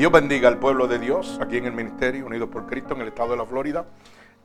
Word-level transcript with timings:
Dios 0.00 0.10
bendiga 0.10 0.48
al 0.48 0.56
pueblo 0.56 0.88
de 0.88 0.98
Dios 0.98 1.38
aquí 1.42 1.58
en 1.58 1.66
el 1.66 1.72
Ministerio 1.72 2.24
Unidos 2.24 2.48
por 2.48 2.66
Cristo 2.66 2.94
en 2.94 3.02
el 3.02 3.08
estado 3.08 3.32
de 3.32 3.36
la 3.36 3.44
Florida 3.44 3.84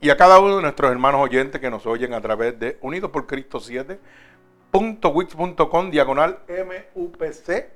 y 0.02 0.10
a 0.10 0.18
cada 0.18 0.40
uno 0.40 0.58
de 0.58 0.62
nuestros 0.62 0.92
hermanos 0.92 1.22
oyentes 1.22 1.62
que 1.62 1.72
nos 1.72 1.86
oyen 1.86 2.14
a 2.14 2.20
través 2.20 2.60
de 2.60 2.78
Unidos 2.82 3.10
por 3.10 3.26
Cristo 3.26 3.62
7.wix.com 3.62 5.92
diagonal 5.92 6.40
MUPC 6.94 7.68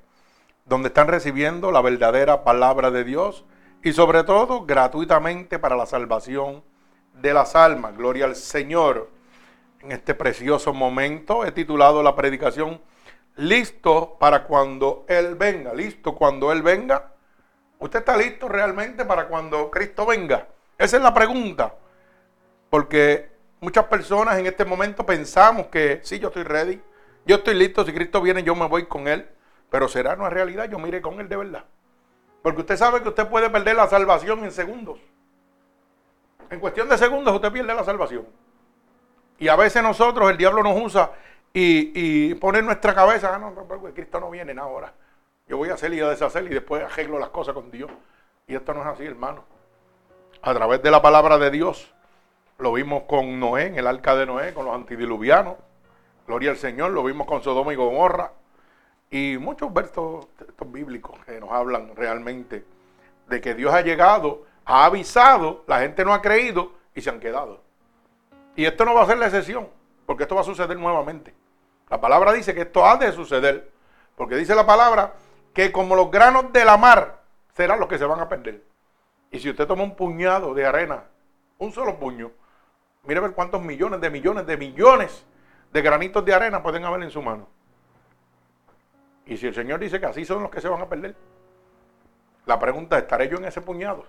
donde 0.65 0.89
están 0.89 1.07
recibiendo 1.07 1.71
la 1.71 1.79
verdadera 1.79 2.43
palabra 2.43 2.91
de 2.91 3.05
Dios 3.05 3.45
y 3.81 3.93
sobre 3.93 4.25
todo 4.25 4.65
gratuitamente 4.65 5.57
para 5.57 5.77
la 5.77 5.85
salvación 5.85 6.61
de 7.13 7.33
las 7.33 7.55
almas. 7.55 7.95
Gloria 7.95 8.25
al 8.25 8.35
Señor. 8.35 9.09
En 9.79 9.93
este 9.93 10.15
precioso 10.15 10.73
momento 10.73 11.45
he 11.45 11.53
titulado 11.53 12.03
la 12.03 12.13
predicación 12.13 12.81
Listo 13.37 14.17
para 14.19 14.43
cuando 14.43 15.05
Él 15.07 15.35
venga. 15.35 15.73
Listo 15.73 16.13
cuando 16.13 16.51
Él 16.51 16.61
venga. 16.61 17.13
¿Usted 17.79 17.99
está 17.99 18.17
listo 18.17 18.47
realmente 18.49 19.05
para 19.05 19.27
cuando 19.27 19.71
Cristo 19.71 20.05
venga? 20.05 20.47
Esa 20.77 20.97
es 20.97 21.03
la 21.03 21.13
pregunta. 21.13 21.73
Porque 22.69 23.31
muchas 23.61 23.85
personas 23.85 24.37
en 24.37 24.45
este 24.45 24.65
momento 24.65 25.05
pensamos 25.05 25.67
que 25.67 26.01
sí, 26.03 26.19
yo 26.19 26.27
estoy 26.27 26.43
ready. 26.43 26.81
Yo 27.25 27.37
estoy 27.37 27.55
listo. 27.55 27.85
Si 27.85 27.93
Cristo 27.93 28.21
viene, 28.21 28.43
yo 28.43 28.53
me 28.53 28.67
voy 28.67 28.85
con 28.85 29.07
Él. 29.07 29.27
Pero 29.69 29.87
será 29.87 30.13
una 30.15 30.29
realidad, 30.29 30.69
yo 30.69 30.77
mire 30.77 31.01
con 31.01 31.19
Él 31.19 31.29
de 31.29 31.37
verdad. 31.37 31.65
Porque 32.41 32.61
usted 32.61 32.75
sabe 32.75 33.01
que 33.01 33.09
usted 33.09 33.27
puede 33.27 33.49
perder 33.49 33.77
la 33.77 33.87
salvación 33.87 34.43
en 34.43 34.51
segundos. 34.51 34.99
En 36.49 36.59
cuestión 36.59 36.89
de 36.89 36.97
segundos 36.97 37.33
usted 37.33 37.51
pierde 37.51 37.73
la 37.73 37.83
salvación. 37.83 38.25
Y 39.37 39.47
a 39.47 39.55
veces 39.55 39.81
nosotros, 39.81 40.29
el 40.29 40.37
diablo 40.37 40.63
nos 40.63 40.81
usa 40.81 41.11
y, 41.53 42.33
pone 42.35 42.59
en 42.59 42.65
nuestra 42.65 42.93
cabeza, 42.93 43.33
ah, 43.33 43.39
no, 43.39 43.51
no, 43.51 43.93
Cristo 43.93 44.19
no 44.19 44.29
viene 44.29 44.59
ahora. 44.59 44.93
Yo 45.49 45.57
voy 45.57 45.69
a 45.69 45.73
hacer 45.73 45.91
y 45.95 45.99
a 45.99 46.07
deshacer 46.07 46.43
y 46.45 46.49
después 46.49 46.83
arreglo 46.83 47.17
las 47.17 47.29
cosas 47.29 47.55
con 47.55 47.71
Dios. 47.71 47.89
Y 48.47 48.53
esto 48.53 48.71
no 48.71 48.81
es 48.81 48.87
así, 48.87 49.03
hermano. 49.03 49.43
A 50.43 50.53
través 50.53 50.83
de 50.83 50.91
la 50.91 51.01
palabra 51.01 51.39
de 51.39 51.49
Dios, 51.49 51.91
lo 52.59 52.71
vimos 52.71 53.03
con 53.03 53.39
Noé, 53.39 53.65
en 53.65 53.79
el 53.79 53.87
arca 53.87 54.15
de 54.15 54.27
Noé, 54.27 54.53
con 54.53 54.65
los 54.65 54.75
antidiluvianos. 54.75 55.55
Gloria 56.27 56.51
al 56.51 56.57
Señor, 56.57 56.91
lo 56.91 57.03
vimos 57.03 57.25
con 57.25 57.41
Sodoma 57.41 57.73
y 57.73 57.75
Gomorra. 57.75 58.31
Y 59.09 59.37
muchos 59.39 59.73
versos 59.73 60.27
bíblicos 60.67 61.17
que 61.25 61.39
nos 61.39 61.51
hablan 61.51 61.95
realmente 61.95 62.63
de 63.27 63.41
que 63.41 63.55
Dios 63.55 63.73
ha 63.73 63.81
llegado, 63.81 64.45
ha 64.65 64.85
avisado, 64.85 65.63
la 65.65 65.79
gente 65.79 66.05
no 66.05 66.13
ha 66.13 66.21
creído 66.21 66.73
y 66.93 67.01
se 67.01 67.09
han 67.09 67.19
quedado. 67.19 67.63
Y 68.55 68.65
esto 68.65 68.85
no 68.85 68.93
va 68.93 69.01
a 69.01 69.07
ser 69.07 69.17
la 69.17 69.25
excepción, 69.25 69.67
porque 70.05 70.23
esto 70.23 70.35
va 70.35 70.41
a 70.41 70.43
suceder 70.43 70.77
nuevamente. 70.77 71.33
La 71.89 71.99
palabra 71.99 72.33
dice 72.33 72.53
que 72.53 72.61
esto 72.61 72.85
ha 72.85 72.97
de 72.97 73.11
suceder, 73.11 73.71
porque 74.15 74.35
dice 74.35 74.53
la 74.53 74.67
palabra 74.67 75.13
que 75.59 75.73
como 75.73 75.93
los 75.93 76.09
granos 76.09 76.53
de 76.53 76.63
la 76.63 76.77
mar 76.77 77.19
serán 77.53 77.81
los 77.81 77.89
que 77.89 77.97
se 77.97 78.05
van 78.05 78.21
a 78.21 78.29
perder. 78.29 78.63
Y 79.29 79.41
si 79.41 79.49
usted 79.49 79.67
toma 79.67 79.83
un 79.83 79.93
puñado 79.93 80.53
de 80.53 80.65
arena, 80.65 81.03
un 81.57 81.73
solo 81.73 81.99
puño, 81.99 82.31
mire 83.03 83.19
ver 83.19 83.33
cuántos 83.33 83.61
millones 83.61 83.99
de 83.99 84.09
millones 84.09 84.47
de 84.47 84.55
millones 84.55 85.25
de 85.73 85.81
granitos 85.81 86.23
de 86.23 86.33
arena 86.33 86.63
pueden 86.63 86.85
haber 86.85 87.03
en 87.03 87.11
su 87.11 87.21
mano. 87.21 87.49
Y 89.25 89.35
si 89.35 89.47
el 89.47 89.53
Señor 89.53 89.81
dice 89.81 89.99
que 89.99 90.05
así 90.05 90.23
son 90.23 90.43
los 90.43 90.49
que 90.49 90.61
se 90.61 90.69
van 90.69 90.81
a 90.81 90.87
perder, 90.87 91.13
la 92.45 92.57
pregunta 92.57 92.95
es, 92.95 93.03
¿estaré 93.03 93.27
yo 93.27 93.35
en 93.35 93.43
ese 93.43 93.59
puñado? 93.59 94.05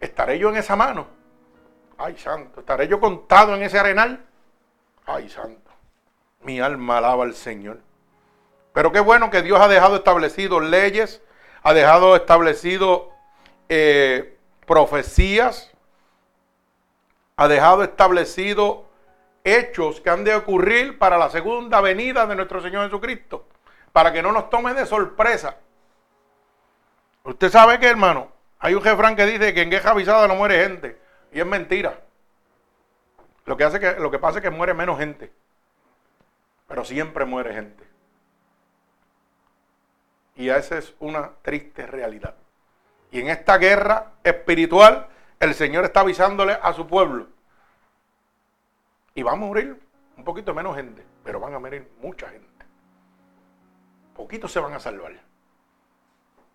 ¿Estaré 0.00 0.40
yo 0.40 0.48
en 0.48 0.56
esa 0.56 0.74
mano? 0.74 1.06
Ay, 1.98 2.18
santo, 2.18 2.58
¿estaré 2.58 2.88
yo 2.88 2.98
contado 2.98 3.54
en 3.54 3.62
ese 3.62 3.78
arenal? 3.78 4.26
Ay, 5.06 5.28
santo, 5.28 5.70
mi 6.40 6.58
alma 6.58 6.98
alaba 6.98 7.22
al 7.22 7.34
Señor. 7.34 7.91
Pero 8.72 8.92
qué 8.92 9.00
bueno 9.00 9.30
que 9.30 9.42
Dios 9.42 9.60
ha 9.60 9.68
dejado 9.68 9.96
establecido 9.96 10.60
leyes, 10.60 11.22
ha 11.62 11.74
dejado 11.74 12.16
establecido 12.16 13.10
eh, 13.68 14.38
profecías, 14.66 15.70
ha 17.36 17.48
dejado 17.48 17.82
establecido 17.82 18.86
hechos 19.44 20.00
que 20.00 20.10
han 20.10 20.24
de 20.24 20.34
ocurrir 20.34 20.98
para 20.98 21.18
la 21.18 21.30
segunda 21.30 21.80
venida 21.80 22.26
de 22.26 22.36
nuestro 22.36 22.62
Señor 22.62 22.84
Jesucristo 22.84 23.46
para 23.92 24.12
que 24.12 24.22
no 24.22 24.32
nos 24.32 24.50
tome 24.50 24.74
de 24.74 24.86
sorpresa. 24.86 25.56
Usted 27.24 27.50
sabe 27.50 27.78
que, 27.78 27.86
hermano, 27.86 28.32
hay 28.58 28.74
un 28.74 28.82
jefrán 28.82 29.14
que 29.14 29.26
dice 29.26 29.54
que 29.54 29.62
en 29.62 29.70
guerra 29.70 29.92
avisada 29.92 30.26
no 30.26 30.34
muere 30.34 30.64
gente. 30.64 30.98
Y 31.30 31.40
es 31.40 31.46
mentira. 31.46 32.00
Lo 33.44 33.56
que, 33.56 33.64
hace 33.64 33.78
que, 33.78 33.92
lo 33.94 34.10
que 34.10 34.18
pasa 34.18 34.38
es 34.38 34.42
que 34.42 34.50
muere 34.50 34.74
menos 34.74 34.98
gente. 34.98 35.32
Pero 36.66 36.84
siempre 36.84 37.24
muere 37.24 37.52
gente. 37.52 37.84
Y 40.36 40.48
esa 40.48 40.78
es 40.78 40.94
una 41.00 41.30
triste 41.42 41.86
realidad. 41.86 42.34
Y 43.10 43.20
en 43.20 43.28
esta 43.28 43.58
guerra 43.58 44.12
espiritual, 44.24 45.08
el 45.38 45.54
Señor 45.54 45.84
está 45.84 46.00
avisándole 46.00 46.58
a 46.60 46.72
su 46.72 46.86
pueblo. 46.86 47.28
Y 49.14 49.22
va 49.22 49.32
a 49.32 49.36
morir 49.36 49.78
un 50.16 50.24
poquito 50.24 50.54
menos 50.54 50.76
gente, 50.76 51.04
pero 51.22 51.40
van 51.40 51.54
a 51.54 51.58
morir 51.58 51.90
mucha 52.00 52.28
gente 52.28 52.52
poquitos 54.22 54.52
se 54.52 54.60
van 54.60 54.72
a 54.72 54.80
salvar. 54.80 55.12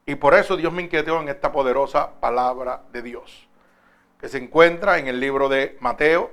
Y 0.05 0.15
por 0.15 0.33
eso 0.33 0.55
Dios 0.55 0.71
me 0.71 0.83
inquietó 0.83 1.19
en 1.19 1.27
esta 1.27 1.51
poderosa 1.51 2.19
palabra 2.19 2.83
de 2.91 3.01
Dios, 3.01 3.47
que 4.19 4.29
se 4.29 4.37
encuentra 4.37 4.97
en 4.99 5.07
el 5.07 5.19
libro 5.19 5.49
de 5.49 5.77
Mateo, 5.81 6.31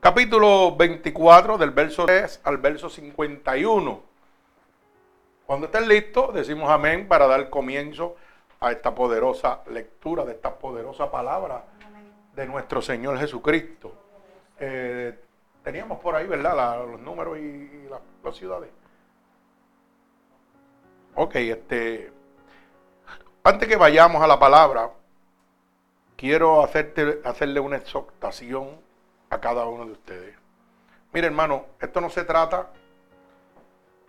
capítulo 0.00 0.76
24, 0.76 1.56
del 1.56 1.70
verso 1.70 2.04
3 2.04 2.42
al 2.44 2.58
verso 2.58 2.90
51. 2.90 4.02
Cuando 5.46 5.66
estén 5.66 5.88
listos, 5.88 6.32
decimos 6.32 6.70
amén 6.70 7.06
para 7.06 7.26
dar 7.26 7.50
comienzo 7.50 8.16
a 8.60 8.72
esta 8.72 8.94
poderosa 8.94 9.62
lectura, 9.66 10.24
de 10.24 10.32
esta 10.32 10.58
poderosa 10.58 11.10
palabra 11.10 11.64
de 12.34 12.46
nuestro 12.46 12.80
Señor 12.80 13.18
Jesucristo. 13.18 13.92
Eh, 14.58 15.18
teníamos 15.62 16.00
por 16.00 16.14
ahí, 16.14 16.26
¿verdad? 16.26 16.86
los 16.86 17.00
números 17.00 17.38
y 17.38 17.88
las 18.24 18.36
ciudades. 18.36 18.70
Ok, 21.14 21.34
este. 21.36 22.10
Antes 23.42 23.68
que 23.68 23.76
vayamos 23.76 24.22
a 24.22 24.26
la 24.26 24.38
palabra, 24.38 24.90
quiero 26.16 26.64
hacerte, 26.64 27.20
hacerle 27.22 27.60
una 27.60 27.76
exhortación 27.76 28.80
a 29.28 29.40
cada 29.40 29.66
uno 29.66 29.84
de 29.84 29.92
ustedes. 29.92 30.36
Mire, 31.12 31.26
hermano, 31.26 31.66
esto 31.78 32.00
no 32.00 32.08
se 32.08 32.24
trata 32.24 32.70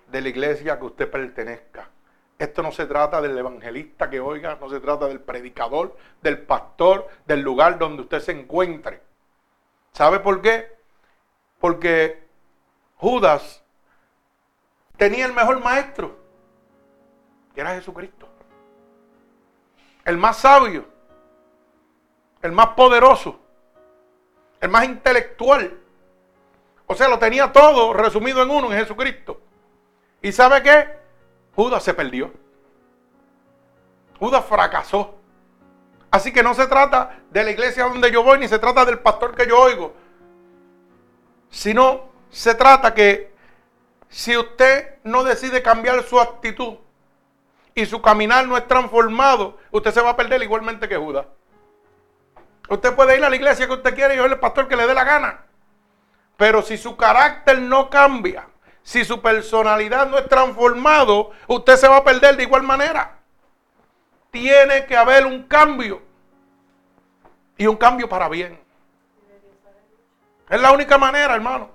de 0.07 0.21
la 0.21 0.29
iglesia 0.29 0.77
que 0.79 0.85
usted 0.85 1.09
pertenezca. 1.09 1.89
Esto 2.38 2.61
no 2.61 2.71
se 2.71 2.85
trata 2.85 3.21
del 3.21 3.38
evangelista 3.38 4.09
que 4.09 4.19
oiga, 4.19 4.57
no 4.59 4.69
se 4.69 4.79
trata 4.79 5.07
del 5.07 5.21
predicador, 5.21 5.95
del 6.21 6.39
pastor, 6.39 7.07
del 7.25 7.41
lugar 7.41 7.77
donde 7.77 8.01
usted 8.03 8.19
se 8.19 8.33
encuentre. 8.33 9.01
¿Sabe 9.94 10.19
por 10.19 10.41
qué? 10.41 10.75
Porque 11.59 12.27
Judas 12.97 13.63
tenía 14.97 15.25
el 15.25 15.33
mejor 15.33 15.61
maestro 15.63 16.17
que 17.53 17.61
era 17.61 17.73
Jesucristo. 17.75 18.27
El 20.03 20.17
más 20.17 20.38
sabio, 20.38 20.85
el 22.41 22.51
más 22.51 22.67
poderoso, 22.69 23.39
el 24.59 24.69
más 24.69 24.85
intelectual. 24.85 25.79
O 26.85 26.94
sea, 26.94 27.07
lo 27.07 27.17
tenía 27.17 27.51
todo 27.51 27.94
resumido 27.94 28.44
en 28.44 28.51
uno, 28.51 28.71
en 28.71 28.79
Jesucristo. 28.79 29.41
¿Y 30.25 30.31
sabe 30.31 30.63
qué? 30.63 30.90
Judas 31.56 31.84
se 31.84 31.94
perdió. 31.94 32.34
Judas 34.18 34.44
fracasó. 34.44 35.19
Así 36.10 36.33
que 36.33 36.42
no 36.42 36.56
se 36.56 36.66
trata 36.66 37.19
de 37.30 37.44
la 37.44 37.51
iglesia 37.51 37.83
donde 37.83 38.12
yo 38.12 38.24
voy, 38.24 38.39
ni 38.39 38.48
se 38.48 38.57
trata 38.57 38.86
del 38.86 38.98
pastor 38.98 39.36
que 39.36 39.45
yo 39.45 39.60
oigo. 39.60 39.94
Sino 41.51 42.10
se 42.31 42.56
trata 42.56 42.95
que 42.95 43.36
si 44.10 44.36
usted 44.36 44.95
no 45.04 45.24
decide 45.24 45.62
cambiar 45.62 46.01
su 46.01 46.19
actitud, 46.19 46.78
y 47.75 47.86
su 47.86 48.01
caminar 48.01 48.48
no 48.48 48.57
es 48.57 48.68
transformado, 48.68 49.60
usted 49.69 49.94
se 49.94 50.01
va 50.01 50.10
a 50.10 50.18
perder 50.18 50.42
igualmente 50.42 50.89
que 50.89 50.98
Judas. 50.98 51.28
Usted 52.68 52.95
puede 52.95 53.16
ir 53.16 53.24
a 53.24 53.30
la 53.30 53.36
iglesia 53.36 53.68
que 53.68 53.74
usted 53.74 53.94
quiere 53.94 54.16
y 54.16 54.19
oír 54.19 54.31
el 54.31 54.39
pastor 54.39 54.68
que 54.68 54.75
le 54.75 54.88
dé 54.88 54.95
la 54.95 55.04
gana. 55.04 55.45
Pero 56.36 56.63
si 56.63 56.78
su 56.80 56.98
carácter 56.98 57.62
no 57.62 57.92
cambia, 57.92 58.48
si 58.85 59.03
su 59.03 59.19
personalidad 59.19 60.07
no 60.07 60.19
es 60.19 60.29
transformado, 60.29 61.31
usted 61.47 61.75
se 61.75 61.87
va 61.87 61.97
a 61.97 62.03
perder 62.03 62.37
de 62.37 62.43
igual 62.43 62.61
manera. 62.61 63.17
Tiene 64.29 64.85
que 64.85 64.95
haber 64.95 65.25
un 65.25 65.41
cambio. 65.47 66.03
Y 67.57 67.65
un 67.65 67.77
cambio 67.77 68.07
para 68.07 68.29
bien. 68.29 68.59
Es 70.47 70.61
la 70.61 70.71
única 70.71 70.99
manera, 70.99 71.33
hermano. 71.33 71.71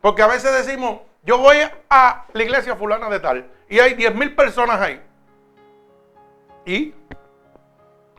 Porque 0.00 0.22
a 0.22 0.26
veces 0.26 0.52
decimos, 0.66 0.98
yo 1.22 1.38
voy 1.38 1.58
a 1.88 2.24
la 2.32 2.42
iglesia 2.42 2.74
fulana 2.74 3.08
de 3.08 3.20
tal 3.20 3.48
y 3.68 3.78
hay 3.78 3.94
10 3.94 4.12
mil 4.16 4.34
personas 4.34 4.80
ahí. 4.80 5.00
¿Y? 6.66 6.92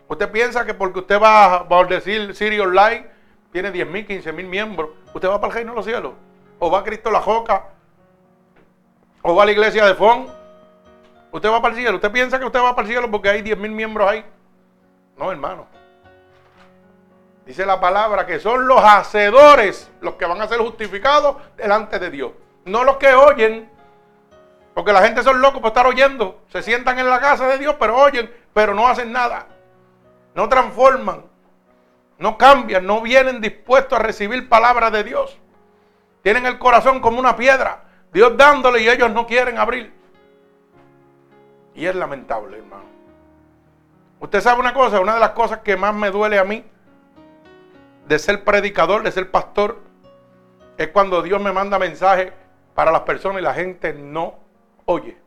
¿Usted 0.07 0.31
piensa 0.31 0.65
que 0.65 0.73
porque 0.73 0.99
usted 0.99 1.21
va, 1.21 1.67
a 1.69 1.83
decir 1.89 2.33
Siri 2.35 2.57
Online, 2.61 3.05
tiene 3.51 3.69
10 3.69 3.87
mil, 3.89 4.07
15 4.07 4.31
mil 4.31 4.47
miembros, 4.47 4.91
usted 5.13 5.27
va 5.27 5.41
para 5.41 5.51
el 5.51 5.55
reino 5.55 5.71
de 5.73 5.75
los 5.75 5.85
cielos? 5.85 6.13
¿O 6.57 6.71
va 6.71 6.79
a 6.79 6.83
Cristo 6.83 7.11
la 7.11 7.19
Joca? 7.19 7.80
¿O 9.21 9.35
va 9.35 9.43
a 9.43 9.45
la 9.45 9.51
iglesia 9.51 9.85
de 9.85 9.95
Fon? 9.95 10.27
Usted 11.31 11.49
va 11.49 11.61
para 11.61 11.73
el 11.73 11.79
cielo. 11.79 11.95
¿Usted 11.95 12.11
piensa 12.11 12.39
que 12.39 12.45
usted 12.45 12.59
va 12.59 12.75
para 12.75 12.87
el 12.87 12.93
cielo 12.93 13.09
porque 13.09 13.29
hay 13.29 13.41
10 13.41 13.57
mil 13.57 13.71
miembros 13.71 14.09
ahí? 14.09 14.25
No, 15.17 15.31
hermano. 15.31 15.67
Dice 17.45 17.65
la 17.65 17.79
palabra 17.79 18.25
que 18.25 18.39
son 18.39 18.67
los 18.67 18.81
hacedores 18.83 19.91
los 20.01 20.15
que 20.15 20.25
van 20.25 20.41
a 20.41 20.47
ser 20.47 20.59
justificados 20.59 21.37
delante 21.57 21.99
de 21.99 22.09
Dios. 22.09 22.31
No 22.65 22.83
los 22.83 22.97
que 22.97 23.13
oyen. 23.13 23.69
Porque 24.73 24.93
la 24.93 25.01
gente 25.01 25.23
son 25.23 25.41
locos 25.41 25.59
por 25.59 25.69
estar 25.69 25.85
oyendo. 25.85 26.41
Se 26.49 26.61
sientan 26.61 26.97
en 26.97 27.09
la 27.09 27.19
casa 27.19 27.47
de 27.47 27.57
Dios, 27.57 27.75
pero 27.79 27.97
oyen, 27.97 28.33
pero 28.53 28.73
no 28.73 28.87
hacen 28.87 29.11
nada. 29.11 29.47
No 30.33 30.47
transforman. 30.49 31.25
No 32.17 32.37
cambian. 32.37 32.85
No 32.85 33.01
vienen 33.01 33.41
dispuestos 33.41 33.99
a 33.99 34.01
recibir 34.01 34.47
palabra 34.47 34.89
de 34.91 35.03
Dios. 35.03 35.37
Tienen 36.23 36.45
el 36.45 36.57
corazón 36.57 36.99
como 36.99 37.19
una 37.19 37.35
piedra. 37.35 37.83
Dios 38.13 38.35
dándole 38.35 38.81
y 38.81 38.89
ellos 38.89 39.11
no 39.11 39.25
quieren 39.25 39.57
abrir. 39.57 39.93
Y 41.73 41.85
es 41.85 41.95
lamentable, 41.95 42.57
hermano. 42.57 42.83
Usted 44.19 44.41
sabe 44.41 44.59
una 44.59 44.73
cosa, 44.73 44.99
una 44.99 45.15
de 45.15 45.19
las 45.19 45.31
cosas 45.31 45.59
que 45.59 45.77
más 45.77 45.95
me 45.95 46.11
duele 46.11 46.37
a 46.37 46.43
mí 46.43 46.63
de 48.07 48.19
ser 48.19 48.43
predicador, 48.43 49.03
de 49.03 49.11
ser 49.11 49.31
pastor, 49.31 49.79
es 50.77 50.89
cuando 50.89 51.21
Dios 51.21 51.41
me 51.41 51.51
manda 51.51 51.79
mensajes 51.79 52.31
para 52.75 52.91
las 52.91 53.01
personas 53.01 53.41
y 53.41 53.43
la 53.43 53.53
gente 53.53 53.93
no 53.93 54.35
oye. 54.85 55.17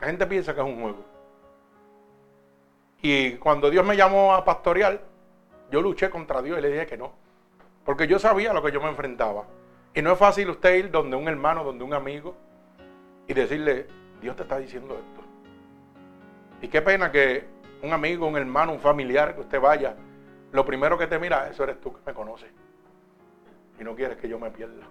La 0.00 0.06
gente 0.06 0.26
piensa 0.26 0.54
que 0.54 0.60
es 0.60 0.66
un 0.66 0.80
juego. 0.80 1.04
Y 3.02 3.32
cuando 3.34 3.70
Dios 3.70 3.84
me 3.84 3.96
llamó 3.96 4.34
a 4.34 4.44
pastorear, 4.44 5.00
yo 5.70 5.80
luché 5.80 6.10
contra 6.10 6.42
Dios 6.42 6.58
y 6.58 6.62
le 6.62 6.70
dije 6.70 6.86
que 6.86 6.96
no. 6.96 7.12
Porque 7.84 8.06
yo 8.06 8.18
sabía 8.18 8.52
lo 8.52 8.62
que 8.62 8.72
yo 8.72 8.80
me 8.80 8.88
enfrentaba. 8.88 9.44
Y 9.94 10.02
no 10.02 10.12
es 10.12 10.18
fácil 10.18 10.50
usted 10.50 10.74
ir 10.74 10.90
donde 10.90 11.16
un 11.16 11.26
hermano, 11.28 11.64
donde 11.64 11.84
un 11.84 11.94
amigo, 11.94 12.36
y 13.26 13.34
decirle, 13.34 13.86
Dios 14.20 14.36
te 14.36 14.42
está 14.42 14.58
diciendo 14.58 14.94
esto. 14.94 15.20
Y 16.62 16.68
qué 16.68 16.82
pena 16.82 17.10
que 17.10 17.44
un 17.82 17.92
amigo, 17.92 18.26
un 18.26 18.36
hermano, 18.36 18.72
un 18.72 18.80
familiar, 18.80 19.34
que 19.34 19.40
usted 19.40 19.60
vaya, 19.60 19.96
lo 20.52 20.64
primero 20.64 20.98
que 20.98 21.06
te 21.06 21.18
mira, 21.18 21.48
eso 21.48 21.64
eres 21.64 21.80
tú 21.80 21.92
que 21.92 22.00
me 22.06 22.12
conoces. 22.12 22.50
Y 23.78 23.84
no 23.84 23.94
quieres 23.94 24.18
que 24.18 24.28
yo 24.28 24.38
me 24.38 24.50
pierda. 24.50 24.84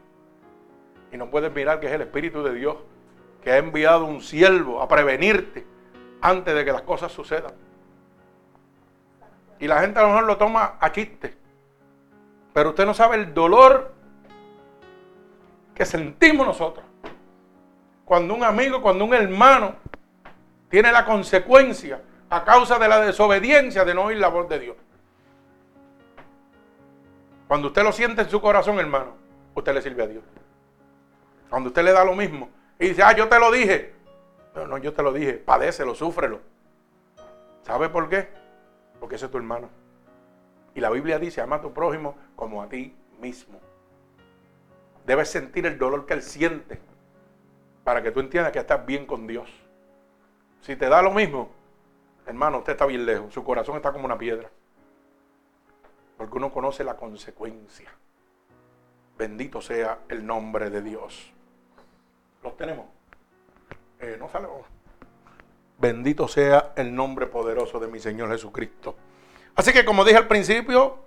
Y 1.11 1.17
no 1.17 1.29
puedes 1.29 1.53
mirar 1.53 1.79
que 1.79 1.87
es 1.87 1.93
el 1.93 2.01
Espíritu 2.01 2.43
de 2.43 2.53
Dios 2.53 2.77
que 3.43 3.51
ha 3.51 3.57
enviado 3.57 4.05
un 4.05 4.21
siervo 4.21 4.81
a 4.81 4.87
prevenirte 4.87 5.65
antes 6.21 6.53
de 6.53 6.65
que 6.65 6.71
las 6.71 6.81
cosas 6.81 7.11
sucedan. 7.11 7.53
Y 9.59 9.67
la 9.67 9.81
gente 9.81 9.99
a 9.99 10.03
lo 10.03 10.09
mejor 10.09 10.23
lo 10.25 10.37
toma 10.37 10.77
a 10.79 10.91
chiste. 10.91 11.35
Pero 12.53 12.69
usted 12.69 12.85
no 12.85 12.93
sabe 12.93 13.17
el 13.17 13.33
dolor 13.33 13.93
que 15.79 15.85
sentimos 15.85 16.45
nosotros. 16.45 16.85
Cuando 18.03 18.33
un 18.33 18.43
amigo, 18.43 18.81
cuando 18.81 19.05
un 19.05 19.13
hermano 19.13 19.75
tiene 20.67 20.91
la 20.91 21.05
consecuencia 21.05 22.01
a 22.29 22.43
causa 22.43 22.77
de 22.77 22.89
la 22.89 22.99
desobediencia 22.99 23.85
de 23.85 23.93
no 23.93 24.03
oír 24.03 24.17
la 24.17 24.27
voz 24.27 24.49
de 24.49 24.59
Dios. 24.59 24.75
Cuando 27.47 27.69
usted 27.69 27.81
lo 27.81 27.93
siente 27.93 28.23
en 28.23 28.29
su 28.29 28.41
corazón, 28.41 28.77
hermano, 28.77 29.13
usted 29.55 29.73
le 29.73 29.81
sirve 29.81 30.03
a 30.03 30.07
Dios. 30.07 30.23
Cuando 31.49 31.69
usted 31.69 31.81
le 31.81 31.93
da 31.93 32.03
lo 32.03 32.13
mismo 32.13 32.49
y 32.77 32.89
dice, 32.89 33.01
ah, 33.01 33.15
yo 33.15 33.29
te 33.29 33.39
lo 33.39 33.49
dije. 33.49 33.93
No, 34.55 34.67
no, 34.67 34.77
yo 34.79 34.91
te 34.91 35.01
lo 35.01 35.13
dije, 35.13 35.35
padécelo, 35.35 35.95
súfrelo. 35.95 36.41
¿Sabe 37.61 37.87
por 37.87 38.09
qué? 38.09 38.27
Porque 38.99 39.15
ese 39.15 39.27
es 39.27 39.31
tu 39.31 39.37
hermano. 39.37 39.69
Y 40.75 40.81
la 40.81 40.89
Biblia 40.89 41.19
dice, 41.19 41.39
ama 41.39 41.55
a 41.55 41.61
tu 41.61 41.71
prójimo 41.71 42.17
como 42.35 42.61
a 42.61 42.67
ti 42.67 42.93
mismo. 43.21 43.68
Debes 45.09 45.31
sentir 45.31 45.65
el 45.65 45.79
dolor 45.79 46.05
que 46.05 46.13
él 46.13 46.21
siente 46.21 46.79
para 47.83 48.03
que 48.03 48.11
tú 48.11 48.19
entiendas 48.19 48.51
que 48.51 48.59
estás 48.59 48.85
bien 48.85 49.07
con 49.07 49.25
Dios. 49.25 49.49
Si 50.61 50.75
te 50.75 50.87
da 50.87 51.01
lo 51.01 51.09
mismo, 51.09 51.49
hermano, 52.27 52.59
usted 52.59 52.73
está 52.73 52.85
bien 52.85 53.07
lejos. 53.07 53.33
Su 53.33 53.43
corazón 53.43 53.75
está 53.75 53.91
como 53.91 54.05
una 54.05 54.19
piedra. 54.19 54.51
Porque 56.15 56.37
uno 56.37 56.51
conoce 56.51 56.83
la 56.83 56.95
consecuencia. 56.95 57.89
Bendito 59.17 59.61
sea 59.61 59.97
el 60.09 60.23
nombre 60.27 60.69
de 60.69 60.83
Dios. 60.83 61.33
¿Los 62.43 62.55
tenemos? 62.55 62.85
Eh, 64.01 64.15
no 64.19 64.29
sale. 64.29 64.47
Bendito 65.79 66.27
sea 66.27 66.73
el 66.75 66.93
nombre 66.93 67.25
poderoso 67.25 67.79
de 67.79 67.87
mi 67.87 67.99
Señor 67.99 68.29
Jesucristo. 68.29 68.95
Así 69.55 69.73
que 69.73 69.83
como 69.83 70.05
dije 70.05 70.19
al 70.19 70.27
principio, 70.27 70.99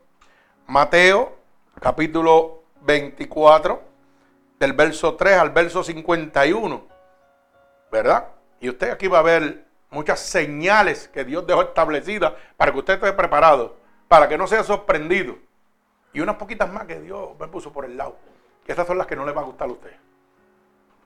Mateo 0.67 1.37
capítulo 1.81 2.65
24, 2.81 3.92
del 4.63 4.75
verso 4.75 5.17
3 5.17 5.39
al 5.39 5.51
verso 5.51 5.83
51, 5.83 6.87
¿verdad? 7.91 8.29
Y 8.61 8.69
usted 8.69 8.91
aquí 8.91 9.09
va 9.09 9.19
a 9.19 9.23
ver 9.23 9.65
muchas 9.91 10.21
señales 10.21 11.09
que 11.09 11.25
Dios 11.25 11.45
dejó 11.49 11.63
establecidas 11.63 12.35
para 12.57 12.71
que 12.71 12.79
usted 12.79 12.95
esté 12.95 13.13
preparado, 13.13 13.75
para 14.07 14.29
que 14.29 14.39
no 14.39 14.47
sea 14.47 14.63
sorprendido. 14.63 15.37
Y 16.13 16.21
unas 16.21 16.37
poquitas 16.37 16.73
más 16.73 16.87
que 16.87 17.01
Dios 17.01 17.31
me 17.41 17.49
puso 17.49 17.73
por 17.73 17.85
el 17.85 17.97
lado. 17.97 18.17
Que 18.65 18.71
esas 18.71 18.87
son 18.87 18.99
las 18.99 19.09
que 19.09 19.17
no 19.17 19.27
le 19.27 19.33
va 19.33 19.41
a 19.41 19.47
gustar 19.47 19.69
a 19.69 19.73
usted. 19.73 19.97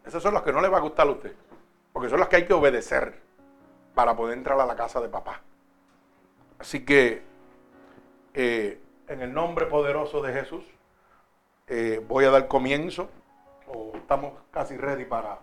Esas 0.05 0.23
son 0.23 0.35
las 0.35 0.43
que 0.43 0.53
no 0.53 0.61
le 0.61 0.69
va 0.69 0.77
a 0.77 0.83
gustar 0.83 1.07
a 1.07 1.13
usted. 1.13 1.33
Porque 1.95 2.11
son 2.11 2.21
las 2.21 2.29
que 2.29 2.37
hay 2.37 2.47
que 2.47 2.53
obedecer 2.53 3.23
para 3.95 4.15
poder 4.15 4.37
entrar 4.37 4.61
a 4.61 4.67
la 4.67 4.77
casa 4.77 5.01
de 5.01 5.09
papá. 5.09 5.41
Así 6.59 6.85
que 6.85 7.23
eh, 8.35 8.79
en 9.09 9.23
el 9.23 9.33
nombre 9.33 9.65
poderoso 9.65 10.21
de 10.21 10.35
Jesús, 10.35 10.65
eh, 11.69 12.05
voy 12.07 12.27
a 12.27 12.31
dar 12.31 12.49
comienzo. 12.49 13.09
O 13.69 13.93
estamos 13.95 14.33
casi 14.51 14.77
ready 14.77 15.05
para. 15.05 15.39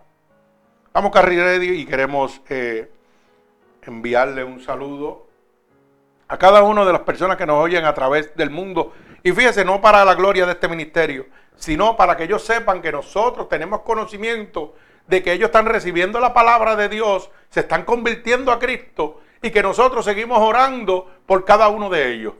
Estamos 0.86 1.12
casi 1.12 1.36
ready 1.36 1.80
y 1.80 1.86
queremos 1.86 2.40
eh, 2.48 2.90
enviarle 3.82 4.44
un 4.44 4.60
saludo 4.60 5.26
a 6.28 6.38
cada 6.38 6.62
una 6.62 6.84
de 6.84 6.92
las 6.92 7.02
personas 7.02 7.36
que 7.36 7.46
nos 7.46 7.62
oyen 7.62 7.84
a 7.84 7.94
través 7.94 8.34
del 8.36 8.50
mundo. 8.50 8.92
Y 9.22 9.32
fíjese, 9.32 9.64
no 9.64 9.80
para 9.80 10.04
la 10.04 10.14
gloria 10.14 10.46
de 10.46 10.52
este 10.52 10.68
ministerio, 10.68 11.26
sino 11.56 11.96
para 11.96 12.16
que 12.16 12.24
ellos 12.24 12.44
sepan 12.44 12.82
que 12.82 12.92
nosotros 12.92 13.48
tenemos 13.48 13.80
conocimiento 13.80 14.74
de 15.06 15.22
que 15.22 15.32
ellos 15.32 15.46
están 15.46 15.66
recibiendo 15.66 16.18
la 16.20 16.32
palabra 16.32 16.76
de 16.76 16.88
Dios, 16.88 17.30
se 17.50 17.60
están 17.60 17.84
convirtiendo 17.84 18.52
a 18.52 18.58
Cristo 18.58 19.20
y 19.42 19.50
que 19.50 19.62
nosotros 19.62 20.04
seguimos 20.04 20.38
orando 20.38 21.10
por 21.26 21.44
cada 21.44 21.68
uno 21.68 21.90
de 21.90 22.12
ellos 22.12 22.34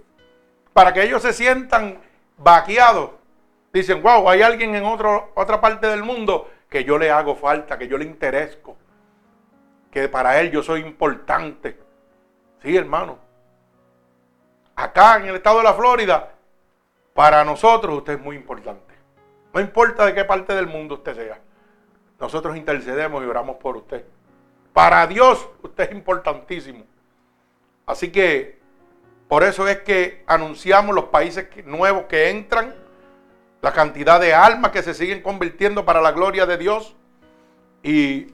para 0.75 0.93
que 0.93 1.05
ellos 1.05 1.23
se 1.23 1.33
sientan 1.33 1.99
vaqueados. 2.37 3.11
Dicen, 3.75 4.01
wow, 4.05 4.31
hay 4.31 4.41
alguien 4.41 4.73
en 4.77 4.85
otro, 4.85 5.33
otra 5.35 5.61
parte 5.61 5.89
del 5.89 6.05
mundo 6.05 6.49
que 6.71 6.85
yo 6.85 6.97
le 6.97 7.11
hago 7.11 7.35
falta, 7.35 7.77
que 7.77 7.89
yo 7.89 7.99
le 7.99 8.05
interesco, 8.05 8.77
que 9.91 10.09
para 10.09 10.41
él 10.41 10.53
yo 10.53 10.63
soy 10.63 10.83
importante. 10.83 11.77
Sí, 12.63 12.77
hermano. 12.77 13.19
Acá 14.77 15.17
en 15.17 15.27
el 15.27 15.35
estado 15.35 15.59
de 15.59 15.65
la 15.65 15.75
Florida, 15.75 16.35
para 17.15 17.45
nosotros 17.45 17.99
usted 17.99 18.13
es 18.13 18.21
muy 18.21 18.37
importante. 18.37 18.95
No 19.53 19.61
importa 19.61 20.07
de 20.07 20.15
qué 20.15 20.25
parte 20.25 20.55
del 20.55 20.69
mundo 20.69 20.95
usted 20.95 21.17
sea. 21.17 21.41
Nosotros 22.21 22.57
intercedemos 22.57 23.25
y 23.25 23.27
oramos 23.27 23.57
por 23.57 23.77
usted. 23.77 24.05
Para 24.73 25.05
Dios 25.09 25.49
usted 25.63 25.91
es 25.91 25.97
importantísimo. 25.97 26.85
Así 27.87 28.13
que 28.13 28.61
por 29.27 29.43
eso 29.43 29.67
es 29.67 29.79
que 29.79 30.23
anunciamos 30.29 30.95
los 30.95 31.07
países 31.07 31.49
nuevos 31.67 32.05
que 32.05 32.31
entran, 32.31 32.84
la 33.65 33.73
cantidad 33.73 34.21
de 34.21 34.35
almas 34.35 34.73
que 34.73 34.83
se 34.83 34.93
siguen 34.93 35.23
convirtiendo 35.23 35.87
para 35.87 36.03
la 36.03 36.13
gloria 36.13 36.45
de 36.45 36.59
Dios. 36.59 36.95
Y 37.83 38.27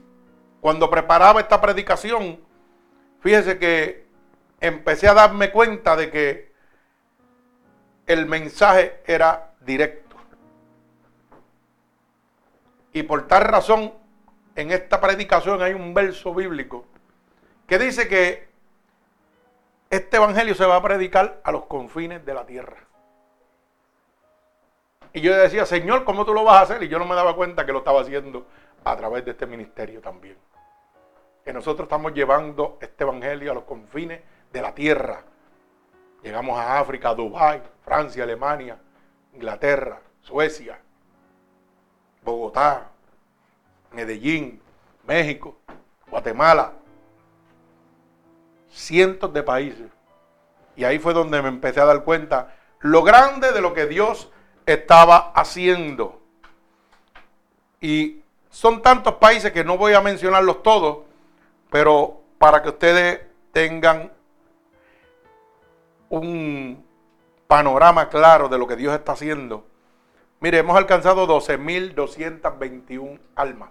cuando 0.60 0.90
preparaba 0.90 1.38
esta 1.38 1.60
predicación, 1.60 2.40
fíjese 3.20 3.56
que 3.56 4.08
empecé 4.58 5.06
a 5.06 5.14
darme 5.14 5.52
cuenta 5.52 5.94
de 5.94 6.10
que 6.10 6.52
el 8.08 8.26
mensaje 8.26 9.00
era 9.06 9.52
directo. 9.60 10.16
Y 12.92 13.04
por 13.04 13.28
tal 13.28 13.44
razón, 13.44 13.94
en 14.56 14.72
esta 14.72 15.00
predicación 15.00 15.62
hay 15.62 15.74
un 15.74 15.94
verso 15.94 16.34
bíblico 16.34 16.86
que 17.68 17.78
dice 17.78 18.08
que 18.08 18.48
este 19.90 20.16
evangelio 20.16 20.56
se 20.56 20.66
va 20.66 20.74
a 20.74 20.82
predicar 20.82 21.40
a 21.44 21.52
los 21.52 21.66
confines 21.66 22.26
de 22.26 22.34
la 22.34 22.46
tierra. 22.46 22.89
Y 25.12 25.20
yo 25.20 25.36
decía, 25.36 25.66
Señor, 25.66 26.04
¿cómo 26.04 26.24
tú 26.24 26.32
lo 26.32 26.44
vas 26.44 26.58
a 26.58 26.60
hacer? 26.62 26.82
Y 26.82 26.88
yo 26.88 26.98
no 26.98 27.04
me 27.04 27.14
daba 27.14 27.34
cuenta 27.34 27.66
que 27.66 27.72
lo 27.72 27.78
estaba 27.78 28.00
haciendo 28.00 28.46
a 28.84 28.96
través 28.96 29.24
de 29.24 29.32
este 29.32 29.46
ministerio 29.46 30.00
también. 30.00 30.36
Que 31.44 31.52
nosotros 31.52 31.86
estamos 31.86 32.12
llevando 32.14 32.78
este 32.80 33.04
evangelio 33.04 33.50
a 33.50 33.54
los 33.54 33.64
confines 33.64 34.20
de 34.52 34.62
la 34.62 34.74
tierra. 34.74 35.24
Llegamos 36.22 36.58
a 36.58 36.78
África, 36.78 37.14
Dubái, 37.14 37.62
Francia, 37.84 38.22
Alemania, 38.22 38.78
Inglaterra, 39.34 40.00
Suecia, 40.20 40.78
Bogotá, 42.22 42.90
Medellín, 43.92 44.60
México, 45.04 45.56
Guatemala, 46.08 46.72
cientos 48.68 49.32
de 49.32 49.42
países. 49.42 49.90
Y 50.76 50.84
ahí 50.84 50.98
fue 50.98 51.14
donde 51.14 51.42
me 51.42 51.48
empecé 51.48 51.80
a 51.80 51.86
dar 51.86 52.04
cuenta 52.04 52.54
lo 52.80 53.02
grande 53.02 53.52
de 53.52 53.60
lo 53.60 53.74
que 53.74 53.86
Dios 53.86 54.30
estaba 54.74 55.32
haciendo. 55.34 56.20
Y 57.80 58.22
son 58.50 58.82
tantos 58.82 59.14
países 59.14 59.52
que 59.52 59.64
no 59.64 59.78
voy 59.78 59.94
a 59.94 60.00
mencionarlos 60.00 60.62
todos, 60.62 60.98
pero 61.70 62.20
para 62.38 62.62
que 62.62 62.68
ustedes 62.68 63.20
tengan 63.52 64.12
un 66.08 66.84
panorama 67.46 68.08
claro 68.08 68.48
de 68.48 68.58
lo 68.58 68.66
que 68.66 68.76
Dios 68.76 68.94
está 68.94 69.12
haciendo. 69.12 69.64
Mire, 70.40 70.58
hemos 70.58 70.76
alcanzado 70.76 71.26
12.221 71.26 73.18
almas 73.36 73.70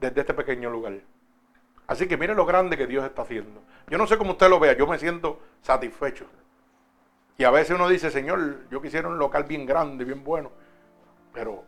desde 0.00 0.20
este 0.20 0.34
pequeño 0.34 0.70
lugar. 0.70 0.94
Así 1.86 2.06
que 2.06 2.16
mire 2.16 2.34
lo 2.34 2.46
grande 2.46 2.76
que 2.76 2.86
Dios 2.86 3.04
está 3.04 3.22
haciendo. 3.22 3.62
Yo 3.88 3.98
no 3.98 4.06
sé 4.06 4.16
cómo 4.16 4.32
usted 4.32 4.48
lo 4.48 4.60
vea, 4.60 4.74
yo 4.74 4.86
me 4.86 4.98
siento 4.98 5.40
satisfecho. 5.62 6.26
Y 7.40 7.44
a 7.44 7.50
veces 7.50 7.74
uno 7.74 7.88
dice, 7.88 8.10
Señor, 8.10 8.68
yo 8.68 8.82
quisiera 8.82 9.08
un 9.08 9.16
local 9.16 9.44
bien 9.44 9.64
grande, 9.64 10.04
bien 10.04 10.22
bueno. 10.22 10.52
Pero 11.32 11.64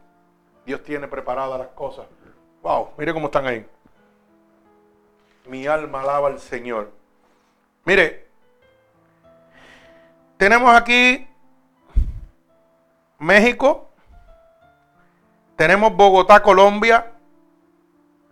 Dios 0.67 0.83
tiene 0.83 1.09
preparadas 1.09 1.59
las 1.59 1.69
cosas. 1.69 2.05
Wow, 2.63 2.91
mire 2.99 3.15
cómo 3.15 3.29
están 3.29 3.47
ahí. 3.47 3.67
Mi 5.47 5.67
alma 5.67 6.03
alaba 6.03 6.29
al 6.29 6.41
Señor. 6.41 6.93
Mire, 7.87 8.29
tenemos 10.37 10.77
aquí 10.77 11.27
México, 13.19 13.89
tenemos 15.57 15.97
Bogotá, 15.97 16.43
Colombia, 16.43 17.13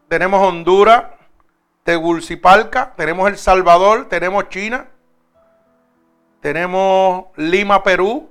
tenemos 0.09 0.47
Honduras, 0.47 1.05
Tegucigalpa, 1.85 2.93
tenemos 2.97 3.31
El 3.31 3.39
Salvador, 3.39 4.11
tenemos 4.11 4.47
China, 4.51 4.89
tenemos 6.41 7.27
Lima, 7.37 7.83
Perú. 7.83 8.31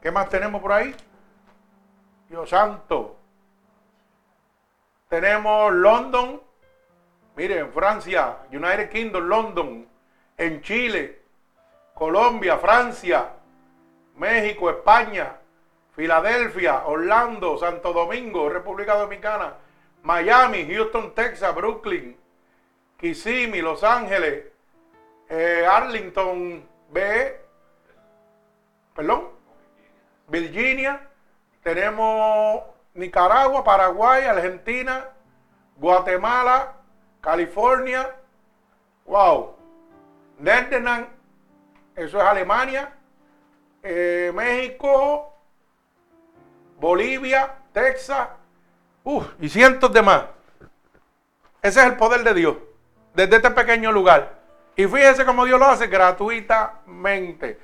¿Qué 0.00 0.10
más 0.10 0.28
tenemos 0.28 0.60
por 0.60 0.72
ahí? 0.72 0.94
Dios 2.28 2.50
santo. 2.50 3.16
Tenemos 5.08 5.72
London, 5.72 6.40
miren, 7.36 7.72
Francia, 7.72 8.38
United 8.50 8.88
Kingdom, 8.90 9.24
London, 9.24 9.86
en 10.38 10.62
Chile, 10.62 11.20
Colombia, 11.94 12.56
Francia, 12.56 13.28
México, 14.16 14.70
España, 14.70 15.36
Filadelfia, 15.94 16.86
Orlando, 16.86 17.58
Santo 17.58 17.92
Domingo, 17.92 18.48
República 18.48 18.94
Dominicana, 18.96 19.54
Miami, 20.02 20.66
Houston, 20.66 21.14
Texas, 21.14 21.54
Brooklyn, 21.54 22.16
Kissimmee, 22.98 23.60
Los 23.60 23.84
Ángeles, 23.84 24.46
eh, 25.28 25.66
Arlington, 25.70 26.71
B, 26.92 27.40
perdón, 28.94 29.30
Virginia, 30.28 31.08
tenemos 31.62 32.62
Nicaragua, 32.94 33.64
Paraguay, 33.64 34.24
Argentina, 34.24 35.08
Guatemala, 35.76 36.74
California, 37.22 38.14
wow, 39.06 39.56
Netherlands, 40.38 41.08
eso 41.96 42.18
es 42.18 42.24
Alemania, 42.24 42.92
eh, 43.82 44.30
México, 44.34 45.34
Bolivia, 46.78 47.54
Texas, 47.72 48.28
y 49.40 49.48
cientos 49.48 49.92
de 49.92 50.02
más. 50.02 50.24
Ese 51.62 51.80
es 51.80 51.86
el 51.86 51.96
poder 51.96 52.22
de 52.22 52.34
Dios, 52.34 52.56
desde 53.14 53.36
este 53.36 53.50
pequeño 53.50 53.90
lugar. 53.92 54.41
Y 54.76 54.86
fíjese 54.86 55.24
cómo 55.24 55.44
Dios 55.44 55.58
lo 55.58 55.66
hace 55.66 55.86
gratuitamente. 55.86 57.58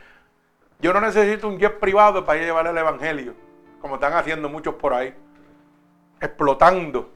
Yo 0.81 0.93
no 0.93 1.01
necesito 1.01 1.49
un 1.49 1.59
jet 1.59 1.79
privado 1.79 2.25
para 2.25 2.41
llevar 2.41 2.67
el 2.67 2.77
evangelio, 2.77 3.35
como 3.81 3.95
están 3.95 4.13
haciendo 4.13 4.49
muchos 4.49 4.75
por 4.75 4.95
ahí, 4.95 5.15
explotando 6.21 7.11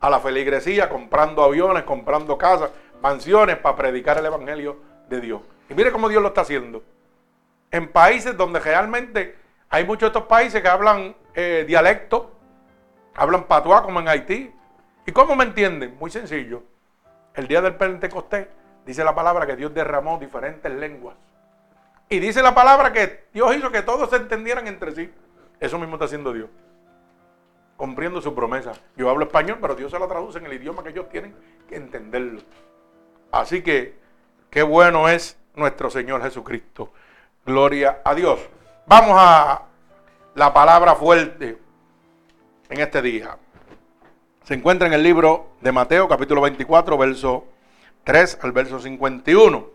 a 0.00 0.10
la 0.10 0.18
feligresía, 0.18 0.88
comprando 0.88 1.42
aviones, 1.42 1.84
comprando 1.84 2.36
casas, 2.38 2.70
mansiones 3.02 3.56
para 3.58 3.76
predicar 3.76 4.18
el 4.18 4.26
evangelio 4.26 4.78
de 5.08 5.20
Dios. 5.20 5.42
Y 5.68 5.74
mire 5.74 5.92
cómo 5.92 6.08
Dios 6.08 6.22
lo 6.22 6.28
está 6.28 6.40
haciendo 6.40 6.82
en 7.70 7.88
países 7.88 8.36
donde 8.36 8.58
realmente 8.60 9.36
hay 9.68 9.84
muchos 9.84 10.00
de 10.00 10.06
estos 10.06 10.24
países 10.24 10.60
que 10.60 10.68
hablan 10.68 11.14
eh, 11.34 11.64
dialecto, 11.66 12.32
hablan 13.14 13.44
patuá 13.44 13.82
como 13.82 14.00
en 14.00 14.08
Haití. 14.08 14.52
¿Y 15.06 15.12
cómo 15.12 15.36
me 15.36 15.44
entienden? 15.44 15.96
Muy 15.98 16.10
sencillo. 16.10 16.62
El 17.34 17.46
día 17.46 17.60
del 17.60 17.76
Pentecostés 17.76 18.48
dice 18.86 19.04
la 19.04 19.14
palabra 19.14 19.46
que 19.46 19.56
Dios 19.56 19.74
derramó 19.74 20.18
diferentes 20.18 20.72
lenguas. 20.72 21.16
Y 22.08 22.18
dice 22.18 22.42
la 22.42 22.54
palabra 22.54 22.92
que 22.92 23.26
Dios 23.32 23.54
hizo 23.56 23.70
que 23.70 23.82
todos 23.82 24.10
se 24.10 24.16
entendieran 24.16 24.66
entre 24.66 24.92
sí. 24.94 25.12
Eso 25.60 25.78
mismo 25.78 25.94
está 25.94 26.06
haciendo 26.06 26.32
Dios. 26.32 26.48
Cumpliendo 27.76 28.20
su 28.20 28.34
promesa. 28.34 28.72
Yo 28.96 29.08
hablo 29.08 29.24
español, 29.26 29.58
pero 29.60 29.74
Dios 29.74 29.92
se 29.92 29.98
la 29.98 30.08
traduce 30.08 30.38
en 30.38 30.46
el 30.46 30.52
idioma 30.54 30.82
que 30.82 30.90
ellos 30.90 31.08
tienen 31.08 31.34
que 31.68 31.76
entenderlo. 31.76 32.40
Así 33.30 33.62
que 33.62 33.96
qué 34.50 34.62
bueno 34.62 35.08
es 35.08 35.38
nuestro 35.54 35.88
Señor 35.88 36.22
Jesucristo. 36.22 36.92
Gloria 37.46 38.00
a 38.04 38.14
Dios. 38.14 38.40
Vamos 38.86 39.16
a 39.16 39.62
la 40.34 40.52
palabra 40.52 40.96
fuerte 40.96 41.58
en 42.68 42.80
este 42.80 43.02
día. 43.02 43.36
Se 44.42 44.54
encuentra 44.54 44.88
en 44.88 44.94
el 44.94 45.02
libro 45.02 45.50
de 45.60 45.70
Mateo, 45.70 46.08
capítulo 46.08 46.40
24, 46.40 46.98
verso 46.98 47.44
3 48.10 48.40
al 48.42 48.50
verso 48.50 48.80
51. 48.80 49.70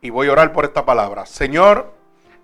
Y 0.00 0.08
voy 0.08 0.28
a 0.28 0.32
orar 0.32 0.54
por 0.54 0.64
esta 0.64 0.86
palabra. 0.86 1.26
Señor, 1.26 1.92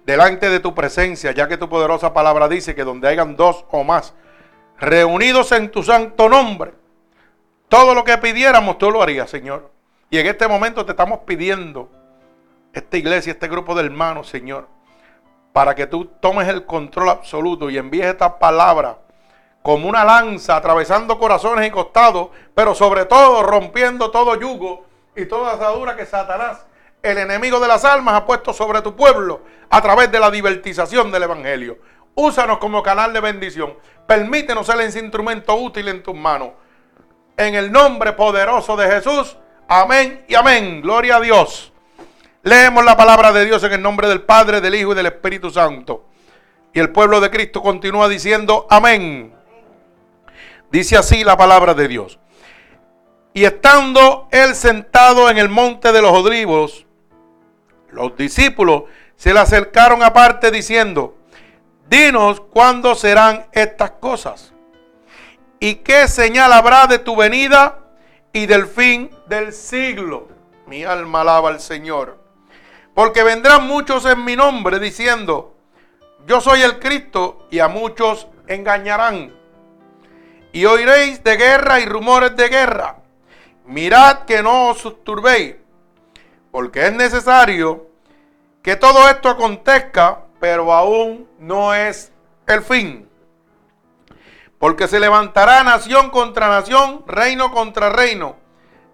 delante 0.04 0.50
de 0.50 0.61
tu 0.61 0.75
presencia, 0.75 1.32
ya 1.32 1.49
que 1.49 1.56
tu 1.56 1.70
poderosa 1.70 2.12
palabra 2.12 2.46
dice 2.46 2.75
que 2.75 2.84
donde 2.84 3.08
hayan 3.08 3.34
dos 3.34 3.64
o 3.70 3.84
más 3.84 4.12
reunidos 4.78 5.50
en 5.52 5.70
tu 5.70 5.82
santo 5.82 6.28
nombre, 6.28 6.75
todo 7.70 7.94
lo 7.94 8.04
que 8.04 8.18
pidiéramos 8.18 8.76
tú 8.76 8.90
lo 8.90 9.02
harías, 9.02 9.30
Señor. 9.30 9.70
Y 10.11 10.18
en 10.18 10.26
este 10.26 10.46
momento 10.46 10.84
te 10.84 10.90
estamos 10.90 11.20
pidiendo 11.20 11.88
esta 12.75 12.99
iglesia, 12.99 13.32
este 13.32 13.49
grupo 13.49 13.75
de 13.75 13.87
hermanos, 13.87 14.28
Señor, 14.28 14.68
para 15.54 15.75
que 15.75 15.87
tú 15.87 16.04
tomes 16.04 16.49
el 16.49 16.66
control 16.66 17.08
absoluto 17.08 17.70
y 17.70 17.78
envíes 17.78 18.08
esta 18.08 18.38
palabra 18.38 18.99
como 19.62 19.88
una 19.88 20.04
lanza 20.04 20.57
atravesando 20.57 21.19
corazones 21.19 21.66
y 21.66 21.71
costados, 21.71 22.28
pero 22.54 22.75
sobre 22.75 23.04
todo 23.04 23.42
rompiendo 23.42 24.11
todo 24.11 24.38
yugo 24.38 24.85
y 25.16 25.26
toda 25.26 25.54
atadura 25.54 25.97
que 25.97 26.04
Satanás, 26.04 26.66
el 27.02 27.19
enemigo 27.19 27.61
de 27.61 27.69
las 27.69 27.85
almas, 27.85 28.14
ha 28.14 28.26
puesto 28.26 28.52
sobre 28.52 28.83
tu 28.83 28.97
pueblo 28.97 29.42
a 29.71 29.81
través 29.81 30.11
de 30.11 30.19
la 30.19 30.31
divertización 30.31 31.11
del 31.12 31.25
Evangelio. 31.25 31.78
Úsanos 32.14 32.59
como 32.59 32.83
canal 32.83 33.12
de 33.12 33.21
bendición. 33.21 33.75
Permítenos 34.07 34.66
ser 34.66 34.81
ese 34.81 34.99
instrumento 34.99 35.54
útil 35.54 35.88
en 35.88 36.02
tus 36.02 36.14
manos. 36.14 36.50
En 37.37 37.54
el 37.54 37.73
nombre 37.73 38.12
poderoso 38.12 38.76
de 38.76 38.90
Jesús. 38.90 39.37
Amén 39.69 40.25
y 40.28 40.35
amén. 40.35 40.83
Gloria 40.83 41.16
a 41.16 41.21
Dios. 41.21 41.73
Leemos 42.42 42.85
la 42.85 42.97
palabra 42.97 43.33
de 43.33 43.45
Dios 43.47 43.62
en 43.62 43.73
el 43.73 43.83
nombre 43.83 44.09
del 44.09 44.23
Padre, 44.23 44.61
del 44.61 44.75
Hijo 44.75 44.92
y 44.92 44.95
del 44.95 45.07
Espíritu 45.07 45.50
Santo. 45.50 46.04
Y 46.75 46.81
el 46.81 46.90
pueblo 46.90 47.21
de 47.21 47.31
Cristo 47.31 47.62
continúa 47.62 48.09
diciendo 48.09 48.66
amén. 48.69 49.32
Dice 50.73 50.97
así 50.97 51.23
la 51.23 51.37
palabra 51.37 51.75
de 51.75 51.87
Dios. 51.87 52.19
Y 53.35 53.45
estando 53.45 54.26
él 54.31 54.55
sentado 54.55 55.29
en 55.29 55.37
el 55.37 55.50
monte 55.50 55.93
de 55.93 56.00
los 56.00 56.12
olivos, 56.12 56.87
los 57.91 58.17
discípulos 58.17 58.85
se 59.17 59.35
le 59.35 59.41
acercaron 59.41 60.02
aparte 60.02 60.50
diciendo, 60.50 61.19
dinos 61.91 62.41
cuándo 62.41 62.95
serán 62.95 63.47
estas 63.52 63.91
cosas 63.93 64.55
y 65.61 65.75
qué 65.76 66.09
señal 66.09 66.55
habrá 66.55 66.87
de 66.87 66.99
tu 66.99 67.17
venida 67.17 67.79
y 68.33 68.47
del 68.47 68.67
fin 68.67 69.11
del 69.26 69.52
siglo. 69.52 70.29
Mi 70.67 70.85
alma 70.85 71.21
alaba 71.21 71.50
al 71.50 71.61
Señor. 71.61 72.19
Porque 72.95 73.23
vendrán 73.23 73.67
muchos 73.67 74.07
en 74.07 74.25
mi 74.25 74.37
nombre 74.37 74.79
diciendo, 74.79 75.55
yo 76.26 76.41
soy 76.41 76.62
el 76.62 76.79
Cristo, 76.79 77.47
y 77.50 77.59
a 77.59 77.69
muchos 77.69 78.26
engañarán. 78.47 79.41
Y 80.52 80.66
oiréis 80.66 81.25
de 81.25 81.37
guerra 81.37 81.80
y 81.80 81.87
rumores 81.87 82.37
de 82.37 82.49
guerra. 82.49 82.97
Mirad 83.64 84.25
que 84.25 84.42
no 84.42 84.68
os 84.68 85.04
turbéis, 85.04 85.56
porque 86.50 86.87
es 86.87 86.92
necesario 86.92 87.87
que 88.62 88.76
todo 88.76 89.09
esto 89.09 89.28
acontezca, 89.28 90.21
pero 90.40 90.73
aún 90.73 91.28
no 91.38 91.75
es 91.75 92.12
el 92.47 92.62
fin. 92.62 93.09
Porque 94.59 94.88
se 94.88 95.00
levantará 95.00 95.64
nación 95.64 96.11
contra 96.11 96.49
nación, 96.49 97.02
reino 97.06 97.50
contra 97.52 97.90
reino, 97.90 98.37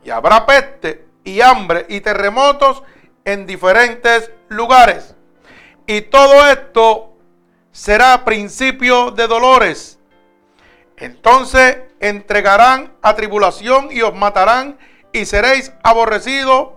y 0.05 0.11
habrá 0.11 0.47
peste 0.47 1.07
y 1.25 1.41
hambre 1.41 1.87
y 1.89 2.01
terremotos 2.01 2.83
en 3.25 3.47
diferentes 3.47 4.31
lugares. 4.49 5.15
Y 5.87 6.03
todo 6.03 6.47
esto 6.47 7.13
será 7.73 8.25
principio 8.25 9.11
de 9.11 9.27
dolores. 9.27 9.98
Entonces 11.01 11.79
entregarán 12.01 12.93
a 13.03 13.15
tribulación 13.15 13.89
y 13.91 14.03
os 14.03 14.15
matarán 14.15 14.79
y 15.13 15.25
seréis 15.25 15.73
aborrecidos 15.83 16.71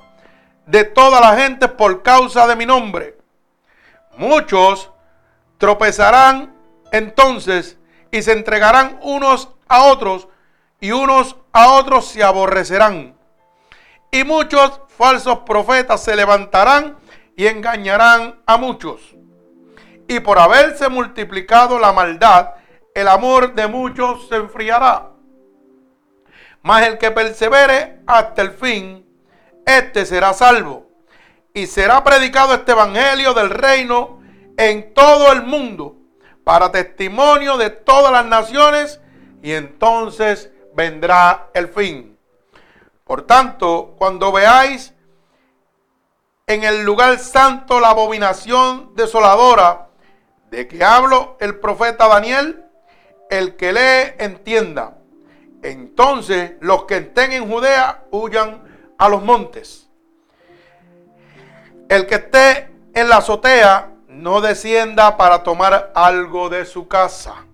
de 0.65 0.83
toda 0.83 1.19
la 1.19 1.35
gente 1.35 1.67
por 1.67 2.03
causa 2.03 2.47
de 2.47 2.55
mi 2.55 2.65
nombre. 2.65 3.17
Muchos 4.17 4.91
tropezarán 5.57 6.53
entonces 6.91 7.77
y 8.11 8.21
se 8.21 8.33
entregarán 8.33 8.99
unos 9.01 9.49
a 9.67 9.83
otros 9.83 10.27
y 10.79 10.91
unos 10.91 11.37
a 11.51 11.71
otros 11.73 12.07
se 12.07 12.23
aborrecerán. 12.23 13.15
Y 14.11 14.23
muchos 14.23 14.81
falsos 14.97 15.39
profetas 15.39 16.03
se 16.03 16.15
levantarán 16.15 16.97
y 17.35 17.47
engañarán 17.47 18.41
a 18.45 18.57
muchos. 18.57 19.15
Y 20.07 20.19
por 20.19 20.37
haberse 20.37 20.89
multiplicado 20.89 21.79
la 21.79 21.93
maldad, 21.93 22.51
el 22.93 23.07
amor 23.07 23.53
de 23.53 23.67
muchos 23.67 24.27
se 24.27 24.35
enfriará. 24.35 25.09
Mas 26.61 26.87
el 26.87 26.97
que 26.97 27.11
persevere 27.11 28.01
hasta 28.05 28.41
el 28.41 28.51
fin, 28.51 29.05
este 29.65 30.05
será 30.05 30.33
salvo. 30.33 30.87
Y 31.53 31.67
será 31.67 32.03
predicado 32.03 32.53
este 32.53 32.71
evangelio 32.71 33.33
del 33.33 33.49
reino 33.49 34.21
en 34.57 34.93
todo 34.93 35.31
el 35.31 35.43
mundo 35.43 35.95
para 36.43 36.71
testimonio 36.71 37.57
de 37.57 37.69
todas 37.69 38.11
las 38.11 38.25
naciones 38.25 38.99
y 39.41 39.53
entonces 39.53 40.51
vendrá 40.73 41.49
el 41.53 41.67
fin. 41.67 42.17
Por 43.03 43.23
tanto, 43.23 43.95
cuando 43.97 44.31
veáis 44.31 44.93
en 46.47 46.63
el 46.63 46.83
lugar 46.83 47.17
santo 47.19 47.79
la 47.79 47.89
abominación 47.89 48.93
desoladora 48.95 49.89
de 50.49 50.67
que 50.67 50.83
hablo 50.83 51.37
el 51.39 51.59
profeta 51.59 52.07
Daniel, 52.07 52.65
el 53.31 53.55
que 53.55 53.73
lee 53.73 54.13
entienda. 54.19 54.97
Entonces 55.63 56.53
los 56.59 56.83
que 56.83 56.97
estén 56.97 57.31
en 57.31 57.49
Judea 57.49 58.03
huyan 58.11 58.61
a 58.97 59.09
los 59.09 59.23
montes. 59.23 59.89
El 61.89 62.05
que 62.05 62.15
esté 62.15 62.69
en 62.93 63.09
la 63.09 63.17
azotea 63.17 63.89
no 64.07 64.41
descienda 64.41 65.17
para 65.17 65.43
tomar 65.43 65.91
algo 65.95 66.49
de 66.49 66.65
su 66.65 66.87
casa. 66.87 67.45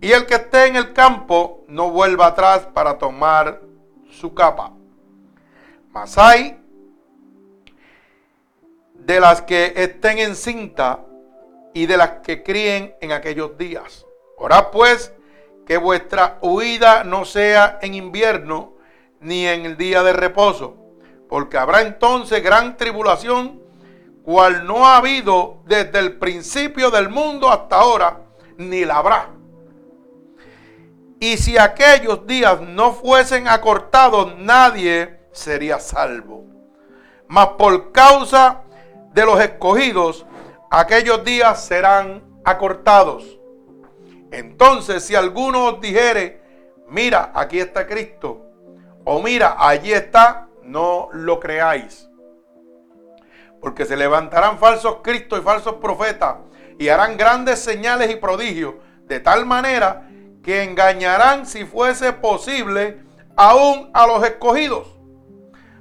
Y 0.00 0.12
el 0.12 0.26
que 0.26 0.34
esté 0.34 0.66
en 0.66 0.76
el 0.76 0.92
campo 0.92 1.64
no 1.68 1.90
vuelva 1.90 2.26
atrás 2.26 2.68
para 2.74 2.98
tomar 2.98 3.62
su 4.10 4.34
capa. 4.34 4.72
Mas 5.90 6.18
hay 6.18 6.60
de 8.94 9.20
las 9.20 9.42
que 9.42 9.72
estén 9.74 10.18
en 10.18 10.36
cinta 10.36 11.00
y 11.72 11.86
de 11.86 11.96
las 11.96 12.10
que 12.22 12.42
críen 12.42 12.94
en 13.00 13.12
aquellos 13.12 13.56
días. 13.56 14.04
Orad 14.42 14.70
pues 14.72 15.14
que 15.64 15.76
vuestra 15.76 16.38
huida 16.40 17.04
no 17.04 17.24
sea 17.24 17.78
en 17.80 17.94
invierno 17.94 18.72
ni 19.20 19.46
en 19.46 19.64
el 19.64 19.76
día 19.76 20.02
de 20.02 20.12
reposo, 20.12 20.76
porque 21.28 21.56
habrá 21.56 21.82
entonces 21.82 22.42
gran 22.42 22.76
tribulación 22.76 23.62
cual 24.24 24.66
no 24.66 24.84
ha 24.84 24.96
habido 24.96 25.62
desde 25.66 26.00
el 26.00 26.18
principio 26.18 26.90
del 26.90 27.08
mundo 27.08 27.52
hasta 27.52 27.76
ahora, 27.76 28.18
ni 28.56 28.84
la 28.84 28.96
habrá. 28.96 29.30
Y 31.20 31.36
si 31.36 31.56
aquellos 31.56 32.26
días 32.26 32.60
no 32.62 32.94
fuesen 32.94 33.46
acortados, 33.46 34.36
nadie 34.38 35.20
sería 35.30 35.78
salvo. 35.78 36.46
Mas 37.28 37.46
por 37.50 37.92
causa 37.92 38.62
de 39.12 39.24
los 39.24 39.40
escogidos, 39.40 40.26
aquellos 40.68 41.22
días 41.22 41.64
serán 41.64 42.24
acortados. 42.44 43.38
Entonces, 44.32 45.04
si 45.04 45.14
alguno 45.14 45.66
os 45.66 45.80
dijere, 45.80 46.42
mira, 46.88 47.30
aquí 47.34 47.60
está 47.60 47.86
Cristo, 47.86 48.46
o 49.04 49.22
mira, 49.22 49.56
allí 49.58 49.92
está, 49.92 50.48
no 50.64 51.08
lo 51.12 51.38
creáis 51.38 52.08
porque 53.62 53.86
se 53.86 53.96
levantarán 53.96 54.58
falsos 54.58 54.96
cristos 55.02 55.38
y 55.38 55.42
falsos 55.42 55.74
profetas 55.74 56.34
y 56.80 56.88
harán 56.88 57.16
grandes 57.16 57.60
señales 57.60 58.10
y 58.10 58.16
prodigios, 58.16 58.74
de 59.04 59.20
tal 59.20 59.46
manera 59.46 60.10
que 60.42 60.64
engañarán, 60.64 61.46
si 61.46 61.64
fuese 61.64 62.12
posible, 62.12 63.00
aún 63.36 63.88
a 63.94 64.04
los 64.08 64.24
escogidos. 64.24 64.98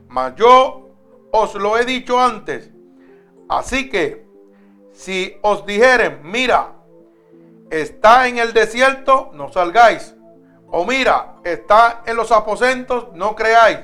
Mas 0.08 0.36
yo 0.36 0.92
os 1.32 1.56
lo 1.56 1.76
he 1.76 1.84
dicho 1.84 2.22
antes. 2.22 2.70
Así 3.50 3.90
que, 3.90 4.28
si 4.94 5.36
os 5.42 5.66
dijeren, 5.66 6.20
mira, 6.24 6.76
está 7.72 8.28
en 8.28 8.38
el 8.38 8.54
desierto, 8.54 9.32
no 9.34 9.52
salgáis. 9.52 10.14
O 10.68 10.86
mira, 10.86 11.38
está 11.44 12.04
en 12.06 12.16
los 12.18 12.32
aposentos, 12.32 13.08
no 13.14 13.36
creáis. 13.36 13.80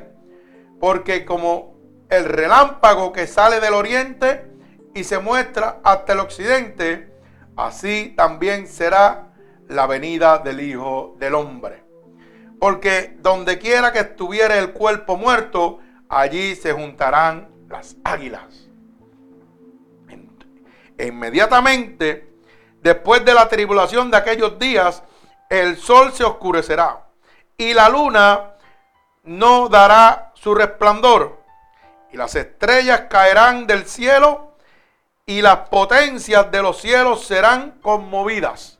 Porque 0.79 1.25
como 1.25 1.75
el 2.09 2.25
relámpago 2.25 3.11
que 3.11 3.25
sale 3.25 3.59
del 3.59 3.73
oriente 3.73 4.45
y 4.93 5.03
se 5.03 5.19
muestra 5.19 5.79
hasta 5.83 6.13
el 6.13 6.19
occidente, 6.19 7.11
así 7.55 8.13
también 8.15 8.67
será 8.67 9.33
la 9.67 9.87
venida 9.87 10.37
del 10.39 10.59
Hijo 10.61 11.15
del 11.17 11.35
Hombre. 11.35 11.83
Porque 12.59 13.17
donde 13.19 13.57
quiera 13.57 13.91
que 13.91 13.99
estuviera 13.99 14.57
el 14.57 14.73
cuerpo 14.73 15.17
muerto, 15.17 15.79
allí 16.09 16.55
se 16.55 16.73
juntarán 16.73 17.49
las 17.69 17.97
águilas. 18.03 18.69
Inmediatamente, 20.99 22.27
después 22.87 23.25
de 23.25 23.33
la 23.33 23.49
tribulación 23.49 24.09
de 24.09 24.15
aquellos 24.15 24.57
días, 24.57 25.03
el 25.49 25.77
sol 25.77 26.13
se 26.13 26.23
oscurecerá 26.23 27.01
y 27.57 27.73
la 27.73 27.89
luna 27.89 28.53
no 29.25 29.67
dará 29.67 30.31
su 30.35 30.55
resplandor 30.55 31.37
y 32.13 32.15
las 32.15 32.33
estrellas 32.35 33.01
caerán 33.09 33.67
del 33.67 33.85
cielo 33.85 34.53
y 35.25 35.41
las 35.41 35.67
potencias 35.67 36.49
de 36.49 36.61
los 36.61 36.77
cielos 36.77 37.25
serán 37.25 37.71
conmovidas. 37.81 38.79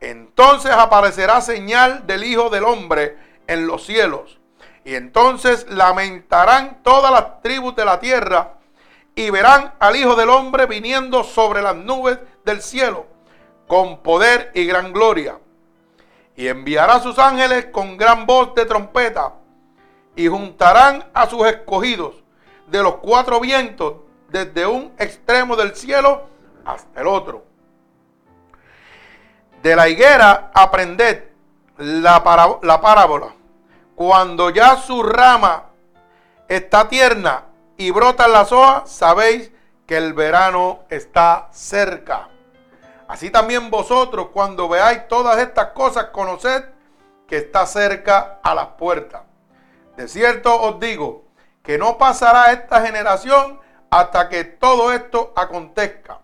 Entonces 0.00 0.70
aparecerá 0.70 1.40
señal 1.40 2.06
del 2.06 2.22
Hijo 2.22 2.50
del 2.50 2.62
Hombre 2.62 3.18
en 3.48 3.66
los 3.66 3.84
cielos. 3.84 4.38
Y 4.84 4.94
entonces 4.94 5.66
lamentarán 5.68 6.84
todas 6.84 7.10
las 7.10 7.42
tribus 7.42 7.74
de 7.74 7.84
la 7.84 7.98
tierra 7.98 8.52
y 9.16 9.30
verán 9.30 9.74
al 9.80 9.96
Hijo 9.96 10.14
del 10.14 10.30
Hombre 10.30 10.66
viniendo 10.66 11.24
sobre 11.24 11.62
las 11.62 11.74
nubes 11.74 12.20
del 12.44 12.62
cielo 12.62 13.13
con 13.66 13.98
poder 14.02 14.50
y 14.54 14.66
gran 14.66 14.92
gloria. 14.92 15.38
Y 16.36 16.48
enviará 16.48 16.94
a 16.94 17.00
sus 17.00 17.18
ángeles 17.18 17.66
con 17.66 17.96
gran 17.96 18.26
voz 18.26 18.54
de 18.54 18.66
trompeta 18.66 19.34
y 20.16 20.28
juntarán 20.28 21.04
a 21.14 21.26
sus 21.26 21.46
escogidos 21.46 22.24
de 22.66 22.82
los 22.82 22.96
cuatro 22.96 23.40
vientos, 23.40 23.94
desde 24.28 24.66
un 24.66 24.92
extremo 24.98 25.54
del 25.54 25.76
cielo 25.76 26.28
hasta 26.64 27.00
el 27.00 27.06
otro. 27.06 27.44
De 29.62 29.76
la 29.76 29.88
higuera 29.88 30.50
aprended 30.52 31.24
la, 31.78 32.58
la 32.62 32.80
parábola. 32.80 33.34
Cuando 33.94 34.50
ya 34.50 34.76
su 34.76 35.02
rama 35.02 35.66
está 36.48 36.88
tierna 36.88 37.44
y 37.76 37.90
brotan 37.90 38.32
las 38.32 38.50
hojas, 38.50 38.90
sabéis 38.90 39.52
que 39.86 39.96
el 39.96 40.14
verano 40.14 40.80
está 40.90 41.48
cerca. 41.52 42.28
Así 43.08 43.30
también 43.30 43.70
vosotros, 43.70 44.28
cuando 44.32 44.68
veáis 44.68 45.08
todas 45.08 45.38
estas 45.38 45.68
cosas, 45.68 46.06
conoced 46.06 46.64
que 47.26 47.36
está 47.38 47.66
cerca 47.66 48.40
a 48.42 48.54
las 48.54 48.68
puertas. 48.78 49.22
De 49.96 50.08
cierto 50.08 50.60
os 50.60 50.80
digo 50.80 51.24
que 51.62 51.78
no 51.78 51.98
pasará 51.98 52.52
esta 52.52 52.84
generación 52.84 53.60
hasta 53.90 54.28
que 54.28 54.44
todo 54.44 54.92
esto 54.92 55.32
acontezca. 55.36 56.20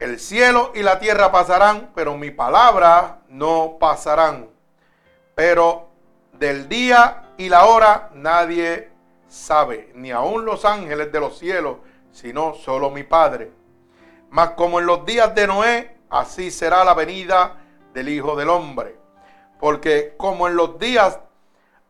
El 0.00 0.18
cielo 0.18 0.72
y 0.74 0.82
la 0.82 0.98
tierra 0.98 1.30
pasarán, 1.30 1.90
pero 1.94 2.16
mi 2.16 2.30
palabra 2.30 3.20
no 3.28 3.76
pasarán. 3.78 4.48
Pero 5.34 5.88
del 6.32 6.68
día 6.68 7.30
y 7.36 7.48
la 7.48 7.66
hora 7.66 8.10
nadie 8.14 8.90
sabe, 9.28 9.92
ni 9.94 10.10
aun 10.10 10.44
los 10.44 10.64
ángeles 10.64 11.10
de 11.12 11.20
los 11.20 11.38
cielos, 11.38 11.78
sino 12.12 12.54
solo 12.54 12.90
mi 12.90 13.02
Padre. 13.02 13.52
Mas 14.34 14.50
como 14.56 14.80
en 14.80 14.86
los 14.86 15.06
días 15.06 15.32
de 15.36 15.46
Noé, 15.46 15.96
así 16.10 16.50
será 16.50 16.82
la 16.82 16.92
venida 16.92 17.56
del 17.92 18.08
Hijo 18.08 18.34
del 18.34 18.50
Hombre. 18.50 18.96
Porque 19.60 20.14
como 20.16 20.48
en 20.48 20.56
los 20.56 20.76
días 20.80 21.20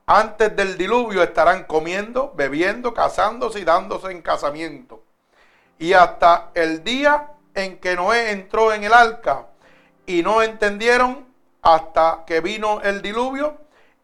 antes 0.05 0.55
del 0.55 0.77
diluvio 0.77 1.23
estarán 1.23 1.65
comiendo, 1.65 2.35
bebiendo, 2.37 2.93
casándose 2.93 3.61
y 3.61 3.65
dándose 3.65 4.11
en 4.11 4.21
casamiento. 4.21 5.03
Y 5.79 5.95
hasta 5.95 6.51
el 6.53 6.85
día 6.85 7.31
en 7.55 7.79
que 7.79 7.97
Noé 7.97 8.33
entró 8.33 8.75
en 8.75 8.85
el 8.85 8.93
arca 8.93 9.47
y 10.05 10.23
no 10.23 10.43
entendieron 10.43 11.27
hasta 11.63 12.25
que 12.27 12.43
vino 12.43 12.83
el 12.83 13.01
diluvio 13.01 13.57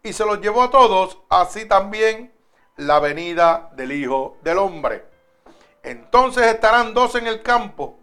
y 0.02 0.14
se 0.14 0.24
los 0.24 0.40
llevó 0.40 0.62
a 0.62 0.70
todos, 0.70 1.18
así 1.28 1.66
también 1.66 2.32
la 2.76 3.00
venida 3.00 3.68
del 3.74 3.92
Hijo 3.92 4.38
del 4.40 4.56
Hombre. 4.56 5.04
Entonces 5.82 6.46
estarán 6.46 6.94
dos 6.94 7.16
en 7.16 7.26
el 7.26 7.42
campo, 7.42 7.99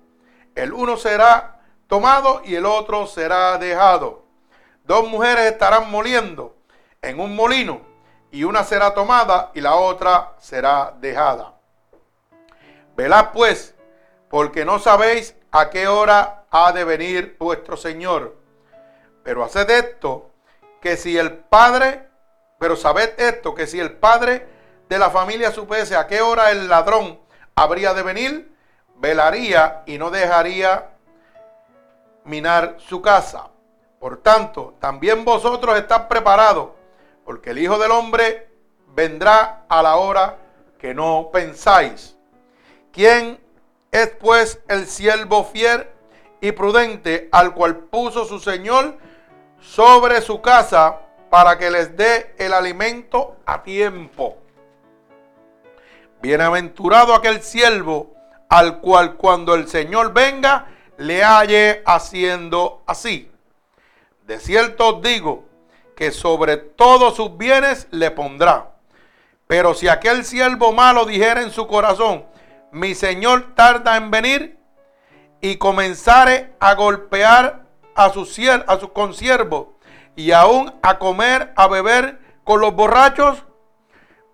el 0.58 0.74
uno 0.74 0.98
será 0.98 1.62
tomado 1.88 2.42
y 2.44 2.56
el 2.56 2.66
otro 2.66 3.06
será 3.06 3.58
dejado. 3.60 4.26
Dos 4.84 5.08
mujeres 5.08 5.52
estarán 5.52 5.92
moliendo 5.92 6.56
en 7.02 7.20
un 7.20 7.36
molino 7.36 7.82
y 8.32 8.44
una 8.44 8.64
será 8.64 8.96
tomada 8.96 9.52
y 9.54 9.62
la 9.62 9.76
otra 9.76 10.34
será 10.40 10.96
dejada. 11.00 11.54
Velad 12.96 13.32
pues, 13.34 13.76
porque 14.30 14.66
no 14.66 14.80
sabéis 14.80 15.36
a 15.52 15.70
qué 15.70 15.88
hora 15.88 16.46
ha 16.50 16.72
de 16.72 16.84
venir 16.84 17.36
vuestro 17.40 17.78
Señor. 17.78 18.36
Pero 19.24 19.44
haced 19.44 19.70
esto, 19.70 20.32
que 20.82 20.98
si 20.98 21.20
el 21.20 21.34
padre, 21.34 22.10
pero 22.58 22.76
sabed 22.76 23.14
esto, 23.20 23.54
que 23.54 23.68
si 23.68 23.80
el 23.80 23.92
padre 23.92 24.48
de 24.90 24.98
la 24.98 25.12
familia 25.12 25.52
supiese 25.52 25.96
a 25.96 26.08
qué 26.08 26.22
hora 26.22 26.50
el 26.50 26.68
ladrón 26.68 27.20
habría 27.56 27.94
de 27.94 28.02
venir, 28.02 28.57
velaría 29.00 29.84
y 29.86 29.98
no 29.98 30.10
dejaría 30.10 30.90
minar 32.24 32.78
su 32.80 33.02
casa. 33.02 33.50
Por 34.00 34.18
tanto, 34.18 34.76
también 34.80 35.26
vosotros 35.26 35.78
estad 35.78 36.08
preparados, 36.08 36.70
porque 37.26 37.52
el 37.52 37.60
Hijo 37.60 37.80
del 37.80 37.92
Hombre 37.92 38.50
vendrá 38.94 39.66
a 39.68 39.82
la 39.82 39.96
hora 39.96 40.38
que 40.78 40.94
no 40.94 41.30
pensáis. 41.32 42.16
¿Quién 42.92 43.40
es 43.92 44.10
pues 44.20 44.60
el 44.68 44.86
siervo 44.88 45.44
fiel 45.44 45.88
y 46.42 46.52
prudente 46.52 47.30
al 47.32 47.54
cual 47.54 47.78
puso 47.78 48.26
su 48.26 48.40
Señor 48.40 48.98
sobre 49.60 50.22
su 50.22 50.42
casa 50.42 51.00
para 51.30 51.58
que 51.58 51.72
les 51.72 51.98
dé 51.98 52.36
el 52.38 52.54
alimento 52.54 53.38
a 53.46 53.64
tiempo? 53.64 54.38
Bienaventurado 56.22 57.14
aquel 57.14 57.42
siervo 57.42 58.17
al 58.50 58.80
cual 58.80 59.16
cuando 59.16 59.56
el 59.56 59.68
Señor 59.68 60.14
venga 60.14 60.68
le 60.98 61.24
halle 61.24 61.84
haciendo 61.86 62.84
así. 62.86 63.32
De 64.26 64.40
cierto 64.40 64.96
os 64.96 65.02
digo 65.02 65.46
que 65.96 66.12
sobre 66.12 66.58
todos 66.58 67.16
sus 67.16 67.38
bienes 67.38 67.88
le 67.92 68.12
pondrá. 68.12 68.72
Pero 69.48 69.74
si 69.74 69.88
aquel 69.88 70.26
siervo 70.26 70.74
malo 70.74 71.06
dijera 71.06 71.42
en 71.42 71.52
su 71.52 71.68
corazón, 71.68 72.26
mi 72.72 72.96
Señor 72.96 73.56
tarda 73.56 73.96
en 73.96 74.12
venir, 74.12 74.58
y 75.42 75.58
comenzare 75.58 76.54
a 76.60 76.74
golpear 76.76 77.64
a 77.96 78.10
sus 78.10 78.38
a 78.40 78.80
su 78.80 78.92
consiervos 78.94 79.68
y 80.16 80.32
aún 80.32 80.74
a 80.82 80.98
comer, 80.98 81.54
a 81.56 81.68
beber 81.68 82.20
con 82.44 82.60
los 82.62 82.74
borrachos, 82.74 83.44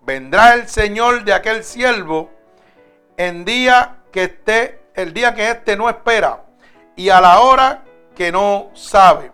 vendrá 0.00 0.54
el 0.54 0.68
Señor 0.68 1.24
de 1.24 1.32
aquel 1.32 1.64
siervo 1.64 2.30
en 3.16 3.44
día 3.44 3.98
que 4.14 4.22
esté, 4.22 4.80
el 4.94 5.12
día 5.12 5.34
que 5.34 5.50
éste 5.50 5.76
no 5.76 5.88
espera 5.88 6.44
y 6.94 7.08
a 7.08 7.20
la 7.20 7.40
hora 7.40 7.82
que 8.14 8.30
no 8.30 8.70
sabe. 8.72 9.32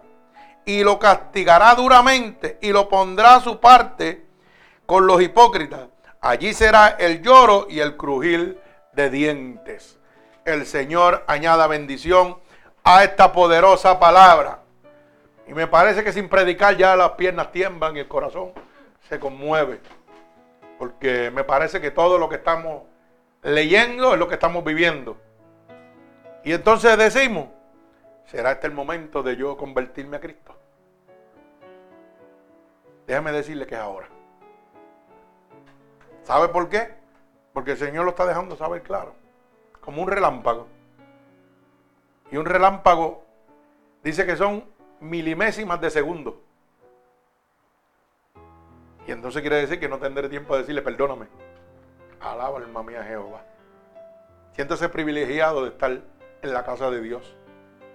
Y 0.65 0.83
lo 0.83 0.99
castigará 0.99 1.75
duramente 1.75 2.57
y 2.63 2.73
lo 2.73 2.89
pondrá 2.89 3.35
a 3.35 3.41
su 3.41 3.61
parte 3.61 4.25
con 4.87 5.07
los 5.07 5.21
hipócritas. 5.21 5.83
Allí 6.23 6.55
será 6.55 6.97
el 6.99 7.21
lloro 7.21 7.67
y 7.69 7.81
el 7.81 7.99
crujir 7.99 8.59
de 8.95 9.11
dientes. 9.11 9.99
El 10.47 10.65
Señor 10.65 11.25
añada 11.27 11.67
bendición 11.67 12.39
a 12.83 13.05
esta 13.05 13.35
poderosa 13.35 14.01
palabra. 14.01 14.61
Y 15.47 15.53
me 15.53 15.67
parece 15.67 16.03
que 16.03 16.15
sin 16.15 16.31
predicar 16.31 16.79
ya 16.79 16.97
las 16.97 17.11
piernas 17.11 17.53
tiemblan 17.53 17.99
y 17.99 18.01
el 18.01 18.09
corazón 18.09 18.53
se 19.11 19.21
conmueve. 19.21 19.79
Porque 20.79 21.31
me 21.31 21.45
parece 21.45 21.83
que 21.83 21.91
todo 21.91 22.17
lo 22.17 22.31
que 22.31 22.37
estamos 22.37 22.85
leyendo 23.43 24.13
es 24.13 24.19
lo 24.19 24.29
que 24.29 24.35
estamos 24.35 24.65
viviendo. 24.65 25.17
Y 26.45 26.53
entonces 26.53 26.97
decimos, 26.97 27.49
¿será 28.27 28.53
este 28.53 28.67
el 28.67 28.73
momento 28.73 29.23
de 29.23 29.37
yo 29.37 29.57
convertirme 29.57 30.17
a 30.17 30.21
Cristo? 30.21 30.57
Déjame 33.07 33.33
decirle 33.33 33.67
que 33.67 33.75
es 33.75 33.81
ahora. 33.81 34.09
¿Sabe 36.23 36.49
por 36.49 36.69
qué? 36.69 36.95
Porque 37.53 37.73
el 37.73 37.77
Señor 37.77 38.05
lo 38.05 38.11
está 38.11 38.25
dejando 38.27 38.57
saber 38.57 38.83
claro. 38.83 39.15
Como 39.81 40.03
un 40.03 40.09
relámpago. 40.09 40.69
Y 42.31 42.37
un 42.37 42.47
relámpago 42.47 43.25
dice 44.05 44.25
que 44.25 44.37
son 44.37 44.65
milimésimas 45.01 45.81
de 45.81 45.91
segundo. 45.91 46.41
Y 49.07 49.13
entonces 49.13 49.41
quiere 49.41 49.57
decir 49.57 49.81
que 49.81 49.89
no 49.89 49.99
tendré 49.99 50.29
tiempo 50.29 50.55
de 50.55 50.61
decirle, 50.61 50.83
perdóname. 50.83 51.27
Alaba 52.21 52.59
alma 52.59 52.83
mía 52.83 53.03
Jehová. 53.03 53.41
Siéntese 54.53 54.89
privilegiado 54.91 55.63
de 55.63 55.71
estar 55.71 55.91
en 55.91 56.53
la 56.53 56.65
casa 56.65 56.91
de 56.91 57.01
Dios 57.01 57.35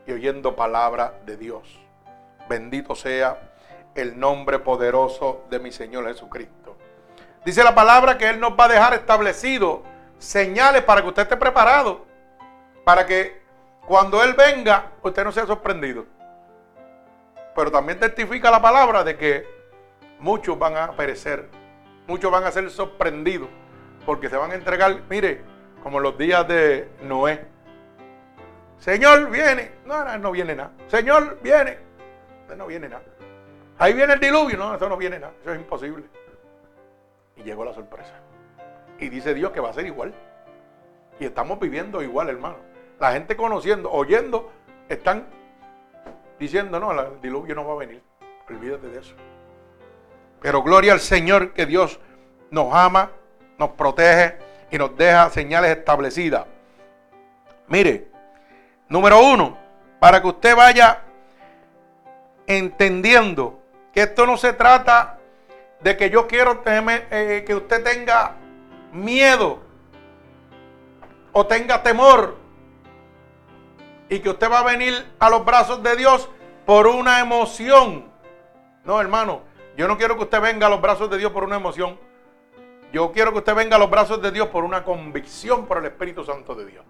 y 0.08 0.14
oyendo 0.14 0.56
palabra 0.56 1.14
de 1.26 1.38
Dios. 1.38 1.80
Bendito 2.50 2.96
sea 2.96 3.52
el 3.94 4.20
nombre 4.20 4.60
poderoso 4.60 5.44
de 5.50 5.60
mi 5.60 5.72
Señor 5.72 6.08
Jesucristo. 6.08 6.76
Dice 7.46 7.64
la 7.64 7.76
palabra 7.76 8.18
que 8.18 8.30
Él 8.30 8.40
nos 8.40 8.54
va 8.54 8.66
a 8.66 8.70
dejar 8.70 8.94
establecido 8.96 9.84
señales 10.18 10.84
para 10.84 11.02
que 11.02 11.08
usted 11.08 11.24
esté 11.24 11.38
preparado. 11.38 12.06
Para 12.84 13.06
que 13.06 13.42
cuando 13.86 14.24
Él 14.24 14.34
venga, 14.34 14.92
usted 15.04 15.24
no 15.24 15.32
sea 15.32 15.46
sorprendido. 15.46 16.06
Pero 17.56 17.72
también 17.72 18.00
testifica 18.00 18.50
la 18.50 18.62
palabra 18.62 19.04
de 19.04 19.16
que 19.18 19.48
muchos 20.20 20.58
van 20.58 20.76
a 20.78 20.92
perecer. 20.94 21.48
Muchos 22.08 22.32
van 22.32 22.44
a 22.44 22.52
ser 22.52 22.70
sorprendidos. 22.72 23.50
Porque 24.06 24.30
se 24.30 24.38
van 24.38 24.52
a 24.52 24.56
entregar, 24.56 25.02
mire, 25.10 25.42
como 25.82 26.00
los 26.00 26.18
días 26.18 26.48
de 26.48 26.90
Noé. 27.04 27.46
Señor, 28.80 29.30
viene. 29.30 29.72
No, 29.86 30.04
no, 30.04 30.18
no 30.18 30.32
viene 30.32 30.56
nada. 30.56 30.72
Señor, 30.88 31.40
viene. 31.42 31.80
No 32.56 32.68
viene 32.68 32.88
nada. 32.88 33.04
Ahí 33.78 33.94
viene 33.94 34.14
el 34.14 34.20
diluvio. 34.20 34.58
No, 34.58 34.76
eso 34.76 34.88
no 34.88 34.98
viene 34.98 35.20
nada. 35.20 35.34
Eso 35.42 35.54
es 35.54 35.60
imposible. 35.60 36.06
Y 37.36 37.44
llegó 37.44 37.66
la 37.66 37.74
sorpresa. 37.74 38.14
Y 39.00 39.10
dice 39.10 39.34
Dios 39.34 39.52
que 39.52 39.60
va 39.60 39.70
a 39.70 39.74
ser 39.74 39.86
igual. 39.86 40.14
Y 41.20 41.26
estamos 41.26 41.60
viviendo 41.60 42.02
igual, 42.02 42.30
hermano. 42.30 42.58
La 43.00 43.12
gente 43.14 43.36
conociendo, 43.36 43.92
oyendo, 43.92 44.52
están 44.88 45.26
diciendo, 46.40 46.80
no, 46.80 46.92
el 46.92 47.22
diluvio 47.22 47.56
no 47.56 47.66
va 47.66 47.74
a 47.74 47.78
venir. 47.78 48.02
Olvídate 48.50 48.88
de 48.88 49.00
eso. 49.00 49.16
Pero 50.42 50.62
gloria 50.62 50.94
al 50.94 51.00
Señor 51.00 51.54
que 51.54 51.66
Dios 51.66 52.00
nos 52.52 52.74
ama, 52.74 53.12
nos 53.58 53.70
protege 53.72 54.38
y 54.72 54.78
nos 54.78 54.96
deja 54.98 55.30
señales 55.30 55.78
establecidas. 55.78 56.46
Mire, 57.68 58.08
número 58.88 59.22
uno, 59.22 59.58
para 60.00 60.22
que 60.22 60.28
usted 60.28 60.56
vaya 60.56 61.02
entendiendo 62.48 63.60
que 63.94 64.04
esto 64.04 64.26
no 64.26 64.38
se 64.38 64.54
trata 64.54 65.20
de 65.82 65.98
que 65.98 66.10
yo 66.10 66.28
quiero 66.28 66.62
eh, 66.66 67.44
que 67.46 67.56
usted 67.56 67.84
tenga 67.84 68.36
miedo 68.92 69.60
o 71.32 71.46
tenga 71.46 71.84
temor 71.84 72.38
y 74.10 74.20
que 74.20 74.30
usted 74.30 74.50
va 74.50 74.60
a 74.60 74.64
venir 74.64 74.94
a 75.20 75.30
los 75.30 75.44
brazos 75.44 75.82
de 75.82 75.96
Dios 75.96 76.30
por 76.66 76.88
una 76.88 77.20
emoción. 77.20 78.06
No, 78.84 79.02
hermano, 79.02 79.42
yo 79.78 79.88
no 79.88 79.98
quiero 79.98 80.16
que 80.16 80.24
usted 80.24 80.42
venga 80.42 80.68
a 80.68 80.70
los 80.70 80.82
brazos 80.82 81.10
de 81.10 81.18
Dios 81.18 81.32
por 81.32 81.44
una 81.44 81.56
emoción. 81.56 82.00
Yo 82.96 83.12
quiero 83.12 83.34
que 83.34 83.40
usted 83.40 83.54
venga 83.54 83.76
a 83.76 83.80
los 83.80 83.90
brazos 83.90 84.22
de 84.22 84.32
Dios 84.32 84.48
por 84.48 84.64
una 84.64 84.86
convicción 84.86 85.66
por 85.66 85.80
el 85.80 85.86
Espíritu 85.88 86.24
Santo 86.24 86.56
de 86.56 86.66
Dios. 86.66 86.86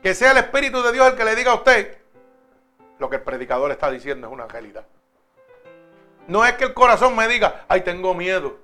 Que 0.00 0.14
sea 0.14 0.30
el 0.30 0.36
Espíritu 0.36 0.80
de 0.80 0.92
Dios 0.92 1.08
el 1.08 1.16
que 1.16 1.24
le 1.24 1.34
diga 1.34 1.50
a 1.50 1.56
usted 1.56 1.98
lo 3.00 3.10
que 3.10 3.16
el 3.16 3.22
predicador 3.22 3.68
está 3.72 3.90
diciendo 3.90 4.28
es 4.28 4.32
una 4.32 4.46
realidad. 4.46 4.86
No 6.28 6.44
es 6.44 6.52
que 6.52 6.62
el 6.66 6.72
corazón 6.72 7.16
me 7.16 7.26
diga, 7.26 7.64
ay, 7.66 7.80
tengo 7.80 8.14
miedo. 8.14 8.58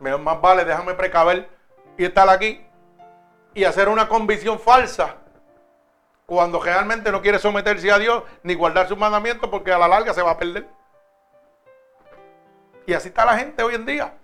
Más 0.00 0.42
vale, 0.42 0.66
déjame 0.66 0.92
precaver 0.92 1.48
y 1.96 2.04
estar 2.04 2.28
aquí 2.28 2.60
y 3.54 3.64
hacer 3.64 3.88
una 3.88 4.06
convicción 4.06 4.58
falsa 4.60 5.16
cuando 6.26 6.60
realmente 6.60 7.10
no 7.10 7.22
quiere 7.22 7.38
someterse 7.38 7.90
a 7.90 7.98
Dios 7.98 8.22
ni 8.42 8.52
guardar 8.52 8.86
sus 8.86 8.98
mandamientos 8.98 9.48
porque 9.48 9.72
a 9.72 9.78
la 9.78 9.88
larga 9.88 10.12
se 10.12 10.20
va 10.20 10.32
a 10.32 10.38
perder. 10.38 10.68
Y 12.84 12.92
así 12.92 13.08
está 13.08 13.24
la 13.24 13.38
gente 13.38 13.62
hoy 13.62 13.76
en 13.76 13.86
día. 13.86 14.18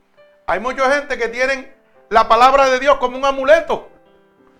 Hay 0.46 0.60
mucha 0.60 0.90
gente 0.92 1.16
que 1.16 1.28
tienen 1.28 1.72
la 2.08 2.28
palabra 2.28 2.68
de 2.68 2.80
Dios 2.80 2.98
como 2.98 3.16
un 3.16 3.24
amuleto, 3.24 3.88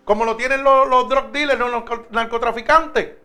como 0.04 0.24
lo 0.24 0.36
tienen 0.36 0.62
los, 0.62 0.88
los 0.88 1.08
drug 1.08 1.30
dealers, 1.32 1.58
los 1.58 1.84
narcotraficantes. 2.10 3.16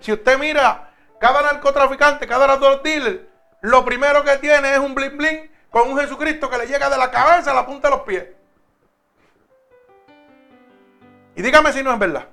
Si 0.00 0.12
usted 0.12 0.38
mira, 0.38 0.92
cada 1.18 1.42
narcotraficante, 1.42 2.26
cada 2.26 2.56
drug 2.56 2.82
dealer, 2.82 3.28
lo 3.60 3.84
primero 3.84 4.24
que 4.24 4.36
tiene 4.38 4.72
es 4.72 4.78
un 4.78 4.94
bling 4.94 5.16
bling 5.16 5.50
con 5.70 5.90
un 5.90 5.98
Jesucristo 5.98 6.48
que 6.48 6.58
le 6.58 6.66
llega 6.66 6.88
de 6.88 6.96
la 6.96 7.10
cabeza 7.10 7.50
a 7.50 7.54
la 7.54 7.66
punta 7.66 7.88
de 7.88 7.96
los 7.96 8.04
pies. 8.04 8.24
Y 11.36 11.42
dígame 11.42 11.72
si 11.72 11.82
no 11.82 11.92
es 11.92 11.98
verdad. 11.98 12.26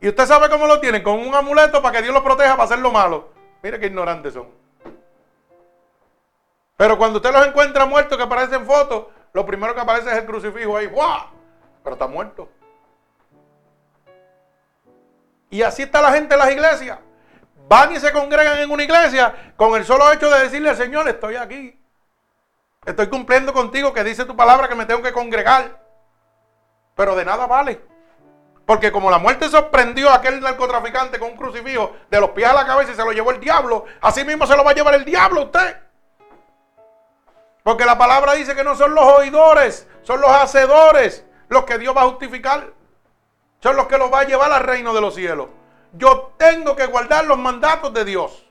Y 0.00 0.08
usted 0.08 0.26
sabe 0.26 0.48
cómo 0.48 0.66
lo 0.66 0.78
tienen, 0.80 1.02
con 1.02 1.18
un 1.18 1.34
amuleto 1.34 1.82
para 1.82 1.96
que 1.96 2.02
Dios 2.02 2.14
lo 2.14 2.22
proteja 2.22 2.52
para 2.52 2.64
hacer 2.64 2.78
lo 2.78 2.90
malo. 2.90 3.30
Mire 3.62 3.80
qué 3.80 3.86
ignorantes 3.86 4.34
son. 4.34 4.48
Pero 6.76 6.98
cuando 6.98 7.18
usted 7.18 7.32
los 7.32 7.46
encuentra 7.46 7.86
muertos 7.86 8.16
que 8.16 8.24
aparecen 8.24 8.60
en 8.60 8.66
fotos, 8.66 9.06
lo 9.32 9.46
primero 9.46 9.74
que 9.74 9.80
aparece 9.80 10.10
es 10.10 10.16
el 10.16 10.26
crucifijo 10.26 10.76
ahí. 10.76 10.86
¡Wow! 10.86 11.30
Pero 11.82 11.94
está 11.94 12.06
muerto. 12.06 12.48
Y 15.50 15.62
así 15.62 15.82
está 15.82 16.02
la 16.02 16.12
gente 16.12 16.34
en 16.34 16.40
las 16.40 16.50
iglesias 16.50 16.98
van 17.68 17.92
y 17.92 18.00
se 18.00 18.12
congregan 18.12 18.58
en 18.58 18.70
una 18.70 18.82
iglesia 18.82 19.52
con 19.56 19.74
el 19.76 19.84
solo 19.84 20.12
hecho 20.12 20.30
de 20.30 20.42
decirle 20.42 20.70
al 20.70 20.76
Señor, 20.76 21.08
estoy 21.08 21.36
aquí. 21.36 21.78
Estoy 22.84 23.08
cumpliendo 23.08 23.52
contigo 23.52 23.92
que 23.92 24.04
dice 24.04 24.24
tu 24.24 24.36
palabra 24.36 24.68
que 24.68 24.76
me 24.76 24.86
tengo 24.86 25.02
que 25.02 25.12
congregar. 25.12 25.82
Pero 26.94 27.16
de 27.16 27.24
nada 27.24 27.46
vale. 27.46 27.80
Porque 28.64 28.92
como 28.92 29.10
la 29.10 29.18
muerte 29.18 29.48
sorprendió 29.48 30.10
a 30.10 30.16
aquel 30.16 30.40
narcotraficante 30.40 31.18
con 31.18 31.32
un 31.32 31.36
crucifijo 31.36 31.96
de 32.10 32.20
los 32.20 32.30
pies 32.30 32.48
a 32.48 32.54
la 32.54 32.66
cabeza 32.66 32.92
y 32.92 32.94
se 32.94 33.04
lo 33.04 33.12
llevó 33.12 33.32
el 33.32 33.40
diablo, 33.40 33.84
así 34.00 34.24
mismo 34.24 34.46
se 34.46 34.56
lo 34.56 34.64
va 34.64 34.70
a 34.70 34.74
llevar 34.74 34.94
el 34.94 35.04
diablo 35.04 35.40
a 35.40 35.44
usted. 35.44 35.76
Porque 37.66 37.84
la 37.84 37.98
palabra 37.98 38.34
dice 38.34 38.54
que 38.54 38.62
no 38.62 38.76
son 38.76 38.94
los 38.94 39.04
oidores, 39.04 39.88
son 40.02 40.20
los 40.20 40.30
hacedores 40.30 41.24
los 41.48 41.64
que 41.64 41.78
Dios 41.78 41.96
va 41.96 42.02
a 42.02 42.08
justificar. 42.08 42.72
Son 43.58 43.74
los 43.74 43.88
que 43.88 43.98
los 43.98 44.12
va 44.12 44.20
a 44.20 44.24
llevar 44.24 44.52
al 44.52 44.62
reino 44.62 44.94
de 44.94 45.00
los 45.00 45.16
cielos. 45.16 45.48
Yo 45.92 46.32
tengo 46.36 46.76
que 46.76 46.86
guardar 46.86 47.26
los 47.26 47.36
mandatos 47.36 47.92
de 47.92 48.04
Dios. 48.04 48.46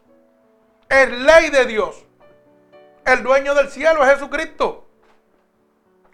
Es 0.89 1.09
ley 1.09 1.49
de 1.49 1.65
Dios. 1.65 2.03
El 3.05 3.23
dueño 3.23 3.55
del 3.55 3.69
cielo 3.69 4.03
es 4.03 4.15
Jesucristo. 4.15 4.85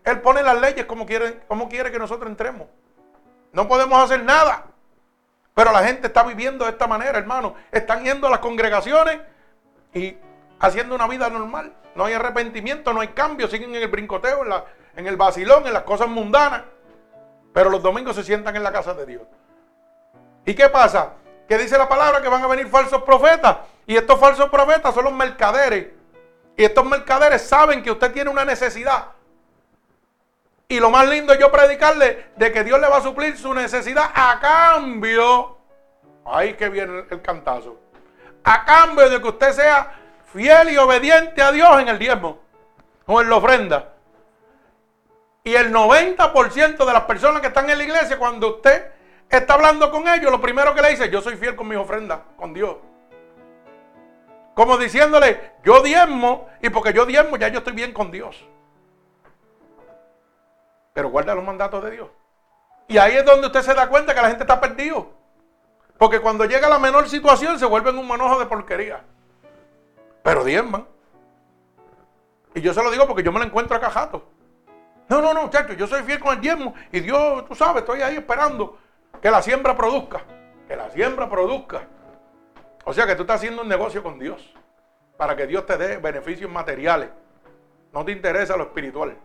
Él 0.04 0.22
pone 0.22 0.44
las 0.44 0.62
leyes 0.62 0.86
como 0.86 1.08
quiere, 1.08 1.40
como 1.48 1.70
quiere 1.70 1.92
que 1.92 1.98
nosotros 1.98 2.30
entremos. 2.30 2.68
No 3.52 3.68
podemos 3.68 3.98
hacer 3.98 4.24
nada. 4.24 4.68
Pero 5.56 5.72
la 5.72 5.84
gente 5.84 6.06
está 6.06 6.22
viviendo 6.22 6.66
de 6.66 6.72
esta 6.72 6.86
manera, 6.86 7.18
hermano. 7.18 7.56
Están 7.72 8.04
yendo 8.04 8.28
a 8.28 8.30
las 8.30 8.42
congregaciones 8.42 9.22
y 9.92 10.16
haciendo 10.62 10.96
una 10.96 11.08
vida 11.08 11.30
normal. 11.30 11.74
No 11.96 12.06
hay 12.06 12.14
arrepentimiento, 12.14 12.94
no 12.94 13.02
hay 13.02 13.10
cambio. 13.10 13.48
Siguen 13.48 13.76
en 13.76 13.82
el 13.82 13.90
brincoteo, 13.90 14.46
en, 14.46 14.54
en 14.96 15.08
el 15.08 15.18
vacilón, 15.18 15.68
en 15.68 15.74
las 15.74 15.84
cosas 15.84 16.08
mundanas. 16.08 16.64
Pero 17.54 17.70
los 17.70 17.84
domingos 17.84 18.16
se 18.16 18.24
sientan 18.24 18.56
en 18.56 18.64
la 18.64 18.72
casa 18.72 18.94
de 18.94 19.06
Dios. 19.06 19.24
¿Y 20.46 20.54
qué 20.54 20.70
pasa? 20.70 21.14
Que 21.48 21.58
dice 21.58 21.78
la 21.78 21.90
palabra 21.90 22.22
que 22.22 22.30
van 22.30 22.44
a 22.44 22.48
venir 22.48 22.68
falsos 22.68 23.04
profetas. 23.04 23.58
Y 23.86 23.98
estos 23.98 24.20
falsos 24.20 24.50
profetas 24.50 24.94
son 24.94 25.06
los 25.06 25.14
mercaderes. 25.14 25.88
Y 26.56 26.64
estos 26.64 26.86
mercaderes 26.86 27.42
saben 27.42 27.84
que 27.84 27.92
usted 27.92 28.12
tiene 28.14 28.30
una 28.30 28.46
necesidad. 28.46 29.08
Y 30.68 30.80
lo 30.80 30.90
más 30.90 31.08
lindo 31.10 31.34
es 31.34 31.40
yo 31.40 31.52
predicarle 31.52 32.28
de 32.38 32.52
que 32.52 32.64
Dios 32.64 32.80
le 32.80 32.88
va 32.88 32.98
a 32.98 33.02
suplir 33.02 33.38
su 33.38 33.54
necesidad 33.54 34.10
a 34.14 34.40
cambio. 34.40 35.58
Ahí 36.26 36.54
que 36.54 36.70
viene 36.70 37.04
el 37.10 37.22
cantazo. 37.22 37.78
A 38.44 38.64
cambio 38.64 39.10
de 39.10 39.22
que 39.22 39.28
usted 39.28 39.52
sea 39.52 40.01
fiel 40.34 40.70
y 40.70 40.78
obediente 40.78 41.42
a 41.42 41.52
Dios 41.52 41.80
en 41.80 41.88
el 41.88 42.00
diezmo 42.00 42.40
o 43.06 43.22
en 43.22 43.30
la 43.30 43.36
ofrenda. 43.36 43.94
Y 45.44 45.56
el 45.56 45.74
90% 45.74 46.86
de 46.86 46.94
las 46.94 47.04
personas 47.04 47.42
que 47.42 47.48
están 47.48 47.70
en 47.70 47.78
la 47.78 47.84
iglesia, 47.84 48.18
cuando 48.18 48.56
usted 48.56 48.92
está 49.30 49.56
hablando 49.56 49.90
con 49.90 50.08
ellos, 50.08 50.32
lo 50.32 50.40
primero 50.40 50.76
que 50.76 50.82
le 50.82 50.90
dice, 50.92 51.10
yo 51.10 51.22
soy 51.22 51.36
fiel 51.36 51.56
con 51.56 51.68
mis 51.68 51.78
ofrendas, 51.78 52.20
con 52.38 52.54
Dios. 52.54 52.76
Como 54.54 54.78
diciéndole, 54.78 55.54
yo 55.64 55.82
diezmo 55.82 56.50
y 56.62 56.70
porque 56.70 56.94
yo 56.94 57.06
diezmo 57.06 57.38
ya 57.38 57.48
yo 57.48 57.60
estoy 57.60 57.74
bien 57.74 57.94
con 57.94 58.12
Dios 58.12 58.46
pero 60.94 61.10
guarda 61.10 61.36
los 61.36 61.44
mandatos 61.44 61.84
de 61.84 61.92
Dios. 61.92 62.10
Y 62.88 62.98
ahí 62.98 63.16
es 63.16 63.26
donde 63.26 63.48
usted 63.48 63.62
se 63.62 63.74
da 63.74 63.88
cuenta 63.88 64.14
que 64.14 64.22
la 64.22 64.28
gente 64.28 64.44
está 64.44 64.60
perdido. 64.60 65.10
Porque 65.98 66.20
cuando 66.20 66.46
llega 66.46 66.68
la 66.68 66.80
menor 66.80 67.08
situación 67.08 67.60
se 67.60 67.66
vuelven 67.66 67.98
un 67.98 68.08
manojo 68.08 68.40
de 68.40 68.46
porquería. 68.46 69.04
Pero 70.24 70.44
diezman. 70.44 70.88
Y 72.54 72.62
yo 72.62 72.74
se 72.74 72.84
lo 72.84 72.92
digo 72.92 73.08
porque 73.08 73.24
yo 73.24 73.32
me 73.32 73.40
lo 73.40 73.46
encuentro 73.46 73.76
acá 73.76 73.90
jato. 73.90 74.28
No, 75.10 75.22
no, 75.22 75.34
no, 75.34 75.44
muchachos, 75.44 75.76
yo 75.78 75.88
soy 75.88 76.04
fiel 76.04 76.20
con 76.20 76.36
el 76.36 76.42
diezmo. 76.42 76.74
Y 76.92 77.00
Dios, 77.02 77.46
tú 77.46 77.56
sabes, 77.56 77.82
estoy 77.82 78.02
ahí 78.02 78.16
esperando 78.16 78.78
que 79.22 79.30
la 79.30 79.42
siembra 79.42 79.76
produzca. 79.76 80.22
Que 80.68 80.76
la 80.76 80.90
siembra 80.90 81.30
produzca. 81.30 81.88
O 82.86 82.94
sea 82.94 83.06
que 83.06 83.16
tú 83.16 83.24
estás 83.24 83.38
haciendo 83.38 83.62
un 83.62 83.68
negocio 83.68 84.04
con 84.04 84.20
Dios. 84.20 84.54
Para 85.18 85.36
que 85.36 85.48
Dios 85.48 85.66
te 85.66 85.78
dé 85.78 85.98
beneficios 85.98 86.50
materiales. 86.50 87.10
No 87.94 88.06
te 88.06 88.12
interesa 88.12 88.56
lo 88.56 88.64
espiritual. 88.64 89.18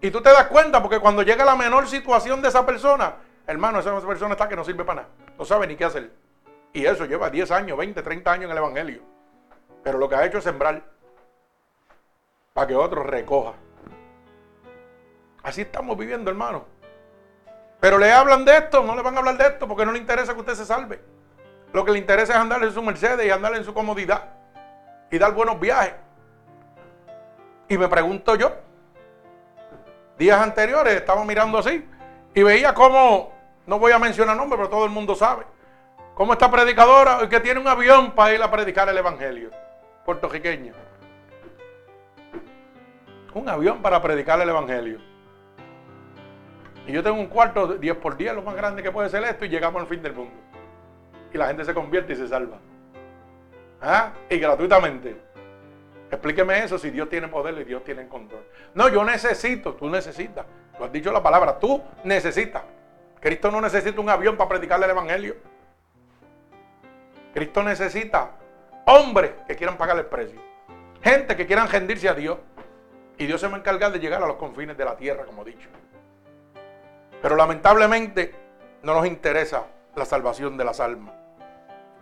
Y 0.00 0.10
tú 0.10 0.20
te 0.20 0.30
das 0.30 0.46
cuenta 0.46 0.82
porque 0.82 0.98
cuando 0.98 1.22
llega 1.22 1.44
la 1.44 1.54
menor 1.54 1.86
situación 1.86 2.42
de 2.42 2.48
esa 2.48 2.66
persona, 2.66 3.16
hermano, 3.46 3.78
esa 3.78 4.00
persona 4.00 4.32
está 4.32 4.48
que 4.48 4.56
no 4.56 4.64
sirve 4.64 4.84
para 4.84 5.02
nada. 5.02 5.14
No 5.38 5.44
sabe 5.44 5.66
ni 5.66 5.76
qué 5.76 5.84
hacer. 5.84 6.12
Y 6.72 6.86
eso 6.86 7.04
lleva 7.04 7.30
10 7.30 7.50
años, 7.50 7.78
20, 7.78 8.02
30 8.02 8.32
años 8.32 8.44
en 8.46 8.50
el 8.52 8.58
Evangelio. 8.58 9.11
Pero 9.82 9.98
lo 9.98 10.08
que 10.08 10.14
ha 10.14 10.24
hecho 10.24 10.38
es 10.38 10.44
sembrar 10.44 10.82
para 12.52 12.66
que 12.66 12.74
otro 12.74 13.02
recoja. 13.02 13.54
Así 15.42 15.62
estamos 15.62 15.96
viviendo, 15.96 16.30
hermano. 16.30 16.64
Pero 17.80 17.98
le 17.98 18.12
hablan 18.12 18.44
de 18.44 18.56
esto, 18.56 18.82
no 18.82 18.94
le 18.94 19.02
van 19.02 19.16
a 19.16 19.18
hablar 19.18 19.36
de 19.36 19.46
esto 19.46 19.66
porque 19.66 19.84
no 19.84 19.92
le 19.92 19.98
interesa 19.98 20.34
que 20.34 20.40
usted 20.40 20.54
se 20.54 20.64
salve. 20.64 21.02
Lo 21.72 21.84
que 21.84 21.92
le 21.92 21.98
interesa 21.98 22.34
es 22.34 22.38
andar 22.38 22.62
en 22.62 22.70
su 22.70 22.82
Mercedes 22.82 23.26
y 23.26 23.30
andar 23.30 23.54
en 23.56 23.64
su 23.64 23.74
comodidad 23.74 24.22
y 25.10 25.18
dar 25.18 25.32
buenos 25.32 25.58
viajes. 25.58 25.94
Y 27.68 27.78
me 27.78 27.88
pregunto 27.88 28.36
yo, 28.36 28.52
días 30.18 30.40
anteriores 30.40 30.94
estaba 30.94 31.24
mirando 31.24 31.58
así 31.58 31.84
y 32.34 32.42
veía 32.42 32.74
cómo, 32.74 33.32
no 33.66 33.78
voy 33.78 33.92
a 33.92 33.98
mencionar 33.98 34.36
nombres, 34.36 34.58
pero 34.58 34.68
todo 34.68 34.84
el 34.84 34.90
mundo 34.90 35.14
sabe, 35.14 35.44
cómo 36.14 36.34
esta 36.34 36.50
predicadora 36.50 37.28
que 37.28 37.40
tiene 37.40 37.60
un 37.60 37.68
avión 37.68 38.12
para 38.12 38.34
ir 38.34 38.42
a 38.42 38.50
predicar 38.50 38.88
el 38.88 38.98
Evangelio, 38.98 39.50
puertorriqueña. 40.04 40.72
Un 43.34 43.48
avión 43.48 43.80
para 43.80 44.02
predicar 44.02 44.40
el 44.40 44.48
Evangelio. 44.48 44.98
Y 46.86 46.92
yo 46.92 47.02
tengo 47.02 47.18
un 47.18 47.28
cuarto 47.28 47.74
10 47.74 47.96
por 47.96 48.16
10, 48.16 48.34
lo 48.34 48.42
más 48.42 48.54
grande 48.54 48.82
que 48.82 48.90
puede 48.90 49.08
ser 49.08 49.22
esto, 49.24 49.44
y 49.44 49.48
llegamos 49.48 49.80
al 49.80 49.88
fin 49.88 50.02
del 50.02 50.12
mundo. 50.12 50.34
Y 51.32 51.38
la 51.38 51.46
gente 51.46 51.64
se 51.64 51.72
convierte 51.72 52.12
y 52.12 52.16
se 52.16 52.28
salva. 52.28 52.58
¿Ah? 53.80 54.12
Y 54.28 54.38
gratuitamente. 54.38 55.16
Explíqueme 56.10 56.62
eso 56.62 56.78
si 56.78 56.90
Dios 56.90 57.08
tiene 57.08 57.28
poder 57.28 57.58
y 57.58 57.64
Dios 57.64 57.82
tiene 57.84 58.06
control. 58.06 58.44
No, 58.74 58.88
yo 58.88 59.02
necesito, 59.02 59.74
tú 59.74 59.88
necesitas. 59.88 60.44
Tú 60.76 60.84
has 60.84 60.92
dicho 60.92 61.10
la 61.10 61.22
palabra, 61.22 61.58
tú 61.58 61.82
necesitas. 62.04 62.62
Cristo 63.18 63.50
no 63.50 63.60
necesita 63.60 64.00
un 64.00 64.10
avión 64.10 64.36
para 64.36 64.50
predicarle 64.50 64.84
el 64.84 64.90
Evangelio. 64.90 65.36
Cristo 67.32 67.62
necesita 67.62 68.32
hombres 68.86 69.32
que 69.46 69.56
quieran 69.56 69.76
pagar 69.76 69.98
el 69.98 70.06
precio. 70.06 70.40
Gente 71.02 71.36
que 71.36 71.46
quieran 71.46 71.68
rendirse 71.68 72.08
a 72.08 72.14
Dios. 72.14 72.38
Y 73.18 73.26
Dios 73.26 73.40
se 73.40 73.46
va 73.46 73.56
a 73.56 73.58
encargar 73.58 73.92
de 73.92 73.98
llegar 73.98 74.22
a 74.22 74.26
los 74.26 74.36
confines 74.36 74.76
de 74.76 74.84
la 74.84 74.96
tierra, 74.96 75.24
como 75.24 75.44
dicho. 75.44 75.68
Pero 77.20 77.36
lamentablemente 77.36 78.34
no 78.82 78.94
nos 78.94 79.06
interesa 79.06 79.66
la 79.94 80.04
salvación 80.04 80.56
de 80.56 80.64
las 80.64 80.80
almas. 80.80 81.14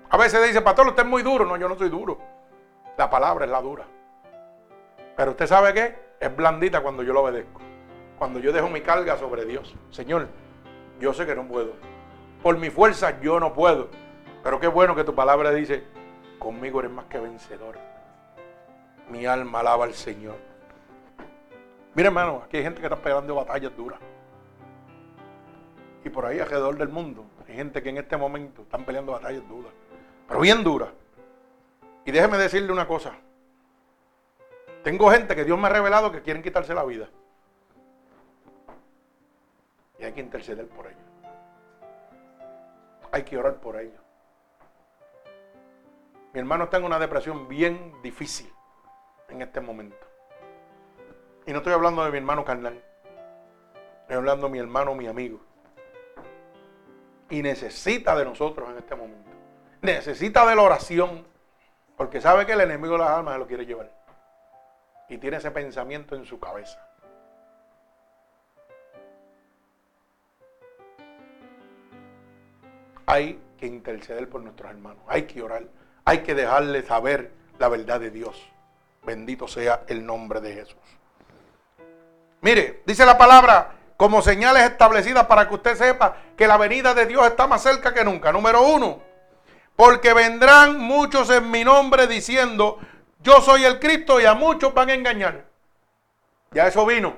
A 0.09 0.17
veces 0.17 0.43
dice, 0.47 0.63
pastor, 0.63 0.89
usted 0.89 1.03
es 1.03 1.09
muy 1.09 1.23
duro. 1.23 1.45
No, 1.45 1.57
yo 1.57 1.69
no 1.69 1.77
soy 1.77 1.89
duro. 1.89 2.19
La 2.97 3.11
palabra 3.11 3.45
es 3.45 3.51
la 3.51 3.61
dura. 3.61 3.85
Pero 5.17 5.33
usted 5.33 5.47
sabe 5.47 5.75
qué? 5.75 5.99
Es 6.19 6.35
blandita 6.35 6.81
cuando 6.83 7.03
yo 7.03 7.13
lo 7.13 7.23
obedezco. 7.23 7.61
Cuando 8.19 8.39
yo 8.39 8.53
dejo 8.53 8.69
mi 8.69 8.81
carga 8.81 9.17
sobre 9.19 9.45
Dios. 9.45 9.75
Señor, 9.91 10.29
yo 10.99 11.13
sé 11.13 11.27
que 11.27 11.35
no 11.35 11.47
puedo. 11.47 11.75
Por 12.43 12.57
mi 12.59 12.71
fuerza 12.71 13.21
yo 13.21 13.39
no 13.41 13.53
puedo. 13.53 13.89
Pero 14.43 14.59
qué 14.59 14.69
bueno 14.69 14.97
que 14.97 15.05
tu 15.05 15.15
palabra 15.15 15.51
dice, 15.51 15.85
conmigo 16.41 16.81
eres 16.81 16.91
más 16.91 17.05
que 17.05 17.21
vencedor. 17.21 17.79
Mi 19.09 19.27
alma 19.27 19.61
alaba 19.61 19.85
al 19.85 19.95
Señor. 19.95 20.37
Mira 21.95 22.09
hermano, 22.09 22.43
aquí 22.45 22.57
hay 22.57 22.65
gente 22.65 22.81
que 22.81 22.87
está 22.87 23.01
pegando 23.01 23.37
batallas 23.37 23.77
duras. 23.77 24.01
Y 26.05 26.09
por 26.09 26.25
ahí 26.25 26.41
alrededor 26.41 26.77
del 26.79 26.89
mundo 26.89 27.27
hay 27.47 27.55
gente 27.55 27.83
que 27.83 27.91
en 27.91 27.99
este 27.99 28.17
momento 28.17 28.63
están 28.63 28.85
peleando 28.85 29.13
batallas 29.13 29.47
duras. 29.49 29.73
Pero 30.27 30.41
bien 30.41 30.65
duras. 30.65 30.89
Y 32.05 32.11
déjeme 32.11 32.39
decirle 32.39 32.73
una 32.73 32.89
cosa. 32.89 33.13
Tengo 34.83 35.11
gente 35.11 35.37
que 35.37 35.45
Dios 35.45 35.59
me 35.59 35.67
ha 35.67 35.71
revelado 35.71 36.11
que 36.11 36.23
quieren 36.23 36.43
quitarse 36.43 36.75
la 36.75 36.85
vida. 36.85 37.09
Y 39.99 40.05
hay 40.05 40.13
que 40.13 40.21
interceder 40.21 40.67
por 40.69 40.87
ellos. 40.87 40.99
Hay 43.13 43.25
que 43.25 43.37
orar 43.37 43.57
por 43.57 43.79
ellos. 43.79 44.00
Mi 46.33 46.41
hermano 46.41 46.65
está 46.65 46.77
en 46.77 46.85
una 46.85 46.99
depresión 46.99 47.49
bien 47.49 47.95
difícil 48.03 48.53
en 49.29 49.43
este 49.43 49.61
momento. 49.61 50.07
Y 51.47 51.53
no 51.53 51.59
estoy 51.59 51.73
hablando 51.73 52.05
de 52.05 52.11
mi 52.11 52.19
hermano 52.19 52.45
carnal. 52.45 52.83
Estoy 54.03 54.17
hablando 54.17 54.47
de 54.47 54.53
mi 54.53 54.59
hermano, 54.59 54.95
mi 54.95 55.07
amigo. 55.07 55.41
Y 57.29 57.43
necesita 57.43 58.17
de 58.17 58.25
nosotros 58.25 58.69
en 58.71 58.79
este 58.79 58.95
momento. 58.95 59.31
Necesita 59.83 60.47
de 60.47 60.55
la 60.55 60.63
oración. 60.63 61.27
Porque 61.97 62.21
sabe 62.21 62.47
que 62.47 62.53
el 62.53 62.61
enemigo 62.61 62.95
de 62.95 63.01
las 63.01 63.11
almas 63.11 63.35
se 63.35 63.39
lo 63.39 63.47
quiere 63.47 63.67
llevar 63.67 64.01
y 65.11 65.19
tiene 65.19 65.37
ese 65.37 65.51
pensamiento 65.51 66.15
en 66.15 66.25
su 66.25 66.39
cabeza. 66.39 66.81
Hay 73.07 73.43
que 73.59 73.67
interceder 73.67 74.29
por 74.29 74.41
nuestros 74.41 74.71
hermanos, 74.71 75.03
hay 75.09 75.25
que 75.25 75.43
orar, 75.43 75.65
hay 76.05 76.19
que 76.19 76.35
dejarle 76.35 76.83
saber 76.83 77.33
la 77.59 77.69
verdad 77.69 78.01
de 78.01 78.11
Dios. 78.11 78.41
Bendito 79.05 79.49
sea 79.49 79.85
el 79.89 80.05
nombre 80.05 80.41
de 80.41 80.55
Jesús. 80.55 80.77
Mire, 82.43 82.83
dice 82.87 83.05
la 83.05 83.19
palabra 83.19 83.73
como 83.97 84.23
señales 84.23 84.63
establecidas 84.65 85.27
para 85.27 85.47
que 85.47 85.55
usted 85.55 85.77
sepa 85.77 86.17
que 86.37 86.47
la 86.47 86.57
venida 86.57 86.95
de 86.95 87.07
Dios 87.07 87.27
está 87.27 87.47
más 87.47 87.63
cerca 87.63 87.93
que 87.93 88.05
nunca. 88.05 88.33
Número 88.33 88.63
uno, 88.63 89.03
porque 89.77 90.15
vendrán 90.15 90.79
muchos 90.79 91.29
en 91.31 91.51
mi 91.51 91.65
nombre 91.65 92.07
diciendo, 92.07 92.79
yo 93.23 93.43
soy 93.43 93.65
el 93.65 93.79
Cristo 93.79 94.19
y 94.19 94.25
a 94.25 94.35
muchos 94.35 94.73
van 94.73 94.89
a 94.89 94.95
engañar. 94.95 95.45
Ya 96.53 96.67
eso 96.67 96.87
vino. 96.87 97.15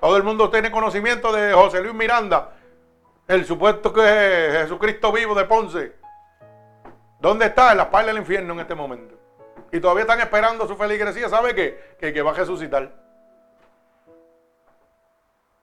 Todo 0.00 0.16
el 0.16 0.22
mundo 0.22 0.50
tiene 0.50 0.70
conocimiento 0.70 1.32
de 1.32 1.52
José 1.52 1.80
Luis 1.80 1.94
Miranda. 1.94 2.52
El 3.26 3.46
supuesto 3.46 3.92
que 3.92 4.00
es 4.48 4.62
Jesucristo 4.62 5.12
vivo 5.12 5.34
de 5.34 5.44
Ponce. 5.44 6.01
¿Dónde 7.22 7.46
está? 7.46 7.70
En 7.70 7.76
la 7.76 7.84
espalda 7.84 8.08
del 8.08 8.20
infierno 8.20 8.52
en 8.52 8.58
este 8.58 8.74
momento. 8.74 9.14
Y 9.70 9.78
todavía 9.78 10.02
están 10.02 10.18
esperando 10.20 10.66
su 10.66 10.74
feligresía. 10.76 11.28
¿Sabe 11.28 11.54
qué? 11.54 11.94
Que, 11.96 12.12
que 12.12 12.20
va 12.20 12.32
a 12.32 12.34
resucitar. 12.34 12.90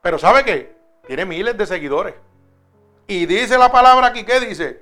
Pero 0.01 0.17
¿sabe 0.17 0.45
qué? 0.45 0.73
Tiene 1.05 1.25
miles 1.25 1.57
de 1.57 1.65
seguidores. 1.65 2.15
Y 3.07 3.25
dice 3.25 3.57
la 3.57 3.69
palabra 3.69 4.07
aquí, 4.07 4.23
¿qué 4.23 4.39
dice? 4.39 4.81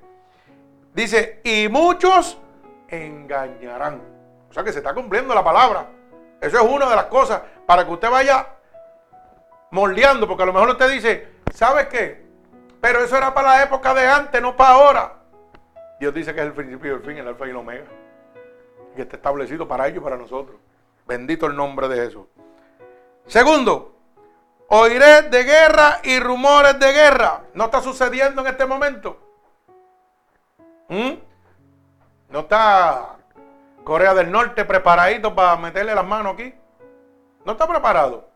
Dice, 0.94 1.42
y 1.44 1.68
muchos 1.68 2.38
engañarán. 2.90 4.00
O 4.48 4.54
sea 4.54 4.63
que 4.63 4.72
se 4.72 4.78
está 4.78 4.94
cumpliendo 4.94 5.34
la 5.34 5.44
palabra. 5.44 5.88
Eso 6.40 6.58
es 6.58 6.63
una 6.63 6.88
de 6.88 6.96
las 6.96 7.06
cosas 7.06 7.42
para 7.66 7.86
que 7.86 7.92
usted 7.92 8.12
vaya 8.12 8.50
moldeando, 9.72 10.28
porque 10.28 10.44
a 10.44 10.46
lo 10.46 10.54
mejor 10.54 10.70
usted 10.70 10.92
dice, 10.92 11.28
¿sabe 11.52 11.88
qué? 11.88 12.24
Pero 12.80 13.00
eso 13.00 13.18
era 13.18 13.34
para 13.34 13.50
la 13.50 13.63
época 13.63 13.96
de 13.96 14.08
antes, 14.08 14.40
no 14.40 14.56
para 14.56 14.74
ahora. 14.76 15.16
Dios 15.99 16.13
dice 16.13 16.33
que 16.33 16.41
es 16.41 16.47
el 16.47 16.53
principio 16.53 16.91
y 16.91 16.95
el 16.95 17.01
fin, 17.01 17.17
el 17.17 17.27
alfa 17.27 17.47
y 17.47 17.49
el 17.49 17.55
omega. 17.55 17.86
Y 18.95 19.01
está 19.01 19.15
establecido 19.15 19.67
para 19.67 19.88
ellos 19.88 19.97
y 19.97 20.03
para 20.03 20.17
nosotros. 20.17 20.57
Bendito 21.07 21.45
el 21.45 21.55
nombre 21.55 21.88
de 21.88 22.05
Jesús. 22.05 22.25
Segundo, 23.25 23.95
oiré 24.67 25.23
de 25.23 25.43
guerra 25.43 25.99
y 26.03 26.19
rumores 26.19 26.79
de 26.79 26.91
guerra. 26.91 27.41
¿No 27.53 27.65
está 27.65 27.81
sucediendo 27.81 28.41
en 28.41 28.47
este 28.47 28.65
momento? 28.65 29.17
¿Mm? 30.89 31.13
¿No 32.29 32.39
está 32.39 33.17
Corea 33.83 34.13
del 34.13 34.31
Norte 34.31 34.65
preparadito 34.65 35.33
para 35.33 35.55
meterle 35.57 35.95
las 35.95 36.05
manos 36.05 36.33
aquí? 36.33 36.53
¿No 37.45 37.53
está 37.53 37.67
preparado? 37.67 38.29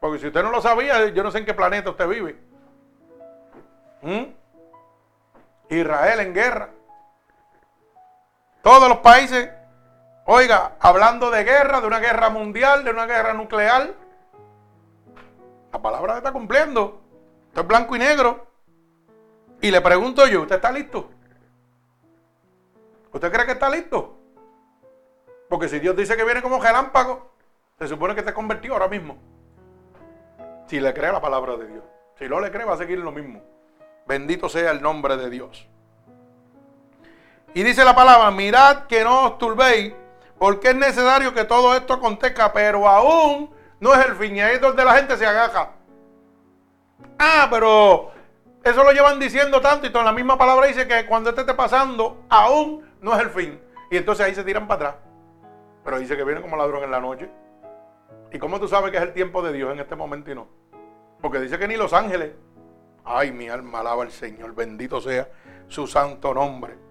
Porque 0.00 0.18
si 0.18 0.26
usted 0.28 0.42
no 0.42 0.50
lo 0.50 0.62
sabía, 0.62 1.08
yo 1.08 1.22
no 1.22 1.30
sé 1.30 1.38
en 1.38 1.46
qué 1.46 1.54
planeta 1.54 1.90
usted 1.90 2.08
vive. 2.08 2.38
¿Mm? 4.02 4.24
Israel 5.68 6.20
en 6.20 6.34
guerra. 6.34 6.70
Todos 8.68 8.86
los 8.86 8.98
países, 8.98 9.48
oiga, 10.26 10.76
hablando 10.78 11.30
de 11.30 11.42
guerra, 11.42 11.80
de 11.80 11.86
una 11.86 12.00
guerra 12.00 12.28
mundial, 12.28 12.84
de 12.84 12.90
una 12.90 13.06
guerra 13.06 13.32
nuclear. 13.32 13.94
La 15.72 15.80
palabra 15.80 16.12
se 16.12 16.18
está 16.18 16.32
cumpliendo. 16.32 17.00
Esto 17.46 17.62
es 17.62 17.66
blanco 17.66 17.96
y 17.96 17.98
negro. 17.98 18.46
Y 19.62 19.70
le 19.70 19.80
pregunto 19.80 20.26
yo, 20.26 20.42
¿usted 20.42 20.56
está 20.56 20.70
listo? 20.70 21.08
¿Usted 23.10 23.32
cree 23.32 23.46
que 23.46 23.52
está 23.52 23.70
listo? 23.70 24.18
Porque 25.48 25.70
si 25.70 25.78
Dios 25.78 25.96
dice 25.96 26.14
que 26.14 26.24
viene 26.24 26.42
como 26.42 26.60
gelámpago, 26.60 27.32
se 27.78 27.88
supone 27.88 28.12
que 28.12 28.20
está 28.20 28.34
convertido 28.34 28.74
ahora 28.74 28.88
mismo. 28.88 29.16
Si 30.66 30.78
le 30.78 30.92
cree 30.92 31.10
la 31.10 31.22
palabra 31.22 31.56
de 31.56 31.68
Dios. 31.68 31.84
Si 32.18 32.28
no 32.28 32.38
le 32.38 32.50
cree, 32.50 32.66
va 32.66 32.74
a 32.74 32.76
seguir 32.76 32.98
lo 32.98 33.12
mismo. 33.12 33.42
Bendito 34.06 34.46
sea 34.50 34.72
el 34.72 34.82
nombre 34.82 35.16
de 35.16 35.30
Dios. 35.30 35.66
Y 37.58 37.64
dice 37.64 37.84
la 37.84 37.92
palabra, 37.92 38.30
mirad 38.30 38.86
que 38.86 39.02
no 39.02 39.26
os 39.26 39.38
turbéis, 39.38 39.92
porque 40.38 40.68
es 40.68 40.76
necesario 40.76 41.34
que 41.34 41.42
todo 41.42 41.74
esto 41.74 41.94
acontezca, 41.94 42.52
pero 42.52 42.86
aún 42.86 43.52
no 43.80 43.94
es 43.94 44.06
el 44.06 44.14
fin. 44.14 44.36
Y 44.36 44.40
ahí 44.40 44.54
es 44.54 44.60
donde 44.60 44.84
la 44.84 44.94
gente 44.94 45.16
se 45.16 45.26
agaja. 45.26 45.72
Ah, 47.18 47.48
pero 47.50 48.12
eso 48.62 48.84
lo 48.84 48.92
llevan 48.92 49.18
diciendo 49.18 49.60
tanto 49.60 49.88
y 49.88 49.90
toda 49.90 50.04
la 50.04 50.12
misma 50.12 50.38
palabra 50.38 50.68
dice 50.68 50.86
que 50.86 51.04
cuando 51.06 51.30
esto 51.30 51.40
esté 51.40 51.54
pasando, 51.54 52.22
aún 52.28 52.88
no 53.00 53.16
es 53.16 53.22
el 53.22 53.30
fin. 53.30 53.60
Y 53.90 53.96
entonces 53.96 54.24
ahí 54.24 54.36
se 54.36 54.44
tiran 54.44 54.68
para 54.68 54.90
atrás. 54.90 55.02
Pero 55.82 55.98
dice 55.98 56.16
que 56.16 56.22
viene 56.22 56.40
como 56.40 56.56
ladrón 56.56 56.84
en 56.84 56.92
la 56.92 57.00
noche. 57.00 57.28
¿Y 58.32 58.38
cómo 58.38 58.60
tú 58.60 58.68
sabes 58.68 58.92
que 58.92 58.98
es 58.98 59.02
el 59.02 59.12
tiempo 59.12 59.42
de 59.42 59.52
Dios 59.52 59.72
en 59.72 59.80
este 59.80 59.96
momento 59.96 60.30
y 60.30 60.36
no? 60.36 60.46
Porque 61.20 61.40
dice 61.40 61.58
que 61.58 61.66
ni 61.66 61.76
los 61.76 61.92
ángeles. 61.92 62.34
Ay, 63.04 63.32
mi 63.32 63.48
alma 63.48 63.80
alaba 63.80 64.04
al 64.04 64.12
Señor. 64.12 64.54
Bendito 64.54 65.00
sea 65.00 65.28
su 65.66 65.88
santo 65.88 66.32
nombre. 66.32 66.86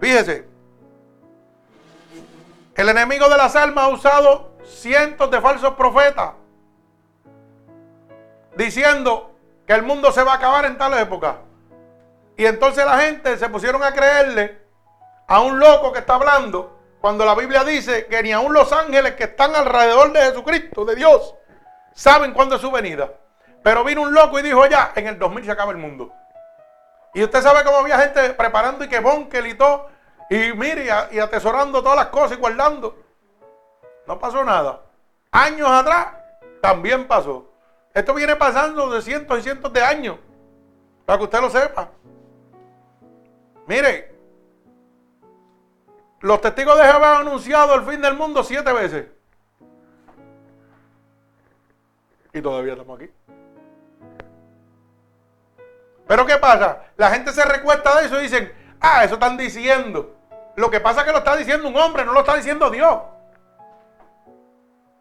Fíjese. 0.00 0.48
El 2.74 2.88
enemigo 2.88 3.28
de 3.28 3.36
las 3.36 3.54
almas 3.56 3.84
ha 3.84 3.88
usado 3.88 4.52
cientos 4.64 5.30
de 5.30 5.40
falsos 5.40 5.74
profetas. 5.74 6.32
Diciendo 8.56 9.36
que 9.66 9.74
el 9.74 9.82
mundo 9.82 10.10
se 10.12 10.22
va 10.22 10.32
a 10.32 10.36
acabar 10.36 10.64
en 10.64 10.78
tal 10.78 10.94
época. 10.94 11.38
Y 12.36 12.46
entonces 12.46 12.84
la 12.86 12.98
gente 13.00 13.36
se 13.36 13.48
pusieron 13.50 13.82
a 13.82 13.92
creerle 13.92 14.62
a 15.26 15.40
un 15.40 15.58
loco 15.58 15.92
que 15.92 15.98
está 15.98 16.14
hablando 16.14 16.78
cuando 17.00 17.24
la 17.24 17.34
Biblia 17.34 17.64
dice 17.64 18.06
que 18.06 18.22
ni 18.22 18.32
aun 18.32 18.52
los 18.52 18.72
ángeles 18.72 19.14
que 19.14 19.24
están 19.24 19.54
alrededor 19.54 20.12
de 20.12 20.20
Jesucristo, 20.20 20.84
de 20.84 20.96
Dios, 20.96 21.34
saben 21.94 22.32
cuándo 22.32 22.56
es 22.56 22.60
su 22.60 22.70
venida. 22.70 23.12
Pero 23.62 23.84
vino 23.84 24.02
un 24.02 24.14
loco 24.14 24.38
y 24.38 24.42
dijo 24.42 24.66
ya, 24.66 24.92
en 24.96 25.06
el 25.06 25.18
2000 25.18 25.44
se 25.44 25.50
acaba 25.50 25.72
el 25.72 25.78
mundo. 25.78 26.12
Y 27.14 27.22
usted 27.22 27.42
sabe 27.42 27.64
cómo 27.64 27.78
había 27.78 27.98
gente 27.98 28.34
preparando 28.34 28.84
y 28.84 28.88
que 28.88 29.00
bonkel 29.00 29.46
y 29.46 29.54
todo. 29.54 29.88
Y 30.30 30.52
mire, 30.52 30.88
y 31.10 31.18
atesorando 31.18 31.82
todas 31.82 31.96
las 31.96 32.06
cosas 32.06 32.38
y 32.38 32.40
guardando. 32.40 32.96
No 34.06 34.18
pasó 34.18 34.44
nada. 34.44 34.82
Años 35.32 35.68
atrás 35.68 36.08
también 36.60 37.06
pasó. 37.08 37.50
Esto 37.92 38.14
viene 38.14 38.36
pasando 38.36 38.90
de 38.90 39.02
cientos 39.02 39.38
y 39.38 39.42
cientos 39.42 39.72
de 39.72 39.82
años. 39.82 40.16
Para 41.04 41.18
que 41.18 41.24
usted 41.24 41.40
lo 41.40 41.50
sepa. 41.50 41.88
Mire, 43.66 44.14
los 46.20 46.40
testigos 46.40 46.78
de 46.78 46.84
Jehová 46.84 47.18
han 47.18 47.26
anunciado 47.26 47.74
el 47.74 47.82
fin 47.82 48.00
del 48.00 48.14
mundo 48.14 48.44
siete 48.44 48.72
veces. 48.72 49.06
Y 52.32 52.40
todavía 52.40 52.72
estamos 52.72 53.00
aquí. 53.00 53.10
Pero 56.10 56.26
¿qué 56.26 56.38
pasa? 56.38 56.86
La 56.96 57.08
gente 57.10 57.30
se 57.30 57.44
recuesta 57.44 58.00
de 58.00 58.06
eso 58.06 58.18
y 58.18 58.24
dicen, 58.24 58.52
ah, 58.80 59.04
eso 59.04 59.14
están 59.14 59.36
diciendo. 59.36 60.16
Lo 60.56 60.68
que 60.68 60.80
pasa 60.80 61.02
es 61.02 61.06
que 61.06 61.12
lo 61.12 61.18
está 61.18 61.36
diciendo 61.36 61.68
un 61.68 61.76
hombre, 61.76 62.04
no 62.04 62.12
lo 62.12 62.18
está 62.18 62.34
diciendo 62.34 62.68
Dios. 62.68 62.98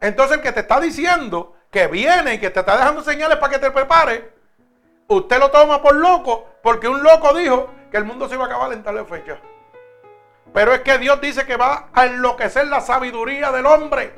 Entonces 0.02 0.38
el 0.38 0.43
que 0.43 0.52
te 0.52 0.60
está 0.60 0.80
diciendo 0.80 1.56
que 1.72 1.88
viene 1.88 2.36
y 2.36 2.39
que 2.39 2.52
te 2.52 2.60
está 2.60 2.78
dejando 2.78 3.02
señales 3.02 3.39
para 3.39 3.54
que 3.54 3.58
te 3.58 3.72
prepares, 3.72 4.22
usted 5.08 5.39
lo 5.39 5.50
toma 5.50 5.82
por 5.82 5.95
loco 5.95 6.45
porque 6.62 6.88
un 6.88 7.02
loco 7.02 7.34
dijo 7.34 7.74
que 7.89 7.98
el 7.98 8.06
mundo 8.06 8.30
se 8.30 8.36
iba 8.36 8.43
a 8.43 8.48
acabar 8.48 8.72
en 8.72 8.84
tal 8.84 9.04
fecha. 9.08 9.39
Pero 10.54 10.74
es 10.74 10.82
que 10.82 11.00
Dios 11.00 11.19
dice 11.19 11.43
que 11.43 11.58
va 11.58 11.89
a 11.91 12.06
enloquecer 12.06 12.67
la 12.67 12.82
sabiduría 12.82 13.52
del 13.52 13.65
hombre. 13.65 14.13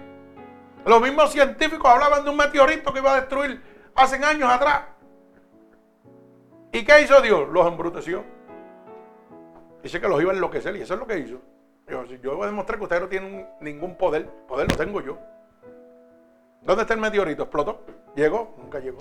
Los 0.85 1.01
mismos 1.01 1.31
científicos 1.31 1.89
hablaban 1.89 2.25
de 2.25 2.31
un 2.31 2.35
meteorito 2.35 2.91
que 2.91 2.99
iba 2.99 3.13
a 3.13 3.21
destruir 3.21 3.63
hace 3.95 4.17
años 4.17 4.51
atrás. 4.51 4.90
¿Y 6.71 6.85
qué 6.85 7.01
hizo 7.01 7.21
Dios? 7.21 7.49
Los 7.49 7.67
embruteció. 7.67 8.23
Dice 9.83 9.99
que 9.99 10.07
los 10.07 10.21
iba 10.21 10.31
a 10.31 10.35
enloquecer 10.35 10.75
y 10.75 10.81
eso 10.81 10.93
es 10.93 10.99
lo 10.99 11.07
que 11.07 11.17
hizo. 11.17 11.39
Yo, 12.21 12.35
voy 12.35 12.43
a 12.43 12.47
demostrar 12.47 12.77
que 12.77 12.83
ustedes 12.83 13.01
no 13.01 13.09
tienen 13.09 13.47
ningún 13.59 13.97
poder. 13.97 14.27
Poder 14.47 14.71
lo 14.71 14.77
tengo 14.77 15.01
yo. 15.01 15.17
¿Dónde 16.61 16.83
está 16.83 16.93
el 16.93 16.99
meteorito? 16.99 17.43
¿Explotó? 17.43 17.81
¿Llegó? 18.15 18.55
Nunca 18.57 18.79
llegó. 18.79 18.99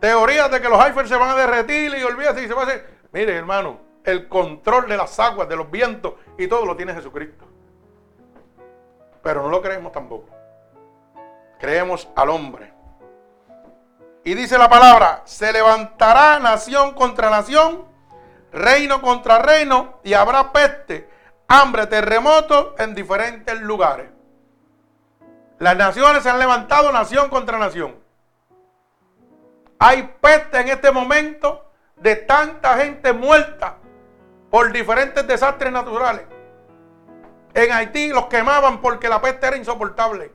Teorías 0.00 0.50
de 0.50 0.60
que 0.60 0.68
los 0.68 0.80
iPhones 0.80 1.10
se 1.10 1.16
van 1.16 1.30
a 1.30 1.36
derretir 1.36 1.94
y 1.94 2.02
olvídate 2.02 2.42
y 2.42 2.48
se 2.48 2.54
va 2.54 2.62
a 2.62 2.64
hacer. 2.64 2.88
Mire, 3.12 3.36
hermano, 3.36 3.78
el 4.02 4.28
control 4.28 4.88
de 4.88 4.96
las 4.96 5.20
aguas, 5.20 5.48
de 5.48 5.56
los 5.56 5.70
vientos 5.70 6.14
y 6.38 6.48
todo 6.48 6.64
lo 6.64 6.74
tiene 6.74 6.94
Jesucristo. 6.94 7.44
Pero 9.22 9.42
no 9.42 9.50
lo 9.50 9.60
creemos 9.60 9.92
tampoco. 9.92 10.28
Creemos 11.58 12.08
al 12.16 12.30
hombre. 12.30 12.79
Y 14.24 14.34
dice 14.34 14.58
la 14.58 14.68
palabra, 14.68 15.22
se 15.24 15.52
levantará 15.52 16.38
nación 16.38 16.92
contra 16.94 17.30
nación, 17.30 17.86
reino 18.52 19.00
contra 19.00 19.38
reino, 19.38 20.00
y 20.04 20.12
habrá 20.12 20.52
peste, 20.52 21.08
hambre, 21.48 21.86
terremoto 21.86 22.74
en 22.78 22.94
diferentes 22.94 23.58
lugares. 23.60 24.10
Las 25.58 25.76
naciones 25.76 26.22
se 26.22 26.30
han 26.30 26.38
levantado 26.38 26.92
nación 26.92 27.28
contra 27.30 27.58
nación. 27.58 27.96
Hay 29.78 30.14
peste 30.20 30.60
en 30.60 30.68
este 30.68 30.90
momento 30.90 31.70
de 31.96 32.16
tanta 32.16 32.76
gente 32.76 33.12
muerta 33.12 33.76
por 34.50 34.70
diferentes 34.72 35.26
desastres 35.26 35.72
naturales. 35.72 36.24
En 37.54 37.72
Haití 37.72 38.08
los 38.08 38.26
quemaban 38.26 38.80
porque 38.80 39.08
la 39.08 39.20
peste 39.20 39.46
era 39.46 39.56
insoportable, 39.56 40.32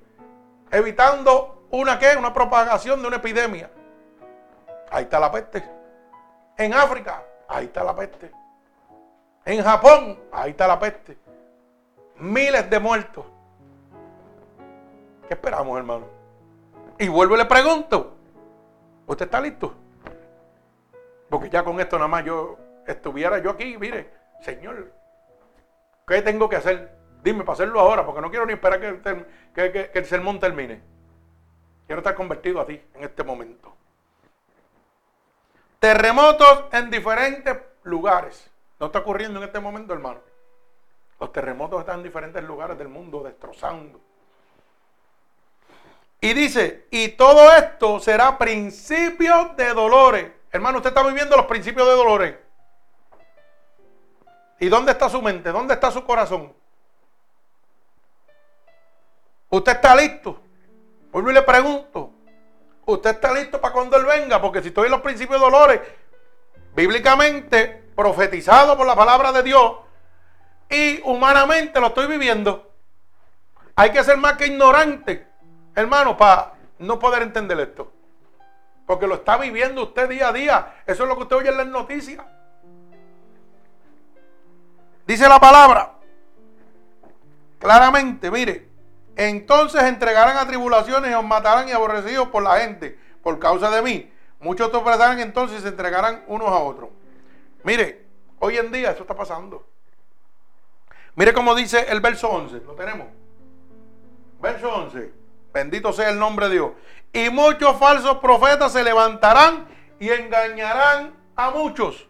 evitando 0.72 1.68
una 1.72 2.00
una 2.18 2.34
propagación 2.34 3.02
de 3.02 3.08
una 3.08 3.18
epidemia. 3.18 3.70
Ahí 4.96 5.04
está 5.04 5.20
la 5.20 5.30
peste. 5.30 5.62
En 6.56 6.74
África, 6.74 7.22
ahí 7.50 7.66
está 7.66 7.84
la 7.84 7.94
peste. 7.94 8.32
En 9.44 9.62
Japón, 9.62 10.18
ahí 10.32 10.52
está 10.52 10.68
la 10.68 10.80
peste. 10.80 11.18
Miles 12.16 12.70
de 12.70 12.80
muertos. 12.80 13.26
¿Qué 15.28 15.34
esperamos, 15.34 15.78
hermano? 15.78 16.06
Y 16.98 17.10
vuelvo 17.10 17.36
y 17.36 17.40
le 17.40 17.46
pregunto, 17.46 18.16
¿Usted 19.06 19.26
está 19.26 19.42
listo? 19.42 19.76
Porque 21.30 21.50
ya 21.50 21.62
con 21.66 21.78
esto 21.82 21.98
nada 21.98 22.08
más 22.08 22.24
yo 22.24 22.58
estuviera 22.88 23.40
yo 23.40 23.50
aquí, 23.50 23.78
mire, 23.78 24.10
Señor, 24.40 24.94
¿qué 26.08 26.22
tengo 26.22 26.48
que 26.48 26.56
hacer? 26.56 26.96
Dime 27.22 27.44
para 27.44 27.56
hacerlo 27.56 27.82
ahora, 27.82 28.06
porque 28.06 28.22
no 28.22 28.30
quiero 28.30 28.46
ni 28.46 28.54
esperar 28.54 28.80
que 28.80 29.92
el, 29.94 30.06
sermón 30.06 30.40
termine. 30.40 30.82
Quiero 31.86 32.00
estar 32.00 32.16
convertido 32.16 32.62
a 32.62 32.66
ti 32.66 32.82
en 32.94 33.04
este 33.04 33.26
momento. 33.26 33.76
Terremotos 35.80 36.66
en 36.72 36.90
diferentes 36.90 37.58
lugares. 37.84 38.50
No 38.80 38.88
está 38.88 39.00
ocurriendo 39.00 39.40
en 39.40 39.46
este 39.46 39.60
momento, 39.60 39.94
hermano. 39.94 40.20
Los 41.20 41.32
terremotos 41.32 41.80
están 41.80 41.98
en 41.98 42.04
diferentes 42.04 42.44
lugares 42.44 42.78
del 42.78 42.90
mundo 42.90 43.24
destrozando. 43.24 44.00
Y 46.20 46.34
dice, 46.34 46.88
y 46.92 47.10
todo 47.10 47.54
esto 47.54 48.00
será 48.00 48.38
principio 48.38 49.54
de 49.56 49.74
dolores. 49.74 50.32
Hermano, 50.52 50.78
usted 50.78 50.90
está 50.90 51.04
viviendo 51.04 51.38
los 51.38 51.46
principios 51.46 51.88
de 51.88 51.94
dolores. 51.94 52.36
¿Y 54.60 54.70
dónde 54.70 54.94
está 54.94 55.10
su 55.10 55.22
mente? 55.22 55.52
¿Dónde 55.52 55.74
está 55.74 55.92
su 55.92 56.04
corazón? 56.04 56.54
¿Usted 59.50 59.74
está 59.74 59.96
listo? 59.96 60.42
Vuelvo 61.12 61.32
y 61.32 61.34
le 61.34 61.42
pregunto. 61.44 62.12
¿Usted 62.86 63.12
está 63.12 63.34
listo 63.34 63.60
para 63.60 63.74
cuando 63.74 63.98
Él 63.98 64.06
venga? 64.06 64.40
Porque 64.42 64.62
si 64.62 64.68
estoy 64.68 64.86
en 64.86 64.92
los 64.92 65.02
principios 65.02 65.40
de 65.40 65.46
dolores, 65.46 65.82
bíblicamente 66.76 67.84
profetizado 67.96 68.78
por 68.78 68.86
la 68.86 68.96
palabra 68.96 69.32
de 69.32 69.44
Dios 69.44 69.78
y 70.70 71.02
humanamente 71.04 71.80
lo 71.80 71.88
estoy 71.88 72.08
viviendo, 72.08 72.72
hay 73.76 73.92
que 73.92 74.04
ser 74.04 74.18
más 74.18 74.34
que 74.34 74.48
ignorante, 74.48 75.28
hermano, 75.76 76.16
para 76.16 76.54
no 76.80 77.00
poder 77.00 77.24
entender 77.24 77.60
esto. 77.60 77.92
Porque 78.86 79.08
lo 79.08 79.16
está 79.16 79.38
viviendo 79.38 79.84
usted 79.84 80.08
día 80.08 80.30
a 80.30 80.34
día. 80.34 80.76
Eso 80.86 81.04
es 81.04 81.10
lo 81.10 81.16
que 81.16 81.24
usted 81.24 81.36
oye 81.38 81.50
en 81.50 81.58
las 81.58 81.68
noticias. 81.68 82.24
Dice 85.08 85.28
la 85.28 85.40
palabra 85.40 85.92
claramente, 87.60 88.30
mire, 88.30 88.65
entonces 89.16 89.84
entregarán 89.84 90.38
a 90.38 90.48
tribulaciones 90.48 91.12
y 91.12 91.14
os 91.14 91.24
matarán 91.24 91.70
y 91.70 91.72
aborrecidos 91.72 92.28
por 92.30 92.44
la 92.44 92.60
gente 92.60 93.00
por 93.24 93.40
causa 93.40 93.70
de 93.70 93.82
mí. 93.82 94.12
Muchos 94.40 94.70
tropezarán 94.72 95.20
entonces 95.20 95.60
y 95.60 95.62
se 95.62 95.70
entregarán 95.70 96.24
unos 96.28 96.50
a 96.50 96.60
otros. 96.60 96.90
Mire, 97.64 98.06
hoy 98.40 98.58
en 98.58 98.72
día 98.72 98.92
eso 98.92 99.02
está 99.02 99.16
pasando. 99.16 99.66
Mire 101.16 101.34
cómo 101.34 101.56
dice 101.56 101.86
el 101.90 102.02
verso 102.02 102.30
11. 102.30 102.60
¿Lo 102.66 102.74
tenemos? 102.74 103.08
Verso 104.42 104.70
11. 104.70 105.14
Bendito 105.54 105.94
sea 105.94 106.10
el 106.10 106.20
nombre 106.20 106.48
de 106.50 106.56
Dios. 106.56 106.72
Y 107.14 107.30
muchos 107.30 107.78
falsos 107.78 108.18
profetas 108.18 108.74
se 108.74 108.84
levantarán 108.84 109.68
y 110.00 110.10
engañarán 110.10 111.16
a 111.36 111.50
muchos. 111.52 112.08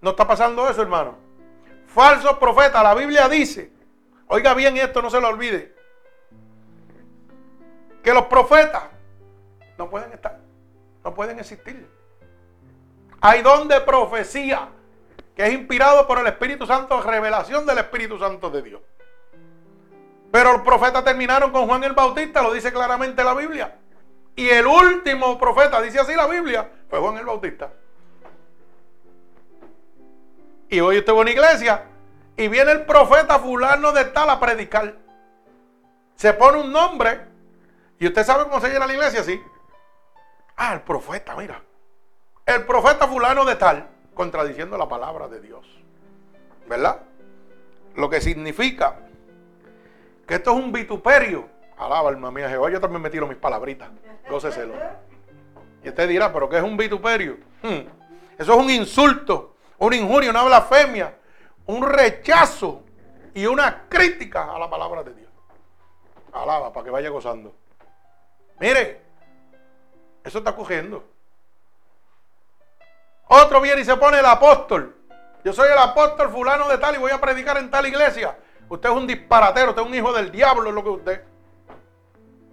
¿No 0.00 0.10
está 0.10 0.26
pasando 0.26 0.68
eso, 0.68 0.82
hermano? 0.82 1.18
Falsos 1.88 2.38
profetas. 2.38 2.82
La 2.82 2.94
Biblia 2.94 3.28
dice 3.28 3.75
Oiga 4.28 4.54
bien 4.54 4.76
esto, 4.76 5.02
no 5.02 5.10
se 5.10 5.20
lo 5.20 5.28
olvide. 5.28 5.74
Que 8.02 8.12
los 8.12 8.26
profetas 8.26 8.84
no 9.78 9.88
pueden 9.88 10.12
estar, 10.12 10.38
no 11.04 11.14
pueden 11.14 11.38
existir. 11.38 11.88
Hay 13.20 13.42
don 13.42 13.68
de 13.68 13.80
profecía 13.80 14.68
que 15.34 15.46
es 15.46 15.52
inspirado 15.52 16.06
por 16.06 16.18
el 16.18 16.26
Espíritu 16.26 16.66
Santo, 16.66 17.00
revelación 17.02 17.66
del 17.66 17.78
Espíritu 17.78 18.18
Santo 18.18 18.50
de 18.50 18.62
Dios. 18.62 18.80
Pero 20.32 20.52
los 20.52 20.62
profetas 20.62 21.04
terminaron 21.04 21.50
con 21.50 21.66
Juan 21.66 21.84
el 21.84 21.92
Bautista, 21.92 22.42
lo 22.42 22.52
dice 22.52 22.72
claramente 22.72 23.22
la 23.22 23.34
Biblia. 23.34 23.76
Y 24.34 24.48
el 24.48 24.66
último 24.66 25.38
profeta, 25.38 25.80
dice 25.80 26.00
así 26.00 26.14
la 26.14 26.26
Biblia, 26.26 26.70
fue 26.88 26.98
Juan 26.98 27.16
el 27.18 27.24
Bautista. 27.24 27.70
Y 30.68 30.80
hoy 30.80 30.98
usted 30.98 31.12
va 31.12 31.18
a 31.18 31.20
una 31.20 31.30
iglesia 31.30 31.84
y 32.36 32.48
viene 32.48 32.72
el 32.72 32.84
profeta 32.84 33.38
fulano 33.38 33.92
de 33.92 34.04
tal 34.06 34.28
a 34.28 34.38
predicar. 34.38 34.94
Se 36.16 36.32
pone 36.34 36.60
un 36.60 36.72
nombre. 36.72 37.20
¿Y 37.98 38.06
usted 38.06 38.24
sabe 38.24 38.44
cómo 38.44 38.60
se 38.60 38.68
llena 38.68 38.86
la 38.86 38.92
iglesia? 38.92 39.22
Sí. 39.22 39.40
Ah, 40.56 40.74
el 40.74 40.82
profeta, 40.82 41.34
mira. 41.34 41.62
El 42.44 42.64
profeta 42.64 43.08
fulano 43.08 43.44
de 43.44 43.56
tal, 43.56 43.88
contradiciendo 44.14 44.76
la 44.76 44.88
palabra 44.88 45.28
de 45.28 45.40
Dios. 45.40 45.66
¿Verdad? 46.68 47.00
Lo 47.94 48.10
que 48.10 48.20
significa 48.20 48.96
que 50.26 50.34
esto 50.34 50.50
es 50.50 50.56
un 50.56 50.72
vituperio. 50.72 51.48
Alaba, 51.78 52.10
alma 52.10 52.30
mía, 52.30 52.48
Jehová. 52.48 52.70
Yo 52.70 52.80
también 52.80 53.02
me 53.02 53.10
tiro 53.10 53.26
mis 53.26 53.36
palabritas. 53.36 53.88
Góceselo. 54.28 54.74
Y 55.82 55.88
usted 55.88 56.08
dirá, 56.08 56.32
¿pero 56.32 56.48
qué 56.48 56.58
es 56.58 56.62
un 56.62 56.76
vituperio? 56.76 57.38
Hmm. 57.62 57.88
Eso 58.38 58.52
es 58.52 58.58
un 58.58 58.70
insulto, 58.70 59.56
una 59.78 59.96
injuria, 59.96 60.30
una 60.30 60.42
blasfemia 60.42 61.14
un 61.66 61.82
rechazo 61.82 62.82
y 63.34 63.46
una 63.46 63.88
crítica 63.88 64.54
a 64.54 64.58
la 64.58 64.70
palabra 64.70 65.02
de 65.02 65.14
Dios. 65.14 65.30
Alaba 66.32 66.72
para 66.72 66.84
que 66.84 66.90
vaya 66.90 67.08
gozando. 67.10 67.54
Mire, 68.58 69.02
eso 70.24 70.38
está 70.38 70.54
cogiendo. 70.54 71.04
Otro 73.28 73.60
viene 73.60 73.80
y 73.80 73.84
se 73.84 73.96
pone 73.96 74.18
el 74.18 74.26
apóstol. 74.26 74.96
Yo 75.44 75.52
soy 75.52 75.68
el 75.70 75.78
apóstol 75.78 76.30
fulano 76.30 76.68
de 76.68 76.78
tal 76.78 76.94
y 76.94 76.98
voy 76.98 77.10
a 77.10 77.20
predicar 77.20 77.56
en 77.58 77.70
tal 77.70 77.86
iglesia. 77.86 78.36
Usted 78.68 78.88
es 78.88 78.94
un 78.96 79.06
disparatero, 79.06 79.70
usted 79.70 79.82
es 79.82 79.88
un 79.88 79.94
hijo 79.94 80.12
del 80.12 80.30
diablo, 80.30 80.68
es 80.68 80.74
lo 80.74 80.82
que 80.82 80.90
usted. 80.90 81.24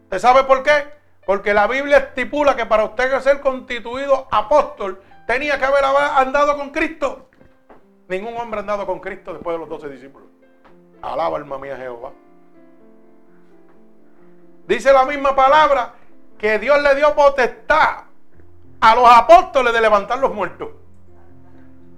¿Usted 0.04 0.20
sabe 0.20 0.44
por 0.44 0.62
qué? 0.62 0.94
Porque 1.26 1.54
la 1.54 1.68
Biblia 1.68 1.98
estipula 1.98 2.56
que 2.56 2.66
para 2.66 2.84
usted 2.84 3.20
ser 3.22 3.42
constituido 3.42 4.28
apóstol 4.30 5.02
tenía 5.26 5.58
que 5.58 5.66
haber 5.66 5.84
andado 5.86 6.58
con 6.58 6.70
Cristo. 6.70 7.30
Ningún 8.08 8.36
hombre 8.38 8.60
ha 8.60 8.62
andado 8.62 8.86
con 8.86 9.00
Cristo 9.00 9.34
después 9.34 9.56
de 9.56 9.60
los 9.60 9.70
doce 9.70 9.90
discípulos. 9.90 10.28
Alaba 11.02 11.38
alma 11.38 11.58
mía 11.58 11.78
Jehová. 11.78 12.12
Dice 14.68 14.92
la 14.94 15.06
misma 15.06 15.36
palabra 15.36 15.94
que 16.38 16.60
Dios 16.60 16.82
le 16.82 16.96
dio 16.96 17.14
potestad 17.16 18.04
a 18.82 18.96
los 18.96 19.10
apóstoles 19.10 19.74
de 19.74 19.82
levantar 19.82 20.20
los 20.20 20.34
muertos. 20.34 20.70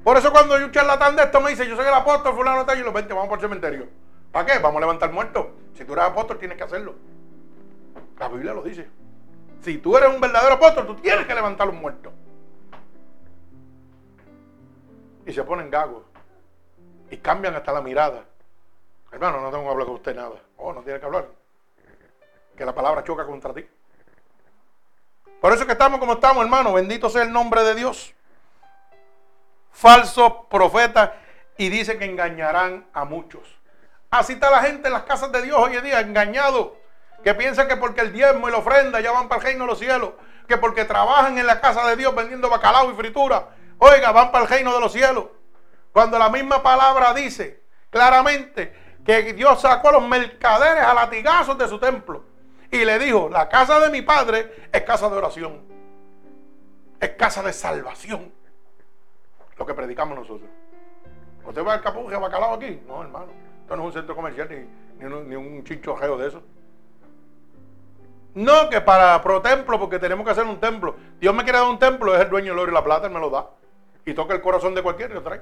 Por 0.04 0.18
eso 0.18 0.32
cuando 0.32 0.60
yo 0.60 0.66
un 0.66 0.72
charlatán 0.72 1.16
de 1.16 1.24
esto 1.24 1.42
me 1.42 1.50
dice, 1.50 1.68
yo 1.68 1.76
soy 1.76 1.86
el 1.86 1.94
apóstol, 1.94 2.36
fulano 2.36 2.66
tal, 2.66 2.80
y 2.80 2.84
los 2.84 2.94
20, 2.94 3.12
vamos 3.14 3.28
por 3.28 3.40
el 3.40 3.42
cementerio. 3.42 3.88
¿Para 4.32 4.46
qué? 4.46 4.60
Vamos 4.60 4.78
a 4.78 4.82
levantar 4.82 5.12
muertos. 5.12 5.48
Si 5.74 5.84
tú 5.84 5.94
eres 5.94 6.06
apóstol, 6.06 6.38
tienes 6.38 6.58
que 6.58 6.64
hacerlo. 6.64 6.94
La 8.20 8.28
Biblia 8.28 8.54
lo 8.54 8.62
dice. 8.62 8.88
Si 9.62 9.80
tú 9.80 9.98
eres 9.98 10.14
un 10.14 10.22
verdadero 10.22 10.56
apóstol, 10.56 10.86
tú 10.86 10.96
tienes 10.96 11.26
que 11.26 11.34
levantar 11.34 11.66
los 11.66 11.76
muertos 11.76 12.14
y 15.26 15.34
se 15.34 15.44
ponen 15.44 15.70
gagos 15.70 16.04
y 17.10 17.18
cambian 17.18 17.56
hasta 17.56 17.72
la 17.72 17.82
mirada. 17.82 18.24
Hermano, 19.12 19.42
no 19.42 19.50
tengo 19.50 19.64
que 19.64 19.70
hablar 19.70 19.88
con 19.88 19.96
usted 19.96 20.16
nada. 20.16 20.36
Oh, 20.58 20.74
no 20.74 20.82
tiene 20.82 21.00
que 21.00 21.06
hablar. 21.06 21.28
Que 22.56 22.66
la 22.66 22.74
palabra 22.74 23.04
choca 23.04 23.26
contra 23.26 23.54
ti. 23.54 23.68
Por 25.42 25.54
eso 25.54 25.66
que 25.66 25.74
estamos 25.74 26.00
como 26.00 26.14
estamos, 26.14 26.44
hermano. 26.44 26.74
Bendito 26.74 27.10
sea 27.10 27.24
el 27.24 27.32
nombre 27.32 27.64
de 27.64 27.76
Dios. 27.76 28.14
Falsos 29.72 30.34
profetas 30.50 31.12
y 31.58 31.70
dice 31.70 31.98
que 31.98 32.06
engañarán 32.06 32.88
a 32.94 33.06
muchos. 33.06 33.44
Así 34.10 34.34
está 34.34 34.50
la 34.50 34.62
gente 34.62 34.88
en 34.88 34.94
las 34.94 35.04
casas 35.04 35.32
de 35.32 35.42
Dios 35.42 35.58
hoy 35.58 35.76
en 35.76 35.84
día, 35.84 36.00
engañado. 36.00 36.78
Que 37.24 37.34
piensan 37.34 37.68
que 37.68 37.78
porque 37.78 38.02
el 38.02 38.14
diezmo 38.14 38.48
y 38.48 38.52
la 38.52 38.60
ofrenda 38.60 39.00
ya 39.00 39.12
van 39.12 39.28
para 39.28 39.40
el 39.40 39.48
reino 39.48 39.66
de 39.66 39.72
los 39.72 39.80
cielos. 39.80 40.14
Que 40.48 40.58
porque 40.58 40.86
trabajan 40.86 41.38
en 41.38 41.48
la 41.48 41.60
casa 41.60 41.88
de 41.88 41.96
Dios 41.96 42.14
vendiendo 42.14 42.50
bacalao 42.50 42.92
y 42.92 42.96
fritura 42.96 43.50
Oiga, 43.78 44.12
van 44.12 44.32
para 44.32 44.46
el 44.46 44.50
reino 44.50 44.74
de 44.74 44.80
los 44.80 44.92
cielos. 44.92 45.26
Cuando 45.92 46.20
la 46.20 46.30
misma 46.30 46.62
palabra 46.62 47.14
dice 47.14 47.64
claramente 47.90 48.74
que 49.06 49.34
Dios 49.34 49.62
sacó 49.62 49.90
a 49.90 49.92
los 49.94 50.08
mercaderes 50.08 50.84
a 50.84 50.94
latigazos 50.94 51.58
de 51.58 51.68
su 51.68 51.80
templo 51.80 52.26
y 52.72 52.84
le 52.84 53.00
dijo, 53.00 53.30
la 53.30 53.48
casa 53.48 53.80
de 53.80 53.90
mi 53.90 54.02
padre 54.02 54.68
es 54.72 54.82
casa 54.82 55.10
de 55.10 55.16
oración, 55.16 55.62
es 57.00 57.12
casa 57.12 57.42
de 57.44 57.54
salvación. 57.54 58.34
Lo 59.58 59.66
que 59.66 59.74
predicamos 59.74 60.18
nosotros. 60.18 60.50
¿Usted 61.46 61.66
va 61.66 61.76
al 61.76 61.82
capuje 61.82 62.18
bacalao 62.18 62.56
aquí? 62.56 62.82
No, 62.86 63.02
hermano. 63.02 63.28
Esto 63.62 63.78
no 63.78 63.84
es 63.84 63.88
un 63.88 63.94
centro 63.94 64.16
comercial 64.16 64.50
ni, 64.50 65.06
un, 65.06 65.30
ni 65.30 65.36
un 65.36 65.64
de 65.64 66.28
eso. 66.28 66.44
No 68.34 68.70
que 68.70 68.82
para 68.82 69.22
pro 69.22 69.42
templo, 69.42 69.80
porque 69.80 69.98
tenemos 69.98 70.26
que 70.26 70.32
hacer 70.32 70.44
un 70.44 70.60
templo. 70.60 70.98
Dios 71.22 71.34
me 71.34 71.44
quiere 71.44 71.60
dar 71.60 71.70
un 71.70 71.80
templo, 71.80 72.14
es 72.14 72.22
el 72.22 72.30
dueño 72.30 72.52
del 72.52 72.60
oro 72.60 72.72
y 72.72 72.74
la 72.74 72.84
plata, 72.84 73.08
él 73.08 73.14
me 73.14 73.20
lo 73.22 73.30
da 73.30 73.48
y 74.06 74.14
toca 74.14 74.34
el 74.34 74.42
corazón 74.42 74.76
de 74.76 74.84
cualquiera 74.84 75.12
y 75.12 75.16
lo 75.16 75.24
trae. 75.24 75.42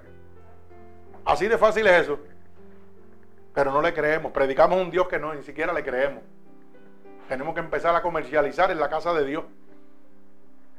Así 1.26 1.48
de 1.48 1.58
fácil 1.58 1.86
es 1.88 2.04
eso. 2.04 2.20
Pero 3.54 3.72
no 3.72 3.82
le 3.82 3.94
creemos. 3.94 4.32
Predicamos 4.32 4.82
un 4.82 4.90
Dios 4.90 5.08
que 5.08 5.20
no, 5.20 5.34
ni 5.34 5.44
siquiera 5.44 5.74
le 5.74 5.84
creemos. 5.84 6.24
Tenemos 7.28 7.54
que 7.54 7.60
empezar 7.60 7.96
a 7.96 8.02
comercializar 8.02 8.72
en 8.72 8.80
la 8.80 8.90
casa 8.90 9.14
de 9.14 9.26
Dios. 9.26 9.44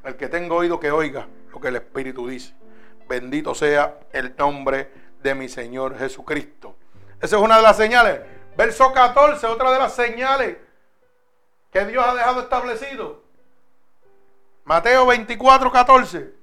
El 0.04 0.16
que 0.16 0.28
tenga 0.28 0.54
oído 0.54 0.80
que 0.80 0.90
oiga 0.90 1.26
lo 1.52 1.60
que 1.60 1.68
el 1.68 1.76
Espíritu 1.76 2.28
dice. 2.28 2.54
Bendito 3.08 3.54
sea 3.54 3.98
el 4.12 4.34
nombre 4.36 4.90
de 5.22 5.34
mi 5.34 5.48
Señor 5.48 5.98
Jesucristo. 5.98 6.76
Esa 7.20 7.36
es 7.36 7.42
una 7.42 7.56
de 7.56 7.62
las 7.62 7.76
señales. 7.76 8.20
Verso 8.56 8.92
14, 8.92 9.46
otra 9.46 9.72
de 9.72 9.78
las 9.78 9.94
señales 9.94 10.56
que 11.70 11.84
Dios 11.86 12.04
ha 12.06 12.14
dejado 12.14 12.42
establecido. 12.42 13.22
Mateo 14.64 15.06
24, 15.06 15.72
14. 15.72 16.34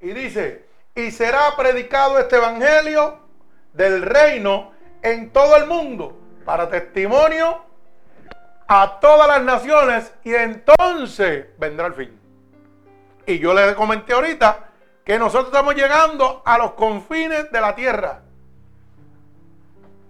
Y 0.00 0.12
dice, 0.12 0.64
y 0.94 1.10
será 1.10 1.56
predicado 1.56 2.18
este 2.18 2.36
evangelio 2.36 3.18
del 3.72 4.02
reino 4.02 4.72
en 5.02 5.32
todo 5.32 5.56
el 5.56 5.66
mundo 5.66 6.18
para 6.44 6.68
testimonio 6.68 7.64
a 8.68 9.00
todas 9.00 9.28
las 9.28 9.42
naciones 9.42 10.12
y 10.24 10.34
entonces 10.34 11.46
vendrá 11.58 11.86
el 11.86 11.94
fin. 11.94 12.20
Y 13.26 13.38
yo 13.38 13.54
le 13.54 13.74
comenté 13.74 14.12
ahorita 14.12 14.68
que 15.04 15.18
nosotros 15.18 15.48
estamos 15.48 15.74
llegando 15.74 16.42
a 16.44 16.58
los 16.58 16.72
confines 16.72 17.50
de 17.50 17.60
la 17.60 17.74
tierra. 17.74 18.22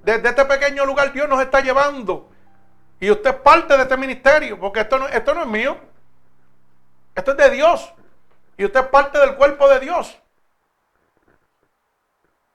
Desde 0.02 0.28
este 0.28 0.44
pequeño 0.44 0.84
lugar 0.84 1.12
Dios 1.12 1.28
nos 1.28 1.40
está 1.40 1.60
llevando. 1.60 2.28
Y 3.00 3.10
usted 3.10 3.30
es 3.30 3.36
parte 3.36 3.76
de 3.76 3.82
este 3.82 3.96
ministerio, 3.96 4.58
porque 4.58 4.80
esto 4.80 4.98
no, 4.98 5.08
esto 5.08 5.34
no 5.34 5.42
es 5.42 5.48
mío. 5.48 5.76
Esto 7.14 7.32
es 7.32 7.36
de 7.36 7.50
Dios. 7.50 7.92
Y 8.56 8.64
usted 8.64 8.80
es 8.80 8.86
parte 8.86 9.18
del 9.18 9.34
cuerpo 9.34 9.68
de 9.68 9.80
Dios. 9.80 10.21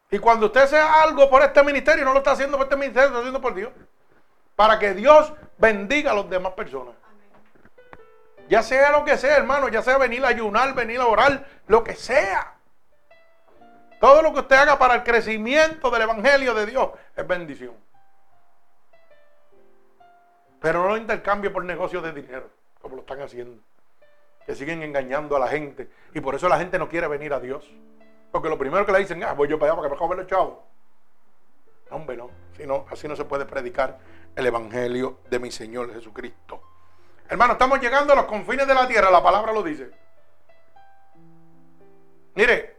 Y 0.10 0.20
cuando 0.20 0.46
usted 0.46 0.68
sea 0.68 1.02
algo 1.04 1.30
por 1.30 1.42
este 1.42 1.64
ministerio, 1.64 2.06
no 2.06 2.14
lo 2.14 2.20
está 2.20 2.32
haciendo 2.32 2.58
por 2.58 2.66
este 2.66 2.78
ministerio, 2.78 3.10
lo 3.10 3.16
está 3.16 3.20
haciendo 3.20 3.42
por 3.42 3.54
Dios. 3.54 3.72
Para 4.56 4.80
que 4.80 4.94
Dios 4.94 5.34
bendiga 5.58 6.12
a 6.12 6.16
las 6.16 6.30
demás 6.30 6.54
personas. 6.54 6.96
Ya 8.48 8.64
sea 8.64 8.92
lo 8.92 9.04
que 9.04 9.18
sea, 9.18 9.36
hermano, 9.36 9.68
ya 9.68 9.82
sea 9.82 9.98
venir 9.98 10.24
a 10.24 10.30
ayunar, 10.30 10.74
venir 10.74 11.02
a 11.02 11.08
orar, 11.08 11.46
lo 11.68 11.84
que 11.84 11.96
sea. 11.96 12.54
Todo 14.00 14.22
lo 14.22 14.34
que 14.34 14.40
usted 14.40 14.56
haga 14.56 14.80
para 14.80 14.96
el 14.96 15.04
crecimiento 15.04 15.90
del 15.90 16.04
Evangelio 16.04 16.54
de 16.54 16.66
Dios 16.66 16.92
es 17.16 17.28
bendición. 17.28 17.74
Pero 20.62 20.84
no 20.84 20.90
lo 20.90 20.98
intercambie 20.98 21.50
por 21.50 21.66
negocios 21.66 22.02
de 22.04 22.14
dinero, 22.14 22.50
como 22.82 22.96
lo 22.96 23.02
están 23.02 23.22
haciendo. 23.22 23.62
Que 24.46 24.56
siguen 24.56 24.82
engañando 24.82 25.36
a 25.36 25.40
la 25.40 25.48
gente. 25.48 25.90
Y 26.14 26.22
por 26.22 26.36
eso 26.36 26.48
la 26.48 26.58
gente 26.58 26.80
no 26.80 26.88
quiere 26.88 27.08
venir 27.08 27.34
a 27.34 27.40
Dios. 27.40 27.70
Porque 28.32 28.50
lo 28.50 28.58
primero 28.58 28.86
que 28.86 28.92
le 28.92 29.00
dicen, 29.00 29.24
ah, 29.24 29.34
voy 29.34 29.48
yo 29.48 29.58
para 29.58 29.72
allá 29.72 29.82
para 29.82 29.96
que 29.96 30.08
me 30.08 30.16
los 30.16 30.28
chavos. 30.28 30.58
No, 31.90 31.96
hombre, 31.96 32.18
no. 32.18 32.86
así 32.92 33.08
no 33.08 33.16
se 33.16 33.26
puede 33.26 33.46
predicar 33.46 33.98
el 34.36 34.46
Evangelio 34.46 35.20
de 35.30 35.40
mi 35.40 35.52
Señor 35.52 35.94
Jesucristo. 35.94 36.62
Hermano, 37.30 37.54
estamos 37.54 37.80
llegando 37.80 38.14
a 38.14 38.16
los 38.16 38.26
confines 38.26 38.68
de 38.68 38.74
la 38.74 38.88
tierra, 38.88 39.10
la 39.10 39.24
palabra 39.24 39.52
lo 39.52 39.64
dice. 39.64 39.92
Mire, 42.36 42.78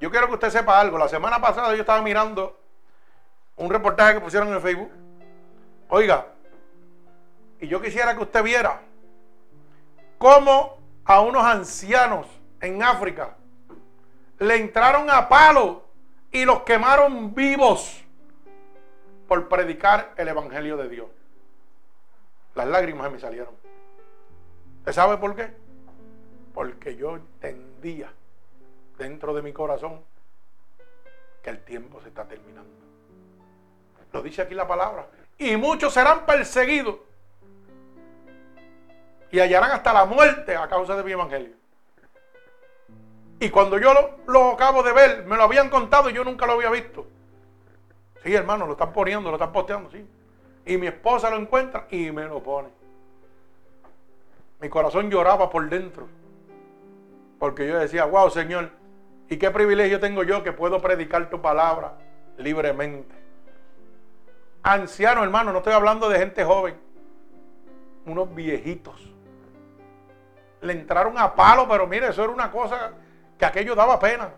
yo 0.00 0.10
quiero 0.10 0.26
que 0.26 0.34
usted 0.34 0.50
sepa 0.50 0.78
algo. 0.78 0.98
La 0.98 1.08
semana 1.08 1.40
pasada 1.40 1.74
yo 1.74 1.80
estaba 1.80 2.02
mirando 2.02 2.60
un 3.56 3.70
reportaje 3.70 4.14
que 4.14 4.20
pusieron 4.20 4.52
en 4.52 4.60
Facebook. 4.60 4.90
Oiga, 5.88 6.26
y 7.60 7.68
yo 7.68 7.80
quisiera 7.80 8.14
que 8.14 8.22
usted 8.22 8.42
viera 8.42 8.80
cómo 10.18 10.78
a 11.04 11.20
unos 11.20 11.44
ancianos 11.44 12.26
en 12.60 12.82
África 12.82 13.36
le 14.38 14.56
entraron 14.56 15.10
a 15.10 15.28
palo 15.28 15.84
y 16.30 16.44
los 16.44 16.62
quemaron 16.62 17.34
vivos 17.34 18.02
por 19.28 19.48
predicar 19.48 20.14
el 20.16 20.28
Evangelio 20.28 20.76
de 20.76 20.88
Dios. 20.88 21.08
Las 22.54 22.66
lágrimas 22.66 23.10
me 23.10 23.18
salieron. 23.18 23.54
¿Usted 24.80 24.92
sabe 24.92 25.16
por 25.16 25.34
qué? 25.34 25.54
Porque 26.52 26.96
yo 26.96 27.16
entendía 27.16 28.12
dentro 28.98 29.32
de 29.32 29.42
mi 29.42 29.52
corazón 29.52 30.02
que 31.42 31.50
el 31.50 31.64
tiempo 31.64 32.00
se 32.02 32.08
está 32.08 32.26
terminando. 32.26 32.70
Lo 34.12 34.22
dice 34.22 34.42
aquí 34.42 34.54
la 34.54 34.66
palabra. 34.66 35.06
Y 35.38 35.56
muchos 35.56 35.94
serán 35.94 36.26
perseguidos 36.26 36.96
y 39.30 39.40
hallarán 39.40 39.72
hasta 39.72 39.92
la 39.92 40.04
muerte 40.04 40.54
a 40.54 40.68
causa 40.68 40.94
de 40.94 41.02
mi 41.02 41.12
evangelio. 41.12 41.61
Y 43.42 43.50
cuando 43.50 43.76
yo 43.76 43.92
lo, 44.28 44.52
acabo 44.52 44.84
de 44.84 44.92
ver, 44.92 45.24
me 45.26 45.36
lo 45.36 45.42
habían 45.42 45.68
contado 45.68 46.08
y 46.08 46.12
yo 46.12 46.22
nunca 46.22 46.46
lo 46.46 46.52
había 46.52 46.70
visto. 46.70 47.08
Sí, 48.22 48.32
hermano, 48.32 48.66
lo 48.66 48.74
están 48.74 48.92
poniendo, 48.92 49.30
lo 49.30 49.34
están 49.34 49.50
posteando, 49.50 49.90
sí. 49.90 50.06
Y 50.64 50.76
mi 50.76 50.86
esposa 50.86 51.28
lo 51.28 51.38
encuentra 51.38 51.88
y 51.90 52.12
me 52.12 52.22
lo 52.22 52.40
pone. 52.40 52.68
Mi 54.60 54.68
corazón 54.68 55.10
lloraba 55.10 55.50
por 55.50 55.68
dentro. 55.68 56.06
Porque 57.40 57.66
yo 57.66 57.80
decía, 57.80 58.04
wow, 58.04 58.30
Señor, 58.30 58.70
¿y 59.28 59.36
qué 59.36 59.50
privilegio 59.50 59.98
tengo 59.98 60.22
yo 60.22 60.44
que 60.44 60.52
puedo 60.52 60.80
predicar 60.80 61.28
tu 61.28 61.42
palabra 61.42 61.94
libremente? 62.38 63.12
Anciano, 64.62 65.24
hermano, 65.24 65.50
no 65.50 65.58
estoy 65.58 65.72
hablando 65.72 66.08
de 66.08 66.20
gente 66.20 66.44
joven. 66.44 66.76
Unos 68.06 68.32
viejitos. 68.32 69.12
Le 70.60 70.74
entraron 70.74 71.18
a 71.18 71.34
palo, 71.34 71.66
pero 71.68 71.88
mire, 71.88 72.06
eso 72.06 72.22
era 72.22 72.32
una 72.32 72.52
cosa 72.52 72.92
que 73.42 73.46
aquello 73.46 73.74
daba 73.74 73.98
pena. 73.98 74.30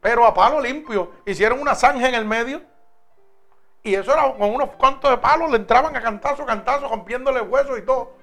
Pero 0.00 0.26
a 0.26 0.34
palo 0.34 0.60
limpio. 0.60 1.12
Hicieron 1.24 1.60
una 1.60 1.76
zanja 1.76 2.08
en 2.08 2.16
el 2.16 2.24
medio. 2.24 2.60
Y 3.84 3.94
eso 3.94 4.12
era 4.12 4.32
con 4.34 4.52
unos 4.52 4.70
cuantos 4.70 5.08
de 5.10 5.18
palos, 5.18 5.48
le 5.50 5.58
entraban 5.58 5.94
a 5.94 6.02
cantazo, 6.02 6.44
cantazo, 6.44 6.88
rompiéndole 6.88 7.40
huesos 7.40 7.78
y 7.78 7.82
todo. 7.82 8.16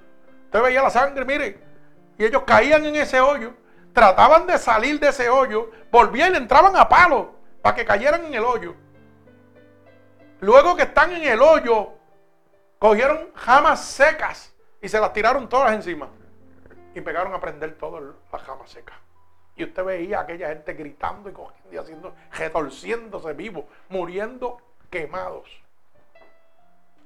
Usted 0.45 0.61
veía 0.61 0.81
la 0.81 0.89
sangre, 0.89 1.23
mire. 1.23 1.63
Y 2.17 2.25
ellos 2.25 2.43
caían 2.45 2.85
en 2.85 2.97
ese 2.97 3.21
hoyo, 3.21 3.53
trataban 3.93 4.45
de 4.45 4.57
salir 4.57 4.99
de 4.99 5.07
ese 5.07 5.29
hoyo, 5.29 5.71
volvían 5.89 6.35
entraban 6.35 6.75
a 6.75 6.89
palo 6.89 7.35
para 7.61 7.75
que 7.75 7.85
cayeran 7.85 8.25
en 8.25 8.33
el 8.33 8.43
hoyo. 8.43 8.75
Luego 10.41 10.75
que 10.75 10.83
están 10.83 11.13
en 11.13 11.23
el 11.23 11.41
hoyo, 11.41 11.93
cogieron 12.77 13.31
jamas 13.35 13.85
secas 13.85 14.53
y 14.81 14.89
se 14.89 14.99
las 14.99 15.13
tiraron 15.13 15.47
todas 15.47 15.71
encima. 15.71 16.09
Y 16.93 16.99
pegaron 16.99 17.33
a 17.33 17.39
prender 17.39 17.77
todas 17.77 18.03
las 18.33 18.41
jamas 18.41 18.69
secas. 18.69 18.97
Y 19.59 19.65
usted 19.65 19.83
veía 19.83 20.19
a 20.19 20.21
aquella 20.21 20.47
gente 20.47 20.73
gritando 20.73 21.29
y 21.29 21.33
cogiendo 21.33 21.73
y 21.73 21.77
haciendo, 21.77 22.15
retorciéndose 22.31 23.33
vivos, 23.33 23.65
muriendo 23.89 24.57
quemados. 24.89 25.49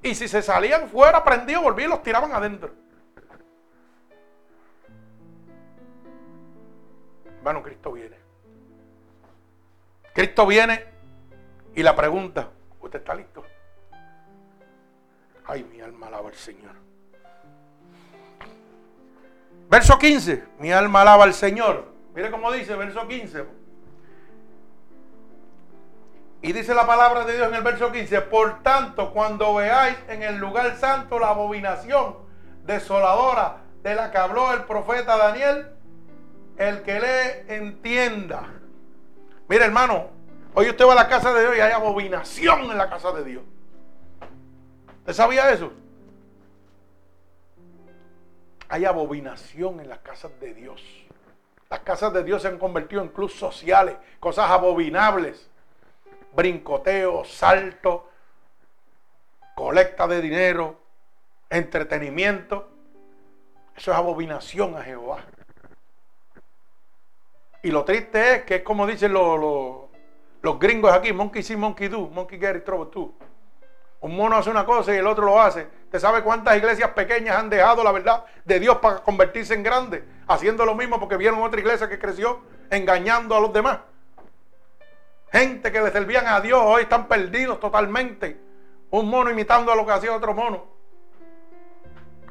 Y 0.03 0.13
si 0.13 0.27
se 0.27 0.43
salían 0.43 0.87
fuera 0.87 1.23
prendidos, 1.23 1.63
volvían 1.63 1.89
y 1.89 1.93
los 1.93 2.03
tiraban 2.03 2.31
adentro. 2.31 2.69
Hermano, 7.37 7.63
Cristo 7.63 7.91
viene. 7.91 8.17
Cristo 10.13 10.45
viene 10.45 10.85
y 11.73 11.81
la 11.81 11.95
pregunta, 11.95 12.51
¿usted 12.81 12.99
está 12.99 13.15
listo? 13.15 13.43
Ay, 15.45 15.63
mi 15.63 15.81
alma 15.81 16.05
alaba 16.05 16.29
al 16.29 16.35
Señor. 16.35 16.75
Verso 19.71 19.97
15, 19.97 20.43
mi 20.59 20.71
alma 20.71 21.01
alaba 21.01 21.23
al 21.23 21.33
Señor. 21.33 21.92
Mire 22.15 22.31
cómo 22.31 22.51
dice, 22.51 22.75
verso 22.75 23.07
15. 23.07 23.45
Y 26.43 26.51
dice 26.51 26.75
la 26.75 26.85
palabra 26.85 27.25
de 27.25 27.35
Dios 27.35 27.47
en 27.47 27.55
el 27.55 27.63
verso 27.63 27.91
15, 27.91 28.21
por 28.21 28.61
tanto, 28.63 29.13
cuando 29.13 29.55
veáis 29.55 29.97
en 30.09 30.23
el 30.23 30.37
lugar 30.37 30.77
santo 30.77 31.17
la 31.17 31.29
abominación 31.29 32.17
desoladora 32.65 33.61
de 33.81 33.95
la 33.95 34.11
que 34.11 34.17
habló 34.17 34.53
el 34.53 34.63
profeta 34.65 35.17
Daniel, 35.17 35.67
el 36.57 36.81
que 36.83 36.99
le 36.99 37.55
entienda. 37.55 38.43
Mire, 39.47 39.65
hermano, 39.65 40.09
hoy 40.53 40.69
usted 40.69 40.85
va 40.85 40.91
a 40.91 40.95
la 40.95 41.07
casa 41.07 41.33
de 41.33 41.41
Dios 41.41 41.57
y 41.57 41.61
hay 41.61 41.71
abominación 41.71 42.71
en 42.71 42.77
la 42.77 42.89
casa 42.89 43.11
de 43.13 43.23
Dios. 43.23 43.43
¿Usted 44.99 45.13
sabía 45.13 45.49
eso? 45.51 45.71
Hay 48.69 48.85
abominación 48.85 49.79
en 49.79 49.89
las 49.89 49.99
casas 49.99 50.31
de 50.39 50.53
Dios. 50.53 50.81
Las 51.73 51.81
casas 51.81 52.13
de 52.13 52.23
Dios 52.23 52.43
se 52.43 52.49
han 52.49 52.59
convertido 52.59 53.01
en 53.01 53.07
clubes 53.07 53.33
sociales, 53.33 53.95
cosas 54.19 54.47
abominables. 54.47 55.49
Brincoteo, 56.35 57.25
salto, 57.25 58.11
colecta 59.55 60.07
de 60.07 60.21
dinero, 60.21 60.79
entretenimiento. 61.49 62.69
Eso 63.75 63.89
es 63.89 63.97
abominación 63.97 64.77
a 64.77 64.83
Jehová. 64.83 65.25
Y 67.63 67.71
lo 67.71 67.83
triste 67.83 68.35
es 68.35 68.43
que 68.43 68.57
es 68.57 68.61
como 68.61 68.85
dicen 68.85 69.11
los, 69.11 70.59
gringos 70.59 70.93
aquí, 70.93 71.11
monkey 71.11 71.41
see, 71.41 71.55
monkey 71.55 71.87
do, 71.87 72.01
monkey 72.01 72.37
get 72.37 72.55
it, 72.55 72.65
trouble. 72.65 73.13
Un 74.01 74.15
mono 74.15 74.35
hace 74.35 74.51
una 74.51 74.63
cosa 74.63 74.93
y 74.93 74.97
el 74.97 75.07
otro 75.07 75.25
lo 75.25 75.41
hace. 75.41 75.67
¿Usted 75.85 75.97
sabe 75.97 76.21
cuántas 76.21 76.55
iglesias 76.55 76.91
pequeñas 76.91 77.35
han 77.35 77.49
dejado 77.49 77.83
la 77.83 77.91
verdad 77.91 78.25
de 78.45 78.59
Dios 78.59 78.77
para 78.77 78.99
convertirse 78.99 79.55
en 79.55 79.63
grandes? 79.63 80.03
Haciendo 80.27 80.65
lo 80.65 80.75
mismo 80.75 80.99
porque 80.99 81.17
vieron 81.17 81.41
otra 81.41 81.59
iglesia 81.59 81.89
que 81.89 81.99
creció 81.99 82.41
engañando 82.69 83.35
a 83.35 83.39
los 83.39 83.53
demás. 83.53 83.79
Gente 85.31 85.71
que 85.71 85.81
le 85.81 85.91
servían 85.91 86.27
a 86.27 86.39
Dios 86.41 86.61
hoy 86.63 86.83
están 86.83 87.07
perdidos 87.07 87.59
totalmente. 87.59 88.39
Un 88.91 89.09
mono 89.09 89.31
imitando 89.31 89.71
a 89.71 89.75
lo 89.75 89.85
que 89.85 89.91
hacía 89.91 90.15
otro 90.15 90.33
mono. 90.33 90.65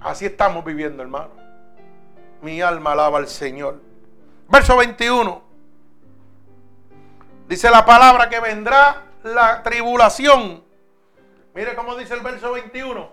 Así 0.00 0.26
estamos 0.26 0.64
viviendo, 0.64 1.02
hermano. 1.02 1.30
Mi 2.40 2.60
alma 2.60 2.92
alaba 2.92 3.18
al 3.18 3.28
Señor. 3.28 3.80
Verso 4.48 4.76
21. 4.76 5.42
Dice 7.48 7.70
la 7.70 7.84
palabra 7.84 8.28
que 8.28 8.40
vendrá 8.40 9.02
la 9.24 9.62
tribulación. 9.62 10.62
Mire 11.54 11.74
cómo 11.74 11.96
dice 11.96 12.14
el 12.14 12.20
verso 12.20 12.52
21. 12.52 13.10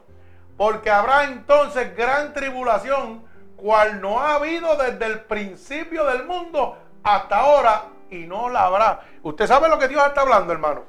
Porque 0.57 0.89
habrá 0.89 1.25
entonces 1.25 1.95
gran 1.95 2.33
tribulación, 2.33 3.23
cual 3.59 4.01
no 4.01 4.19
ha 4.19 4.35
habido 4.35 4.75
desde 4.75 5.05
el 5.05 5.21
principio 5.21 6.05
del 6.05 6.25
mundo 6.25 6.77
hasta 7.03 7.37
ahora 7.37 7.83
y 8.09 8.25
no 8.25 8.49
la 8.49 8.65
habrá. 8.65 9.01
Usted 9.23 9.47
sabe 9.47 9.69
lo 9.69 9.77
que 9.77 9.87
Dios 9.87 10.03
está 10.05 10.21
hablando, 10.21 10.51
hermano. 10.51 10.83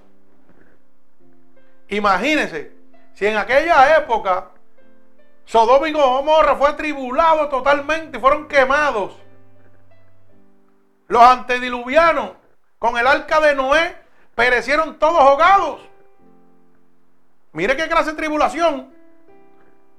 Imagínese, 1.89 2.73
si 3.15 3.27
en 3.27 3.37
aquella 3.37 3.99
época 3.99 4.51
Sodoma 5.45 5.89
y 5.89 5.93
Gomorra 5.93 6.55
fue 6.55 6.73
tribulado 6.75 7.49
totalmente 7.49 8.21
fueron 8.21 8.47
quemados. 8.47 9.17
Los 11.09 11.23
antediluvianos 11.23 12.33
con 12.79 12.97
el 12.97 13.07
arca 13.07 13.41
de 13.41 13.57
Noé 13.57 13.97
perecieron 14.37 14.99
todos 14.99 15.21
ahogados. 15.21 15.81
Mire 17.53 17.77
qué 17.77 17.89
clase 17.89 18.13
de 18.13 18.17
tribulación. 18.17 18.95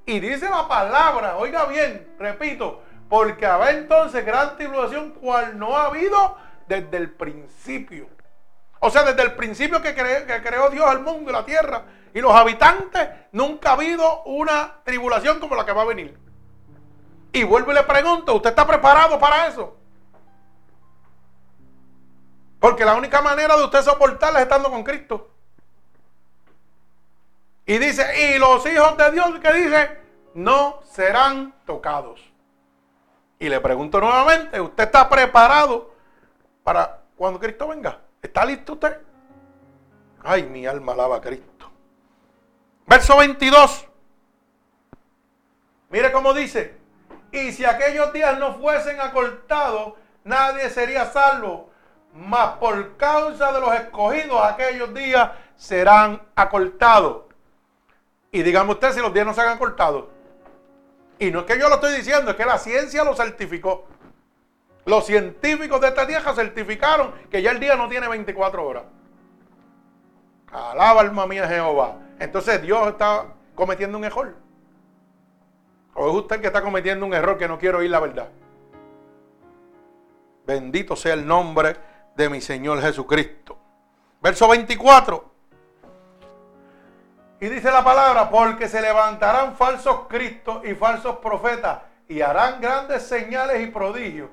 Y 0.06 0.20
dice 0.20 0.49
la 0.49 0.68
palabra, 0.68 1.38
oiga 1.38 1.66
bien, 1.66 2.16
repito, 2.18 2.82
porque 3.10 3.45
habrá 3.45 3.72
entonces 3.72 4.26
gran 4.26 4.58
tribulación 4.58 5.12
cual 5.12 5.58
no 5.60 5.78
ha 5.78 5.88
habido 5.88 6.38
desde 6.68 6.97
el 6.97 7.12
principio. 7.12 8.08
O 8.80 8.89
sea, 8.89 9.04
desde 9.04 9.22
el 9.22 9.36
principio 9.36 9.82
que, 9.82 9.93
creó 9.93 10.70
Dios 10.70 10.91
el 10.91 10.99
mundo 10.99 11.30
y 11.30 11.34
la 11.34 11.45
tierra 11.45 11.84
y 12.14 12.20
los 12.20 12.34
habitantes, 12.34 13.10
nunca 13.32 13.70
ha 13.70 13.74
habido 13.74 14.24
una 14.24 14.82
tribulación 14.84 15.39
como 15.39 15.56
la 15.56 15.66
que 15.66 15.72
va 15.72 15.84
a 15.84 15.86
venir. 15.86 16.18
Y 17.32 17.43
vuelvo 17.43 17.72
y 17.72 17.76
le 17.76 17.84
pregunto, 17.84 18.36
¿usted 18.36 18.49
está 18.49 18.66
preparado 18.66 19.20
para 19.20 19.47
eso? 19.47 19.78
Porque 22.60 22.86
la 22.86 22.95
única 22.95 23.22
manera 23.22 23.56
de 23.56 23.64
usted 23.64 23.82
soportarla 23.82 24.39
es 24.39 24.43
estando 24.43 24.70
con 24.70 24.84
Cristo. 24.84 25.31
Y 27.72 27.78
dice, 27.78 28.34
y 28.36 28.38
los 28.38 28.66
hijos 28.66 28.98
de 28.98 29.12
Dios 29.14 29.40
que 29.40 29.54
dice, 29.54 29.98
no 30.34 30.82
serán 30.84 31.54
tocados. 31.66 32.20
Y 33.40 33.48
le 33.48 33.62
pregunto 33.62 34.02
nuevamente, 34.02 34.60
¿usted 34.60 34.84
está 34.84 35.08
preparado 35.08 35.96
para 36.66 37.00
cuando 37.16 37.40
Cristo 37.40 37.70
venga? 37.70 37.98
¿Está 38.22 38.44
listo 38.44 38.74
usted? 38.74 39.00
Ay, 40.22 40.44
mi 40.44 40.68
alma 40.68 40.92
alaba 40.92 41.16
a 41.16 41.22
Cristo. 41.22 41.72
Verso 42.88 43.16
22. 43.16 43.88
Mire 45.92 46.12
cómo 46.12 46.34
dice, 46.34 46.78
y 47.32 47.54
si 47.54 47.64
aquellos 47.64 48.12
días 48.12 48.38
no 48.38 48.56
fuesen 48.56 49.00
acortados, 49.00 49.94
nadie 50.26 50.70
sería 50.72 51.06
salvo, 51.06 51.70
mas 52.14 52.58
por 52.58 52.98
causa 52.98 53.54
de 53.54 53.62
los 53.62 53.74
escogidos 53.76 54.44
aquellos 54.44 54.94
días 54.94 55.32
serán 55.56 56.22
acortados. 56.36 57.31
Y 58.32 58.44
dígame 58.44 58.72
usted 58.72 58.94
si 58.94 59.02
los 59.02 59.14
días 59.14 59.26
no 59.26 59.34
se 59.34 59.42
han 59.42 59.58
cortado. 59.58 60.10
Y 61.20 61.30
no 61.32 61.42
es 61.42 61.46
que 61.46 61.60
yo 61.60 61.68
lo 61.68 61.76
estoy 61.76 61.96
diciendo, 61.96 62.32
es 62.32 62.38
que 62.38 62.46
la 62.46 62.58
ciencia 62.58 63.04
lo 63.04 63.16
certificó. 63.16 63.86
Los 64.86 65.06
científicos 65.06 65.80
de 65.82 65.90
esta 65.90 66.08
tierra 66.08 66.34
certificaron 66.34 67.14
que 67.30 67.42
ya 67.42 67.52
el 67.52 67.60
día 67.60 67.76
no 67.76 67.88
tiene 67.88 68.08
24 68.08 68.66
horas. 68.66 68.84
Alaba 70.52 71.02
alma 71.02 71.28
mía 71.28 71.48
Jehová. 71.48 71.98
Entonces 72.20 72.62
Dios 72.62 72.88
está 72.88 73.26
cometiendo 73.54 73.98
un 73.98 74.06
error. 74.06 74.36
¿O 75.94 76.10
es 76.10 76.16
usted 76.16 76.40
que 76.40 76.48
está 76.48 76.62
cometiendo 76.62 77.06
un 77.06 77.14
error 77.14 77.38
que 77.38 77.48
no 77.48 77.60
quiero 77.60 77.80
oír 77.80 77.92
la 77.92 78.00
verdad? 78.00 78.30
Bendito 80.48 80.96
sea 80.96 81.14
el 81.14 81.28
nombre 81.28 81.76
de 82.16 82.30
mi 82.30 82.42
Señor 82.42 82.82
Jesucristo. 82.82 83.58
Verso 84.22 84.48
24. 84.48 85.31
Y 87.42 87.50
dice 87.50 87.72
la 87.72 87.84
palabra, 87.84 88.30
porque 88.30 88.70
se 88.70 88.80
levantarán 88.84 89.56
falsos 89.56 90.02
cristos 90.08 90.64
y 90.64 90.76
falsos 90.76 91.18
profetas 91.18 91.80
y 92.08 92.22
harán 92.22 92.62
grandes 92.62 93.02
señales 93.08 93.68
y 93.68 93.72
prodigios, 93.72 94.30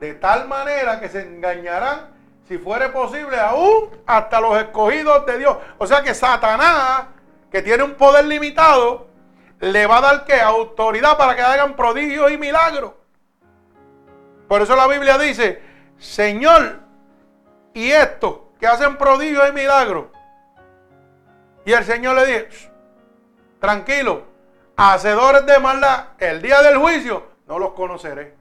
de 0.00 0.14
tal 0.14 0.48
manera 0.48 0.98
que 0.98 1.08
se 1.08 1.20
engañarán, 1.22 2.10
si 2.48 2.58
fuere 2.58 2.88
posible, 2.88 3.38
aún 3.38 3.90
hasta 4.04 4.40
los 4.40 4.58
escogidos 4.58 5.24
de 5.24 5.38
Dios. 5.38 5.56
O 5.78 5.86
sea 5.86 6.02
que 6.02 6.12
Satanás, 6.14 7.04
que 7.52 7.62
tiene 7.62 7.84
un 7.84 7.94
poder 7.94 8.24
limitado, 8.24 9.06
le 9.60 9.86
va 9.86 9.98
a 9.98 10.00
dar 10.00 10.24
que 10.24 10.40
autoridad 10.40 11.16
para 11.16 11.36
que 11.36 11.42
hagan 11.42 11.76
prodigios 11.76 12.32
y 12.32 12.38
milagros. 12.38 12.92
Por 14.48 14.62
eso 14.62 14.74
la 14.74 14.88
Biblia 14.88 15.16
dice, 15.16 15.62
Señor, 15.96 16.80
y 17.72 17.92
estos 17.92 18.38
que 18.58 18.66
hacen 18.66 18.96
prodigios 18.96 19.48
y 19.48 19.52
milagros, 19.52 20.06
y 21.68 21.72
el 21.74 21.84
Señor 21.84 22.16
le 22.16 22.24
dice, 22.24 22.70
tranquilo, 23.60 24.22
hacedores 24.74 25.44
de 25.44 25.58
maldad, 25.58 26.12
el 26.18 26.40
día 26.40 26.62
del 26.62 26.78
juicio 26.78 27.26
no 27.46 27.58
los 27.58 27.72
conoceré. 27.72 28.34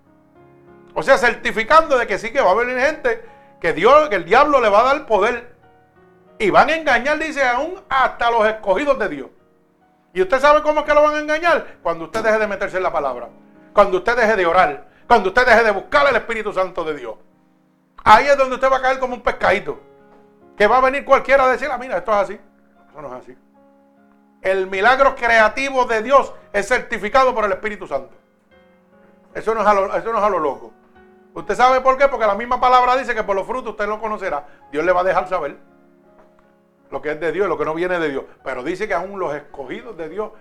O 0.93 1.03
sea, 1.03 1.17
certificando 1.17 1.97
de 1.97 2.07
que 2.07 2.19
sí 2.19 2.31
que 2.31 2.39
va 2.39 2.51
a 2.51 2.55
venir 2.55 2.79
gente 2.79 3.25
que 3.59 3.73
Dios, 3.73 4.07
que 4.07 4.15
el 4.15 4.23
diablo 4.23 4.61
le 4.61 4.69
va 4.69 4.79
a 4.79 4.93
dar 4.93 5.05
poder. 5.05 5.57
Y 6.39 6.51
van 6.51 6.69
a 6.69 6.77
engañar, 6.77 7.19
dice, 7.19 7.43
aún 7.45 7.83
hasta 7.89 8.31
los 8.31 8.47
escogidos 8.47 8.97
de 8.97 9.09
Dios. 9.09 9.27
¿Y 10.13 10.21
usted 10.21 10.39
sabe 10.39 10.61
cómo 10.61 10.79
es 10.79 10.85
que 10.85 10.93
lo 10.93 11.01
van 11.01 11.15
a 11.15 11.19
engañar? 11.19 11.79
Cuando 11.83 12.05
usted 12.05 12.23
deje 12.23 12.39
de 12.39 12.47
meterse 12.47 12.77
en 12.77 12.83
la 12.83 12.93
palabra. 12.93 13.27
Cuando 13.73 13.97
usted 13.97 14.15
deje 14.15 14.37
de 14.37 14.45
orar. 14.45 14.87
Cuando 15.05 15.27
usted 15.27 15.45
deje 15.45 15.65
de 15.65 15.71
buscar 15.71 16.07
el 16.07 16.15
Espíritu 16.15 16.53
Santo 16.53 16.85
de 16.85 16.95
Dios. 16.95 17.15
Ahí 18.05 18.25
es 18.25 18.37
donde 18.37 18.55
usted 18.55 18.71
va 18.71 18.77
a 18.77 18.81
caer 18.81 18.99
como 18.99 19.15
un 19.15 19.21
pescadito. 19.21 19.81
Que 20.55 20.65
va 20.65 20.77
a 20.77 20.81
venir 20.81 21.03
cualquiera 21.03 21.43
a 21.43 21.51
decir, 21.51 21.67
ah, 21.69 21.77
mira, 21.77 21.97
esto 21.97 22.11
es 22.13 22.17
así 22.17 22.39
no 23.01 23.07
es 23.07 23.23
así. 23.23 23.37
El 24.41 24.67
milagro 24.67 25.15
creativo 25.15 25.85
de 25.85 26.01
Dios 26.01 26.33
es 26.53 26.67
certificado 26.67 27.33
por 27.33 27.45
el 27.45 27.51
Espíritu 27.51 27.87
Santo. 27.87 28.15
Eso 29.33 29.53
no 29.53 29.61
es 29.61 29.67
a 29.67 29.73
lo, 29.73 29.95
eso 29.95 30.11
no 30.11 30.19
es 30.19 30.23
a 30.23 30.29
lo 30.29 30.39
loco. 30.39 30.73
¿Usted 31.33 31.55
sabe 31.55 31.81
por 31.81 31.97
qué? 31.97 32.07
Porque 32.07 32.25
la 32.25 32.35
misma 32.35 32.59
palabra 32.59 32.95
dice 32.95 33.13
que 33.13 33.23
por 33.23 33.35
los 33.35 33.45
frutos 33.45 33.71
usted 33.71 33.87
lo 33.87 33.99
conocerá. 33.99 34.47
Dios 34.71 34.83
le 34.83 34.91
va 34.91 35.01
a 35.01 35.03
dejar 35.03 35.27
saber 35.27 35.57
lo 36.89 37.01
que 37.01 37.11
es 37.11 37.19
de 37.19 37.31
Dios 37.31 37.45
y 37.45 37.49
lo 37.49 37.57
que 37.57 37.65
no 37.65 37.73
viene 37.73 37.99
de 37.99 38.09
Dios. 38.09 38.23
Pero 38.43 38.63
dice 38.63 38.87
que 38.87 38.93
aún 38.93 39.19
los 39.19 39.35
escogidos 39.35 39.97
de 39.97 40.09
Dios 40.09 40.31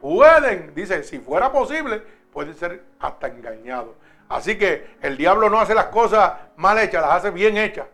pueden, 0.00 0.74
dice, 0.74 1.02
si 1.02 1.18
fuera 1.18 1.50
posible, 1.50 2.02
pueden 2.32 2.54
ser 2.54 2.84
hasta 3.00 3.28
engañados. 3.28 3.94
Así 4.28 4.56
que 4.56 4.96
el 5.02 5.16
diablo 5.16 5.50
no 5.50 5.58
hace 5.58 5.74
las 5.74 5.86
cosas 5.86 6.32
mal 6.56 6.78
hechas, 6.78 7.02
las 7.02 7.12
hace 7.12 7.30
bien 7.30 7.56
hechas 7.56 7.86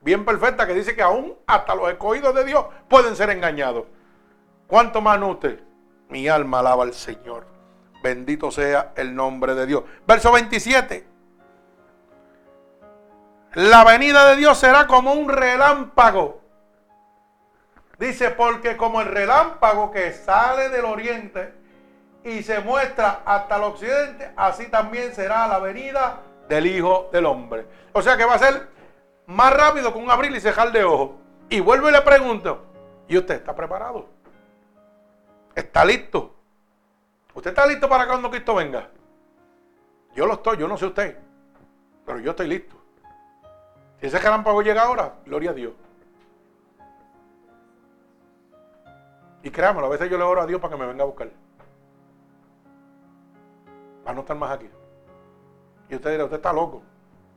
bien 0.00 0.24
perfecta 0.24 0.66
que 0.66 0.74
dice 0.74 0.96
que 0.96 1.02
aún 1.02 1.36
hasta 1.46 1.74
los 1.74 1.90
escogidos 1.90 2.34
de 2.34 2.44
Dios 2.44 2.64
pueden 2.88 3.14
ser 3.16 3.30
engañados. 3.30 3.84
¿Cuánto 4.66 5.00
más 5.00 5.20
usted? 5.22 5.60
Mi 6.08 6.28
alma 6.28 6.60
alaba 6.60 6.84
al 6.84 6.94
Señor. 6.94 7.46
Bendito 8.02 8.50
sea 8.50 8.92
el 8.96 9.14
nombre 9.14 9.54
de 9.54 9.66
Dios. 9.66 9.84
Verso 10.06 10.32
27. 10.32 11.06
La 13.54 13.84
venida 13.84 14.28
de 14.30 14.36
Dios 14.36 14.58
será 14.58 14.86
como 14.86 15.12
un 15.12 15.28
relámpago. 15.28 16.40
Dice, 17.98 18.30
porque 18.30 18.76
como 18.76 19.02
el 19.02 19.08
relámpago 19.08 19.90
que 19.90 20.12
sale 20.12 20.70
del 20.70 20.86
oriente 20.86 21.52
y 22.24 22.42
se 22.42 22.60
muestra 22.60 23.22
hasta 23.26 23.56
el 23.56 23.64
occidente, 23.64 24.30
así 24.36 24.68
también 24.68 25.14
será 25.14 25.46
la 25.48 25.58
venida 25.58 26.20
del 26.48 26.66
Hijo 26.66 27.10
del 27.12 27.26
Hombre. 27.26 27.66
O 27.92 28.00
sea 28.00 28.16
que 28.16 28.24
va 28.24 28.34
a 28.34 28.38
ser 28.38 28.68
más 29.30 29.54
rápido 29.56 29.92
que 29.92 29.98
un 29.98 30.10
abrir 30.10 30.32
y 30.32 30.40
cejar 30.40 30.72
de 30.72 30.84
ojos. 30.84 31.12
Y 31.48 31.60
vuelvo 31.60 31.88
y 31.88 31.92
le 31.92 32.02
pregunto, 32.02 32.64
¿y 33.08 33.16
usted 33.16 33.36
está 33.36 33.54
preparado? 33.54 34.08
¿Está 35.54 35.84
listo? 35.84 36.34
¿Usted 37.34 37.50
está 37.50 37.66
listo 37.66 37.88
para 37.88 38.06
cuando 38.06 38.30
Cristo 38.30 38.54
venga? 38.56 38.88
Yo 40.14 40.26
lo 40.26 40.34
estoy, 40.34 40.58
yo 40.58 40.66
no 40.66 40.76
sé 40.76 40.86
usted, 40.86 41.18
pero 42.04 42.18
yo 42.18 42.30
estoy 42.30 42.48
listo. 42.48 42.74
Si 44.00 44.06
ese 44.06 44.18
relámpago 44.18 44.62
llega 44.62 44.82
ahora, 44.82 45.14
gloria 45.24 45.50
a 45.50 45.54
Dios. 45.54 45.74
Y 49.42 49.50
créamelo, 49.50 49.86
a 49.86 49.90
veces 49.90 50.10
yo 50.10 50.18
le 50.18 50.24
oro 50.24 50.42
a 50.42 50.46
Dios 50.46 50.60
para 50.60 50.74
que 50.74 50.80
me 50.80 50.86
venga 50.86 51.04
a 51.04 51.06
buscar. 51.06 51.30
Para 54.04 54.14
no 54.14 54.20
estar 54.22 54.36
más 54.36 54.50
aquí. 54.50 54.68
Y 55.88 55.94
usted 55.94 56.10
dirá, 56.10 56.24
usted 56.24 56.36
está 56.36 56.52
loco. 56.52 56.82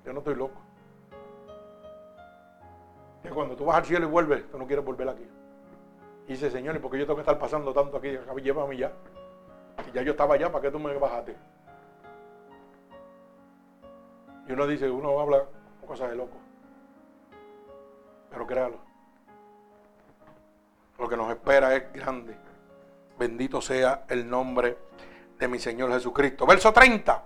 Yo 0.05 0.11
no 0.11 0.19
estoy 0.19 0.35
loco. 0.35 0.62
Que 3.23 3.29
cuando 3.29 3.55
tú 3.55 3.65
vas 3.65 3.77
al 3.77 3.85
cielo 3.85 4.05
y 4.05 4.09
vuelves, 4.09 4.51
tú 4.51 4.57
no 4.57 4.67
quieres 4.67 4.83
volver 4.83 5.07
aquí. 5.07 5.25
Y 6.27 6.33
dice, 6.33 6.51
Señor, 6.51 6.75
¿y 6.75 6.79
por 6.79 6.91
qué 6.91 6.99
yo 6.99 7.05
tengo 7.05 7.15
que 7.15 7.21
estar 7.21 7.39
pasando 7.39 7.73
tanto 7.73 7.97
aquí? 7.97 8.17
Llévame 8.41 8.77
ya. 8.77 8.91
Si 9.85 9.91
ya 9.91 10.01
yo 10.01 10.11
estaba 10.11 10.35
allá, 10.35 10.51
¿para 10.51 10.61
qué 10.61 10.71
tú 10.71 10.79
me 10.79 10.93
bajaste? 10.97 11.35
Y 14.47 14.51
uno 14.51 14.67
dice, 14.67 14.89
uno 14.89 15.19
habla 15.19 15.45
cosas 15.87 16.09
de 16.09 16.17
loco. 16.17 16.37
Pero 18.29 18.45
créalo. 18.45 18.77
Lo 20.99 21.07
que 21.07 21.17
nos 21.17 21.29
espera 21.29 21.75
es 21.75 21.93
grande. 21.93 22.35
Bendito 23.17 23.61
sea 23.61 24.03
el 24.09 24.29
nombre 24.29 24.77
de 25.39 25.47
mi 25.47 25.59
Señor 25.59 25.91
Jesucristo. 25.91 26.45
Verso 26.45 26.73
30. 26.73 27.23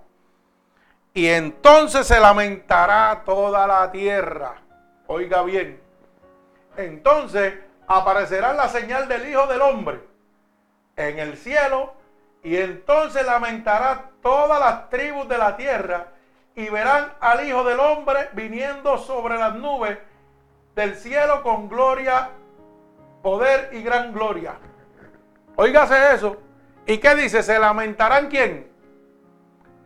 Y 1.13 1.27
entonces 1.27 2.05
se 2.05 2.19
lamentará 2.19 3.23
toda 3.25 3.65
la 3.65 3.91
tierra. 3.91 4.61
Oiga 5.07 5.41
bien 5.41 5.86
entonces 6.77 7.55
aparecerá 7.87 8.53
la 8.53 8.69
señal 8.69 9.07
del 9.07 9.29
Hijo 9.29 9.47
del 9.47 9.61
Hombre 9.61 9.99
en 10.95 11.19
el 11.19 11.37
cielo 11.37 11.93
y 12.43 12.55
entonces 12.57 13.25
lamentará 13.25 14.11
todas 14.21 14.59
las 14.59 14.89
tribus 14.89 15.27
de 15.27 15.37
la 15.37 15.57
tierra 15.57 16.07
y 16.55 16.69
verán 16.69 17.13
al 17.19 17.45
Hijo 17.47 17.63
del 17.63 17.79
Hombre 17.79 18.29
viniendo 18.33 18.97
sobre 18.97 19.37
las 19.37 19.55
nubes 19.55 19.97
del 20.75 20.95
cielo 20.95 21.43
con 21.43 21.69
gloria, 21.69 22.29
poder 23.21 23.69
y 23.73 23.81
gran 23.81 24.13
gloria. 24.13 24.55
Óigase 25.55 26.13
eso. 26.13 26.37
¿Y 26.85 26.99
qué 26.99 27.15
dice? 27.15 27.43
¿Se 27.43 27.57
lamentarán 27.59 28.27
quién? 28.27 28.71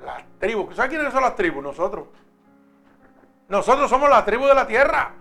Las 0.05 0.23
tribus. 0.39 0.75
¿Saben 0.75 0.91
quiénes 0.91 1.13
son 1.13 1.23
las 1.23 1.35
tribus? 1.35 1.63
Nosotros. 1.63 2.07
Nosotros 3.47 3.89
somos 3.89 4.09
la 4.09 4.23
tribu 4.23 4.45
de 4.45 4.53
la 4.53 4.67
tierra. 4.67 5.13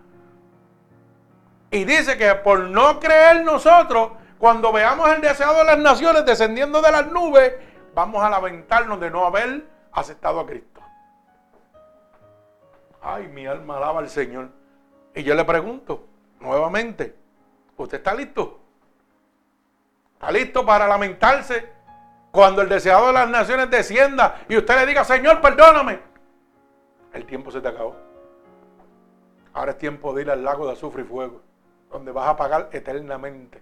Y 1.71 1.85
dice 1.85 2.19
que 2.19 2.35
por 2.37 2.61
no 2.61 2.99
creer 2.99 3.45
nosotros, 3.45 4.13
cuando 4.39 4.73
veamos 4.73 5.09
el 5.11 5.21
deseado 5.21 5.59
de 5.59 5.65
las 5.65 5.79
naciones 5.79 6.25
descendiendo 6.25 6.81
de 6.83 6.91
las 6.91 7.07
nubes, 7.07 7.55
vamos 7.95 8.23
a 8.23 8.31
lamentarnos 8.31 8.99
de 9.01 9.11
no 9.11 9.25
haber 9.25 9.67
aceptado 9.93 10.41
a 10.41 10.47
Cristo. 10.47 10.81
Ay, 13.03 13.29
mi 13.29 13.47
alma 13.47 13.77
alaba 13.77 14.01
al 14.01 14.09
Señor. 14.09 14.51
Y 15.15 15.23
yo 15.23 15.35
le 15.35 15.45
pregunto 15.45 16.07
nuevamente, 16.41 17.17
¿usted 17.77 17.99
está 17.99 18.15
listo? 18.15 18.61
¿Está 20.15 20.31
listo 20.31 20.67
para 20.67 20.87
lamentarse 20.87 21.71
cuando 22.31 22.63
el 22.63 22.69
deseado 22.69 23.09
de 23.09 23.13
las 23.13 23.29
naciones 23.29 23.71
descienda 23.71 24.43
y 24.49 24.57
usted 24.57 24.75
le 24.77 24.87
diga, 24.87 25.05
Señor, 25.05 25.41
perdóname? 25.41 26.01
El 27.13 27.25
tiempo 27.27 27.51
se 27.51 27.61
te 27.61 27.69
acabó. 27.69 27.97
Ahora 29.53 29.73
es 29.73 29.79
tiempo 29.79 30.15
de 30.15 30.23
ir 30.23 30.31
al 30.31 30.45
lago 30.45 30.67
de 30.67 30.73
azufre 30.73 31.03
y 31.03 31.07
fuego, 31.07 31.43
donde 31.91 32.13
vas 32.13 32.29
a 32.29 32.37
pagar 32.37 32.69
eternamente, 32.73 33.61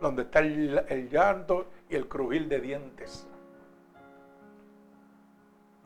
donde 0.00 0.22
está 0.22 0.40
el, 0.40 1.08
llanto 1.10 1.66
y 1.88 1.96
el 1.96 2.08
crujir 2.08 2.48
de 2.48 2.60
dientes. 2.60 3.26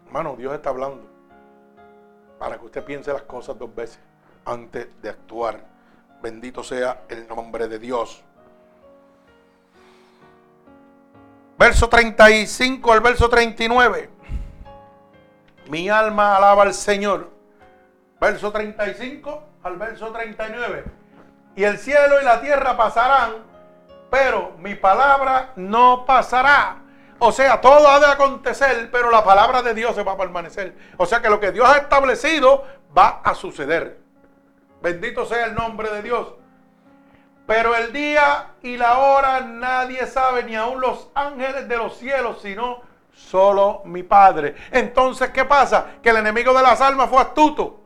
Hermano, 0.07 0.37
Dios 0.37 0.55
está 0.55 0.71
hablando 0.71 1.09
para 2.39 2.59
que 2.59 2.67
usted 2.67 2.85
piense 2.85 3.13
las 3.13 3.23
cosas 3.23 3.59
dos 3.59 3.75
veces 3.75 3.99
antes 4.45 4.89
de 5.01 5.09
actuar. 5.09 5.65
Bendito 6.21 6.63
sea 6.63 7.03
el 7.09 7.29
nombre 7.29 7.69
de 7.69 7.79
Dios. 7.79 8.23
Verso 11.57 11.89
35 11.89 12.93
al 12.93 13.01
verso 13.01 13.29
39. 13.29 14.11
Mi 15.71 15.89
alma 15.89 16.37
alaba 16.37 16.63
al 16.63 16.75
Señor. 16.75 17.31
Verso 18.21 18.51
35 18.51 19.43
al 19.63 19.77
verso 19.77 20.11
39. 20.13 21.04
Y 21.57 21.65
el 21.65 21.79
cielo 21.79 22.21
y 22.21 22.25
la 22.25 22.41
tierra 22.41 22.77
pasarán, 22.77 23.35
pero 24.11 24.53
mi 24.59 24.75
palabra 24.75 25.53
no 25.57 26.05
pasará. 26.05 26.79
O 27.19 27.33
sea, 27.33 27.61
todo 27.61 27.89
ha 27.89 28.01
de 28.01 28.07
acontecer, 28.07 28.91
pero 28.91 29.11
la 29.11 29.25
palabra 29.25 29.63
de 29.63 29.73
Dios 29.73 29.95
se 29.95 30.03
va 30.03 30.13
a 30.13 30.17
permanecer. 30.17 30.77
O 30.97 31.07
sea 31.07 31.23
que 31.23 31.31
lo 31.31 31.39
que 31.39 31.53
Dios 31.53 31.69
ha 31.69 31.79
establecido 31.79 32.65
va 32.97 33.21
a 33.23 33.35
suceder. 33.35 33.99
Bendito 34.83 35.25
sea 35.25 35.47
el 35.47 35.55
nombre 35.55 35.91
de 35.91 36.03
Dios. 36.03 36.35
Pero 37.47 37.75
el 37.77 37.93
día 37.93 38.53
y 38.63 38.77
la 38.77 38.99
hora 38.99 39.41
nadie 39.41 40.07
sabe, 40.07 40.45
ni 40.45 40.57
aun 40.57 40.81
los 40.81 41.11
ángeles 41.15 41.69
de 41.69 41.77
los 41.77 41.97
cielos, 41.97 42.41
sino 42.43 42.81
solo 43.13 43.83
mi 43.85 44.03
Padre. 44.03 44.57
Entonces, 44.71 45.31
¿qué 45.31 45.45
pasa? 45.45 45.87
Que 46.03 46.11
el 46.11 46.17
enemigo 46.17 46.53
de 46.53 46.63
las 46.63 46.81
almas 46.81 47.09
fue 47.09 47.21
astuto 47.21 47.81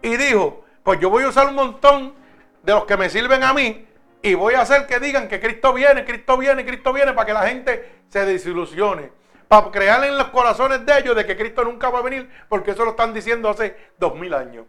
y 0.00 0.16
dijo, 0.16 0.64
pues 0.82 0.98
yo 1.00 1.10
voy 1.10 1.24
a 1.24 1.28
usar 1.28 1.48
un 1.48 1.54
montón 1.54 2.21
de 2.62 2.72
los 2.72 2.84
que 2.84 2.96
me 2.96 3.10
sirven 3.10 3.42
a 3.42 3.52
mí 3.52 3.86
y 4.22 4.34
voy 4.34 4.54
a 4.54 4.62
hacer 4.62 4.86
que 4.86 5.00
digan 5.00 5.28
que 5.28 5.40
Cristo 5.40 5.72
viene, 5.72 6.04
Cristo 6.04 6.36
viene, 6.36 6.64
Cristo 6.64 6.92
viene, 6.92 7.12
para 7.12 7.26
que 7.26 7.32
la 7.32 7.46
gente 7.48 8.02
se 8.08 8.24
desilusione. 8.24 9.10
Para 9.48 9.70
crear 9.70 10.02
en 10.04 10.16
los 10.16 10.28
corazones 10.28 10.86
de 10.86 10.98
ellos 10.98 11.16
de 11.16 11.26
que 11.26 11.36
Cristo 11.36 11.64
nunca 11.64 11.90
va 11.90 11.98
a 11.98 12.02
venir, 12.02 12.30
porque 12.48 12.70
eso 12.70 12.84
lo 12.84 12.92
están 12.92 13.12
diciendo 13.12 13.48
hace 13.48 13.76
dos 13.98 14.14
mil 14.14 14.32
años. 14.32 14.66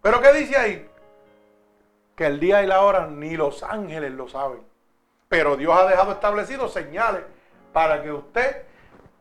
Pero 0.00 0.22
¿qué 0.22 0.32
dice 0.32 0.56
ahí? 0.56 0.88
que 2.16 2.24
el 2.24 2.40
día 2.40 2.62
y 2.62 2.66
la 2.66 2.80
hora 2.80 3.06
ni 3.06 3.36
los 3.36 3.62
ángeles 3.62 4.10
lo 4.12 4.26
saben. 4.26 4.62
Pero 5.28 5.56
Dios 5.56 5.78
ha 5.78 5.86
dejado 5.86 6.12
establecidos 6.12 6.72
señales 6.72 7.22
para 7.72 8.02
que 8.02 8.10
usted 8.10 8.62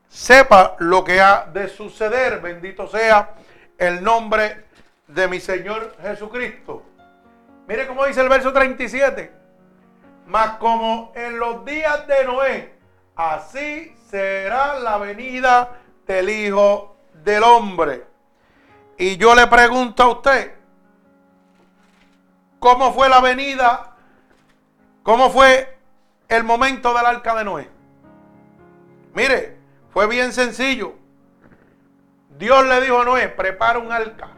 sepa 0.07 0.77
lo 0.79 1.03
que 1.03 1.19
ha 1.19 1.45
de 1.53 1.67
suceder. 1.67 2.39
Bendito 2.39 2.87
sea 2.87 3.33
el 3.77 4.01
nombre 4.01 4.65
de 5.07 5.27
mi 5.27 5.39
Señor 5.39 5.95
Jesucristo. 6.01 6.83
Mire 7.67 7.87
cómo 7.87 8.05
dice 8.05 8.21
el 8.21 8.29
verso 8.29 8.53
37. 8.53 9.31
Mas 10.27 10.57
como 10.57 11.11
en 11.15 11.39
los 11.39 11.63
días 11.65 12.07
de 12.07 12.25
Noé, 12.25 12.73
así 13.15 13.95
será 14.09 14.79
la 14.79 14.97
venida 14.97 15.79
del 16.07 16.29
Hijo 16.29 16.97
del 17.23 17.43
Hombre. 17.43 18.05
Y 18.97 19.17
yo 19.17 19.35
le 19.35 19.45
pregunto 19.47 20.03
a 20.03 20.07
usted, 20.09 20.55
¿Cómo 22.65 22.91
fue 22.93 23.07
la 23.09 23.21
venida? 23.21 23.91
¿Cómo 25.03 25.29
fue 25.29 25.77
el 26.27 26.43
momento 26.43 26.95
del 26.95 27.05
arca 27.05 27.35
de 27.35 27.43
Noé? 27.43 27.69
Mire, 29.13 29.59
fue 29.91 30.07
bien 30.07 30.33
sencillo. 30.33 30.95
Dios 32.39 32.65
le 32.65 32.81
dijo 32.81 33.01
a 33.01 33.05
Noé, 33.05 33.29
prepara 33.29 33.77
un 33.77 33.91
arca. 33.91 34.29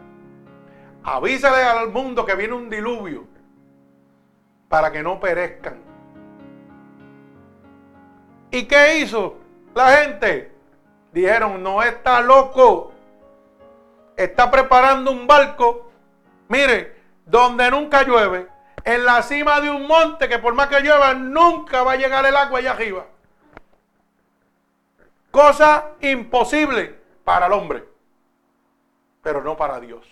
Avísale 1.07 1.63
al 1.63 1.89
mundo 1.89 2.25
que 2.25 2.35
viene 2.35 2.53
un 2.53 2.69
diluvio 2.69 3.25
para 4.67 4.91
que 4.91 5.01
no 5.01 5.21
perezcan. 5.21 5.79
¿Y 8.51 8.65
qué 8.65 8.99
hizo 8.99 9.37
la 9.73 9.91
gente? 9.91 10.51
Dijeron, 11.13 11.63
no 11.63 11.81
está 11.81 12.19
loco. 12.19 12.91
Está 14.17 14.51
preparando 14.51 15.09
un 15.11 15.25
barco. 15.25 15.89
Mire, 16.49 16.97
donde 17.25 17.71
nunca 17.71 18.03
llueve, 18.03 18.49
en 18.83 19.05
la 19.05 19.23
cima 19.23 19.61
de 19.61 19.69
un 19.69 19.87
monte 19.87 20.27
que 20.27 20.39
por 20.39 20.55
más 20.55 20.67
que 20.67 20.81
llueva 20.81 21.13
nunca 21.13 21.83
va 21.83 21.93
a 21.93 21.95
llegar 21.95 22.25
el 22.25 22.35
agua 22.35 22.59
allá 22.59 22.71
arriba. 22.71 23.05
Cosa 25.31 25.91
imposible 26.01 26.99
para 27.23 27.45
el 27.45 27.53
hombre, 27.53 27.85
pero 29.21 29.41
no 29.41 29.55
para 29.55 29.79
Dios. 29.79 30.05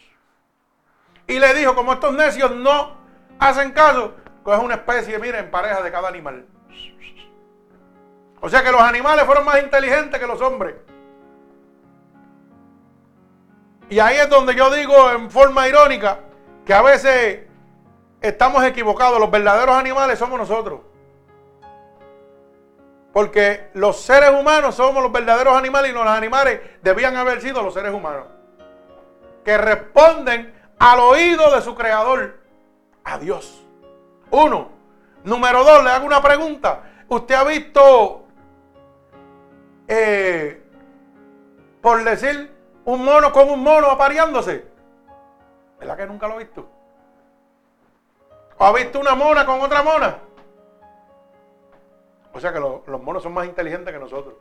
Y 1.27 1.39
le 1.39 1.53
dijo, 1.53 1.75
como 1.75 1.93
estos 1.93 2.13
necios 2.13 2.51
no 2.51 2.97
hacen 3.39 3.71
caso, 3.71 4.13
coge 4.43 4.63
una 4.63 4.75
especie, 4.75 5.17
miren, 5.19 5.49
pareja 5.49 5.81
de 5.81 5.91
cada 5.91 6.07
animal. 6.07 6.45
O 8.41 8.49
sea 8.49 8.63
que 8.63 8.71
los 8.71 8.81
animales 8.81 9.25
fueron 9.25 9.45
más 9.45 9.61
inteligentes 9.61 10.19
que 10.19 10.27
los 10.27 10.39
hombres. 10.41 10.75
Y 13.89 13.99
ahí 13.99 14.17
es 14.17 14.29
donde 14.29 14.55
yo 14.55 14.73
digo 14.73 15.11
en 15.11 15.29
forma 15.29 15.67
irónica, 15.67 16.19
que 16.65 16.73
a 16.73 16.81
veces 16.81 17.41
estamos 18.21 18.63
equivocados. 18.63 19.19
Los 19.19 19.31
verdaderos 19.31 19.75
animales 19.75 20.19
somos 20.19 20.39
nosotros. 20.39 20.81
Porque 23.13 23.69
los 23.73 24.01
seres 24.01 24.31
humanos 24.31 24.75
somos 24.75 25.01
los 25.01 25.11
verdaderos 25.11 25.55
animales 25.55 25.91
y 25.91 25.93
los 25.93 26.05
animales 26.05 26.59
debían 26.81 27.15
haber 27.15 27.41
sido 27.41 27.61
los 27.61 27.73
seres 27.73 27.93
humanos. 27.93 28.25
Que 29.43 29.57
responden 29.57 30.53
al 30.79 30.99
oído 30.99 31.53
de 31.53 31.61
su 31.61 31.75
creador, 31.75 32.39
a 33.03 33.17
Dios. 33.17 33.63
Uno. 34.31 34.69
Número 35.23 35.63
dos, 35.63 35.83
le 35.83 35.89
hago 35.89 36.05
una 36.05 36.21
pregunta. 36.21 36.83
¿Usted 37.07 37.35
ha 37.35 37.43
visto, 37.43 38.25
eh, 39.87 40.63
por 41.81 42.03
decir, 42.03 42.53
un 42.85 43.03
mono 43.03 43.31
con 43.31 43.49
un 43.49 43.63
mono 43.63 43.89
apareándose? 43.89 44.67
¿Verdad 45.79 45.97
que 45.97 46.05
nunca 46.05 46.27
lo 46.27 46.35
ha 46.35 46.37
visto? 46.37 46.67
¿O 48.57 48.65
ha 48.65 48.73
visto 48.73 48.99
una 48.99 49.15
mona 49.15 49.45
con 49.45 49.61
otra 49.61 49.83
mona? 49.83 50.19
O 52.33 52.39
sea 52.39 52.51
que 52.51 52.59
los 52.59 53.01
monos 53.01 53.23
son 53.23 53.33
más 53.33 53.45
inteligentes 53.45 53.93
que 53.93 53.99
nosotros. 53.99 54.35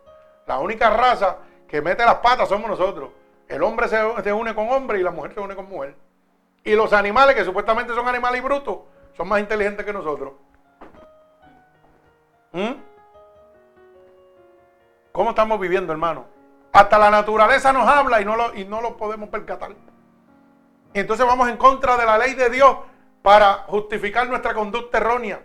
La 0.46 0.58
única 0.58 0.90
raza 0.90 1.38
que 1.68 1.80
mete 1.80 2.04
las 2.04 2.16
patas 2.16 2.48
somos 2.48 2.68
nosotros. 2.68 3.10
El 3.48 3.62
hombre 3.62 3.88
se, 3.88 4.32
une 4.32 4.54
con 4.54 4.68
hombre 4.70 4.98
y 4.98 5.02
la 5.02 5.10
mujer 5.10 5.34
se 5.34 5.40
une 5.40 5.54
con 5.54 5.68
mujer. 5.68 5.94
Y 6.64 6.74
los 6.74 6.94
animales, 6.94 7.36
que 7.36 7.44
supuestamente 7.44 7.94
son 7.94 8.08
animales 8.08 8.40
y 8.40 8.44
brutos, 8.44 8.78
son 9.14 9.28
más 9.28 9.38
inteligentes 9.40 9.84
que 9.84 9.92
nosotros. 9.92 10.32
¿Mm? 12.52 12.72
¿Cómo 15.12 15.30
estamos 15.30 15.60
viviendo, 15.60 15.92
hermano? 15.92 16.24
Hasta 16.72 16.98
la 16.98 17.10
naturaleza 17.10 17.72
nos 17.72 17.86
habla 17.86 18.20
y 18.20 18.24
no 18.24 18.34
lo, 18.34 18.54
y 18.54 18.64
no 18.64 18.80
lo 18.80 18.96
podemos 18.96 19.28
percatar. 19.28 19.72
Y 20.94 20.98
entonces 20.98 21.26
vamos 21.26 21.48
en 21.48 21.56
contra 21.58 21.96
de 21.96 22.06
la 22.06 22.16
ley 22.16 22.34
de 22.34 22.48
Dios 22.48 22.78
para 23.22 23.64
justificar 23.66 24.26
nuestra 24.28 24.54
conducta 24.54 24.98
errónea. 24.98 25.42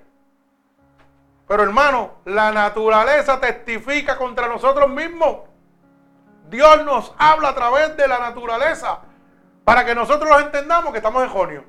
Pero 1.47 1.63
hermano, 1.63 2.13
la 2.25 2.51
naturaleza 2.51 3.39
testifica 3.39 4.17
contra 4.17 4.47
nosotros 4.47 4.89
mismos. 4.89 5.39
Dios 6.49 6.85
nos 6.85 7.13
habla 7.17 7.49
a 7.49 7.55
través 7.55 7.97
de 7.97 8.07
la 8.07 8.19
naturaleza 8.19 9.01
para 9.69 9.85
que 9.85 9.93
nosotros 9.93 10.27
los 10.27 10.41
entendamos 10.41 10.91
que 10.91 10.97
estamos 10.97 11.21
en 11.21 11.29
junio. 11.29 11.63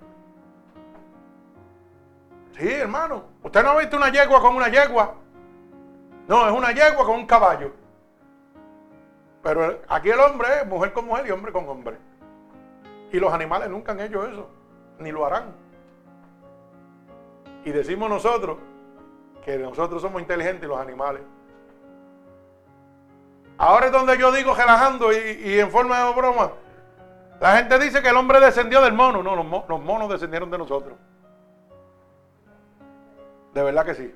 Sí, 2.56 2.66
hermano. 2.66 3.24
Usted 3.42 3.62
no 3.62 3.72
ha 3.72 3.78
visto 3.78 3.98
una 3.98 4.08
yegua 4.08 4.40
con 4.40 4.56
una 4.56 4.68
yegua. 4.68 5.16
No, 6.26 6.48
es 6.48 6.52
una 6.56 6.72
yegua 6.72 7.04
con 7.04 7.16
un 7.16 7.26
caballo. 7.26 7.72
Pero 9.42 9.80
aquí 9.86 10.08
el 10.08 10.18
hombre 10.18 10.48
es 10.62 10.66
mujer 10.66 10.94
con 10.94 11.04
mujer 11.04 11.26
y 11.26 11.30
hombre 11.30 11.52
con 11.52 11.68
hombre. 11.68 11.98
Y 13.12 13.20
los 13.20 13.30
animales 13.34 13.68
nunca 13.68 13.92
han 13.92 14.00
hecho 14.00 14.26
eso, 14.26 14.48
ni 14.98 15.12
lo 15.12 15.26
harán. 15.26 15.52
Y 17.66 17.70
decimos 17.70 18.08
nosotros 18.08 18.56
que 19.44 19.58
nosotros 19.58 20.00
somos 20.00 20.22
inteligentes 20.22 20.64
y 20.64 20.68
los 20.68 20.80
animales. 20.80 21.20
Ahora 23.58 23.86
es 23.88 23.92
donde 23.92 24.16
yo 24.16 24.32
digo 24.32 24.54
relajando 24.54 25.12
y, 25.12 25.60
en 25.60 25.70
forma 25.70 26.02
de 26.02 26.14
broma. 26.14 26.52
La 27.40 27.56
gente 27.56 27.78
dice 27.78 28.02
que 28.02 28.10
el 28.10 28.16
hombre 28.16 28.38
descendió 28.38 28.82
del 28.82 28.92
mono. 28.92 29.22
No, 29.22 29.34
los, 29.34 29.80
monos 29.80 30.10
descendieron 30.10 30.50
de 30.50 30.58
nosotros. 30.58 30.98
De 33.54 33.62
verdad 33.62 33.84
que 33.86 33.94
sí. 33.94 34.14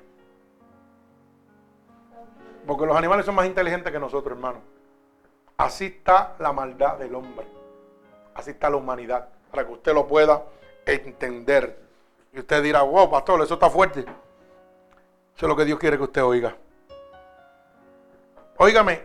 Porque 2.67 2.85
los 2.85 2.95
animales 2.95 3.25
son 3.25 3.33
más 3.33 3.47
inteligentes 3.47 3.91
que 3.91 3.99
nosotros, 3.99 4.37
hermano. 4.37 4.59
Así 5.57 5.85
está 5.85 6.35
la 6.37 6.53
maldad 6.53 6.97
del 6.97 7.15
hombre. 7.15 7.47
Así 8.35 8.51
está 8.51 8.69
la 8.69 8.77
humanidad. 8.77 9.27
Para 9.49 9.65
que 9.65 9.73
usted 9.73 9.93
lo 9.93 10.07
pueda 10.07 10.43
entender. 10.85 11.79
Y 12.31 12.39
usted 12.39 12.61
dirá, 12.61 12.83
wow, 12.83 13.09
pastor, 13.09 13.41
eso 13.41 13.55
está 13.55 13.71
fuerte. 13.71 14.01
Eso 14.01 15.45
es 15.45 15.47
lo 15.47 15.55
que 15.55 15.65
Dios 15.65 15.79
quiere 15.79 15.97
que 15.97 16.03
usted 16.03 16.23
oiga. 16.23 16.55
Óigame, 18.57 19.01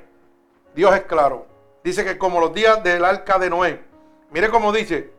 Dios 0.74 0.94
es 0.94 1.02
claro. 1.02 1.46
Dice 1.82 2.04
que 2.04 2.18
como 2.18 2.38
los 2.38 2.52
días 2.52 2.82
del 2.84 3.04
arca 3.04 3.38
de 3.38 3.48
Noé. 3.48 3.89
Mire 4.30 4.50
cómo 4.50 4.72
dice. 4.72 5.12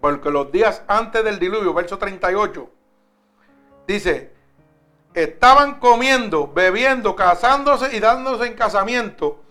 Porque 0.00 0.30
los 0.30 0.50
días 0.50 0.82
antes 0.88 1.22
del 1.24 1.38
diluvio, 1.38 1.72
verso 1.74 1.98
38. 1.98 2.68
Dice, 3.86 4.32
estaban 5.14 5.78
comiendo, 5.78 6.50
bebiendo, 6.52 7.14
casándose 7.14 7.94
y 7.96 8.00
dándose 8.00 8.46
en 8.46 8.54
casamiento 8.54 9.42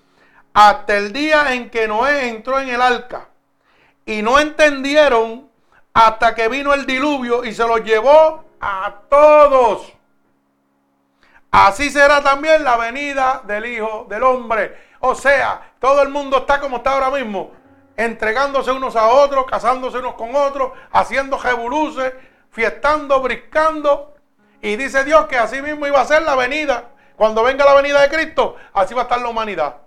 hasta 0.53 0.97
el 0.97 1.13
día 1.13 1.53
en 1.53 1.69
que 1.69 1.87
Noé 1.87 2.29
entró 2.29 2.59
en 2.59 2.69
el 2.69 2.81
arca. 2.81 3.29
Y 4.05 4.21
no 4.21 4.39
entendieron 4.39 5.49
hasta 5.93 6.35
que 6.35 6.47
vino 6.47 6.73
el 6.73 6.85
diluvio 6.85 7.43
y 7.43 7.53
se 7.53 7.65
los 7.67 7.83
llevó 7.83 8.43
a 8.59 8.95
todos. 9.09 9.93
Así 11.51 11.89
será 11.89 12.21
también 12.21 12.63
la 12.63 12.77
venida 12.77 13.41
del 13.45 13.65
Hijo 13.65 14.07
del 14.09 14.23
Hombre. 14.23 14.77
O 14.99 15.15
sea, 15.15 15.73
todo 15.79 16.01
el 16.01 16.09
mundo 16.09 16.37
está 16.37 16.59
como 16.59 16.77
está 16.77 16.93
ahora 16.93 17.11
mismo, 17.11 17.51
entregándose 17.97 18.71
unos 18.71 18.95
a 18.95 19.07
otros, 19.07 19.45
casándose 19.45 19.99
unos 19.99 20.15
con 20.15 20.35
otros, 20.35 20.71
haciendo 20.91 21.37
jebuluces, 21.37 22.13
fiestando, 22.51 23.21
briscando. 23.21 24.15
Y 24.61 24.75
dice 24.75 25.03
Dios 25.03 25.25
que 25.27 25.37
así 25.37 25.61
mismo 25.61 25.87
iba 25.87 25.99
a 25.99 26.05
ser 26.05 26.21
la 26.23 26.35
venida. 26.35 26.89
Cuando 27.15 27.43
venga 27.43 27.65
la 27.65 27.73
venida 27.73 28.01
de 28.01 28.09
Cristo, 28.09 28.55
así 28.73 28.93
va 28.93 29.01
a 29.01 29.03
estar 29.03 29.21
la 29.21 29.29
humanidad. 29.29 29.77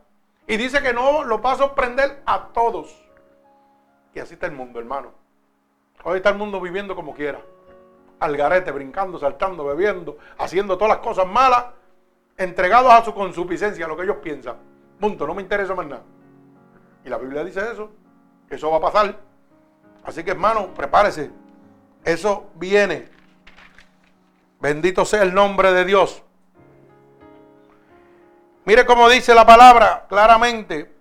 Y 0.47 0.57
dice 0.57 0.83
que 0.83 0.93
no 0.93 1.25
lo 1.25 1.41
va 1.41 1.53
a 1.53 1.57
sorprender 1.57 2.23
a 2.27 2.49
todos. 2.49 2.95
Y 4.15 4.21
así 4.21 4.35
está 4.35 4.47
el 4.47 4.53
mundo, 4.53 4.79
hermano. 4.79 5.13
Hoy 6.05 6.19
está 6.19 6.29
el 6.29 6.37
mundo 6.37 6.61
viviendo 6.61 6.95
como 6.95 7.15
quiera. 7.15 7.41
Al 8.21 8.37
garete, 8.37 8.71
brincando, 8.71 9.19
saltando, 9.19 9.65
bebiendo, 9.65 10.19
haciendo 10.39 10.77
todas 10.77 10.97
las 10.97 11.05
cosas 11.05 11.27
malas, 11.27 11.67
entregados 12.37 12.93
a 12.93 13.05
su 13.05 13.15
consuficiencia, 13.15 13.87
a 13.87 13.89
lo 13.89 13.97
que 13.97 14.05
ellos 14.05 14.19
piensan. 14.23 14.57
Punto, 15.01 15.27
no 15.27 15.35
me 15.35 15.43
interesa 15.43 15.75
más 15.75 15.87
nada. 15.87 16.03
Y 17.05 17.09
la 17.09 17.19
Biblia 17.19 17.45
dice 17.45 17.61
eso, 17.73 17.91
que 18.49 18.57
eso 18.57 18.71
va 18.71 18.79
a 18.79 18.93
pasar. 18.93 19.19
Así 20.05 20.23
que 20.25 20.31
hermano, 20.31 20.69
prepárese. 20.75 21.31
Eso 22.05 22.51
viene. 22.55 23.09
Bendito 24.61 25.05
sea 25.05 25.23
el 25.23 25.35
nombre 25.35 25.73
de 25.73 25.85
Dios. 25.85 26.23
Mire 28.65 28.87
cómo 28.87 29.09
dice 29.09 29.35
la 29.35 29.45
palabra 29.45 30.07
claramente. 30.09 30.95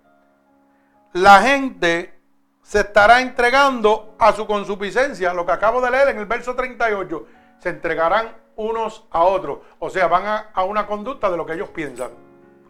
La 1.12 1.40
gente 1.40 2.14
se 2.62 2.80
estará 2.80 3.20
entregando 3.20 4.14
a 4.18 4.32
su 4.32 4.46
consuficiencia. 4.46 5.32
Lo 5.32 5.46
que 5.46 5.52
acabo 5.52 5.80
de 5.80 5.90
leer 5.90 6.08
en 6.08 6.18
el 6.18 6.26
verso 6.26 6.54
38. 6.54 7.26
Se 7.58 7.70
entregarán 7.70 8.36
unos 8.56 9.06
a 9.10 9.22
otros. 9.22 9.60
O 9.78 9.88
sea, 9.90 10.08
van 10.08 10.50
a, 10.54 10.64
una 10.64 10.86
conducta 10.86 11.30
de 11.30 11.36
lo 11.36 11.46
que 11.46 11.54
ellos 11.54 11.70
piensan. 11.70 12.10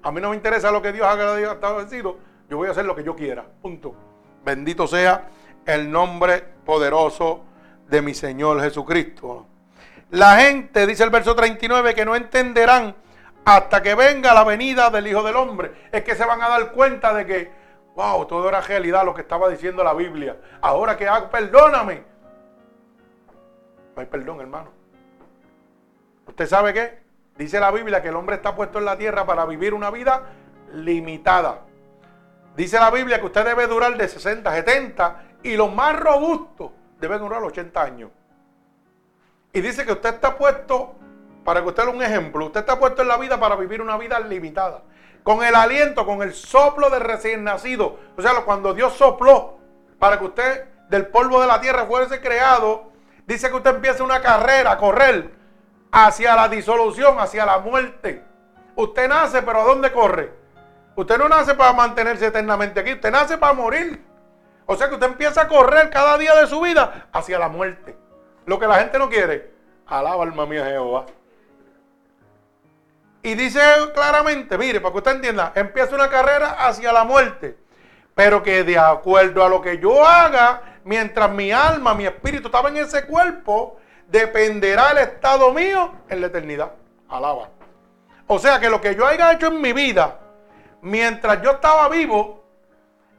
A 0.02 0.12
mí 0.12 0.20
no 0.20 0.30
me 0.30 0.36
interesa 0.36 0.70
lo 0.70 0.82
que 0.82 0.92
Dios 0.92 1.06
haga 1.06 1.40
establecido. 1.40 2.18
Yo 2.48 2.56
voy 2.56 2.68
a 2.68 2.72
hacer 2.72 2.84
lo 2.84 2.94
que 2.94 3.04
yo 3.04 3.14
quiera. 3.14 3.44
Punto. 3.62 3.94
Bendito 4.44 4.86
sea 4.86 5.28
el 5.64 5.90
nombre 5.90 6.44
poderoso 6.64 7.42
de 7.88 8.02
mi 8.02 8.14
Señor 8.14 8.60
Jesucristo. 8.60 9.46
La 10.10 10.36
gente, 10.36 10.86
dice 10.86 11.04
el 11.04 11.10
verso 11.10 11.34
39, 11.34 11.94
que 11.94 12.04
no 12.04 12.14
entenderán 12.14 12.94
hasta 13.44 13.82
que 13.82 13.94
venga 13.94 14.32
la 14.34 14.44
venida 14.44 14.90
del 14.90 15.06
Hijo 15.06 15.22
del 15.22 15.36
Hombre. 15.36 15.72
Es 15.90 16.02
que 16.04 16.14
se 16.14 16.24
van 16.24 16.40
a 16.42 16.48
dar 16.48 16.72
cuenta 16.72 17.12
de 17.14 17.26
que, 17.26 17.50
wow, 17.94 18.26
todo 18.26 18.48
era 18.48 18.60
realidad 18.60 19.04
lo 19.04 19.14
que 19.14 19.22
estaba 19.22 19.48
diciendo 19.48 19.82
la 19.82 19.94
Biblia. 19.94 20.36
Ahora 20.60 20.96
que 20.96 21.08
hago, 21.08 21.30
perdóname. 21.30 22.04
No 23.94 24.00
hay 24.00 24.06
perdón, 24.06 24.40
hermano. 24.40 24.70
¿Usted 26.26 26.46
sabe 26.46 26.72
qué? 26.72 26.98
Dice 27.36 27.58
la 27.60 27.70
Biblia 27.70 28.02
que 28.02 28.08
el 28.08 28.16
hombre 28.16 28.36
está 28.36 28.54
puesto 28.54 28.78
en 28.78 28.84
la 28.84 28.96
tierra 28.96 29.26
para 29.26 29.44
vivir 29.44 29.74
una 29.74 29.90
vida 29.90 30.22
limitada. 30.72 31.62
Dice 32.56 32.78
la 32.78 32.90
Biblia 32.90 33.18
que 33.18 33.26
usted 33.26 33.44
debe 33.44 33.66
durar 33.66 33.96
de 33.96 34.08
60, 34.08 34.50
70 34.50 35.22
y 35.42 35.56
los 35.56 35.72
más 35.72 35.98
robustos 35.98 36.70
deben 37.00 37.18
durar 37.18 37.42
80 37.42 37.82
años. 37.82 38.10
Y 39.52 39.60
dice 39.60 39.84
que 39.84 39.92
usted 39.92 40.14
está 40.14 40.36
puesto 40.36 40.94
para 41.44 41.62
que 41.62 41.68
usted 41.68 41.86
un 41.86 42.02
ejemplo, 42.02 42.46
usted 42.46 42.60
está 42.60 42.78
puesto 42.78 43.02
en 43.02 43.08
la 43.08 43.18
vida 43.18 43.38
para 43.38 43.56
vivir 43.56 43.82
una 43.82 43.96
vida 43.98 44.18
limitada. 44.20 44.82
Con 45.22 45.42
el 45.42 45.54
aliento, 45.54 46.06
con 46.06 46.22
el 46.22 46.32
soplo 46.32 46.90
del 46.90 47.00
recién 47.00 47.44
nacido. 47.44 47.98
O 48.16 48.22
sea, 48.22 48.32
cuando 48.44 48.72
Dios 48.74 48.94
sopló 48.94 49.58
para 49.98 50.18
que 50.18 50.24
usted 50.24 50.64
del 50.88 51.06
polvo 51.06 51.40
de 51.40 51.46
la 51.46 51.60
tierra 51.60 51.86
fuese 51.86 52.20
creado, 52.20 52.92
dice 53.26 53.48
que 53.48 53.56
usted 53.56 53.76
empieza 53.76 54.04
una 54.04 54.20
carrera 54.20 54.72
a 54.72 54.78
correr 54.78 55.32
hacia 55.90 56.34
la 56.34 56.48
disolución, 56.48 57.18
hacia 57.18 57.46
la 57.46 57.58
muerte. 57.58 58.24
Usted 58.76 59.08
nace, 59.08 59.42
pero 59.42 59.60
¿a 59.60 59.64
dónde 59.64 59.92
corre? 59.92 60.43
Usted 60.96 61.18
no 61.18 61.28
nace 61.28 61.54
para 61.54 61.72
mantenerse 61.72 62.26
eternamente 62.26 62.80
aquí, 62.80 62.92
usted 62.92 63.10
nace 63.10 63.36
para 63.36 63.52
morir. 63.52 64.04
O 64.66 64.76
sea 64.76 64.88
que 64.88 64.94
usted 64.94 65.06
empieza 65.06 65.42
a 65.42 65.48
correr 65.48 65.90
cada 65.90 66.16
día 66.16 66.34
de 66.36 66.46
su 66.46 66.60
vida 66.60 67.08
hacia 67.12 67.38
la 67.38 67.48
muerte. 67.48 67.96
Lo 68.46 68.58
que 68.58 68.66
la 68.66 68.76
gente 68.76 68.98
no 68.98 69.08
quiere. 69.08 69.52
Alaba 69.86 70.22
alma 70.22 70.46
mía 70.46 70.64
Jehová. 70.64 71.06
Y 73.22 73.34
dice 73.34 73.60
claramente, 73.94 74.56
mire, 74.58 74.80
para 74.80 74.92
que 74.92 74.98
usted 74.98 75.12
entienda, 75.12 75.52
empieza 75.54 75.94
una 75.94 76.08
carrera 76.08 76.66
hacia 76.66 76.92
la 76.92 77.04
muerte. 77.04 77.56
Pero 78.14 78.42
que 78.42 78.64
de 78.64 78.78
acuerdo 78.78 79.44
a 79.44 79.48
lo 79.48 79.60
que 79.60 79.78
yo 79.78 80.06
haga, 80.06 80.62
mientras 80.84 81.30
mi 81.30 81.50
alma, 81.50 81.94
mi 81.94 82.06
espíritu 82.06 82.48
estaba 82.48 82.68
en 82.68 82.76
ese 82.76 83.06
cuerpo, 83.06 83.78
dependerá 84.08 84.90
el 84.90 84.98
estado 84.98 85.52
mío 85.52 85.92
en 86.08 86.20
la 86.20 86.28
eternidad. 86.28 86.72
Alaba. 87.08 87.48
O 88.26 88.38
sea 88.38 88.60
que 88.60 88.70
lo 88.70 88.80
que 88.80 88.94
yo 88.94 89.06
haya 89.06 89.32
hecho 89.32 89.48
en 89.48 89.60
mi 89.60 89.72
vida, 89.72 90.18
mientras 90.84 91.42
yo 91.42 91.52
estaba 91.52 91.88
vivo, 91.88 92.44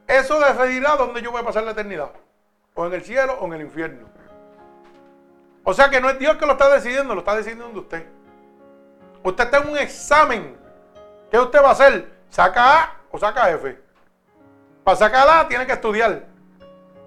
eso 0.06 0.38
decidirá 0.38 0.96
dónde 0.96 1.20
yo 1.20 1.32
voy 1.32 1.42
a 1.42 1.44
pasar 1.44 1.64
la 1.64 1.72
eternidad. 1.72 2.10
O 2.74 2.86
en 2.86 2.94
el 2.94 3.02
cielo 3.02 3.36
o 3.40 3.46
en 3.46 3.54
el 3.54 3.62
infierno. 3.62 4.08
O 5.64 5.74
sea 5.74 5.90
que 5.90 6.00
no 6.00 6.08
es 6.08 6.18
Dios 6.18 6.36
que 6.36 6.46
lo 6.46 6.52
está 6.52 6.72
decidiendo, 6.72 7.14
lo 7.14 7.20
está 7.20 7.34
decidiendo 7.34 7.80
usted. 7.80 8.06
Usted 9.22 9.44
está 9.44 9.58
en 9.58 9.68
un 9.68 9.78
examen. 9.78 10.56
¿Qué 11.30 11.38
usted 11.38 11.60
va 11.60 11.70
a 11.70 11.72
hacer? 11.72 12.08
¿Saca 12.30 12.82
A 12.82 12.96
o 13.10 13.18
saca 13.18 13.50
F? 13.50 13.76
Para 14.84 14.96
sacar 14.96 15.28
A 15.28 15.48
tiene 15.48 15.66
que 15.66 15.72
estudiar. 15.72 16.24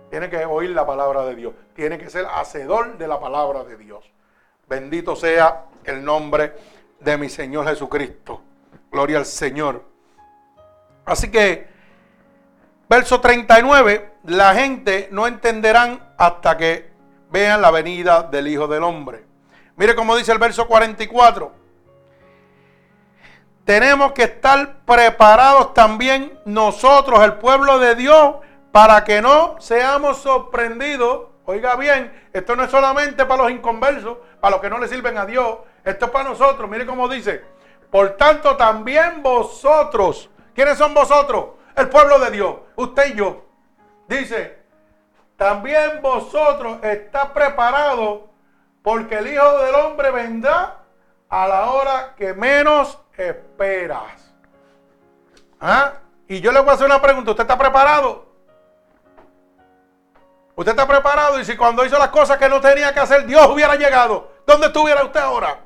Tiene 0.09 0.29
que 0.29 0.43
oír 0.43 0.71
la 0.71 0.85
palabra 0.85 1.23
de 1.23 1.35
Dios. 1.35 1.53
Tiene 1.73 1.97
que 1.97 2.09
ser 2.09 2.25
hacedor 2.25 2.97
de 2.97 3.07
la 3.07 3.19
palabra 3.19 3.63
de 3.63 3.77
Dios. 3.77 4.03
Bendito 4.67 5.15
sea 5.15 5.67
el 5.85 6.03
nombre 6.03 6.53
de 6.99 7.17
mi 7.17 7.29
Señor 7.29 7.65
Jesucristo. 7.65 8.41
Gloria 8.91 9.19
al 9.19 9.25
Señor. 9.25 9.88
Así 11.09 11.29
que, 11.31 11.67
verso 12.89 13.19
39, 13.19 14.11
la 14.25 14.53
gente 14.53 15.09
no 15.11 15.27
entenderán 15.27 16.13
hasta 16.17 16.57
que 16.57 16.91
vean 17.31 17.61
la 17.61 17.71
venida 17.71 18.23
del 18.23 18.47
Hijo 18.47 18.67
del 18.67 18.83
Hombre. 18.83 19.25
Mire 19.75 19.95
cómo 19.95 20.15
dice 20.15 20.31
el 20.31 20.39
verso 20.39 20.67
44 20.67 21.59
tenemos 23.69 24.13
que 24.13 24.23
estar 24.23 24.79
preparados 24.83 25.75
también 25.75 26.39
nosotros, 26.43 27.23
el 27.23 27.33
pueblo 27.33 27.77
de 27.77 27.93
Dios, 27.93 28.37
para 28.71 29.03
que 29.03 29.21
no 29.21 29.57
seamos 29.59 30.17
sorprendidos. 30.17 31.27
Oiga 31.45 31.75
bien, 31.75 32.11
esto 32.33 32.55
no 32.55 32.63
es 32.63 32.71
solamente 32.71 33.27
para 33.27 33.43
los 33.43 33.51
inconversos, 33.51 34.17
para 34.41 34.53
los 34.53 34.61
que 34.61 34.71
no 34.71 34.79
le 34.79 34.87
sirven 34.87 35.19
a 35.19 35.27
Dios, 35.27 35.59
esto 35.83 36.05
es 36.05 36.11
para 36.11 36.29
nosotros. 36.29 36.67
Mire 36.67 36.87
cómo 36.87 37.07
dice, 37.07 37.43
por 37.91 38.17
tanto 38.17 38.57
también 38.57 39.21
vosotros, 39.21 40.31
¿quiénes 40.59 40.77
son 40.77 40.93
vosotros? 40.93 41.51
El 41.73 41.87
pueblo 41.87 42.19
de 42.19 42.31
Dios, 42.31 42.53
usted 42.75 43.13
y 43.13 43.15
yo. 43.15 43.45
Dice, 44.09 44.61
también 45.37 46.01
vosotros 46.01 46.83
está 46.83 47.33
preparado 47.33 48.27
porque 48.81 49.19
el 49.19 49.27
Hijo 49.27 49.57
del 49.59 49.75
Hombre 49.75 50.11
vendrá 50.11 50.79
a 51.29 51.47
la 51.47 51.71
hora 51.71 52.13
que 52.17 52.33
menos 52.33 52.99
esperas. 53.15 54.33
¿Ah? 55.61 55.93
Y 56.27 56.41
yo 56.41 56.51
le 56.51 56.59
voy 56.59 56.71
a 56.71 56.73
hacer 56.73 56.87
una 56.87 57.01
pregunta. 57.01 57.31
¿Usted 57.31 57.43
está 57.43 57.57
preparado? 57.57 58.25
¿Usted 60.57 60.71
está 60.73 60.85
preparado? 60.85 61.39
Y 61.39 61.45
si 61.45 61.55
cuando 61.55 61.85
hizo 61.85 61.97
las 61.97 62.09
cosas 62.09 62.37
que 62.37 62.49
no 62.49 62.59
tenía 62.59 62.93
que 62.93 62.99
hacer, 62.99 63.25
Dios 63.25 63.47
hubiera 63.47 63.75
llegado, 63.75 64.29
¿dónde 64.45 64.67
estuviera 64.67 65.05
usted 65.05 65.21
ahora? 65.21 65.57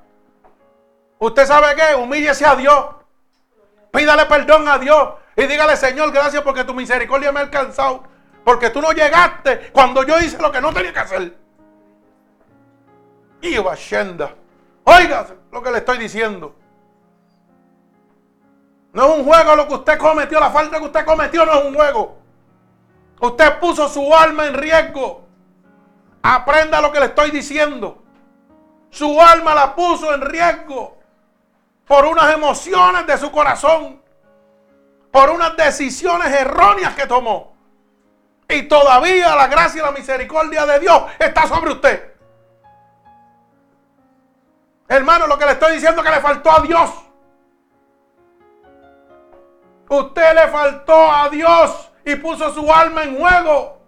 Usted 1.17 1.47
sabe 1.47 1.73
qué, 1.75 1.95
humíllese 1.95 2.45
a 2.45 2.55
Dios. 2.55 3.02
Pídale 3.93 4.25
perdón 4.25 4.67
a 4.67 4.79
Dios 4.79 5.09
y 5.35 5.43
dígale, 5.43 5.77
Señor, 5.77 6.11
gracias 6.11 6.41
porque 6.41 6.63
tu 6.63 6.73
misericordia 6.73 7.31
me 7.31 7.39
ha 7.39 7.43
alcanzado. 7.43 8.03
Porque 8.43 8.71
tú 8.71 8.81
no 8.81 8.91
llegaste 8.91 9.69
cuando 9.71 10.03
yo 10.03 10.19
hice 10.19 10.41
lo 10.41 10.51
que 10.51 10.59
no 10.59 10.73
tenía 10.73 10.91
que 10.91 10.99
hacer. 10.99 11.37
Y 13.39 13.55
Shenda. 13.75 14.33
Oiga 14.83 15.27
lo 15.51 15.61
que 15.61 15.71
le 15.71 15.77
estoy 15.77 15.99
diciendo. 15.99 16.55
No 18.93 19.05
es 19.05 19.19
un 19.19 19.25
juego 19.25 19.55
lo 19.55 19.67
que 19.67 19.73
usted 19.75 19.97
cometió, 19.99 20.39
la 20.39 20.49
falta 20.49 20.79
que 20.79 20.85
usted 20.85 21.05
cometió 21.05 21.45
no 21.45 21.53
es 21.53 21.65
un 21.65 21.75
juego. 21.75 22.17
Usted 23.19 23.59
puso 23.59 23.87
su 23.87 24.13
alma 24.13 24.47
en 24.47 24.55
riesgo. 24.55 25.27
Aprenda 26.23 26.81
lo 26.81 26.91
que 26.91 26.99
le 26.99 27.05
estoy 27.05 27.29
diciendo. 27.29 28.03
Su 28.89 29.21
alma 29.21 29.53
la 29.53 29.75
puso 29.75 30.13
en 30.15 30.21
riesgo 30.21 31.02
por 31.87 32.05
unas 32.05 32.33
emociones 32.33 33.05
de 33.05 33.17
su 33.17 33.31
corazón, 33.31 34.01
por 35.11 35.29
unas 35.29 35.55
decisiones 35.57 36.33
erróneas 36.33 36.95
que 36.95 37.05
tomó. 37.05 37.53
Y 38.49 38.63
todavía 38.63 39.35
la 39.35 39.47
gracia 39.47 39.81
y 39.81 39.85
la 39.85 39.91
misericordia 39.91 40.65
de 40.65 40.79
Dios 40.79 41.03
está 41.19 41.47
sobre 41.47 41.71
usted. 41.71 42.13
Hermano, 44.87 45.27
lo 45.27 45.37
que 45.37 45.45
le 45.45 45.53
estoy 45.53 45.73
diciendo 45.73 46.01
es 46.01 46.07
que 46.07 46.15
le 46.15 46.21
faltó 46.21 46.51
a 46.51 46.61
Dios. 46.61 46.89
Usted 49.89 50.35
le 50.35 50.47
faltó 50.49 51.11
a 51.11 51.29
Dios 51.29 51.91
y 52.05 52.15
puso 52.15 52.53
su 52.53 52.71
alma 52.71 53.03
en 53.03 53.17
juego. 53.17 53.81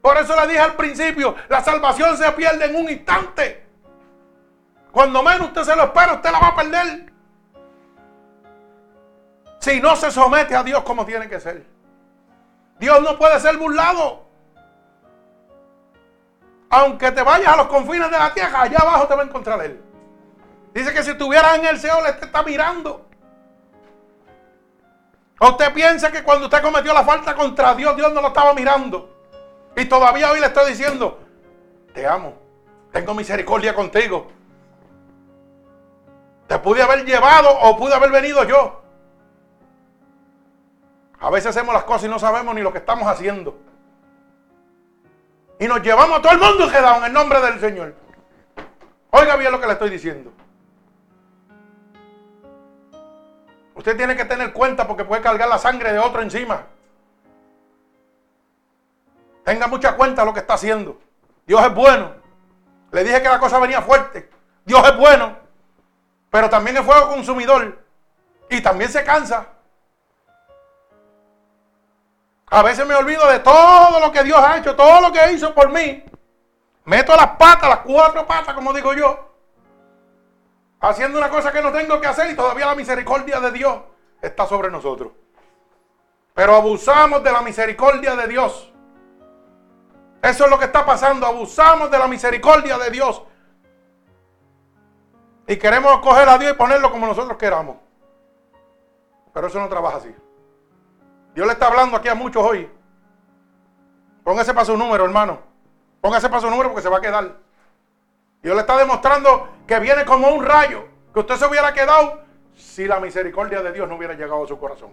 Por 0.00 0.16
eso 0.16 0.36
le 0.40 0.46
dije 0.46 0.60
al 0.60 0.74
principio, 0.74 1.34
la 1.48 1.62
salvación 1.62 2.16
se 2.16 2.30
pierde 2.32 2.66
en 2.66 2.76
un 2.76 2.88
instante. 2.88 3.66
Cuando 4.92 5.22
menos 5.22 5.48
usted 5.48 5.64
se 5.64 5.76
lo 5.76 5.84
espera, 5.84 6.14
usted 6.14 6.30
la 6.30 6.38
va 6.38 6.48
a 6.48 6.56
perder. 6.56 7.12
Si 9.66 9.80
no 9.80 9.96
se 9.96 10.12
somete 10.12 10.54
a 10.54 10.62
Dios 10.62 10.84
como 10.84 11.04
tiene 11.04 11.28
que 11.28 11.40
ser. 11.40 11.66
Dios 12.78 13.02
no 13.02 13.18
puede 13.18 13.40
ser 13.40 13.56
burlado. 13.56 14.24
Aunque 16.70 17.10
te 17.10 17.20
vayas 17.20 17.48
a 17.48 17.56
los 17.56 17.66
confines 17.66 18.08
de 18.08 18.16
la 18.16 18.32
tierra, 18.32 18.62
allá 18.62 18.78
abajo 18.78 19.08
te 19.08 19.16
va 19.16 19.22
a 19.22 19.24
encontrar 19.24 19.60
Él. 19.64 19.82
Dice 20.72 20.94
que 20.94 21.02
si 21.02 21.10
estuvieras 21.10 21.58
en 21.58 21.66
el 21.66 21.80
Seol, 21.80 22.06
Él 22.06 22.16
te 22.16 22.26
está 22.26 22.44
mirando. 22.44 23.08
usted 25.40 25.74
piensa 25.74 26.12
que 26.12 26.22
cuando 26.22 26.44
usted 26.46 26.62
cometió 26.62 26.94
la 26.94 27.02
falta 27.02 27.34
contra 27.34 27.74
Dios, 27.74 27.96
Dios 27.96 28.12
no 28.12 28.20
lo 28.20 28.28
estaba 28.28 28.54
mirando? 28.54 29.10
Y 29.74 29.86
todavía 29.86 30.30
hoy 30.30 30.38
le 30.38 30.46
estoy 30.46 30.70
diciendo, 30.70 31.18
te 31.92 32.06
amo, 32.06 32.34
tengo 32.92 33.14
misericordia 33.14 33.74
contigo. 33.74 34.28
Te 36.46 36.56
pude 36.60 36.82
haber 36.82 37.04
llevado 37.04 37.50
o 37.50 37.76
pude 37.76 37.94
haber 37.94 38.12
venido 38.12 38.44
yo. 38.44 38.85
A 41.20 41.30
veces 41.30 41.48
hacemos 41.48 41.74
las 41.74 41.84
cosas 41.84 42.04
y 42.04 42.08
no 42.08 42.18
sabemos 42.18 42.54
ni 42.54 42.62
lo 42.62 42.72
que 42.72 42.78
estamos 42.78 43.06
haciendo. 43.08 43.58
Y 45.58 45.66
nos 45.66 45.80
llevamos 45.82 46.18
a 46.18 46.22
todo 46.22 46.32
el 46.32 46.38
mundo 46.38 46.70
quedado 46.70 46.98
en 46.98 47.04
el 47.04 47.12
nombre 47.12 47.40
del 47.40 47.58
Señor. 47.58 47.94
Oiga 49.10 49.36
bien 49.36 49.52
lo 49.52 49.60
que 49.60 49.66
le 49.66 49.72
estoy 49.72 49.90
diciendo. 49.90 50.32
Usted 53.74 53.96
tiene 53.96 54.16
que 54.16 54.24
tener 54.24 54.52
cuenta 54.52 54.86
porque 54.86 55.04
puede 55.04 55.22
cargar 55.22 55.48
la 55.48 55.58
sangre 55.58 55.92
de 55.92 55.98
otro 55.98 56.20
encima. 56.20 56.66
Tenga 59.44 59.66
mucha 59.68 59.96
cuenta 59.96 60.24
lo 60.24 60.34
que 60.34 60.40
está 60.40 60.54
haciendo. 60.54 60.98
Dios 61.46 61.62
es 61.64 61.74
bueno. 61.74 62.14
Le 62.90 63.04
dije 63.04 63.22
que 63.22 63.28
la 63.28 63.38
cosa 63.38 63.58
venía 63.58 63.80
fuerte. 63.80 64.28
Dios 64.64 64.86
es 64.86 64.96
bueno. 64.96 65.36
Pero 66.30 66.50
también 66.50 66.76
es 66.76 66.82
fuego 66.82 67.08
consumidor. 67.08 67.78
Y 68.50 68.60
también 68.60 68.90
se 68.90 69.04
cansa. 69.04 69.46
A 72.48 72.62
veces 72.62 72.86
me 72.86 72.94
olvido 72.94 73.26
de 73.28 73.40
todo 73.40 73.98
lo 74.00 74.12
que 74.12 74.22
Dios 74.22 74.38
ha 74.38 74.58
hecho, 74.58 74.76
todo 74.76 75.00
lo 75.00 75.12
que 75.12 75.32
hizo 75.32 75.52
por 75.54 75.70
mí. 75.70 76.04
Meto 76.84 77.16
las 77.16 77.36
patas, 77.36 77.68
las 77.68 77.78
cuatro 77.80 78.26
patas, 78.26 78.54
como 78.54 78.72
digo 78.72 78.94
yo. 78.94 79.32
Haciendo 80.80 81.18
una 81.18 81.28
cosa 81.28 81.52
que 81.52 81.60
no 81.60 81.72
tengo 81.72 82.00
que 82.00 82.06
hacer 82.06 82.30
y 82.30 82.36
todavía 82.36 82.66
la 82.66 82.76
misericordia 82.76 83.40
de 83.40 83.50
Dios 83.50 83.80
está 84.22 84.46
sobre 84.46 84.70
nosotros. 84.70 85.12
Pero 86.34 86.54
abusamos 86.54 87.24
de 87.24 87.32
la 87.32 87.42
misericordia 87.42 88.14
de 88.14 88.28
Dios. 88.28 88.72
Eso 90.22 90.44
es 90.44 90.50
lo 90.50 90.58
que 90.58 90.66
está 90.66 90.86
pasando. 90.86 91.26
Abusamos 91.26 91.90
de 91.90 91.98
la 91.98 92.06
misericordia 92.06 92.78
de 92.78 92.90
Dios. 92.90 93.22
Y 95.48 95.56
queremos 95.56 95.98
coger 96.00 96.28
a 96.28 96.38
Dios 96.38 96.52
y 96.52 96.56
ponerlo 96.56 96.92
como 96.92 97.06
nosotros 97.06 97.36
queramos. 97.36 97.76
Pero 99.32 99.48
eso 99.48 99.58
no 99.58 99.68
trabaja 99.68 99.96
así. 99.96 100.14
Dios 101.36 101.46
le 101.46 101.52
está 101.52 101.66
hablando 101.66 101.98
aquí 101.98 102.08
a 102.08 102.14
muchos 102.14 102.42
hoy. 102.42 102.66
Póngase 104.24 104.54
para 104.54 104.64
su 104.64 104.74
número, 104.74 105.04
hermano. 105.04 105.38
Póngase 106.00 106.30
para 106.30 106.40
su 106.40 106.48
número 106.48 106.70
porque 106.70 106.82
se 106.82 106.88
va 106.88 106.96
a 106.96 107.00
quedar. 107.02 107.36
Dios 108.42 108.54
le 108.54 108.62
está 108.62 108.78
demostrando 108.78 109.46
que 109.66 109.78
viene 109.78 110.06
como 110.06 110.28
un 110.30 110.42
rayo. 110.42 110.88
Que 111.12 111.20
usted 111.20 111.36
se 111.36 111.44
hubiera 111.44 111.74
quedado 111.74 112.22
si 112.54 112.86
la 112.86 113.00
misericordia 113.00 113.60
de 113.60 113.70
Dios 113.70 113.86
no 113.86 113.96
hubiera 113.96 114.14
llegado 114.14 114.44
a 114.44 114.48
su 114.48 114.58
corazón. 114.58 114.92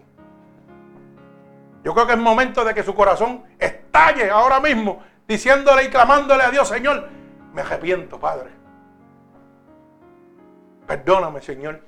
Yo 1.81 1.93
creo 1.93 2.07
que 2.07 2.13
es 2.13 2.19
momento 2.19 2.65
de 2.65 2.73
que 2.73 2.83
su 2.83 2.93
corazón 2.93 3.45
estalle 3.57 4.29
ahora 4.29 4.59
mismo 4.59 5.01
diciéndole 5.25 5.85
y 5.85 5.89
clamándole 5.89 6.43
a 6.43 6.51
Dios, 6.51 6.67
Señor, 6.67 7.07
me 7.53 7.61
arrepiento, 7.61 8.19
Padre. 8.19 8.49
Perdóname, 10.87 11.41
Señor. 11.41 11.79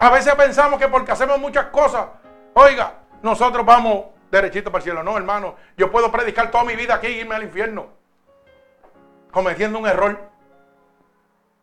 A 0.00 0.10
veces 0.10 0.34
pensamos 0.34 0.80
que 0.80 0.88
porque 0.88 1.12
hacemos 1.12 1.38
muchas 1.38 1.66
cosas, 1.66 2.06
oiga, 2.54 3.01
nosotros 3.22 3.64
vamos 3.64 4.06
derechito 4.30 4.70
para 4.70 4.80
el 4.80 4.84
cielo. 4.84 5.02
No, 5.02 5.16
hermano, 5.16 5.56
yo 5.76 5.90
puedo 5.92 6.10
predicar 6.10 6.50
toda 6.50 6.64
mi 6.64 6.74
vida 6.74 6.94
aquí 6.94 7.06
y 7.06 7.20
irme 7.20 7.36
al 7.36 7.44
infierno. 7.44 7.88
Cometiendo 9.30 9.78
un 9.78 9.86
error. 9.86 10.18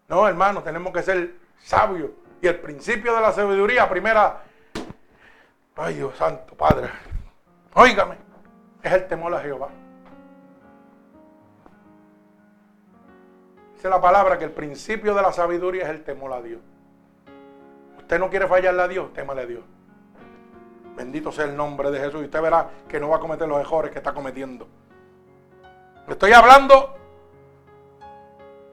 No, 0.07 0.27
hermano, 0.27 0.63
tenemos 0.63 0.93
que 0.93 1.03
ser 1.03 1.35
sabios. 1.59 2.11
Y 2.41 2.47
el 2.47 2.59
principio 2.59 3.13
de 3.13 3.21
la 3.21 3.31
sabiduría, 3.33 3.89
primera, 3.89 4.43
ay 5.75 5.95
Dios 5.95 6.15
santo, 6.15 6.55
Padre, 6.55 6.89
óigame, 7.73 8.15
es 8.81 8.93
el 8.93 9.07
temor 9.07 9.33
a 9.35 9.39
Jehová. 9.41 9.69
Dice 13.73 13.89
la 13.89 14.01
palabra 14.01 14.37
que 14.37 14.45
el 14.45 14.51
principio 14.51 15.13
de 15.13 15.21
la 15.21 15.31
sabiduría 15.33 15.83
es 15.83 15.89
el 15.89 16.03
temor 16.03 16.33
a 16.33 16.41
Dios. 16.41 16.61
Usted 17.97 18.19
no 18.19 18.29
quiere 18.29 18.47
fallarle 18.47 18.81
a 18.81 18.87
Dios, 18.87 19.13
témale 19.13 19.41
a 19.41 19.45
Dios. 19.45 19.63
Bendito 20.99 21.31
sea 21.31 21.45
el 21.45 21.55
nombre 21.55 21.91
de 21.91 21.97
Jesús. 21.97 22.23
Y 22.23 22.25
usted 22.25 22.41
verá 22.41 22.69
que 22.89 22.99
no 22.99 23.07
va 23.07 23.15
a 23.15 23.19
cometer 23.21 23.47
los 23.47 23.57
errores 23.57 23.89
que 23.89 23.99
está 23.99 24.13
cometiendo. 24.13 24.67
Le 26.05 26.11
estoy 26.11 26.33
hablando 26.33 26.93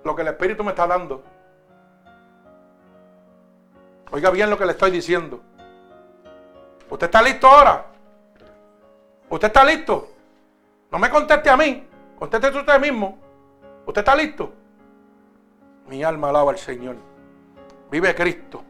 lo 0.03 0.17
que 0.17 0.23
el 0.23 0.29
Espíritu 0.29 0.65
me 0.65 0.71
está 0.71 0.89
dando. 0.89 1.23
Oiga 4.11 4.31
bien 4.31 4.51
lo 4.51 4.59
que 4.59 4.67
le 4.67 4.73
estoy 4.73 4.91
diciendo. 4.91 5.41
¿Usted 6.91 7.07
está 7.07 7.23
listo 7.23 7.47
ahora? 7.47 7.87
¿Usted 9.31 9.47
está 9.47 9.65
listo? 9.65 10.09
No 10.91 10.99
me 10.99 11.09
conteste 11.09 11.49
a 11.49 11.57
mí. 11.57 11.87
Conteste 12.19 12.49
usted 12.49 12.81
mismo. 12.81 13.19
¿Usted 13.87 14.01
está 14.01 14.17
listo? 14.17 14.53
Mi 15.87 16.03
alma 16.03 16.31
alaba 16.31 16.51
al 16.51 16.59
Señor. 16.59 16.97
Vive 17.89 18.13
Cristo. 18.17 18.65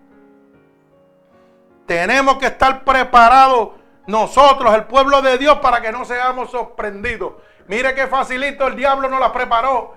Tenemos 1.87 2.39
que 2.39 2.47
estar 2.47 2.85
preparados 2.85 3.71
nosotros, 4.07 4.75
el 4.75 4.85
pueblo 4.85 5.23
de 5.23 5.39
Dios, 5.39 5.59
para 5.59 5.81
que 5.81 5.93
no 5.93 6.05
seamos 6.05 6.51
sorprendidos. 6.51 7.35
Mire 7.69 7.95
qué 7.95 8.07
facilito 8.07 8.67
el 8.67 8.77
diablo 8.77 9.09
nos 9.09 9.21
la 9.21 9.33
preparó. 9.33 9.95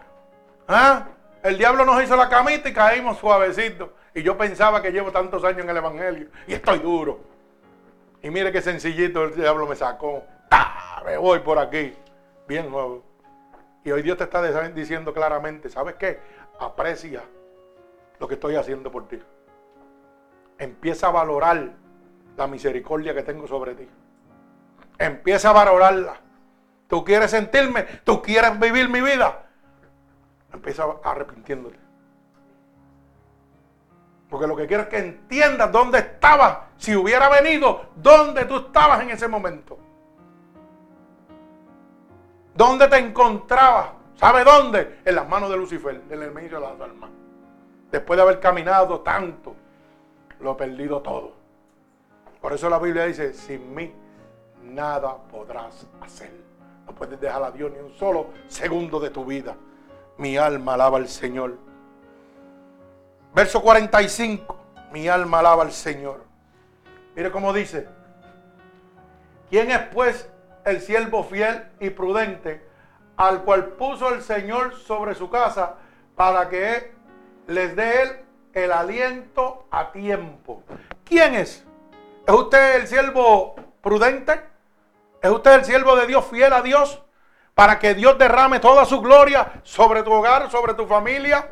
¿Ah? 0.67 1.07
El 1.43 1.57
diablo 1.57 1.85
nos 1.85 2.01
hizo 2.03 2.15
la 2.15 2.29
camita 2.29 2.69
y 2.69 2.73
caímos 2.73 3.17
suavecito. 3.17 3.93
Y 4.13 4.23
yo 4.23 4.37
pensaba 4.37 4.81
que 4.81 4.91
llevo 4.91 5.11
tantos 5.11 5.43
años 5.43 5.61
en 5.61 5.69
el 5.69 5.77
Evangelio 5.77 6.27
y 6.47 6.53
estoy 6.53 6.79
duro. 6.79 7.19
Y 8.21 8.29
mire 8.29 8.51
qué 8.51 8.61
sencillito 8.61 9.23
el 9.23 9.35
diablo 9.35 9.65
me 9.67 9.75
sacó. 9.75 10.23
¡Ah! 10.51 11.01
Me 11.05 11.17
voy 11.17 11.39
por 11.39 11.57
aquí. 11.57 11.95
Bien 12.47 12.69
nuevo. 12.69 13.03
Y 13.83 13.91
hoy 13.91 14.01
Dios 14.01 14.17
te 14.17 14.25
está 14.25 14.41
diciendo 14.69 15.13
claramente, 15.13 15.69
¿sabes 15.69 15.95
qué? 15.95 16.19
Aprecia 16.59 17.23
lo 18.19 18.27
que 18.27 18.33
estoy 18.33 18.55
haciendo 18.55 18.91
por 18.91 19.07
ti. 19.07 19.21
Empieza 20.59 21.07
a 21.07 21.11
valorar 21.11 21.71
la 22.35 22.47
misericordia 22.47 23.13
que 23.13 23.23
tengo 23.23 23.47
sobre 23.47 23.73
ti. 23.75 23.87
Empieza 24.97 25.49
a 25.49 25.53
valorarla. 25.53 26.15
Tú 26.89 27.03
quieres 27.05 27.31
sentirme, 27.31 27.83
tú 28.03 28.21
quieres 28.21 28.59
vivir 28.59 28.89
mi 28.89 28.99
vida. 28.99 29.45
Empieza 30.51 30.83
arrepintiéndote. 31.03 31.79
Porque 34.29 34.47
lo 34.47 34.55
que 34.55 34.67
quiero 34.67 34.83
es 34.83 34.89
que 34.89 34.97
entiendas 34.97 35.71
dónde 35.71 35.99
estabas. 35.99 36.57
Si 36.77 36.95
hubiera 36.95 37.29
venido, 37.29 37.85
dónde 37.95 38.45
tú 38.45 38.57
estabas 38.57 39.01
en 39.01 39.11
ese 39.11 39.27
momento. 39.27 39.79
¿Dónde 42.53 42.87
te 42.89 42.97
encontrabas? 42.97 43.91
¿Sabe 44.15 44.43
dónde? 44.43 44.99
En 45.05 45.15
las 45.15 45.27
manos 45.27 45.49
de 45.49 45.55
Lucifer, 45.55 46.01
en 46.09 46.21
el 46.21 46.33
de 46.33 46.59
las 46.59 46.81
almas. 46.81 47.09
Después 47.91 48.17
de 48.17 48.23
haber 48.23 48.39
caminado 48.39 48.99
tanto 48.99 49.55
lo 50.39 50.53
he 50.53 50.55
perdido 50.55 51.01
todo. 51.01 51.33
Por 52.41 52.53
eso 52.53 52.69
la 52.69 52.79
Biblia 52.79 53.05
dice, 53.05 53.33
sin 53.33 53.73
mí 53.73 53.93
nada 54.63 55.17
podrás 55.29 55.87
hacer. 56.01 56.31
No 56.85 56.93
puedes 56.93 57.19
dejar 57.19 57.43
a 57.43 57.51
Dios 57.51 57.71
ni 57.71 57.79
un 57.79 57.93
solo 57.93 58.27
segundo 58.47 58.99
de 58.99 59.09
tu 59.09 59.25
vida. 59.25 59.55
Mi 60.17 60.37
alma 60.37 60.73
alaba 60.73 60.97
al 60.97 61.07
Señor. 61.07 61.57
Verso 63.33 63.61
45. 63.61 64.57
Mi 64.91 65.07
alma 65.07 65.39
alaba 65.39 65.63
al 65.63 65.71
Señor. 65.71 66.23
Mire 67.15 67.31
cómo 67.31 67.53
dice. 67.53 67.87
¿Quién 69.49 69.71
es 69.71 69.79
pues 69.93 70.29
el 70.65 70.81
siervo 70.81 71.23
fiel 71.23 71.67
y 71.79 71.89
prudente 71.89 72.65
al 73.17 73.43
cual 73.43 73.73
puso 73.73 74.13
el 74.13 74.21
Señor 74.21 74.75
sobre 74.75 75.15
su 75.15 75.29
casa 75.29 75.75
para 76.15 76.49
que 76.49 76.93
les 77.47 77.75
dé 77.75 78.03
él 78.03 78.09
el 78.63 78.71
aliento 78.71 79.67
a 79.71 79.91
tiempo? 79.91 80.63
¿Quién 81.03 81.35
es? 81.35 81.65
¿Es 82.25 82.33
usted 82.33 82.75
el 82.75 82.87
siervo 82.87 83.55
prudente? 83.81 84.39
¿Es 85.21 85.29
usted 85.29 85.53
el 85.55 85.65
siervo 85.65 85.95
de 85.95 86.07
Dios 86.07 86.25
fiel 86.25 86.53
a 86.53 86.61
Dios? 86.61 87.01
Para 87.55 87.79
que 87.79 87.93
Dios 87.93 88.17
derrame 88.17 88.59
toda 88.59 88.85
su 88.85 89.01
gloria 89.01 89.61
sobre 89.63 90.03
tu 90.03 90.11
hogar, 90.11 90.49
sobre 90.49 90.73
tu 90.73 90.85
familia. 90.85 91.49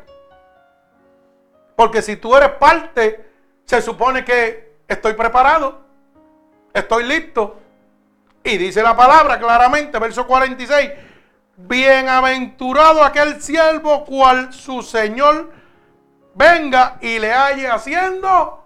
Porque 1.76 2.00
si 2.00 2.16
tú 2.16 2.34
eres 2.36 2.50
parte, 2.50 3.30
se 3.64 3.82
supone 3.82 4.24
que 4.24 4.78
estoy 4.88 5.12
preparado, 5.12 5.80
estoy 6.72 7.04
listo. 7.04 7.58
Y 8.42 8.56
dice 8.56 8.82
la 8.82 8.96
palabra 8.96 9.38
claramente, 9.38 9.98
verso 9.98 10.26
46, 10.26 10.90
bienaventurado 11.56 13.04
aquel 13.04 13.42
siervo 13.42 14.04
cual 14.04 14.52
su 14.52 14.82
Señor 14.82 15.57
venga 16.38 16.98
y 17.00 17.18
le 17.18 17.32
halle 17.32 17.68
haciendo 17.68 18.64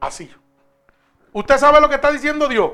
así. 0.00 0.30
Usted 1.32 1.56
sabe 1.56 1.80
lo 1.80 1.88
que 1.88 1.94
está 1.94 2.10
diciendo 2.10 2.48
Dios. 2.48 2.72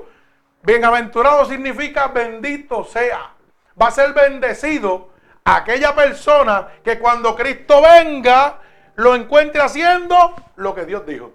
Bienaventurado 0.63 1.45
significa 1.45 2.09
bendito 2.09 2.83
sea. 2.85 3.35
Va 3.81 3.89
a 3.89 3.93
ser 3.93 4.13
bendecido 4.13 5.11
aquella 5.45 5.95
persona 5.95 6.69
que 6.83 6.99
cuando 6.99 7.37
Cristo 7.37 7.81
venga 7.83 8.59
lo 8.97 9.15
encuentre 9.15 9.61
haciendo 9.61 10.35
lo 10.57 10.75
que 10.75 10.85
Dios 10.85 11.07
dijo. 11.07 11.33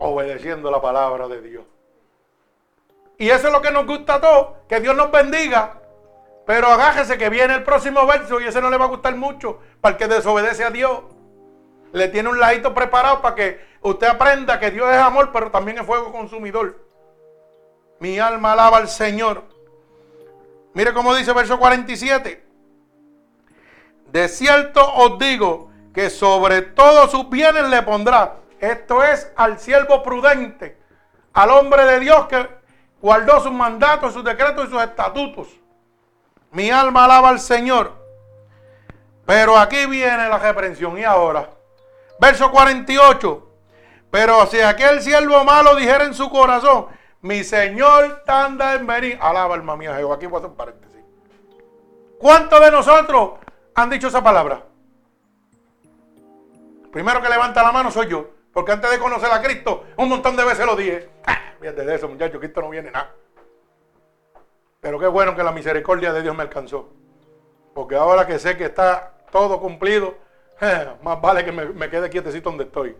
Obedeciendo 0.00 0.70
la 0.70 0.80
palabra 0.80 1.28
de 1.28 1.40
Dios. 1.42 1.64
Y 3.18 3.30
eso 3.30 3.48
es 3.48 3.52
lo 3.52 3.60
que 3.60 3.70
nos 3.70 3.86
gusta 3.86 4.14
a 4.14 4.20
todos, 4.20 4.48
que 4.68 4.80
Dios 4.80 4.96
nos 4.96 5.10
bendiga. 5.10 5.80
Pero 6.46 6.68
agájese 6.68 7.18
que 7.18 7.28
viene 7.28 7.54
el 7.54 7.62
próximo 7.62 8.06
verso 8.06 8.40
y 8.40 8.46
ese 8.46 8.60
no 8.60 8.70
le 8.70 8.78
va 8.78 8.86
a 8.86 8.88
gustar 8.88 9.14
mucho 9.14 9.60
para 9.80 9.92
el 9.92 9.98
que 9.98 10.08
desobedece 10.08 10.64
a 10.64 10.70
Dios. 10.70 11.02
Le 11.98 12.08
tiene 12.08 12.28
un 12.28 12.38
ladito 12.38 12.72
preparado 12.72 13.20
para 13.20 13.34
que 13.34 13.60
usted 13.82 14.06
aprenda 14.06 14.60
que 14.60 14.70
Dios 14.70 14.88
es 14.88 15.00
amor, 15.00 15.30
pero 15.32 15.50
también 15.50 15.78
es 15.78 15.84
fuego 15.84 16.12
consumidor. 16.12 16.76
Mi 17.98 18.20
alma 18.20 18.52
alaba 18.52 18.76
al 18.76 18.88
Señor. 18.88 19.42
Mire 20.74 20.92
cómo 20.92 21.12
dice 21.12 21.32
verso 21.32 21.58
47. 21.58 22.46
De 24.12 24.28
cierto 24.28 24.80
os 24.94 25.18
digo 25.18 25.72
que 25.92 26.08
sobre 26.08 26.62
todos 26.62 27.10
sus 27.10 27.28
bienes 27.28 27.68
le 27.68 27.82
pondrá. 27.82 28.36
Esto 28.60 29.02
es 29.02 29.32
al 29.34 29.58
siervo 29.58 30.00
prudente, 30.04 30.78
al 31.32 31.50
hombre 31.50 31.84
de 31.84 31.98
Dios 31.98 32.28
que 32.28 32.48
guardó 33.02 33.40
sus 33.40 33.52
mandatos, 33.52 34.12
sus 34.12 34.22
decretos 34.22 34.68
y 34.68 34.70
sus 34.70 34.80
estatutos. 34.80 35.48
Mi 36.52 36.70
alma 36.70 37.06
alaba 37.06 37.30
al 37.30 37.40
Señor. 37.40 37.92
Pero 39.26 39.58
aquí 39.58 39.84
viene 39.86 40.28
la 40.28 40.38
reprensión. 40.38 40.96
Y 40.96 41.02
ahora, 41.02 41.57
verso 42.20 42.50
48. 42.50 43.48
Pero 44.10 44.46
si 44.46 44.60
aquel 44.60 45.02
siervo 45.02 45.44
malo 45.44 45.76
dijera 45.76 46.04
en 46.04 46.14
su 46.14 46.30
corazón, 46.30 46.86
mi 47.20 47.44
Señor 47.44 48.22
tanda 48.24 48.74
en 48.74 48.86
venir. 48.86 49.18
Alaba 49.20 49.54
alma 49.54 49.76
mía 49.76 49.94
Jehová. 49.96 50.16
Aquí 50.16 50.26
voy 50.26 50.36
a 50.36 50.38
hacer 50.38 50.50
un 50.50 50.56
paréntesis. 50.56 51.02
¿Cuántos 52.18 52.60
de 52.60 52.70
nosotros 52.70 53.32
han 53.74 53.90
dicho 53.90 54.08
esa 54.08 54.22
palabra? 54.22 54.64
Primero 56.90 57.20
que 57.20 57.28
levanta 57.28 57.62
la 57.62 57.72
mano 57.72 57.90
soy 57.90 58.08
yo. 58.08 58.30
Porque 58.52 58.72
antes 58.72 58.90
de 58.90 58.98
conocer 58.98 59.30
a 59.30 59.42
Cristo, 59.42 59.84
un 59.96 60.08
montón 60.08 60.36
de 60.36 60.44
veces 60.44 60.66
lo 60.66 60.74
dije. 60.74 61.10
Ah, 61.26 61.38
fíjate 61.60 61.84
de 61.84 61.94
eso, 61.94 62.08
muchachos, 62.08 62.40
Cristo 62.40 62.60
no 62.60 62.70
viene 62.70 62.90
nada. 62.90 63.14
Pero 64.80 64.98
qué 64.98 65.06
bueno 65.06 65.36
que 65.36 65.42
la 65.42 65.52
misericordia 65.52 66.12
de 66.12 66.22
Dios 66.22 66.34
me 66.34 66.42
alcanzó. 66.42 66.88
Porque 67.74 67.94
ahora 67.94 68.26
que 68.26 68.38
sé 68.38 68.56
que 68.56 68.64
está 68.64 69.12
todo 69.30 69.60
cumplido, 69.60 70.16
más 71.02 71.20
vale 71.20 71.44
que 71.44 71.52
me, 71.52 71.66
me 71.66 71.90
quede 71.90 72.10
quietecito 72.10 72.50
donde 72.50 72.64
estoy. 72.64 72.96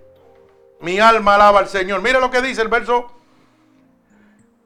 Mi 0.81 1.01
alma 1.01 1.35
alaba 1.35 1.61
al 1.61 1.69
Señor. 1.69 2.01
Mire 2.03 2.21
lo 2.21 2.31
que 2.31 2.41
dice 2.41 2.63
el 2.63 2.69
verso 2.69 3.13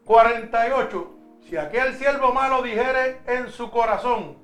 48. 0.05 1.13
Si 1.49 1.57
aquel 1.57 1.95
siervo 1.97 2.33
malo 2.33 2.63
dijere 2.63 3.21
en 3.27 3.51
su 3.51 3.71
corazón, 3.71 4.37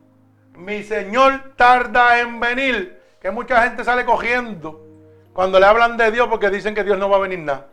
mi 0.55 0.83
Señor 0.83 1.55
tarda 1.57 2.21
en 2.21 2.41
venir, 2.41 3.01
que 3.21 3.31
mucha 3.31 3.63
gente 3.63 3.85
sale 3.85 4.05
cogiendo 4.05 4.85
cuando 5.33 5.61
le 5.61 5.67
hablan 5.67 5.97
de 5.97 6.11
Dios 6.11 6.29
porque 6.29 6.51
dicen 6.51 6.75
que 6.75 6.85
Dios 6.85 6.99
no 6.99 7.09
va 7.09 7.17
a 7.17 7.21
venir 7.21 7.39
nada. 7.39 7.69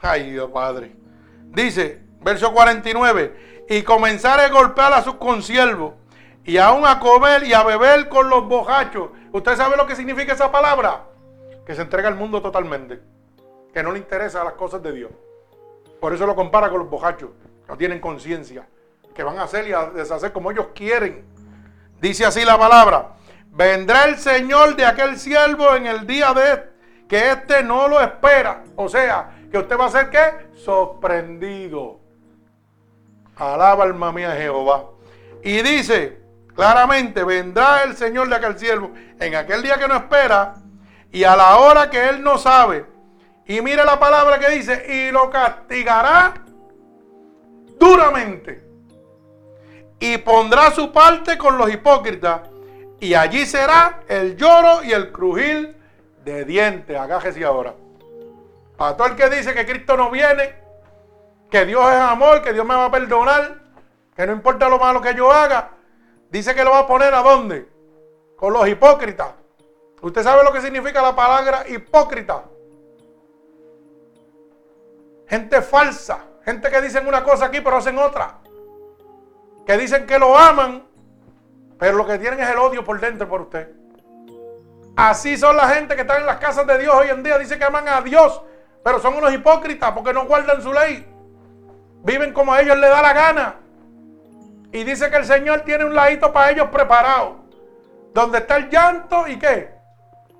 Ay 0.00 0.30
Dios 0.30 0.50
Padre. 0.50 0.96
Dice, 1.50 2.00
verso 2.20 2.52
49, 2.52 3.64
y 3.68 3.82
comenzar 3.82 4.40
a 4.40 4.48
golpear 4.48 4.92
a 4.94 5.02
sus 5.02 5.16
consiervos 5.16 5.94
y 6.44 6.56
aún 6.58 6.84
a 6.86 6.98
comer 6.98 7.44
y 7.44 7.52
a 7.52 7.62
beber 7.62 8.08
con 8.08 8.28
los 8.28 8.46
bojachos. 8.46 9.10
¿Usted 9.32 9.56
sabe 9.56 9.76
lo 9.76 9.86
que 9.86 9.94
significa 9.94 10.32
esa 10.32 10.50
palabra? 10.50 11.04
Que 11.64 11.74
se 11.74 11.82
entrega 11.82 12.08
al 12.08 12.16
mundo 12.16 12.42
totalmente. 12.42 13.00
Que 13.72 13.82
no 13.82 13.92
le 13.92 13.98
interesa 13.98 14.42
las 14.42 14.54
cosas 14.54 14.82
de 14.82 14.92
Dios. 14.92 15.10
Por 16.00 16.12
eso 16.12 16.26
lo 16.26 16.34
compara 16.34 16.68
con 16.68 16.80
los 16.80 16.90
bojachos. 16.90 17.30
No 17.68 17.76
tienen 17.76 18.00
conciencia. 18.00 18.66
Que 19.14 19.22
van 19.22 19.38
a 19.38 19.44
hacer 19.44 19.68
y 19.68 19.72
a 19.72 19.86
deshacer 19.86 20.32
como 20.32 20.50
ellos 20.50 20.68
quieren. 20.74 21.24
Dice 22.00 22.24
así 22.24 22.44
la 22.44 22.58
palabra. 22.58 23.12
Vendrá 23.46 24.06
el 24.06 24.18
Señor 24.18 24.74
de 24.74 24.84
aquel 24.84 25.18
siervo 25.18 25.76
en 25.76 25.86
el 25.86 26.06
día 26.06 26.32
de 26.32 26.72
que 27.08 27.30
éste 27.30 27.62
no 27.62 27.86
lo 27.86 28.00
espera. 28.00 28.64
O 28.74 28.88
sea, 28.88 29.36
que 29.50 29.58
usted 29.58 29.78
va 29.78 29.86
a 29.86 29.90
ser 29.90 30.10
qué? 30.10 30.48
Sorprendido. 30.56 32.00
Alaba 33.36 33.84
alma 33.84 34.10
mía 34.10 34.32
Jehová. 34.32 34.86
Y 35.44 35.62
dice 35.62 36.21
claramente, 36.54 37.24
vendrá 37.24 37.82
el 37.84 37.96
Señor 37.96 38.28
de 38.28 38.36
aquel 38.36 38.58
siervo 38.58 38.92
en 39.18 39.34
aquel 39.34 39.62
día 39.62 39.78
que 39.78 39.88
no 39.88 39.96
espera 39.96 40.54
y 41.10 41.24
a 41.24 41.36
la 41.36 41.58
hora 41.58 41.90
que 41.90 42.08
él 42.08 42.22
no 42.22 42.38
sabe 42.38 42.92
y 43.46 43.60
mire 43.60 43.84
la 43.84 43.98
palabra 43.98 44.38
que 44.38 44.50
dice, 44.50 44.84
y 44.88 45.10
lo 45.10 45.28
castigará 45.30 46.34
duramente. 47.78 48.62
Y 49.98 50.18
pondrá 50.18 50.70
su 50.70 50.92
parte 50.92 51.36
con 51.36 51.58
los 51.58 51.72
hipócritas. 51.72 52.42
Y 53.00 53.14
allí 53.14 53.44
será 53.46 54.00
el 54.08 54.36
lloro 54.36 54.84
y 54.84 54.92
el 54.92 55.10
crujir 55.10 55.76
de 56.24 56.44
dientes. 56.44 56.96
Agájese 56.96 57.44
ahora. 57.44 57.74
Para 58.76 58.96
todo 58.96 59.08
el 59.08 59.16
que 59.16 59.28
dice 59.28 59.54
que 59.54 59.66
Cristo 59.66 59.96
no 59.96 60.10
viene, 60.10 60.54
que 61.50 61.66
Dios 61.66 61.84
es 61.92 62.00
amor, 62.00 62.42
que 62.42 62.52
Dios 62.52 62.64
me 62.64 62.74
va 62.74 62.86
a 62.86 62.90
perdonar, 62.90 63.58
que 64.16 64.26
no 64.26 64.32
importa 64.32 64.68
lo 64.68 64.78
malo 64.78 65.00
que 65.00 65.14
yo 65.14 65.30
haga, 65.32 65.70
dice 66.32 66.54
que 66.54 66.64
lo 66.64 66.70
va 66.70 66.80
a 66.80 66.86
poner 66.86 67.14
a 67.14 67.22
dónde? 67.22 67.68
Con 68.36 68.52
los 68.52 68.66
hipócritas. 68.66 69.34
¿Usted 70.00 70.22
sabe 70.24 70.42
lo 70.42 70.52
que 70.52 70.60
significa 70.60 71.00
la 71.00 71.14
palabra 71.14 71.64
hipócrita? 71.68 72.42
Gente 75.28 75.62
falsa. 75.62 76.24
Gente 76.44 76.68
que 76.70 76.80
dicen 76.80 77.06
una 77.06 77.22
cosa 77.22 77.44
aquí 77.44 77.60
pero 77.60 77.76
hacen 77.76 77.98
otra. 77.98 78.38
Que 79.64 79.76
dicen 79.76 80.06
que 80.06 80.18
lo 80.18 80.36
aman, 80.36 80.84
pero 81.78 81.96
lo 81.96 82.06
que 82.06 82.18
tienen 82.18 82.40
es 82.40 82.48
el 82.48 82.58
odio 82.58 82.84
por 82.84 82.98
dentro 82.98 83.28
por 83.28 83.42
usted. 83.42 83.70
Así 84.96 85.36
son 85.36 85.56
la 85.56 85.68
gente 85.68 85.94
que 85.94 86.00
está 86.00 86.18
en 86.18 86.26
las 86.26 86.38
casas 86.38 86.66
de 86.66 86.78
Dios 86.78 86.94
hoy 86.94 87.08
en 87.10 87.22
día. 87.22 87.38
Dice 87.38 87.58
que 87.58 87.64
aman 87.64 87.86
a 87.86 88.00
Dios, 88.02 88.42
pero 88.82 88.98
son 88.98 89.14
unos 89.14 89.32
hipócritas 89.32 89.92
porque 89.92 90.12
no 90.12 90.26
guardan 90.26 90.60
su 90.60 90.72
ley. 90.72 91.06
Viven 92.02 92.32
como 92.32 92.52
a 92.52 92.60
ellos 92.60 92.76
les 92.76 92.90
da 92.90 93.00
la 93.00 93.12
gana. 93.12 93.61
Y 94.72 94.84
dice 94.84 95.10
que 95.10 95.16
el 95.16 95.24
Señor 95.26 95.60
tiene 95.60 95.84
un 95.84 95.94
ladito 95.94 96.32
para 96.32 96.50
ellos 96.50 96.68
preparado. 96.68 97.44
Donde 98.14 98.38
está 98.38 98.56
el 98.56 98.70
llanto 98.70 99.28
y 99.28 99.38
qué? 99.38 99.70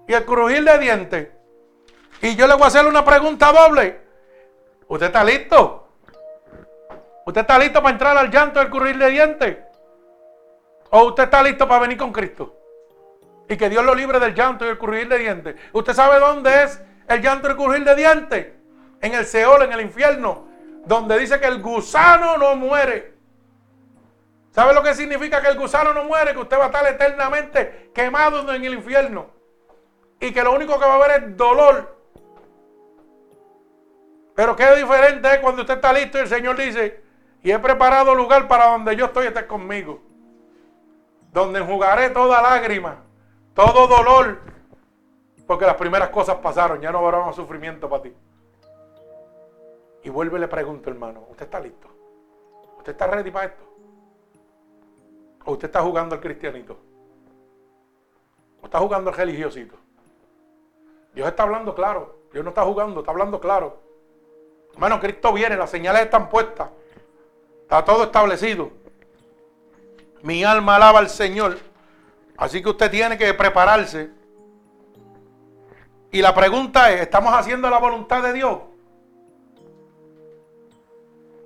Y 0.09 0.15
el 0.15 0.25
crujir 0.25 0.65
de 0.65 0.79
dientes. 0.79 1.29
Y 2.23 2.35
yo 2.35 2.47
le 2.47 2.55
voy 2.55 2.65
a 2.65 2.67
hacer 2.67 2.87
una 2.87 3.05
pregunta 3.05 3.53
doble. 3.53 4.01
¿Usted 4.89 5.07
está 5.07 5.23
listo? 5.23 5.89
¿Usted 7.27 7.43
está 7.43 7.59
listo 7.59 7.83
para 7.83 7.93
entrar 7.93 8.17
al 8.17 8.31
llanto 8.31 8.59
del 8.59 8.71
currir 8.71 8.99
de 8.99 9.11
dientes? 9.11 9.59
¿O 10.91 11.05
usted 11.05 11.25
está 11.25 11.43
listo 11.43 11.69
para 11.69 11.81
venir 11.81 11.99
con 11.99 12.13
Cristo? 12.13 12.57
Y 13.49 13.57
que 13.57 13.69
Dios 13.69 13.85
lo 13.85 13.95
libre 13.95 14.19
del 14.19 14.35
llanto 14.35 14.65
y 14.65 14.69
el 14.69 14.79
currir 14.79 15.09
de 15.09 15.19
dientes. 15.19 15.57
¿Usted 15.73 15.93
sabe 15.93 16.19
dónde 16.19 16.63
es 16.63 16.81
el 17.09 17.21
llanto 17.21 17.49
y 17.49 17.51
el 17.51 17.57
currir 17.57 17.85
de 17.85 17.95
dientes? 17.95 18.47
En 19.01 19.15
el 19.15 19.27
Seol, 19.27 19.63
en 19.63 19.73
el 19.73 19.83
infierno. 19.83 20.49
Donde 20.85 21.19
dice 21.19 21.39
que 21.39 21.47
el 21.47 21.61
gusano 21.61 22.39
no 22.39 22.57
muere. 22.57 23.12
¿Sabe 24.53 24.75
lo 24.75 24.83
que 24.83 24.95
significa 24.95 25.41
que 25.41 25.49
el 25.49 25.59
gusano 25.59 25.95
no 25.95 26.05
muere? 26.05 26.35
Que 26.35 26.41
usted 26.41 26.59
va 26.59 26.65
a 26.65 26.67
estar 26.67 26.87
eternamente 26.87 27.91
quemado 27.95 28.41
en 28.53 28.65
el 28.65 28.75
infierno. 28.75 29.27
Y 30.21 30.31
que 30.33 30.43
lo 30.43 30.53
único 30.53 30.79
que 30.79 30.85
va 30.85 30.93
a 30.93 30.97
haber 30.97 31.23
es 31.23 31.37
dolor 31.37 31.97
Pero 34.37 34.55
qué 34.55 34.77
diferente 34.77 35.29
es 35.33 35.39
cuando 35.41 35.63
usted 35.63 35.75
está 35.75 35.93
listo 35.93 36.19
y 36.19 36.21
el 36.23 36.29
Señor 36.29 36.57
dice, 36.57 37.03
y 37.43 37.51
he 37.51 37.59
preparado 37.59 38.15
lugar 38.15 38.47
para 38.47 38.67
donde 38.67 38.95
yo 38.95 39.07
estoy, 39.07 39.27
estés 39.27 39.45
conmigo. 39.45 40.01
Donde 41.33 41.59
enjugaré 41.59 42.11
toda 42.11 42.41
lágrima, 42.41 43.03
todo 43.55 43.87
dolor, 43.87 44.41
porque 45.47 45.67
las 45.67 45.77
primeras 45.77 46.11
cosas 46.11 46.37
pasaron, 46.37 46.81
ya 46.81 46.93
no 46.93 46.99
habrá 46.99 47.21
más 47.21 47.37
sufrimiento 47.37 47.89
para 47.89 48.03
ti. 48.05 48.15
Y 50.05 50.11
vuelve 50.11 50.39
y 50.39 50.41
le 50.41 50.49
pregunto, 50.49 50.91
hermano, 50.91 51.25
¿usted 51.31 51.45
está 51.45 51.59
listo? 51.61 51.89
¿Usted 52.79 52.93
está 52.93 53.07
ready 53.07 53.31
para 53.31 53.47
esto? 53.47 53.72
¿O 55.45 55.53
usted 55.53 55.67
está 55.69 55.83
jugando 55.83 56.15
al 56.15 56.21
cristianito? 56.21 56.79
¿O 58.61 58.67
está 58.67 58.79
jugando 58.79 59.11
al 59.11 59.17
religiosito? 59.17 59.77
Dios 61.15 61.29
está 61.29 61.43
hablando 61.43 61.75
claro. 61.75 62.17
Dios 62.33 62.45
no 62.45 62.51
está 62.51 62.63
jugando, 62.65 63.01
está 63.01 63.13
hablando 63.13 63.41
claro. 63.41 63.79
Hermano, 64.73 65.01
Cristo 65.01 65.33
viene, 65.33 65.57
las 65.57 65.71
señales 65.71 66.03
están 66.03 66.29
puestas. 66.29 66.71
Está 67.63 67.85
todo 67.85 68.05
establecido. 68.05 68.71
Mi 70.23 70.45
alma 70.45 70.77
alaba 70.77 71.01
al 71.01 71.11
Señor. 71.11 71.59
Así 72.37 72.63
que 72.63 72.71
usted 72.71 72.91
tiene 72.91 73.19
que 73.19 73.35
prepararse. 73.35 74.11
Y 76.11 76.23
la 76.23 76.35
pregunta 76.35 76.93
es, 76.93 77.03
¿estamos 77.03 77.35
haciendo 77.35 77.69
la 77.69 77.79
voluntad 77.79 78.23
de 78.23 78.33
Dios? 78.33 78.59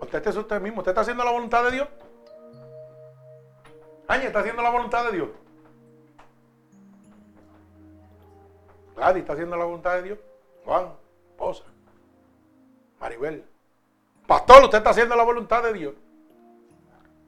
Usted 0.01 0.27
es 0.27 0.37
usted 0.37 0.61
mismo. 0.61 0.81
¿Usted 0.81 0.91
está 0.91 1.01
haciendo 1.01 1.25
la 1.25 1.31
voluntad 1.31 1.65
de 1.65 1.71
Dios? 1.73 1.89
Añe, 4.09 4.27
¿está 4.27 4.41
haciendo 4.41 4.63
la 4.63 4.71
voluntad 4.71 5.05
de 5.07 5.13
Dios? 5.13 5.29
Gladys, 8.95 9.21
¿está 9.21 9.33
haciendo 9.35 9.57
la 9.57 9.65
voluntad 9.65 9.95
de 9.95 10.03
Dios? 10.03 10.19
Juan, 10.65 10.93
esposa, 11.31 11.65
Maribel. 13.01 13.45
Pastor, 14.27 14.65
usted 14.65 14.79
está 14.79 14.91
haciendo 14.91 15.15
la 15.17 15.23
voluntad 15.23 15.63
de 15.63 15.73
Dios. 15.73 15.95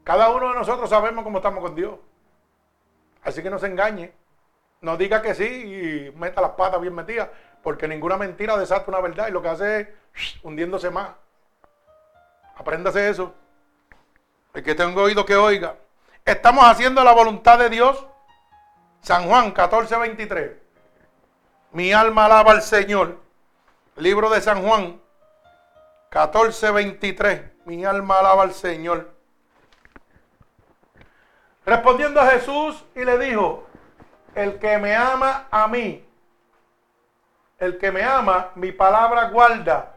Cada 0.02 0.30
uno 0.30 0.48
de 0.48 0.54
nosotros 0.54 0.88
sabemos 0.88 1.22
cómo 1.22 1.38
estamos 1.38 1.62
con 1.62 1.74
Dios. 1.74 1.98
Así 3.22 3.42
que 3.42 3.50
no 3.50 3.58
se 3.58 3.66
engañe. 3.66 4.12
No 4.80 4.96
diga 4.96 5.20
que 5.20 5.34
sí 5.34 5.44
y 5.44 6.16
meta 6.16 6.40
las 6.40 6.52
patas 6.52 6.80
bien 6.80 6.94
metidas, 6.94 7.28
porque 7.62 7.88
ninguna 7.88 8.16
mentira 8.16 8.56
desata 8.56 8.88
una 8.88 9.00
verdad 9.00 9.28
y 9.28 9.32
lo 9.32 9.42
que 9.42 9.48
hace 9.48 9.80
es 10.14 10.38
hundiéndose 10.42 10.90
más. 10.90 11.10
Apréndase 12.56 13.08
eso. 13.08 13.34
El 14.54 14.62
que 14.62 14.74
tenga 14.74 15.02
oído 15.02 15.26
que 15.26 15.36
oiga. 15.36 15.76
Estamos 16.28 16.66
haciendo 16.66 17.02
la 17.04 17.12
voluntad 17.12 17.58
de 17.58 17.70
Dios. 17.70 18.06
San 19.00 19.26
Juan 19.28 19.50
14, 19.50 19.96
23. 19.96 20.52
Mi 21.72 21.94
alma 21.94 22.26
alaba 22.26 22.52
al 22.52 22.60
Señor. 22.60 23.16
Libro 23.96 24.28
de 24.28 24.42
San 24.42 24.62
Juan 24.62 25.00
14, 26.10 26.70
23. 26.70 27.42
Mi 27.64 27.82
alma 27.82 28.18
alaba 28.18 28.42
al 28.42 28.52
Señor. 28.52 29.10
Respondiendo 31.64 32.20
a 32.20 32.26
Jesús 32.26 32.84
y 32.94 33.06
le 33.06 33.16
dijo, 33.16 33.66
el 34.34 34.58
que 34.58 34.76
me 34.76 34.94
ama 34.94 35.46
a 35.50 35.66
mí, 35.66 36.06
el 37.58 37.78
que 37.78 37.90
me 37.90 38.04
ama, 38.04 38.50
mi 38.54 38.70
palabra 38.70 39.30
guarda, 39.30 39.94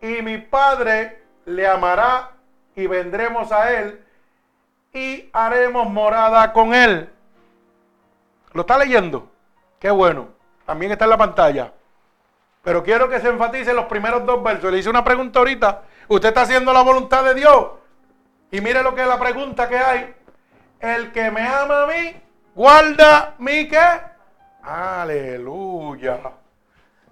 y 0.00 0.22
mi 0.22 0.38
Padre 0.38 1.20
le 1.46 1.66
amará 1.66 2.30
y 2.76 2.86
vendremos 2.86 3.50
a 3.50 3.76
él 3.76 4.04
y 4.92 5.28
haremos 5.32 5.88
morada 5.88 6.52
con 6.52 6.74
él. 6.74 7.10
¿Lo 8.52 8.62
está 8.62 8.78
leyendo? 8.78 9.30
Qué 9.78 9.90
bueno. 9.90 10.28
También 10.64 10.92
está 10.92 11.04
en 11.04 11.10
la 11.10 11.18
pantalla. 11.18 11.72
Pero 12.62 12.82
quiero 12.82 13.08
que 13.08 13.20
se 13.20 13.28
enfatice 13.28 13.72
los 13.72 13.86
primeros 13.86 14.26
dos 14.26 14.42
versos. 14.42 14.70
Le 14.70 14.78
hice 14.78 14.90
una 14.90 15.04
pregunta 15.04 15.38
ahorita. 15.38 15.82
¿Usted 16.08 16.28
está 16.28 16.42
haciendo 16.42 16.72
la 16.72 16.82
voluntad 16.82 17.24
de 17.24 17.34
Dios? 17.34 17.68
Y 18.50 18.60
mire 18.60 18.82
lo 18.82 18.94
que 18.94 19.02
es 19.02 19.08
la 19.08 19.18
pregunta 19.18 19.68
que 19.68 19.78
hay. 19.78 20.14
El 20.80 21.12
que 21.12 21.30
me 21.30 21.46
ama 21.46 21.84
a 21.84 21.86
mí, 21.86 22.14
guarda 22.54 23.34
mi 23.38 23.68
qué. 23.68 24.00
Aleluya. 24.62 26.18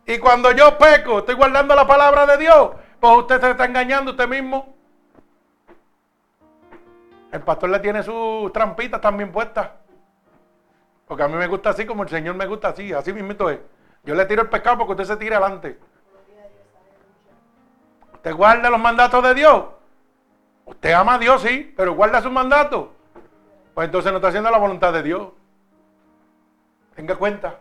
Y 0.07 0.19
cuando 0.19 0.53
yo 0.53 0.79
peco, 0.79 1.21
estoy 1.21 1.35
guardando 1.35 1.75
la 1.75 1.87
palabra 1.87 2.27
de 2.27 2.37
Dios. 2.39 2.71
Pues 3.01 3.19
usted 3.19 3.41
se 3.41 3.51
está 3.51 3.65
engañando 3.65 4.13
usted 4.13 4.29
mismo. 4.29 4.76
El 7.37 7.43
pastor 7.43 7.69
le 7.69 7.81
tiene 7.81 8.03
sus 8.03 8.51
trampitas 8.51 8.99
también 8.99 9.31
puestas. 9.31 9.69
Porque 11.07 11.23
a 11.23 11.29
mí 11.29 11.35
me 11.35 11.47
gusta 11.47 11.69
así 11.69 11.85
como 11.85 12.03
el 12.03 12.09
Señor 12.09 12.35
me 12.35 12.47
gusta 12.47 12.69
así. 12.69 12.95
Así 12.95 13.13
mismo 13.13 13.51
es. 13.51 13.59
Yo 14.05 14.15
le 14.15 14.25
tiro 14.25 14.41
el 14.41 14.49
pescado 14.49 14.79
porque 14.79 14.93
usted 14.93 15.05
se 15.05 15.17
tire 15.19 15.35
adelante. 15.35 15.79
Usted 18.15 18.35
guarda 18.35 18.71
los 18.71 18.81
mandatos 18.81 19.23
de 19.23 19.35
Dios. 19.35 19.65
Usted 20.65 20.93
ama 20.93 21.17
a 21.17 21.19
Dios, 21.19 21.43
sí, 21.43 21.75
pero 21.77 21.95
guarda 21.95 22.23
sus 22.23 22.33
mandatos. 22.33 22.89
Pues 23.75 23.85
entonces 23.85 24.11
no 24.11 24.17
está 24.17 24.29
haciendo 24.29 24.51
la 24.51 24.57
voluntad 24.57 24.95
de 24.95 25.03
Dios. 25.03 25.29
Tenga 26.95 27.17
cuenta. 27.17 27.59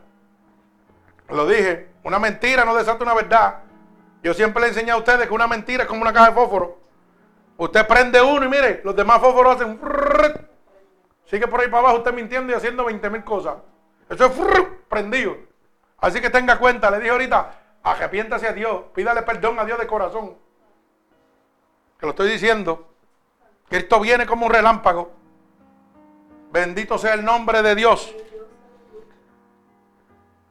Lo 1.27 1.45
dije, 1.47 1.89
una 2.05 2.17
mentira 2.17 2.63
no 2.63 2.73
desata 2.73 3.03
una 3.03 3.13
verdad. 3.13 3.57
Yo 4.23 4.33
siempre 4.33 4.61
le 4.61 4.69
enseñé 4.69 4.91
a 4.91 4.97
ustedes 4.97 5.27
que 5.27 5.33
una 5.33 5.47
mentira 5.47 5.83
es 5.83 5.89
como 5.89 6.01
una 6.01 6.13
caja 6.13 6.27
de 6.27 6.33
fósforo. 6.33 6.84
Usted 7.57 7.87
prende 7.87 8.21
uno 8.21 8.45
y 8.45 8.49
mire, 8.49 8.81
los 8.83 8.95
demás 8.95 9.19
fósforos 9.19 9.55
hacen... 9.55 9.79
Sigue 11.25 11.47
por 11.47 11.61
ahí 11.61 11.67
para 11.67 11.79
abajo 11.79 11.97
usted 11.97 12.13
mintiendo 12.13 12.51
y 12.51 12.55
haciendo 12.55 12.85
20 12.85 13.09
mil 13.09 13.23
cosas. 13.23 13.55
Eso 14.09 14.25
es 14.25 14.31
prendido. 14.87 15.35
Así 15.97 16.21
que 16.21 16.29
tenga 16.29 16.59
cuenta, 16.59 16.91
le 16.91 16.99
dije 16.99 17.11
ahorita, 17.11 17.51
arrepiéntase 17.81 18.47
a 18.47 18.53
Dios, 18.53 18.83
pídale 18.93 19.23
perdón 19.23 19.57
a 19.57 19.65
Dios 19.65 19.79
de 19.79 19.87
corazón. 19.87 20.35
Que 21.99 22.05
lo 22.05 22.11
estoy 22.11 22.29
diciendo. 22.29 22.89
Cristo 23.67 23.99
viene 23.99 24.25
como 24.27 24.45
un 24.45 24.51
relámpago. 24.51 25.11
Bendito 26.51 26.97
sea 26.97 27.15
el 27.15 27.25
nombre 27.25 27.61
de 27.61 27.73
Dios. 27.73 28.13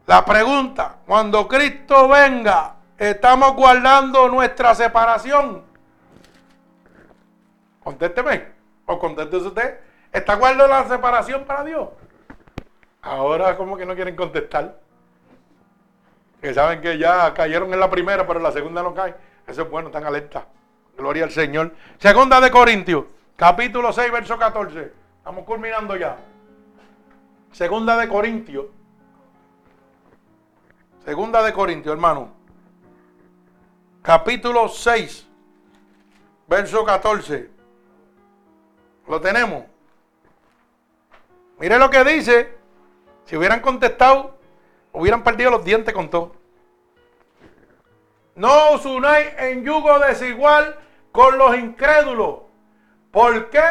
La 0.06 0.24
pregunta, 0.24 0.96
cuando 1.06 1.46
Cristo 1.46 2.08
venga, 2.08 2.76
¿estamos 2.98 3.54
guardando 3.54 4.28
nuestra 4.28 4.74
separación? 4.74 5.64
Contésteme, 7.84 8.46
o 8.86 8.98
contéstese 8.98 9.46
usted. 9.46 9.78
¿Está 10.10 10.36
guardando 10.36 10.66
la 10.66 10.88
separación 10.88 11.44
para 11.44 11.64
Dios? 11.64 11.88
Ahora 13.02 13.56
como 13.56 13.76
que 13.76 13.84
no 13.84 13.94
quieren 13.94 14.16
contestar. 14.16 14.80
Que 16.40 16.54
saben 16.54 16.80
que 16.80 16.98
ya 16.98 17.32
cayeron 17.34 17.72
en 17.72 17.80
la 17.80 17.90
primera, 17.90 18.26
pero 18.26 18.38
en 18.38 18.44
la 18.44 18.52
segunda 18.52 18.82
no 18.82 18.94
caen. 18.94 19.14
Eso 19.46 19.62
es 19.62 19.70
bueno, 19.70 19.88
están 19.88 20.04
alerta. 20.04 20.46
Gloria 20.96 21.24
al 21.24 21.30
Señor. 21.30 21.74
Segunda 21.98 22.40
de 22.40 22.50
Corintios, 22.50 23.04
capítulo 23.36 23.92
6, 23.92 24.12
verso 24.12 24.38
14. 24.38 24.92
Estamos 25.18 25.44
culminando 25.44 25.96
ya. 25.96 26.16
Segunda 27.52 27.96
de 27.96 28.08
Corintios. 28.08 28.66
Segunda 31.04 31.42
de 31.42 31.52
Corintios, 31.52 31.92
hermano. 31.92 32.30
Capítulo 34.02 34.68
6, 34.68 35.26
verso 36.46 36.84
14. 36.84 37.53
¿Lo 39.06 39.20
tenemos? 39.20 39.64
Mire 41.58 41.78
lo 41.78 41.90
que 41.90 42.04
dice. 42.04 42.56
Si 43.24 43.36
hubieran 43.36 43.60
contestado, 43.60 44.36
hubieran 44.92 45.22
perdido 45.22 45.50
los 45.50 45.64
dientes 45.64 45.94
con 45.94 46.10
todo. 46.10 46.32
No 48.34 48.70
os 48.70 48.84
unáis 48.84 49.28
en 49.38 49.64
yugo 49.64 49.98
desigual 50.00 50.76
con 51.12 51.38
los 51.38 51.56
incrédulos. 51.56 52.40
¿Por 53.10 53.48
qué? 53.50 53.62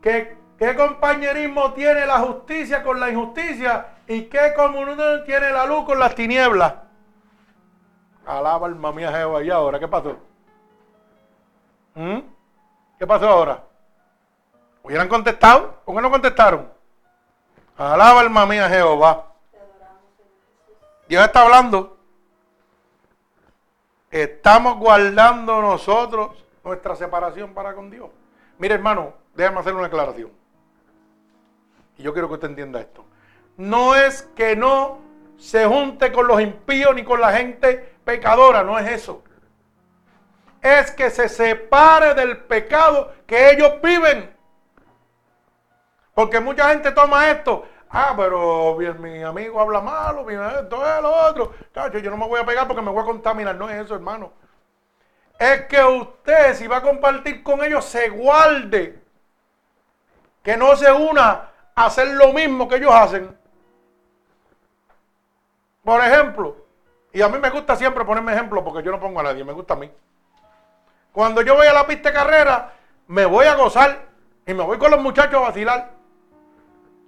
¿Qué, 0.00 0.36
¿Qué 0.58 0.74
compañerismo 0.74 1.72
tiene 1.74 2.06
la 2.06 2.20
justicia 2.20 2.82
con 2.82 2.98
la 2.98 3.10
injusticia? 3.10 3.86
¿Y 4.08 4.22
qué 4.22 4.52
comunión 4.56 5.24
tiene 5.24 5.50
la 5.50 5.66
luz 5.66 5.84
con 5.84 5.98
las 5.98 6.14
tinieblas? 6.14 6.74
Alaba 8.26 8.66
alma 8.66 8.92
mía 8.92 9.12
Jehová. 9.12 9.42
¿Y 9.42 9.50
ahora 9.50 9.78
qué 9.78 9.88
pasó? 9.88 10.16
¿Mm? 11.94 12.20
¿Qué 12.98 13.06
pasó 13.06 13.28
ahora? 13.28 13.62
¿Hubieran 14.84 15.08
contestado? 15.08 15.80
¿Por 15.86 15.96
qué 15.96 16.02
no 16.02 16.10
contestaron? 16.10 16.70
Alaba 17.78 18.20
alma 18.20 18.44
mía 18.44 18.68
Jehová. 18.68 19.32
Dios 21.08 21.24
está 21.24 21.40
hablando. 21.40 21.96
Estamos 24.10 24.78
guardando 24.78 25.62
nosotros 25.62 26.44
nuestra 26.62 26.94
separación 26.96 27.54
para 27.54 27.74
con 27.74 27.90
Dios. 27.90 28.10
Mire 28.58 28.74
hermano, 28.74 29.14
déjame 29.34 29.60
hacer 29.60 29.74
una 29.74 29.86
aclaración. 29.86 30.30
Y 31.96 32.02
yo 32.02 32.12
quiero 32.12 32.28
que 32.28 32.34
usted 32.34 32.48
entienda 32.50 32.78
esto. 32.78 33.06
No 33.56 33.94
es 33.94 34.22
que 34.36 34.54
no 34.54 34.98
se 35.38 35.64
junte 35.64 36.12
con 36.12 36.28
los 36.28 36.42
impíos 36.42 36.94
ni 36.94 37.04
con 37.04 37.22
la 37.22 37.32
gente 37.32 37.96
pecadora, 38.04 38.62
no 38.62 38.78
es 38.78 38.90
eso. 38.90 39.24
Es 40.60 40.90
que 40.90 41.08
se 41.08 41.30
separe 41.30 42.12
del 42.12 42.36
pecado 42.36 43.14
que 43.26 43.50
ellos 43.50 43.80
viven. 43.82 44.33
Porque 46.14 46.40
mucha 46.40 46.68
gente 46.70 46.92
toma 46.92 47.30
esto. 47.30 47.66
Ah, 47.90 48.14
pero 48.16 48.76
mi, 48.98 49.22
amigo 49.22 49.60
habla 49.60 49.80
malo, 49.80 50.24
mi, 50.24 50.34
esto 50.34 50.86
es 50.86 51.02
lo 51.02 51.12
otro. 51.28 51.54
Chacho, 51.72 51.98
yo 51.98 52.10
no 52.10 52.16
me 52.16 52.26
voy 52.26 52.40
a 52.40 52.46
pegar 52.46 52.66
porque 52.66 52.82
me 52.82 52.90
voy 52.90 53.02
a 53.02 53.06
contaminar. 53.06 53.54
No 53.56 53.68
es 53.68 53.84
eso, 53.84 53.94
hermano. 53.94 54.32
es 55.38 55.62
que 55.66 55.82
usted, 55.82 56.54
si 56.54 56.66
va 56.66 56.78
a 56.78 56.82
compartir 56.82 57.42
con 57.42 57.62
ellos, 57.62 57.84
se 57.84 58.08
guarde. 58.08 59.00
Que 60.42 60.56
no 60.56 60.76
se 60.76 60.90
una 60.92 61.50
a 61.74 61.86
hacer 61.86 62.08
lo 62.08 62.32
mismo 62.32 62.68
que 62.68 62.76
ellos 62.76 62.92
hacen. 62.92 63.36
Por 65.84 66.00
ejemplo, 66.02 66.56
y 67.12 67.22
a 67.22 67.28
mí 67.28 67.38
me 67.38 67.50
gusta 67.50 67.76
siempre 67.76 68.04
ponerme 68.04 68.32
ejemplo 68.32 68.64
porque 68.64 68.82
yo 68.82 68.90
no 68.90 68.98
pongo 68.98 69.20
a 69.20 69.24
nadie, 69.24 69.44
me 69.44 69.52
gusta 69.52 69.74
a 69.74 69.76
mí. 69.76 69.90
Cuando 71.12 71.42
yo 71.42 71.54
voy 71.54 71.66
a 71.66 71.72
la 71.72 71.86
pista 71.86 72.08
de 72.08 72.14
carrera, 72.16 72.72
me 73.06 73.24
voy 73.24 73.46
a 73.46 73.54
gozar 73.54 74.06
y 74.46 74.52
me 74.52 74.64
voy 74.64 74.78
con 74.78 74.90
los 74.90 75.00
muchachos 75.00 75.34
a 75.34 75.48
vacilar. 75.48 75.93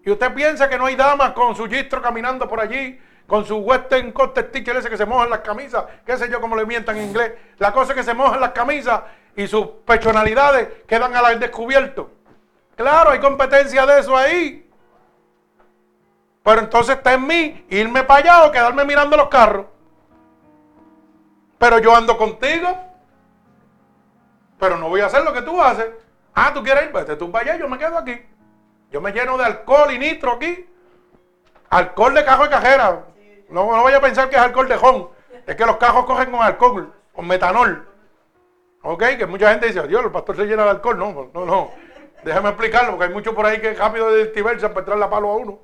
Y 0.06 0.10
usted 0.12 0.32
piensa 0.32 0.68
que 0.68 0.78
no 0.78 0.86
hay 0.86 0.94
damas 0.94 1.32
con 1.32 1.56
su 1.56 1.66
gistro 1.66 2.00
caminando 2.00 2.48
por 2.48 2.60
allí, 2.60 2.96
con 3.26 3.44
su 3.44 3.56
western 3.56 4.12
coat 4.12 4.38
sticker 4.38 4.76
ese 4.76 4.88
que 4.88 4.96
se 4.96 5.04
mojan 5.04 5.28
las 5.28 5.40
camisas, 5.40 5.84
qué 6.06 6.16
sé 6.16 6.30
yo 6.30 6.40
cómo 6.40 6.54
le 6.54 6.64
mientan 6.64 6.96
en 6.96 7.08
inglés. 7.08 7.32
La 7.58 7.72
cosa 7.72 7.90
es 7.90 7.98
que 7.98 8.04
se 8.04 8.14
mojan 8.14 8.40
las 8.40 8.52
camisas 8.52 9.00
y 9.34 9.48
sus 9.48 9.66
personalidades 9.84 10.68
quedan 10.86 11.12
al 11.16 11.40
descubierto. 11.40 12.12
Claro, 12.76 13.10
hay 13.10 13.18
competencia 13.18 13.84
de 13.84 13.98
eso 13.98 14.16
ahí. 14.16 14.70
Pero 16.44 16.60
entonces 16.60 16.98
está 16.98 17.14
en 17.14 17.26
mí 17.26 17.66
irme 17.68 18.04
para 18.04 18.20
allá 18.20 18.46
o 18.46 18.52
quedarme 18.52 18.84
mirando 18.84 19.16
los 19.16 19.28
carros. 19.28 19.66
Pero 21.58 21.80
yo 21.80 21.96
ando 21.96 22.16
contigo. 22.16 22.78
Pero 24.60 24.78
no 24.78 24.88
voy 24.88 25.00
a 25.00 25.06
hacer 25.06 25.24
lo 25.24 25.32
que 25.32 25.42
tú 25.42 25.60
haces. 25.60 25.86
Ah, 26.32 26.52
tú 26.54 26.62
quieres 26.62 26.84
ir, 26.84 26.92
vete 26.92 27.16
tú 27.16 27.28
para 27.32 27.50
allá, 27.50 27.58
yo 27.58 27.68
me 27.68 27.76
quedo 27.76 27.98
aquí. 27.98 28.35
Yo 28.90 29.00
me 29.00 29.12
lleno 29.12 29.36
de 29.36 29.44
alcohol 29.44 29.92
y 29.92 29.98
nitro 29.98 30.32
aquí. 30.32 30.68
Alcohol 31.70 32.14
de 32.14 32.24
cajo 32.24 32.44
de 32.44 32.50
cajera. 32.50 33.04
No, 33.48 33.66
vaya 33.66 33.98
a 33.98 34.00
pensar 34.00 34.28
que 34.28 34.36
es 34.36 34.42
alcohol 34.42 34.68
de 34.68 34.76
jón. 34.76 35.08
Es 35.46 35.54
que 35.54 35.66
los 35.66 35.76
cajos 35.76 36.04
cogen 36.06 36.30
con 36.30 36.42
alcohol, 36.42 36.92
con 37.12 37.26
metanol. 37.26 37.88
¿Ok? 38.82 39.02
Que 39.18 39.26
mucha 39.26 39.50
gente 39.50 39.66
dice, 39.66 39.86
Dios, 39.86 40.04
el 40.04 40.10
pastor 40.10 40.36
se 40.36 40.46
llena 40.46 40.64
de 40.64 40.70
alcohol. 40.70 40.98
No, 40.98 41.30
no, 41.32 41.46
no. 41.46 41.70
Déjame 42.24 42.48
explicarlo, 42.48 42.92
porque 42.92 43.04
hay 43.04 43.12
muchos 43.12 43.34
por 43.34 43.46
ahí 43.46 43.60
que 43.60 43.74
rápido 43.74 44.10
de 44.10 44.26
diversa 44.32 44.68
para 44.68 44.80
entrar 44.80 44.98
la 44.98 45.10
palo 45.10 45.30
a 45.30 45.36
uno. 45.36 45.58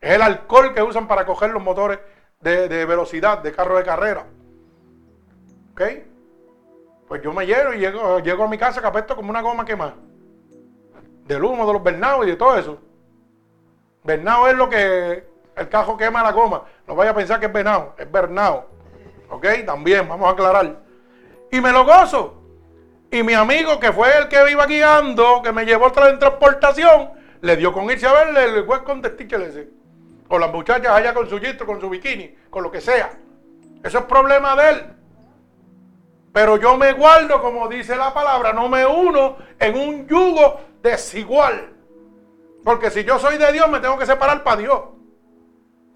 Es 0.00 0.12
el 0.12 0.22
alcohol 0.22 0.74
que 0.74 0.82
usan 0.82 1.08
para 1.08 1.24
coger 1.24 1.50
los 1.50 1.62
motores 1.62 1.98
de, 2.40 2.84
velocidad, 2.84 3.38
de 3.38 3.52
carro 3.52 3.78
de 3.78 3.84
carrera. 3.84 4.26
¿Ok? 5.72 5.82
Pues 7.08 7.22
yo 7.22 7.32
me 7.32 7.46
lleno 7.46 7.72
y 7.72 7.78
llego, 7.78 8.44
a 8.44 8.48
mi 8.48 8.58
casa 8.58 8.82
capesto 8.82 9.16
como 9.16 9.30
una 9.30 9.40
goma 9.40 9.64
quemada. 9.64 9.94
Del 11.24 11.44
humo 11.44 11.66
de 11.66 11.72
los 11.72 11.82
bernados 11.82 12.26
y 12.26 12.30
de 12.30 12.36
todo 12.36 12.56
eso. 12.56 12.78
Bernado 14.02 14.48
es 14.48 14.54
lo 14.54 14.68
que 14.68 15.24
el 15.56 15.68
cajo 15.68 15.96
quema 15.96 16.22
la 16.22 16.32
goma. 16.32 16.64
No 16.86 16.94
vaya 16.94 17.10
a 17.10 17.14
pensar 17.14 17.40
que 17.40 17.46
es 17.46 17.52
venado, 17.52 17.94
es 17.98 18.10
bernado. 18.10 18.68
¿Ok? 19.30 19.46
También, 19.64 20.08
vamos 20.08 20.28
a 20.28 20.32
aclarar. 20.32 20.80
Y 21.50 21.60
me 21.60 21.72
lo 21.72 21.84
gozo. 21.84 22.42
Y 23.10 23.22
mi 23.22 23.34
amigo, 23.34 23.78
que 23.78 23.92
fue 23.92 24.08
el 24.18 24.28
que 24.28 24.50
iba 24.50 24.66
guiando, 24.66 25.40
que 25.42 25.52
me 25.52 25.64
llevó 25.64 25.86
en 25.86 26.18
transportación, 26.18 27.12
le 27.40 27.56
dio 27.56 27.72
con 27.72 27.90
irse 27.90 28.06
a 28.06 28.12
verle 28.12 28.44
el 28.44 28.66
juez 28.66 28.80
con 28.80 29.02
ese. 29.04 29.68
O 30.28 30.38
las 30.38 30.50
muchachas 30.50 30.90
allá 30.92 31.14
con 31.14 31.28
su 31.28 31.38
gistro, 31.38 31.66
con 31.66 31.80
su 31.80 31.88
bikini, 31.88 32.34
con 32.50 32.62
lo 32.62 32.70
que 32.70 32.80
sea. 32.80 33.12
Eso 33.82 33.98
es 33.98 34.04
problema 34.04 34.56
de 34.56 34.70
él. 34.70 34.84
Pero 36.32 36.56
yo 36.56 36.76
me 36.76 36.92
guardo, 36.92 37.40
como 37.40 37.68
dice 37.68 37.94
la 37.94 38.12
palabra, 38.12 38.52
no 38.52 38.68
me 38.68 38.84
uno 38.84 39.36
en 39.60 39.76
un 39.78 40.08
yugo 40.08 40.60
desigual. 40.84 41.72
Porque 42.62 42.90
si 42.90 43.04
yo 43.04 43.18
soy 43.18 43.38
de 43.38 43.50
Dios, 43.52 43.68
me 43.68 43.80
tengo 43.80 43.98
que 43.98 44.06
separar 44.06 44.44
para 44.44 44.58
Dios. 44.58 44.80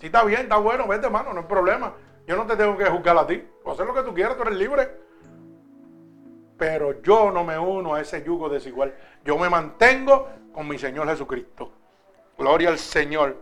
Si 0.01 0.07
está 0.07 0.25
bien, 0.25 0.43
está 0.43 0.57
bueno, 0.57 0.89
vete, 0.89 1.07
hermano, 1.07 1.33
no 1.33 1.41
hay 1.41 1.47
problema. 1.47 1.95
Yo 2.27 2.37
no 2.37 2.47
te 2.47 2.57
tengo 2.57 2.77
que 2.77 2.87
juzgar 2.87 3.17
a 3.17 3.27
ti. 3.27 3.47
O 3.65 3.73
hacer 3.73 3.87
lo 3.87 3.95
que 3.95 4.03
tú 4.03 4.15
quieras, 4.15 4.37
tú 4.37 4.43
eres 4.43 4.57
libre. 4.57 4.91
Pero 6.57 7.01
yo 7.03 7.31
no 7.31 7.45
me 7.45 7.59
uno 7.59 7.95
a 7.95 8.01
ese 8.01 8.25
yugo 8.25 8.49
desigual. 8.49 8.95
Yo 9.25 9.39
me 9.39 9.49
mantengo 9.49 10.29
con 10.53 10.67
mi 10.67 10.79
Señor 10.79 11.09
Jesucristo. 11.09 11.71
Gloria 12.37 12.71
al 12.71 12.79
Señor. 12.79 13.37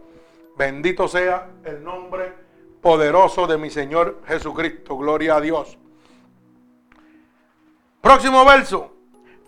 Bendito 0.56 1.08
sea 1.08 1.48
el 1.64 1.82
nombre 1.82 2.32
poderoso 2.80 3.46
de 3.46 3.56
mi 3.56 3.70
Señor 3.70 4.22
Jesucristo. 4.26 4.96
Gloria 4.96 5.36
a 5.36 5.40
Dios. 5.40 5.78
Próximo 8.00 8.44
verso. 8.44 8.92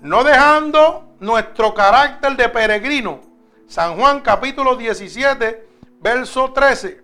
No 0.00 0.24
dejando 0.24 1.07
nuestro 1.20 1.74
carácter 1.74 2.36
de 2.36 2.48
peregrino. 2.48 3.20
San 3.66 3.96
Juan 3.96 4.20
capítulo 4.20 4.76
17, 4.76 5.66
verso 6.00 6.52
13. 6.52 7.02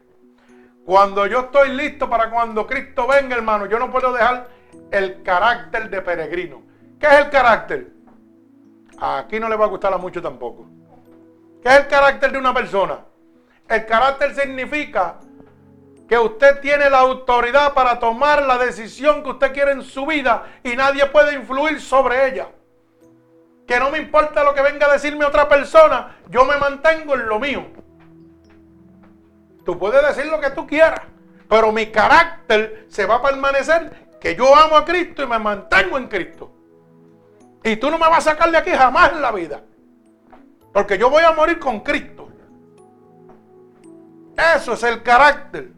Cuando 0.85 1.27
yo 1.27 1.41
estoy 1.41 1.71
listo 1.71 2.09
para 2.09 2.31
cuando 2.31 2.67
Cristo 2.67 3.07
venga, 3.07 3.37
hermano, 3.37 3.67
yo 3.67 3.79
no 3.79 3.91
puedo 3.91 4.13
dejar 4.13 4.49
el 4.91 5.23
carácter 5.23 5.91
de 5.91 6.03
peregrino. 6.03 6.63
¿Qué 6.99 7.07
es 7.07 7.13
el 7.15 7.31
carácter? 7.31 7.89
Aquí 8.99 9.41
no 9.41 9.49
le 9.49 9.57
va 9.57 9.65
a 9.65 9.69
gustar 9.69 9.93
a 9.93 9.99
mucho 9.99 10.23
tampoco. 10.23 10.67
¿Qué 11.63 11.69
es 11.69 11.77
el 11.81 11.87
carácter 11.89 12.33
de 12.33 12.39
una 12.39 12.55
persona? 12.55 13.01
El 13.69 13.87
carácter 13.87 14.35
significa 14.35 15.17
que 16.09 16.19
usted 16.19 16.61
tiene 16.61 16.91
la 16.91 16.99
autoridad 17.01 17.73
para 17.73 17.99
tomar 17.99 18.43
la 18.43 18.59
decisión 18.59 19.23
que 19.23 19.31
usted 19.31 19.53
quiere 19.53 19.73
en 19.73 19.83
su 19.83 20.05
vida 20.07 20.45
y 20.63 20.77
nadie 20.77 21.07
puede 21.07 21.35
influir 21.35 21.81
sobre 21.81 22.29
ella. 22.29 22.49
Que 23.67 23.79
no 23.81 23.91
me 23.91 23.99
importa 23.99 24.45
lo 24.45 24.55
que 24.55 24.63
venga 24.63 24.87
a 24.87 24.93
decirme 24.93 25.25
otra 25.25 25.49
persona, 25.49 26.17
yo 26.29 26.45
me 26.45 26.57
mantengo 26.59 27.15
en 27.15 27.27
lo 27.27 27.39
mío. 27.39 27.67
Tú 29.65 29.79
puedes 29.79 30.03
decir 30.07 30.31
lo 30.31 30.41
que 30.41 30.51
tú 30.51 30.67
quieras, 30.67 31.01
pero 31.49 31.73
mi 31.73 31.87
carácter 31.87 32.87
se 32.89 33.07
va 33.07 33.17
a 33.17 33.23
permanecer 33.23 34.09
que 34.21 34.37
yo 34.37 34.55
amo 34.55 34.77
a 34.77 34.85
Cristo 34.85 35.23
y 35.23 35.27
me 35.27 35.39
mantengo 35.39 35.97
en 35.97 36.09
Cristo. 36.09 36.51
Y 37.63 37.77
tú 37.77 37.91
no 37.91 37.99
me 37.99 38.09
vas 38.09 38.27
a 38.27 38.33
sacar 38.33 38.51
de 38.51 38.59
aquí 38.59 38.71
jamás 38.71 39.13
en 39.13 39.23
la 39.23 39.33
vida. 39.33 39.63
Porque 40.73 40.99
yo 40.99 41.09
voy 41.09 41.23
a 41.23 41.33
morir 41.33 41.59
con 41.59 41.81
Cristo. 41.81 42.29
Eso 44.57 44.75
es 44.75 44.83
el 44.83 45.03
carácter. 45.03 45.71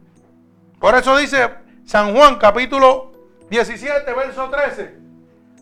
Por 0.79 0.95
eso 0.95 1.15
dice 1.15 1.49
San 1.85 2.13
Juan 2.13 2.37
capítulo 2.37 3.11
17, 3.49 4.13
verso 4.13 4.49
13. 4.49 4.97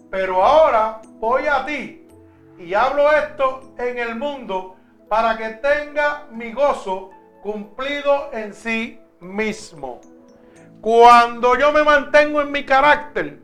Pero 0.09 0.43
ahora 0.43 1.01
voy 1.19 1.45
a 1.47 1.65
ti 1.65 2.04
y 2.57 2.73
hablo 2.73 3.11
esto 3.11 3.73
en 3.77 3.97
el 3.97 4.15
mundo 4.15 4.75
para 5.09 5.37
que 5.37 5.49
tenga 5.49 6.25
mi 6.31 6.51
gozo 6.51 7.11
cumplido 7.41 8.29
en 8.33 8.53
sí 8.53 8.99
mismo. 9.19 10.01
Cuando 10.81 11.57
yo 11.57 11.71
me 11.71 11.83
mantengo 11.83 12.41
en 12.41 12.51
mi 12.51 12.65
carácter, 12.65 13.39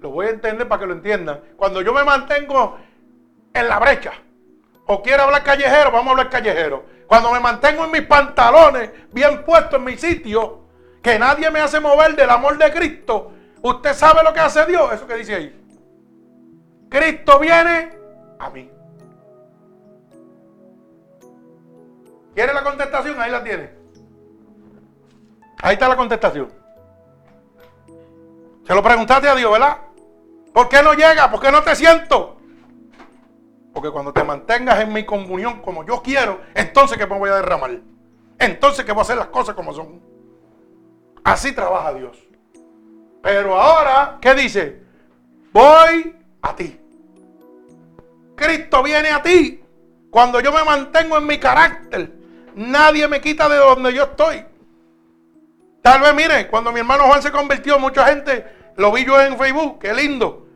lo 0.00 0.10
voy 0.10 0.26
a 0.26 0.30
entender 0.30 0.66
para 0.68 0.80
que 0.80 0.86
lo 0.86 0.94
entiendan. 0.94 1.40
Cuando 1.56 1.82
yo 1.82 1.92
me 1.92 2.04
mantengo 2.04 2.78
en 3.52 3.68
la 3.68 3.78
brecha, 3.78 4.12
o 4.86 5.02
quiero 5.02 5.24
hablar 5.24 5.42
callejero, 5.42 5.90
vamos 5.90 6.08
a 6.08 6.10
hablar 6.10 6.30
callejero. 6.30 6.84
Cuando 7.06 7.32
me 7.32 7.40
mantengo 7.40 7.84
en 7.84 7.90
mis 7.90 8.02
pantalones, 8.02 8.90
bien 9.12 9.44
puesto 9.44 9.76
en 9.76 9.84
mi 9.84 9.96
sitio, 9.96 10.64
que 11.02 11.18
nadie 11.18 11.50
me 11.50 11.60
hace 11.60 11.80
mover 11.80 12.14
del 12.16 12.30
amor 12.30 12.58
de 12.58 12.72
Cristo, 12.72 13.32
usted 13.62 13.94
sabe 13.94 14.22
lo 14.22 14.32
que 14.32 14.40
hace 14.40 14.64
Dios, 14.66 14.92
eso 14.92 15.06
que 15.06 15.14
dice 15.14 15.34
ahí. 15.34 15.62
Cristo 16.88 17.38
viene 17.38 17.96
a 18.38 18.50
mí. 18.50 18.70
¿Quiere 22.34 22.52
la 22.52 22.62
contestación? 22.62 23.20
Ahí 23.20 23.30
la 23.30 23.42
tiene. 23.42 23.70
Ahí 25.62 25.74
está 25.74 25.88
la 25.88 25.96
contestación. 25.96 26.52
Se 28.66 28.74
lo 28.74 28.82
preguntaste 28.82 29.28
a 29.28 29.34
Dios, 29.34 29.50
¿verdad? 29.50 29.78
¿Por 30.52 30.68
qué 30.68 30.82
no 30.82 30.92
llega? 30.92 31.30
¿Por 31.30 31.40
qué 31.40 31.50
no 31.50 31.62
te 31.62 31.74
siento? 31.74 32.36
Porque 33.72 33.90
cuando 33.90 34.12
te 34.12 34.24
mantengas 34.24 34.80
en 34.80 34.92
mi 34.92 35.04
comunión 35.04 35.60
como 35.60 35.84
yo 35.84 36.02
quiero, 36.02 36.40
entonces 36.54 36.98
que 36.98 37.06
me 37.06 37.18
voy 37.18 37.30
a 37.30 37.36
derramar. 37.36 37.78
Entonces 38.38 38.84
que 38.84 38.92
voy 38.92 39.00
a 39.00 39.02
hacer 39.02 39.16
las 39.16 39.28
cosas 39.28 39.54
como 39.54 39.72
son. 39.72 40.02
Así 41.24 41.52
trabaja 41.52 41.94
Dios. 41.94 42.16
Pero 43.22 43.60
ahora, 43.60 44.18
¿qué 44.20 44.34
dice? 44.34 44.82
Voy 45.52 46.16
a 46.42 46.54
ti. 46.54 46.80
Cristo 48.36 48.82
viene 48.82 49.10
a 49.10 49.22
ti. 49.22 49.62
Cuando 50.10 50.40
yo 50.40 50.52
me 50.52 50.64
mantengo 50.64 51.18
en 51.18 51.26
mi 51.26 51.38
carácter, 51.38 52.12
nadie 52.54 53.08
me 53.08 53.20
quita 53.20 53.48
de 53.48 53.56
donde 53.56 53.92
yo 53.92 54.04
estoy. 54.04 54.44
Tal 55.82 56.00
vez, 56.00 56.14
mire, 56.14 56.48
cuando 56.48 56.72
mi 56.72 56.80
hermano 56.80 57.04
Juan 57.04 57.22
se 57.22 57.30
convirtió, 57.30 57.78
mucha 57.78 58.06
gente 58.06 58.44
lo 58.76 58.92
vi 58.92 59.04
yo 59.04 59.20
en 59.20 59.38
Facebook, 59.38 59.78
qué 59.78 59.94
lindo. 59.94 60.46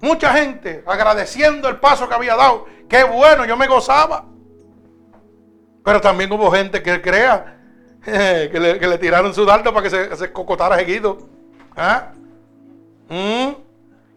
Mucha 0.00 0.32
gente 0.32 0.82
agradeciendo 0.86 1.68
el 1.68 1.78
paso 1.78 2.08
que 2.08 2.14
había 2.14 2.36
dado. 2.36 2.66
Qué 2.88 3.04
bueno, 3.04 3.44
yo 3.44 3.56
me 3.56 3.66
gozaba. 3.66 4.24
Pero 5.84 6.00
también 6.00 6.32
hubo 6.32 6.50
gente 6.50 6.82
que 6.82 7.00
crea 7.00 7.58
que, 8.04 8.78
le, 8.80 8.98
tiraron 8.98 9.34
su 9.34 9.44
dardo 9.44 9.72
para 9.74 9.88
que 9.88 10.16
se, 10.16 10.32
cocotara 10.32 10.76
seguido. 10.76 11.18
¿Ah? 11.76 12.12
¿Mm? 13.08 13.52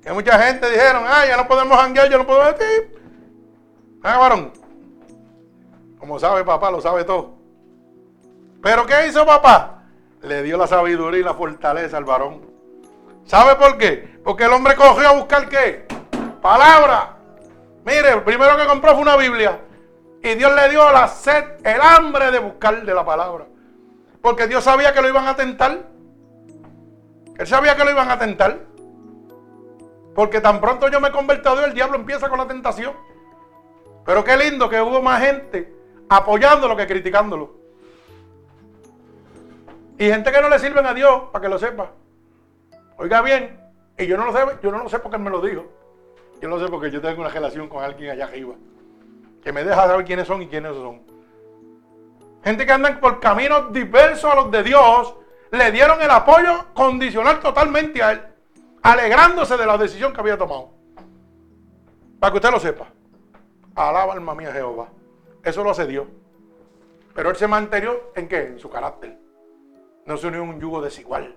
Que 0.04 0.12
mucha 0.12 0.38
gente 0.40 0.70
dijeron, 0.70 1.04
ah, 1.08 1.26
ya 1.26 1.38
no 1.38 1.48
podemos 1.48 1.78
hanguear, 1.80 2.10
ya 2.10 2.18
no 2.18 2.28
podemos. 2.28 2.56
¿Ah, 4.04 4.18
varón? 4.18 4.52
Como 5.98 6.20
sabe 6.20 6.44
papá, 6.44 6.70
lo 6.70 6.82
sabe 6.82 7.06
todo. 7.06 7.36
Pero 8.62 8.86
¿qué 8.86 9.08
hizo 9.08 9.26
papá? 9.26 9.84
Le 10.22 10.44
dio 10.44 10.58
la 10.58 10.68
sabiduría 10.68 11.22
y 11.22 11.24
la 11.24 11.34
fortaleza 11.34 11.98
al 11.98 12.06
varón 12.06 12.54
¿Sabe 13.26 13.56
por 13.56 13.78
qué? 13.78 14.20
Porque 14.24 14.46
el 14.46 14.52
hombre 14.52 14.76
cogió 14.76 15.08
a 15.08 15.14
buscar 15.14 15.48
qué? 15.48 15.88
Palabra. 16.42 17.18
Mire, 17.86 18.12
el 18.12 18.24
primero 18.24 18.58
que 18.58 18.66
compró 18.66 18.92
fue 18.94 19.02
una 19.02 19.16
Biblia. 19.16 19.62
Y 20.22 20.36
Dios 20.36 20.54
le 20.54 20.70
dio 20.70 20.92
la 20.92 21.08
sed, 21.08 21.44
el 21.64 21.82
hambre 21.82 22.32
de 22.32 22.40
buscar 22.40 22.84
de 22.84 22.94
la 22.94 23.06
palabra. 23.06 23.46
Porque 24.22 24.48
Dios 24.48 24.64
sabía 24.64 24.94
que 24.94 25.02
lo 25.02 25.08
iban 25.08 25.28
a 25.28 25.36
tentar. 25.36 25.80
Él 27.38 27.48
sabía 27.48 27.76
que 27.76 27.84
lo 27.84 27.92
iban 27.92 28.12
a 28.12 28.20
tentar. 28.20 28.60
Porque 30.16 30.42
tan 30.42 30.62
pronto 30.62 30.90
yo 30.90 31.00
me 31.02 31.10
he 31.10 31.12
convertido, 31.12 31.64
el 31.66 31.74
diablo 31.74 31.96
empieza 31.96 32.30
con 32.30 32.40
la 32.40 32.48
tentación. 32.48 32.94
Pero 34.06 34.24
qué 34.24 34.38
lindo 34.38 34.70
que 34.70 34.82
hubo 34.82 35.02
más 35.02 35.22
gente 35.22 35.74
apoyándolo 36.10 36.76
que 36.76 36.88
criticándolo. 36.88 37.56
Y 39.98 40.06
gente 40.06 40.32
que 40.32 40.42
no 40.42 40.50
le 40.50 40.60
sirven 40.60 40.86
a 40.86 40.94
Dios, 40.94 41.24
para 41.32 41.42
que 41.42 41.50
lo 41.50 41.60
sepa. 41.60 41.92
Oiga 42.98 43.22
bien, 43.22 43.60
y 43.98 44.06
yo 44.06 44.18
no 44.18 44.26
lo 44.26 44.34
sé, 44.34 44.40
yo 44.62 44.72
no 44.72 44.84
lo 44.84 44.90
sé 44.90 45.00
porque 45.00 45.18
él 45.18 45.24
me 45.24 45.30
lo 45.30 45.42
dijo. 45.42 45.66
Yo 46.42 46.50
no 46.50 46.58
lo 46.58 46.66
sé 46.66 46.70
porque 46.70 46.92
yo 46.92 47.02
tengo 47.02 47.22
una 47.22 47.30
relación 47.30 47.70
con 47.70 47.84
alguien 47.84 48.12
allá 48.12 48.26
arriba. 48.26 48.56
Que 49.42 49.54
me 49.54 49.64
deja 49.64 49.88
saber 49.88 50.06
quiénes 50.06 50.28
son 50.28 50.42
y 50.42 50.48
quiénes 50.48 50.74
son. 50.76 51.02
Gente 52.44 52.66
que 52.66 52.72
andan 52.72 53.00
por 53.00 53.20
caminos 53.20 53.72
diversos 53.72 54.30
a 54.30 54.36
los 54.36 54.52
de 54.52 54.64
Dios, 54.64 55.16
le 55.52 55.72
dieron 55.72 56.02
el 56.02 56.10
apoyo 56.10 56.66
condicional 56.74 57.40
totalmente 57.40 58.04
a 58.04 58.12
él, 58.12 58.22
alegrándose 58.82 59.56
de 59.56 59.66
la 59.66 59.78
decisión 59.78 60.12
que 60.12 60.20
había 60.20 60.38
tomado. 60.38 60.72
Para 62.20 62.32
que 62.32 62.38
usted 62.38 62.52
lo 62.52 62.60
sepa. 62.60 62.88
Alaba 63.76 64.14
alma 64.14 64.36
mía 64.36 64.52
Jehová. 64.52 64.88
Eso 65.44 65.64
lo 65.64 65.72
hace 65.72 65.86
Dios. 65.86 66.08
Pero 67.14 67.30
él 67.30 67.36
se 67.36 67.48
mantenió 67.48 68.12
en 68.16 68.28
qué? 68.28 68.48
En 68.48 68.60
su 68.60 68.70
carácter. 68.70 69.18
No 70.06 70.18
se 70.18 70.28
unió 70.28 70.44
en 70.44 70.50
un 70.50 70.60
yugo 70.60 70.82
desigual. 70.82 71.36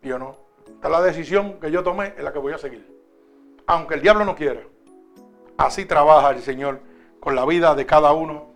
Dios 0.00 0.18
no. 0.18 0.36
Esta 0.66 0.88
es 0.88 0.92
la 0.92 1.02
decisión 1.02 1.60
que 1.60 1.70
yo 1.70 1.82
tomé, 1.82 2.14
es 2.16 2.24
la 2.24 2.32
que 2.32 2.38
voy 2.38 2.52
a 2.52 2.58
seguir. 2.58 2.86
Aunque 3.66 3.94
el 3.94 4.02
diablo 4.02 4.24
no 4.24 4.34
quiera. 4.34 4.60
Así 5.56 5.84
trabaja 5.84 6.30
el 6.30 6.42
Señor 6.42 6.80
con 7.20 7.36
la 7.36 7.44
vida 7.44 7.74
de 7.74 7.86
cada 7.86 8.12
uno 8.12 8.52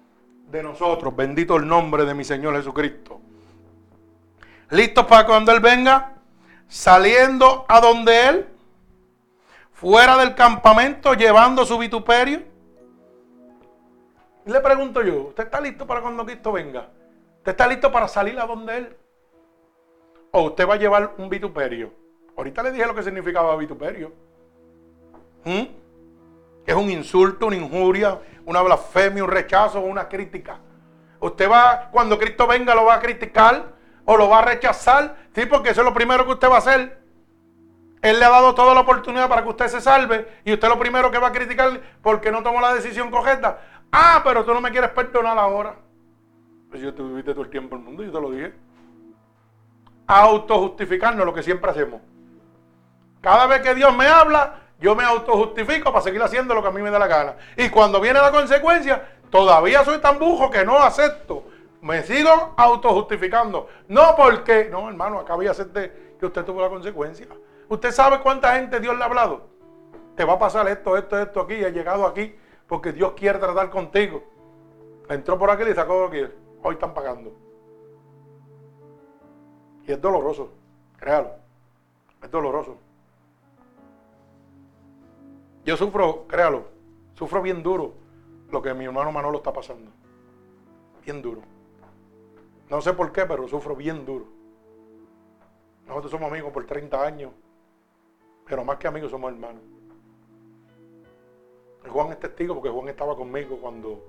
de 0.50 0.62
nosotros. 0.62 1.14
Bendito 1.14 1.56
el 1.56 1.66
nombre 1.66 2.04
de 2.04 2.14
mi 2.14 2.24
Señor 2.24 2.56
Jesucristo. 2.56 3.20
¿Listos 4.70 5.06
para 5.06 5.26
cuando 5.26 5.52
Él 5.52 5.60
venga? 5.60 6.14
Saliendo 6.68 7.64
a 7.68 7.80
donde 7.80 8.28
Él, 8.28 8.48
fuera 9.72 10.16
del 10.16 10.34
campamento, 10.34 11.14
llevando 11.14 11.64
su 11.64 11.78
vituperio. 11.78 12.55
Le 14.46 14.60
pregunto 14.60 15.02
yo, 15.02 15.22
¿usted 15.24 15.44
está 15.44 15.60
listo 15.60 15.86
para 15.86 16.00
cuando 16.00 16.24
Cristo 16.24 16.52
venga? 16.52 16.88
¿Usted 17.38 17.50
está 17.50 17.66
listo 17.66 17.90
para 17.90 18.06
salir 18.06 18.38
a 18.38 18.46
donde 18.46 18.76
Él? 18.76 18.96
¿O 20.30 20.42
usted 20.42 20.68
va 20.68 20.74
a 20.74 20.78
llevar 20.78 21.14
un 21.18 21.28
vituperio? 21.28 21.92
Ahorita 22.36 22.62
le 22.62 22.70
dije 22.70 22.86
lo 22.86 22.94
que 22.94 23.02
significaba 23.02 23.56
vituperio. 23.56 24.12
¿Mm? 25.44 25.64
Es 26.64 26.74
un 26.74 26.90
insulto, 26.90 27.46
una 27.46 27.56
injuria, 27.56 28.20
una 28.44 28.62
blasfemia, 28.62 29.24
un 29.24 29.30
rechazo, 29.30 29.80
una 29.80 30.08
crítica. 30.08 30.60
Usted 31.18 31.50
va, 31.50 31.88
cuando 31.90 32.16
Cristo 32.16 32.46
venga, 32.46 32.72
lo 32.74 32.84
va 32.84 32.94
a 32.94 33.00
criticar 33.00 33.74
o 34.04 34.16
lo 34.16 34.28
va 34.28 34.40
a 34.40 34.42
rechazar. 34.42 35.16
Sí, 35.34 35.46
porque 35.46 35.70
eso 35.70 35.80
es 35.80 35.84
lo 35.84 35.94
primero 35.94 36.24
que 36.24 36.32
usted 36.32 36.48
va 36.48 36.56
a 36.56 36.58
hacer. 36.58 37.06
Él 38.02 38.20
le 38.20 38.24
ha 38.24 38.30
dado 38.30 38.54
toda 38.54 38.74
la 38.74 38.80
oportunidad 38.80 39.28
para 39.28 39.42
que 39.42 39.48
usted 39.48 39.66
se 39.66 39.80
salve 39.80 40.28
y 40.44 40.52
usted 40.52 40.68
lo 40.68 40.78
primero 40.78 41.10
que 41.10 41.18
va 41.18 41.28
a 41.28 41.32
criticar 41.32 41.80
porque 42.02 42.30
no 42.30 42.42
tomó 42.42 42.60
la 42.60 42.74
decisión 42.74 43.10
correcta. 43.10 43.58
Ah, 43.92 44.20
pero 44.24 44.44
tú 44.44 44.52
no 44.52 44.60
me 44.60 44.70
quieres 44.70 44.90
perdonar 44.90 45.38
ahora. 45.38 45.76
Pues 46.70 46.82
yo 46.82 46.94
te 46.94 47.02
viviste 47.02 47.32
todo 47.32 47.44
el 47.44 47.50
tiempo 47.50 47.76
en 47.76 47.82
el 47.82 47.86
mundo, 47.86 48.02
yo 48.02 48.12
te 48.12 48.20
lo 48.20 48.30
dije. 48.30 48.52
Autojustificarnos 50.06 51.24
lo 51.24 51.34
que 51.34 51.42
siempre 51.42 51.70
hacemos. 51.70 52.00
Cada 53.20 53.46
vez 53.46 53.60
que 53.60 53.74
Dios 53.74 53.96
me 53.96 54.06
habla, 54.06 54.60
yo 54.78 54.94
me 54.94 55.04
autojustifico 55.04 55.90
para 55.90 56.02
seguir 56.02 56.22
haciendo 56.22 56.54
lo 56.54 56.62
que 56.62 56.68
a 56.68 56.72
mí 56.72 56.82
me 56.82 56.90
da 56.90 56.98
la 56.98 57.06
gana. 57.06 57.36
Y 57.56 57.70
cuando 57.70 58.00
viene 58.00 58.20
la 58.20 58.30
consecuencia, 58.30 59.16
todavía 59.30 59.84
soy 59.84 59.98
tan 59.98 60.18
bujo 60.18 60.50
que 60.50 60.64
no 60.64 60.78
acepto. 60.78 61.44
Me 61.80 62.02
sigo 62.02 62.54
autojustificando. 62.56 63.68
No 63.88 64.14
porque, 64.16 64.68
no 64.70 64.88
hermano, 64.88 65.20
acabo 65.20 65.40
de 65.42 65.48
hacerte 65.48 66.16
que 66.18 66.26
usted 66.26 66.44
tuvo 66.44 66.62
la 66.62 66.68
consecuencia. 66.68 67.26
Usted 67.68 67.90
sabe 67.90 68.20
cuánta 68.20 68.54
gente 68.56 68.80
Dios 68.80 68.96
le 68.96 69.02
ha 69.02 69.06
hablado. 69.06 69.48
Te 70.14 70.24
va 70.24 70.34
a 70.34 70.38
pasar 70.38 70.68
esto, 70.68 70.96
esto, 70.96 71.18
esto 71.18 71.40
aquí, 71.40 71.54
y 71.54 71.64
ha 71.64 71.68
llegado 71.68 72.06
aquí 72.06 72.34
porque 72.66 72.92
Dios 72.92 73.12
quiere 73.12 73.38
tratar 73.38 73.70
contigo. 73.70 74.22
Entró 75.08 75.38
por 75.38 75.50
aquí 75.50 75.62
y 75.68 75.74
sacó 75.74 76.06
aquí. 76.06 76.22
Hoy 76.62 76.74
están 76.74 76.94
pagando. 76.94 77.32
Y 79.86 79.92
es 79.92 80.00
doloroso, 80.00 80.50
créalo. 80.98 81.30
Es 82.22 82.30
doloroso. 82.30 82.76
Yo 85.64 85.76
sufro, 85.76 86.26
créalo, 86.26 86.64
sufro 87.14 87.42
bien 87.42 87.62
duro 87.62 87.94
lo 88.50 88.62
que 88.62 88.72
mi 88.74 88.84
hermano 88.84 89.12
Manolo 89.12 89.38
está 89.38 89.52
pasando. 89.52 89.90
Bien 91.04 91.20
duro. 91.20 91.42
No 92.68 92.80
sé 92.80 92.92
por 92.92 93.12
qué, 93.12 93.26
pero 93.26 93.46
sufro 93.48 93.76
bien 93.76 94.04
duro. 94.04 94.26
Nosotros 95.86 96.10
somos 96.10 96.30
amigos 96.30 96.52
por 96.52 96.66
30 96.66 97.04
años, 97.04 97.32
pero 98.44 98.64
más 98.64 98.76
que 98.76 98.88
amigos 98.88 99.10
somos 99.10 99.32
hermanos. 99.32 99.62
Juan 101.88 102.10
es 102.10 102.20
testigo 102.20 102.54
porque 102.54 102.70
Juan 102.70 102.88
estaba 102.88 103.16
conmigo 103.16 103.58
cuando 103.58 104.02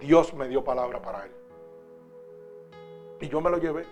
Dios 0.00 0.32
me 0.34 0.48
dio 0.48 0.64
palabra 0.64 1.00
para 1.00 1.24
él. 1.24 1.32
Y 3.20 3.28
yo 3.28 3.40
me 3.40 3.50
lo 3.50 3.58
llevé. 3.58 3.84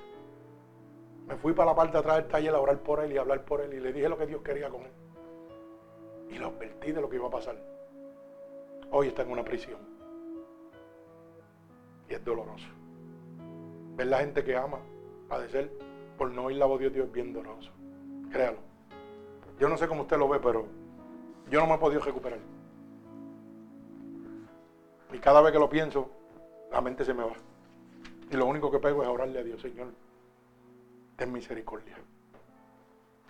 Me 1.27 1.37
fui 1.37 1.53
para 1.53 1.71
la 1.71 1.77
parte 1.77 1.93
de 1.93 1.99
atrás 1.99 2.17
del 2.17 2.29
taller 2.29 2.55
a 2.55 2.61
orar 2.61 2.79
por 2.81 3.01
él 3.01 3.13
y 3.13 3.17
hablar 3.17 3.45
por 3.45 3.61
él 3.61 3.73
y 3.73 3.81
le 3.81 3.93
dije 3.93 4.09
lo 4.09 4.19
que 4.19 4.27
Dios 4.27 4.43
quería 4.43 4.69
con 4.69 4.83
él 4.83 4.93
y 6.35 6.39
lo 6.39 6.49
advertí 6.49 6.93
de 6.93 7.01
lo 7.01 7.09
que 7.09 7.17
iba 7.17 7.29
a 7.29 7.31
pasar. 7.31 7.57
Hoy 8.91 9.09
está 9.09 9.23
en 9.23 9.31
una 9.31 9.45
prisión. 9.45 9.79
Y 12.09 12.15
es 12.15 12.25
doloroso. 12.25 12.67
Ver 13.97 14.09
la 14.09 14.19
gente 14.19 14.45
que 14.45 14.57
ama 14.57 14.79
padecer 15.29 15.71
por 16.19 16.31
no 16.31 16.45
oír 16.45 16.57
la 16.57 16.67
voz 16.67 16.81
de 16.81 16.91
Dios 16.91 17.07
es 17.07 17.13
bien 17.13 17.33
doloroso. 17.33 17.71
Créalo. 18.31 18.59
Yo 19.59 19.69
no 19.69 19.77
sé 19.77 19.87
cómo 19.87 20.03
usted 20.03 20.19
lo 20.19 20.29
ve, 20.29 20.41
pero 20.41 20.67
yo 21.51 21.61
no 21.61 21.67
me 21.67 21.75
he 21.75 21.79
podido 21.79 22.01
recuperar. 22.01 22.41
Y 25.15 25.19
cada 25.21 25.41
vez 25.41 25.53
que 25.53 25.61
lo 25.61 25.69
pienso, 25.69 26.11
la 26.73 26.81
mente 26.81 27.05
se 27.05 27.15
me 27.15 27.23
va. 27.23 27.35
Y 28.31 28.37
lo 28.37 28.47
único 28.47 28.69
que 28.69 28.81
pego 28.81 29.05
es 29.05 29.09
orarle 29.09 29.39
a 29.39 29.45
Dios, 29.45 29.63
Señor, 29.63 29.93
ten 31.17 31.33
misericordia. 31.33 31.97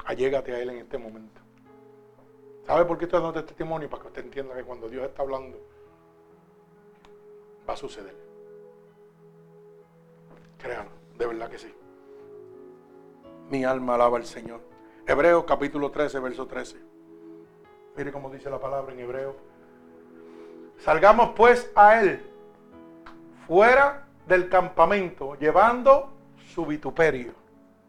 Allégate 0.06 0.54
a 0.54 0.60
Él 0.60 0.70
en 0.70 0.78
este 0.78 0.96
momento. 0.96 1.42
¿Sabe 2.66 2.86
por 2.86 2.96
qué 2.96 3.04
estoy 3.04 3.20
dando 3.20 3.38
este 3.38 3.48
testimonio? 3.48 3.90
Para 3.90 4.00
que 4.00 4.08
usted 4.08 4.24
entienda 4.24 4.54
que 4.54 4.64
cuando 4.64 4.88
Dios 4.88 5.04
está 5.04 5.22
hablando, 5.22 5.60
va 7.68 7.74
a 7.74 7.76
suceder. 7.76 8.16
Créanlo, 10.56 10.92
de 11.18 11.26
verdad 11.26 11.50
que 11.50 11.58
sí. 11.58 11.74
Mi 13.50 13.64
alma 13.64 13.96
alaba 13.96 14.16
al 14.16 14.24
Señor. 14.24 14.62
Hebreos 15.06 15.44
capítulo 15.44 15.90
13, 15.90 16.18
verso 16.20 16.46
13. 16.46 16.78
Mire 17.94 18.10
cómo 18.10 18.30
dice 18.30 18.48
la 18.48 18.58
palabra 18.58 18.94
en 18.94 19.00
hebreo. 19.00 19.53
Salgamos 20.78 21.30
pues 21.34 21.70
a 21.74 22.00
él 22.00 22.24
fuera 23.46 24.06
del 24.26 24.48
campamento, 24.48 25.34
llevando 25.36 26.12
su 26.54 26.66
vituperio. 26.66 27.32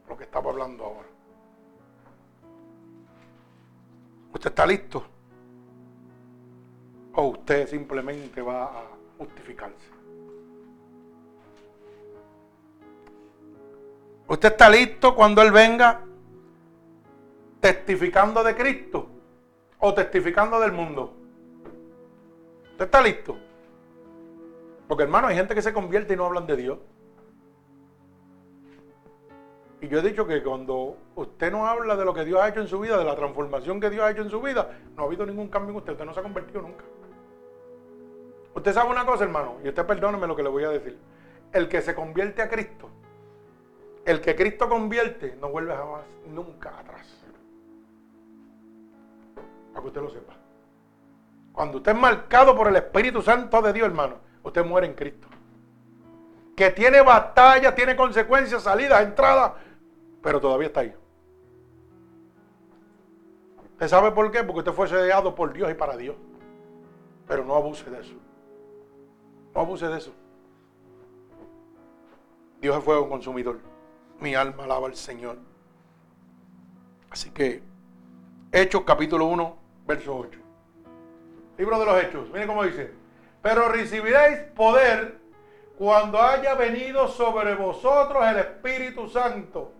Lo 0.08 0.18
que 0.18 0.26
estamos 0.26 0.54
hablando 0.54 0.84
ahora. 0.86 1.08
¿Usted 4.34 4.50
está 4.50 4.66
listo? 4.66 5.04
¿O 7.14 7.24
usted 7.30 7.68
simplemente 7.68 8.42
va 8.42 8.66
a 8.66 8.84
justificarse? 9.18 9.96
¿Usted 14.28 14.50
está 14.50 14.70
listo 14.70 15.16
cuando 15.16 15.42
Él 15.42 15.52
venga 15.52 16.02
testificando 17.62 18.44
de 18.44 18.56
Cristo 18.56 19.08
o 19.80 19.94
testificando 19.94 20.60
del 20.60 20.72
mundo? 20.72 21.14
¿Usted 22.76 22.86
está 22.88 23.02
listo? 23.02 23.38
Porque 24.86 25.04
hermano, 25.04 25.28
hay 25.28 25.36
gente 25.38 25.56
que 25.56 25.62
se 25.62 25.72
convierte 25.72 26.14
y 26.14 26.18
no 26.18 26.26
hablan 26.26 26.46
de 26.46 26.58
Dios. 26.58 26.78
Y 29.80 29.88
yo 29.88 30.00
he 30.00 30.02
dicho 30.02 30.28
que 30.28 30.44
cuando 30.44 30.98
usted 31.16 31.54
no 31.54 31.68
habla 31.68 31.96
de 31.96 32.04
lo 32.04 32.14
que 32.14 32.26
Dios 32.26 32.42
ha 32.42 32.50
hecho 32.50 32.60
en 32.60 32.68
su 32.68 32.78
vida, 32.82 32.98
de 32.98 33.06
la 33.06 33.16
transformación 33.16 33.80
que 33.80 33.90
Dios 33.90 34.04
ha 34.04 34.12
hecho 34.12 34.24
en 34.24 34.30
su 34.30 34.42
vida, 34.42 34.78
no 34.94 35.04
ha 35.04 35.06
habido 35.06 35.26
ningún 35.26 35.48
cambio 35.48 35.72
en 35.72 35.78
usted. 35.78 35.94
Usted 35.94 36.04
no 36.04 36.14
se 36.14 36.20
ha 36.20 36.24
convertido 36.24 36.62
nunca. 36.64 36.84
Usted 38.54 38.74
sabe 38.74 38.92
una 38.92 39.06
cosa, 39.06 39.24
hermano, 39.24 39.56
y 39.64 39.70
usted 39.70 39.86
perdóneme 39.86 40.28
lo 40.28 40.36
que 40.36 40.44
le 40.44 40.50
voy 40.50 40.66
a 40.66 40.70
decir. 40.70 41.00
El 41.54 41.70
que 41.70 41.82
se 41.82 41.96
convierte 41.96 42.42
a 42.42 42.50
Cristo, 42.50 42.90
el 44.04 44.20
que 44.20 44.36
Cristo 44.36 44.68
convierte, 44.68 45.38
no 45.40 45.48
vuelve 45.48 45.74
jamás, 45.74 46.04
nunca 46.28 46.78
atrás. 46.78 47.26
Para 49.72 49.82
que 49.82 49.88
usted 49.88 50.02
lo 50.02 50.10
sepa. 50.10 50.45
Cuando 51.56 51.78
usted 51.78 51.94
es 51.94 51.98
marcado 51.98 52.54
por 52.54 52.68
el 52.68 52.76
Espíritu 52.76 53.22
Santo 53.22 53.62
de 53.62 53.72
Dios, 53.72 53.88
hermano, 53.88 54.16
usted 54.44 54.66
muere 54.66 54.88
en 54.88 54.94
Cristo. 54.94 55.30
Que 56.54 56.70
tiene 56.70 57.02
batalla, 57.02 57.74
tiene 57.74 57.96
consecuencias, 57.96 58.64
salidas, 58.64 59.02
entradas, 59.02 59.54
pero 60.22 60.42
todavía 60.42 60.68
está 60.68 60.82
ahí. 60.82 60.94
¿Usted 63.72 63.88
sabe 63.88 64.12
por 64.12 64.30
qué? 64.32 64.44
Porque 64.44 64.60
usted 64.60 64.74
fue 64.74 64.90
sellado 64.90 65.34
por 65.34 65.54
Dios 65.54 65.72
y 65.72 65.76
para 65.76 65.96
Dios. 65.96 66.18
Pero 67.26 67.46
no 67.46 67.56
abuse 67.56 67.90
de 67.90 68.02
eso. 68.02 68.16
No 69.54 69.62
abuse 69.62 69.88
de 69.88 69.98
eso. 69.98 70.14
Dios 72.60 72.78
es 72.78 72.84
fuego 72.84 73.08
consumidor. 73.08 73.60
Mi 74.20 74.36
alma 74.36 74.66
alaba 74.66 74.88
al 74.88 74.96
Señor. 74.96 75.38
Así 77.10 77.30
que, 77.32 77.64
Hechos 78.52 78.84
capítulo 78.86 79.26
1, 79.26 79.58
verso 79.88 80.18
8. 80.18 80.45
Libro 81.58 81.80
de 81.80 81.86
los 81.86 82.04
Hechos. 82.04 82.30
Miren 82.30 82.48
cómo 82.48 82.64
dice. 82.64 82.92
Pero 83.42 83.70
recibiréis 83.70 84.40
poder 84.56 85.18
cuando 85.78 86.22
haya 86.22 86.56
venido 86.56 87.08
sobre 87.08 87.56
vosotros 87.56 88.26
el 88.26 88.38
Espíritu 88.38 89.10
Santo. 89.10 89.74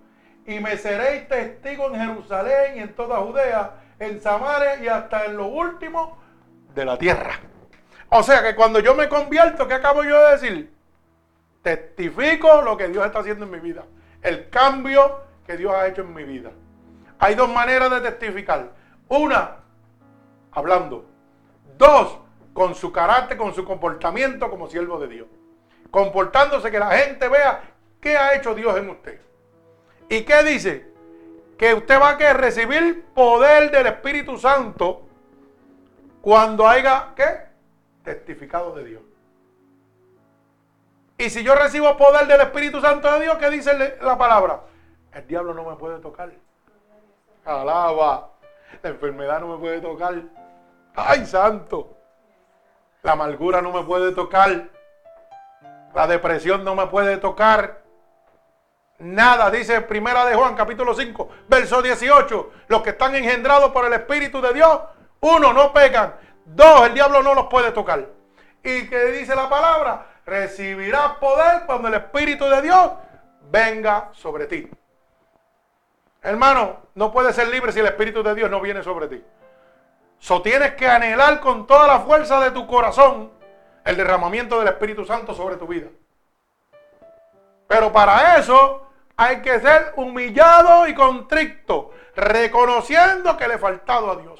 Y 0.46 0.60
me 0.60 0.78
seréis 0.78 1.28
testigo 1.28 1.88
en 1.88 2.02
Jerusalén 2.02 2.78
y 2.78 2.80
en 2.80 2.94
toda 2.94 3.18
Judea, 3.18 3.82
en 4.00 4.22
Samaria 4.22 4.84
y 4.84 4.88
hasta 4.88 5.26
en 5.26 5.38
lo 5.38 5.48
último 5.48 6.18
de 6.76 6.86
la 6.86 6.98
tierra. 6.98 7.40
O 8.10 8.22
sea 8.22 8.44
que 8.44 8.56
cuando 8.56 8.80
yo 8.80 8.94
me 8.94 9.10
convierto, 9.10 9.68
¿qué 9.68 9.74
acabo 9.74 10.04
yo 10.04 10.22
de 10.24 10.32
decir? 10.32 10.74
Testifico 11.64 12.62
lo 12.62 12.78
que 12.78 12.90
Dios 12.90 13.04
está 13.06 13.20
haciendo 13.20 13.46
en 13.46 13.52
mi 13.52 13.60
vida. 13.60 13.84
El 14.22 14.50
cambio 14.50 15.22
que 15.48 15.58
Dios 15.58 15.74
ha 15.74 15.88
hecho 15.88 16.02
en 16.02 16.14
mi 16.14 16.24
vida. 16.24 16.52
Hay 17.18 17.34
dos 17.34 17.50
maneras 17.50 17.90
de 17.90 18.02
testificar. 18.02 18.72
Una, 19.08 19.58
hablando. 20.52 21.15
Dos, 21.78 22.18
con 22.54 22.76
su 22.76 22.92
carácter, 22.92 23.38
con 23.38 23.54
su 23.54 23.66
comportamiento 23.66 24.50
como 24.50 24.68
siervo 24.68 25.00
de 25.00 25.08
Dios. 25.08 25.28
Comportándose 25.92 26.72
que 26.72 26.80
la 26.80 26.92
gente 26.92 27.28
vea 27.28 27.64
qué 28.00 28.18
ha 28.18 28.36
hecho 28.36 28.56
Dios 28.56 28.78
en 28.78 28.90
usted. 28.90 29.20
¿Y 30.10 30.24
qué 30.24 30.44
dice? 30.44 30.92
Que 31.58 31.74
usted 31.74 32.00
va 32.00 32.12
a 32.12 32.34
recibir 32.34 33.06
poder 33.14 33.72
del 33.72 33.88
Espíritu 33.88 34.38
Santo 34.38 35.04
cuando 36.22 36.68
haya, 36.68 37.14
¿qué? 37.16 37.46
Testificado 38.04 38.74
de 38.76 38.84
Dios. 38.84 39.02
Y 41.18 41.30
si 41.30 41.44
yo 41.44 41.56
recibo 41.56 41.96
poder 41.98 42.28
del 42.28 42.42
Espíritu 42.42 42.82
Santo 42.82 43.12
de 43.14 43.22
Dios, 43.22 43.38
¿qué 43.38 43.50
dice 43.50 43.98
la 44.02 44.18
palabra? 44.18 44.62
El 45.14 45.26
diablo 45.28 45.54
no 45.54 45.64
me 45.64 45.76
puede 45.78 46.00
tocar. 46.00 46.32
Alaba. 47.46 48.32
La 48.84 48.90
enfermedad 48.90 49.40
no 49.40 49.56
me 49.56 49.58
puede 49.58 49.80
tocar. 49.80 50.22
Ay, 50.96 51.26
santo. 51.26 51.98
La 53.04 53.14
amargura 53.14 53.62
no 53.62 53.72
me 53.72 53.84
puede 53.84 54.14
tocar. 54.14 54.70
La 55.94 56.08
depresión 56.08 56.64
no 56.64 56.76
me 56.76 56.88
puede 56.88 57.18
tocar. 57.18 57.84
Nada, 58.98 59.52
dice 59.52 59.82
Primera 59.82 60.26
de 60.26 60.36
Juan, 60.36 60.56
capítulo 60.56 60.94
5, 60.94 61.30
verso 61.48 61.82
18. 61.82 62.52
Los 62.68 62.82
que 62.82 62.92
están 62.92 63.14
engendrados 63.16 63.72
por 63.72 63.86
el 63.86 63.94
Espíritu 63.94 64.42
de 64.42 64.54
Dios, 64.54 64.80
uno, 65.20 65.52
no 65.54 65.74
pecan. 65.74 66.16
Dos, 66.46 66.88
el 66.88 66.94
diablo 66.94 67.22
no 67.22 67.34
los 67.34 67.48
puede 67.48 67.72
tocar. 67.72 68.08
Y 68.64 68.88
que 68.88 69.06
dice 69.08 69.36
la 69.36 69.50
palabra, 69.50 70.08
recibirás 70.26 71.18
poder 71.18 71.64
cuando 71.66 71.90
el 71.90 71.96
Espíritu 71.96 72.46
de 72.46 72.62
Dios 72.62 72.92
venga 73.52 74.10
sobre 74.14 74.48
ti. 74.48 74.70
Hermano, 76.22 76.88
no 76.96 77.12
puedes 77.12 77.36
ser 77.36 77.50
libre 77.50 77.72
si 77.72 77.80
el 77.80 77.86
Espíritu 77.86 78.24
de 78.24 78.34
Dios 78.34 78.50
no 78.50 78.62
viene 78.62 78.82
sobre 78.82 79.08
ti. 79.08 79.24
Tienes 80.44 80.74
que 80.74 80.88
anhelar 80.88 81.40
con 81.40 81.68
toda 81.68 81.88
la 81.88 82.00
fuerza 82.00 82.40
de 82.40 82.50
tu 82.50 82.66
corazón 82.66 83.32
el 83.84 83.96
derramamiento 83.96 84.58
del 84.58 84.68
Espíritu 84.70 85.06
Santo 85.06 85.36
sobre 85.36 85.56
tu 85.56 85.68
vida. 85.68 85.88
Pero 87.68 87.92
para 87.94 88.38
eso 88.38 88.88
hay 89.16 89.42
que 89.44 89.60
ser 89.60 89.94
humillado 89.98 90.88
y 90.88 90.96
contrito, 90.96 91.92
reconociendo 92.16 93.38
que 93.38 93.48
le 93.48 93.56
he 93.56 93.60
faltado 93.60 94.12
a 94.12 94.16
Dios. 94.16 94.40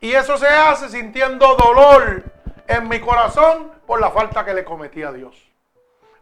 Y 0.00 0.12
eso 0.12 0.36
se 0.38 0.48
hace 0.48 0.88
sintiendo 0.88 1.54
dolor 1.54 2.24
en 2.66 2.88
mi 2.88 3.00
corazón 3.00 3.72
por 3.86 4.00
la 4.00 4.10
falta 4.10 4.44
que 4.44 4.54
le 4.54 4.64
cometí 4.64 5.04
a 5.04 5.12
Dios. 5.12 5.36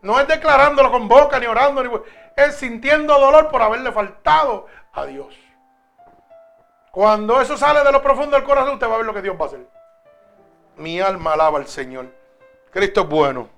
No 0.02 0.20
es 0.20 0.28
declarándolo 0.28 0.90
con 0.90 1.08
boca, 1.08 1.40
ni 1.40 1.46
orando, 1.46 1.82
ni... 1.82 1.90
es 2.36 2.54
sintiendo 2.56 3.18
dolor 3.18 3.48
por 3.48 3.62
haberle 3.62 3.92
faltado 3.92 4.66
a 4.92 5.06
Dios. 5.06 5.34
Cuando 6.98 7.40
eso 7.40 7.56
sale 7.56 7.84
de 7.84 7.92
lo 7.92 8.02
profundo 8.02 8.34
del 8.34 8.44
corazón, 8.44 8.74
usted 8.74 8.88
va 8.90 8.94
a 8.94 8.96
ver 8.96 9.06
lo 9.06 9.14
que 9.14 9.22
Dios 9.22 9.36
va 9.40 9.44
a 9.44 9.46
hacer. 9.46 9.64
Mi 10.78 11.00
alma 11.00 11.34
alaba 11.34 11.60
al 11.60 11.68
Señor. 11.68 12.12
Cristo 12.72 13.02
es 13.02 13.08
bueno. 13.08 13.48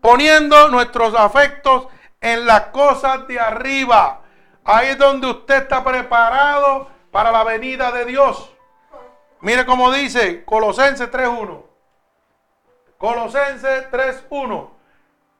Poniendo 0.00 0.68
nuestros 0.68 1.16
afectos 1.16 1.88
en 2.20 2.46
las 2.46 2.66
cosas 2.66 3.26
de 3.26 3.40
arriba. 3.40 4.20
Ahí 4.62 4.90
es 4.90 4.98
donde 4.98 5.26
usted 5.26 5.62
está 5.62 5.82
preparado 5.82 6.86
para 7.10 7.32
la 7.32 7.42
venida 7.42 7.90
de 7.90 8.04
Dios. 8.04 8.54
Mire 9.40 9.66
cómo 9.66 9.90
dice 9.90 10.44
Colosenses 10.44 11.10
3.1. 11.10 11.60
Colosenses 12.98 13.90
3.1. 13.90 14.70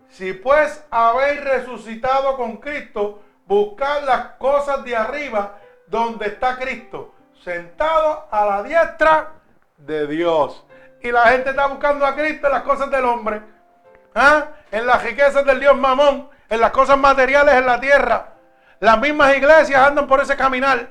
Si 0.08 0.32
pues 0.32 0.84
habéis 0.90 1.44
resucitado 1.44 2.36
con 2.36 2.56
Cristo, 2.56 3.22
buscad 3.46 4.02
las 4.02 4.26
cosas 4.38 4.82
de 4.82 4.96
arriba 4.96 5.60
donde 5.94 6.26
está 6.26 6.56
Cristo, 6.56 7.14
sentado 7.44 8.26
a 8.28 8.44
la 8.44 8.62
diestra 8.64 9.30
de 9.76 10.08
Dios. 10.08 10.66
Y 11.00 11.12
la 11.12 11.28
gente 11.28 11.50
está 11.50 11.66
buscando 11.66 12.04
a 12.04 12.16
Cristo 12.16 12.48
en 12.48 12.52
las 12.52 12.62
cosas 12.62 12.90
del 12.90 13.04
hombre, 13.04 13.40
¿ah? 14.12 14.46
en 14.72 14.88
las 14.88 15.04
riquezas 15.04 15.46
del 15.46 15.60
Dios 15.60 15.76
mamón, 15.76 16.28
en 16.48 16.60
las 16.60 16.72
cosas 16.72 16.98
materiales 16.98 17.54
en 17.54 17.66
la 17.66 17.78
tierra. 17.78 18.32
Las 18.80 18.98
mismas 18.98 19.36
iglesias 19.36 19.86
andan 19.86 20.08
por 20.08 20.20
ese 20.20 20.36
caminar. 20.36 20.90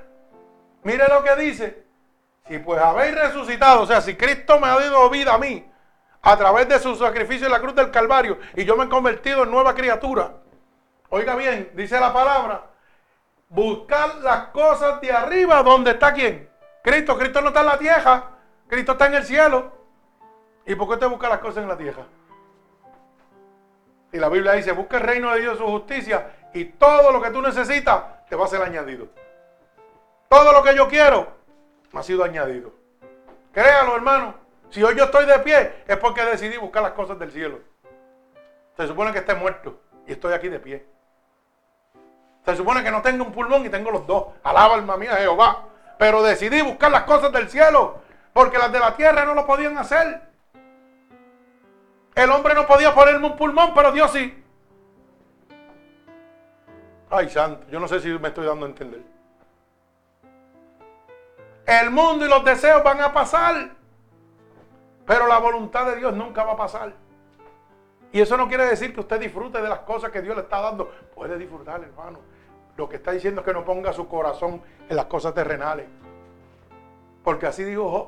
Mire 0.84 1.06
lo 1.10 1.22
que 1.22 1.36
dice. 1.36 1.84
Si 2.48 2.60
pues 2.60 2.82
habéis 2.82 3.14
resucitado, 3.14 3.82
o 3.82 3.86
sea, 3.86 4.00
si 4.00 4.16
Cristo 4.16 4.58
me 4.58 4.68
ha 4.68 4.80
dado 4.80 5.10
vida 5.10 5.34
a 5.34 5.38
mí, 5.38 5.70
a 6.22 6.38
través 6.38 6.70
de 6.70 6.80
su 6.80 6.96
sacrificio 6.96 7.48
en 7.48 7.52
la 7.52 7.60
cruz 7.60 7.76
del 7.76 7.92
Calvario, 7.92 8.38
y 8.56 8.64
yo 8.64 8.78
me 8.78 8.86
he 8.86 8.90
convertido 8.90 9.44
en 9.44 9.52
nueva 9.52 9.76
criatura. 9.76 10.32
Oiga 11.10 11.36
bien, 11.36 11.72
dice 11.74 12.00
la 12.00 12.14
palabra, 12.14 12.73
buscar 13.54 14.16
las 14.16 14.48
cosas 14.48 15.00
de 15.00 15.12
arriba 15.12 15.62
donde 15.64 15.92
está 15.92 16.12
quién. 16.14 16.50
Cristo, 16.84 17.18
Cristo 17.18 17.40
no 17.42 17.50
está 17.50 17.62
en 17.62 17.66
la 17.68 17.78
tierra, 17.78 18.32
Cristo 18.68 18.94
está 18.94 19.06
en 19.06 19.14
el 19.14 19.24
cielo. 19.24 19.72
¿Y 20.66 20.76
por 20.76 20.90
qué 20.90 20.98
te 20.98 21.06
busca 21.06 21.30
las 21.30 21.40
cosas 21.40 21.64
en 21.64 21.70
la 21.70 21.78
tierra? 21.78 22.04
Y 24.12 24.18
la 24.18 24.30
Biblia 24.30 24.54
dice, 24.54 24.72
busca 24.72 24.98
el 24.98 25.04
reino 25.04 25.32
de 25.32 25.42
Dios, 25.42 25.58
su 25.58 25.66
justicia, 25.66 26.32
y 26.54 26.66
todo 26.66 27.12
lo 27.12 27.22
que 27.22 27.30
tú 27.30 27.42
necesitas 27.42 28.04
te 28.28 28.36
va 28.36 28.46
a 28.46 28.48
ser 28.48 28.62
añadido. 28.62 29.08
Todo 30.30 30.52
lo 30.52 30.64
que 30.64 30.76
yo 30.76 30.88
quiero 30.88 31.28
me 31.92 32.00
ha 32.00 32.04
sido 32.04 32.24
añadido. 32.24 32.74
Créalo, 33.52 33.96
hermano. 33.96 34.36
Si 34.72 34.82
hoy 34.82 34.96
yo 34.96 35.06
estoy 35.06 35.26
de 35.28 35.38
pie, 35.40 35.84
es 35.88 35.98
porque 35.98 36.24
decidí 36.26 36.58
buscar 36.58 36.82
las 36.82 36.94
cosas 36.94 37.20
del 37.20 37.32
cielo. 37.32 37.60
Se 38.76 38.88
supone 38.88 39.12
que 39.12 39.20
esté 39.20 39.36
muerto 39.36 39.80
y 40.08 40.14
estoy 40.14 40.34
aquí 40.34 40.50
de 40.50 40.60
pie. 40.60 40.93
Se 42.46 42.56
supone 42.56 42.84
que 42.84 42.92
no 42.92 43.02
tengo 43.02 43.24
un 43.24 43.32
pulmón 43.32 43.66
y 43.66 43.70
tengo 43.70 43.92
los 43.92 44.06
dos. 44.06 44.28
Alaba 44.44 44.76
alma 44.76 44.98
mía 44.98 45.16
Jehová. 45.16 45.66
Pero 45.98 46.22
decidí 46.22 46.62
buscar 46.62 46.92
las 46.92 47.04
cosas 47.04 47.32
del 47.32 47.50
cielo. 47.50 48.00
Porque 48.34 48.58
las 48.58 48.72
de 48.72 48.80
la 48.80 48.96
tierra 48.96 49.26
no 49.26 49.34
lo 49.34 49.46
podían 49.46 49.78
hacer. 49.78 50.22
El 52.16 52.30
hombre 52.30 52.54
no 52.54 52.68
podía 52.68 52.94
ponerme 52.94 53.28
un 53.28 53.36
pulmón, 53.36 53.74
pero 53.74 53.92
Dios 53.92 54.12
sí. 54.12 54.44
Ay, 57.10 57.30
santo, 57.30 57.66
yo 57.70 57.80
no 57.80 57.88
sé 57.88 58.00
si 58.00 58.10
me 58.10 58.28
estoy 58.28 58.46
dando 58.46 58.66
a 58.66 58.70
entender. 58.70 59.02
El 61.66 61.92
mundo 61.92 62.26
y 62.26 62.30
los 62.30 62.44
deseos 62.44 62.84
van 62.84 63.02
a 63.02 63.14
pasar. 63.14 63.70
Pero 65.06 65.28
la 65.28 65.38
voluntad 65.38 65.86
de 65.86 65.98
Dios 65.98 66.14
nunca 66.14 66.44
va 66.44 66.54
a 66.54 66.58
pasar. 66.58 66.94
Y 68.12 68.22
eso 68.22 68.38
no 68.38 68.48
quiere 68.48 68.66
decir 68.66 68.94
que 68.94 69.00
usted 69.00 69.20
disfrute 69.20 69.62
de 69.62 69.70
las 69.70 69.80
cosas 69.80 70.12
que 70.12 70.22
Dios 70.22 70.36
le 70.36 70.44
está 70.44 70.62
dando. 70.62 70.90
Puede 71.16 71.38
disfrutar, 71.38 71.82
hermano. 71.82 72.20
Lo 72.76 72.90
que 72.90 72.96
está 72.96 73.12
diciendo 73.12 73.42
es 73.42 73.46
que 73.46 73.54
no 73.54 73.64
ponga 73.64 73.94
su 73.94 74.08
corazón 74.08 74.62
en 74.90 74.96
las 74.96 75.06
cosas 75.06 75.34
terrenales. 75.34 75.88
Porque 77.24 77.46
así 77.46 77.64
dijo 77.64 77.90
Job. 77.90 78.08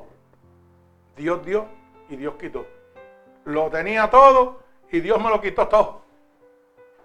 Dios 1.16 1.46
dio 1.46 1.66
y 2.10 2.18
Dios 2.18 2.36
quitó. 2.36 2.66
Lo 3.46 3.70
tenía 3.70 4.10
todo 4.10 4.60
y 4.92 5.00
Dios 5.00 5.22
me 5.22 5.30
lo 5.30 5.40
quitó 5.40 5.68
todo. 5.68 6.02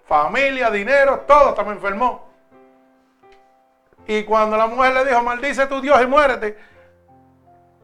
Familia, 0.07 0.70
dinero, 0.70 1.20
todo, 1.20 1.51
hasta 1.51 1.62
me 1.62 1.73
enfermó. 1.73 2.28
Y 4.07 4.24
cuando 4.24 4.57
la 4.57 4.66
mujer 4.66 4.95
le 4.95 5.05
dijo, 5.05 5.23
maldice 5.23 5.66
tu 5.66 5.81
Dios 5.81 6.03
y 6.03 6.07
muérete, 6.07 6.59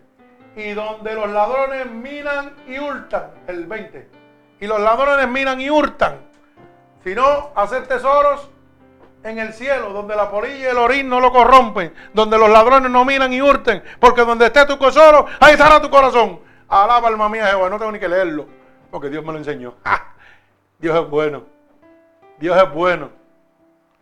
y 0.56 0.72
donde 0.74 1.14
los 1.14 1.30
ladrones 1.30 1.90
minan 1.90 2.54
y 2.68 2.80
hurtan. 2.80 3.32
El 3.48 3.66
20. 3.66 4.10
Y 4.60 4.68
los 4.68 4.80
ladrones 4.80 5.28
minan 5.28 5.60
y 5.60 5.70
hurtan. 5.70 6.20
Sino 7.04 7.52
hacer 7.56 7.88
tesoros 7.88 8.50
en 9.24 9.40
el 9.40 9.54
cielo, 9.54 9.92
donde 9.92 10.16
la 10.16 10.30
polilla 10.30 10.58
y 10.58 10.64
el 10.64 10.78
orín 10.78 11.10
no 11.10 11.20
lo 11.20 11.32
corrompen, 11.32 11.94
donde 12.14 12.38
los 12.38 12.50
ladrones 12.50 12.92
no 12.92 13.06
minan 13.06 13.32
y 13.34 13.42
hurten, 13.42 13.84
porque 14.00 14.22
donde 14.22 14.48
esté 14.48 14.66
tu 14.66 14.78
tesoro, 14.78 15.26
ahí 15.40 15.54
estará 15.54 15.82
tu 15.82 15.90
corazón. 15.90 16.40
Alaba 16.68 17.08
alma 17.08 17.30
mía 17.30 17.48
Jehová, 17.48 17.70
no 17.70 17.78
tengo 17.78 17.92
ni 17.92 18.00
que 18.00 18.08
leerlo, 18.10 18.48
porque 18.92 19.10
Dios 19.10 19.24
me 19.24 19.32
lo 19.32 19.38
enseñó. 19.38 19.76
Dios 20.80 21.02
es 21.02 21.10
bueno. 21.10 21.44
Dios 22.40 22.62
es 22.62 22.74
bueno. 22.74 23.10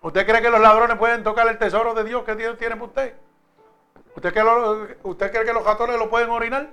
¿Usted 0.01 0.25
cree 0.25 0.41
que 0.41 0.49
los 0.49 0.59
ladrones 0.59 0.97
pueden 0.97 1.23
tocar 1.23 1.47
el 1.47 1.59
tesoro 1.59 1.93
de 1.93 2.03
Dios 2.03 2.23
que 2.23 2.35
Dios 2.35 2.57
tiene 2.57 2.75
para 2.75 2.87
usted? 2.87 3.13
¿Usted 4.15 4.33
cree, 4.33 4.97
¿Usted 5.03 5.31
cree 5.31 5.45
que 5.45 5.53
los 5.53 5.63
ratones 5.63 5.97
lo 5.97 6.09
pueden 6.09 6.29
orinar? 6.29 6.69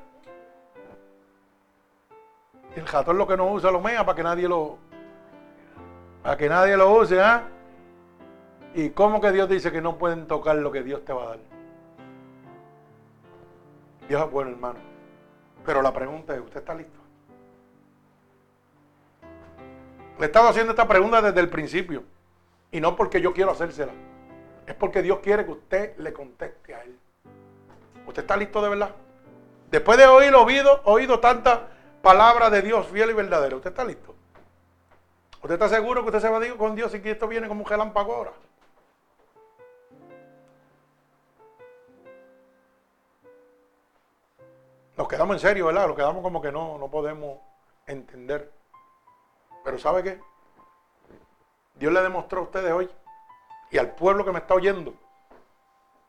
El 2.74 2.86
ratón 2.86 3.18
lo 3.18 3.26
que 3.26 3.36
no 3.36 3.52
usa 3.52 3.70
lo 3.70 3.80
mea 3.80 4.04
para 4.04 4.16
que 4.16 4.22
nadie 4.22 4.48
lo 4.48 4.78
para 6.22 6.36
que 6.36 6.48
nadie 6.48 6.76
lo 6.76 6.92
use, 6.92 7.20
¿ah? 7.20 7.42
¿Y 8.74 8.90
cómo 8.90 9.20
que 9.20 9.32
Dios 9.32 9.48
dice 9.48 9.72
que 9.72 9.80
no 9.80 9.98
pueden 9.98 10.26
tocar 10.26 10.56
lo 10.56 10.72
que 10.72 10.82
Dios 10.82 11.04
te 11.04 11.12
va 11.12 11.22
a 11.24 11.28
dar? 11.28 11.38
Dios 14.08 14.24
es 14.24 14.30
bueno, 14.30 14.50
hermano. 14.50 14.78
Pero 15.64 15.82
la 15.82 15.92
pregunta 15.92 16.34
es, 16.34 16.40
¿usted 16.40 16.60
está 16.60 16.74
listo? 16.74 16.98
Le 20.18 20.24
he 20.24 20.26
estado 20.26 20.48
haciendo 20.48 20.72
esta 20.72 20.88
pregunta 20.88 21.20
desde 21.20 21.40
el 21.40 21.48
principio. 21.48 22.04
Y 22.70 22.80
no 22.80 22.96
porque 22.96 23.20
yo 23.20 23.32
quiero 23.32 23.52
hacérsela. 23.52 23.92
Es 24.66 24.74
porque 24.74 25.02
Dios 25.02 25.20
quiere 25.20 25.44
que 25.44 25.52
usted 25.52 25.96
le 25.98 26.12
conteste 26.12 26.74
a 26.74 26.82
Él. 26.82 26.98
¿Usted 28.06 28.22
está 28.22 28.36
listo 28.36 28.60
de 28.62 28.68
verdad? 28.68 28.94
Después 29.70 29.98
de 29.98 30.06
oír 30.06 30.34
oído, 30.34 30.80
oído 30.84 31.20
tantas 31.20 31.60
palabras 32.02 32.50
de 32.50 32.62
Dios 32.62 32.86
fiel 32.86 33.10
y 33.10 33.14
verdadero, 33.14 33.56
¿usted 33.56 33.70
está 33.70 33.84
listo? 33.84 34.14
¿Usted 35.42 35.54
está 35.54 35.68
seguro 35.68 36.02
que 36.02 36.08
usted 36.08 36.20
se 36.20 36.28
va 36.28 36.38
a 36.38 36.40
decir 36.40 36.56
con 36.56 36.74
Dios 36.74 36.94
y 36.94 37.00
que 37.00 37.12
esto 37.12 37.28
viene 37.28 37.48
como 37.48 37.62
un 37.62 37.68
relámpago 37.68 38.14
ahora? 38.14 38.32
Nos 44.96 45.06
quedamos 45.06 45.36
en 45.36 45.40
serio, 45.40 45.66
¿verdad? 45.66 45.86
Nos 45.86 45.96
quedamos 45.96 46.22
como 46.22 46.42
que 46.42 46.50
no, 46.50 46.76
no 46.76 46.90
podemos 46.90 47.38
entender. 47.86 48.50
Pero 49.64 49.78
¿sabe 49.78 50.02
qué? 50.02 50.20
Dios 51.78 51.92
le 51.92 52.02
demostró 52.02 52.40
a 52.40 52.44
ustedes 52.44 52.72
hoy 52.72 52.90
y 53.70 53.78
al 53.78 53.92
pueblo 53.94 54.24
que 54.24 54.32
me 54.32 54.38
está 54.38 54.54
oyendo 54.54 54.94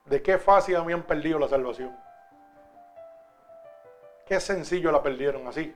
de 0.06 0.22
qué 0.22 0.38
fácil 0.38 0.76
habían 0.78 1.04
perdido 1.04 1.38
la 1.38 1.48
salvación. 1.48 1.96
Qué 4.26 4.40
sencillo 4.40 4.92
la 4.92 5.02
perdieron 5.02 5.48
así. 5.48 5.76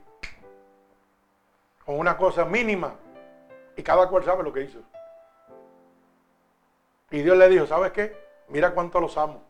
Con 1.84 1.98
una 1.98 2.16
cosa 2.16 2.44
mínima. 2.44 2.94
Y 3.76 3.82
cada 3.82 4.08
cual 4.08 4.24
sabe 4.24 4.42
lo 4.42 4.52
que 4.52 4.62
hizo. 4.62 4.78
Y 7.10 7.22
Dios 7.22 7.36
le 7.36 7.48
dijo, 7.48 7.66
¿sabes 7.66 7.92
qué? 7.92 8.16
Mira 8.48 8.72
cuánto 8.72 9.00
los 9.00 9.16
amo. 9.16 9.42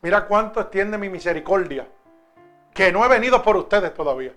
Mira 0.00 0.26
cuánto 0.26 0.60
extiende 0.60 0.98
mi 0.98 1.08
misericordia. 1.08 1.86
Que 2.74 2.90
no 2.90 3.04
he 3.04 3.08
venido 3.08 3.42
por 3.42 3.56
ustedes 3.56 3.92
todavía 3.92 4.32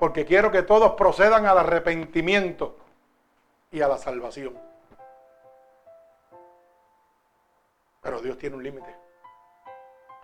porque 0.00 0.24
quiero 0.24 0.50
que 0.50 0.62
todos 0.62 0.92
procedan 0.92 1.44
al 1.44 1.58
arrepentimiento 1.58 2.78
y 3.70 3.80
a 3.80 3.88
la 3.88 3.98
salvación. 3.98 4.58
Pero 8.02 8.20
Dios 8.20 8.38
tiene 8.38 8.56
un 8.56 8.62
límite. 8.62 8.96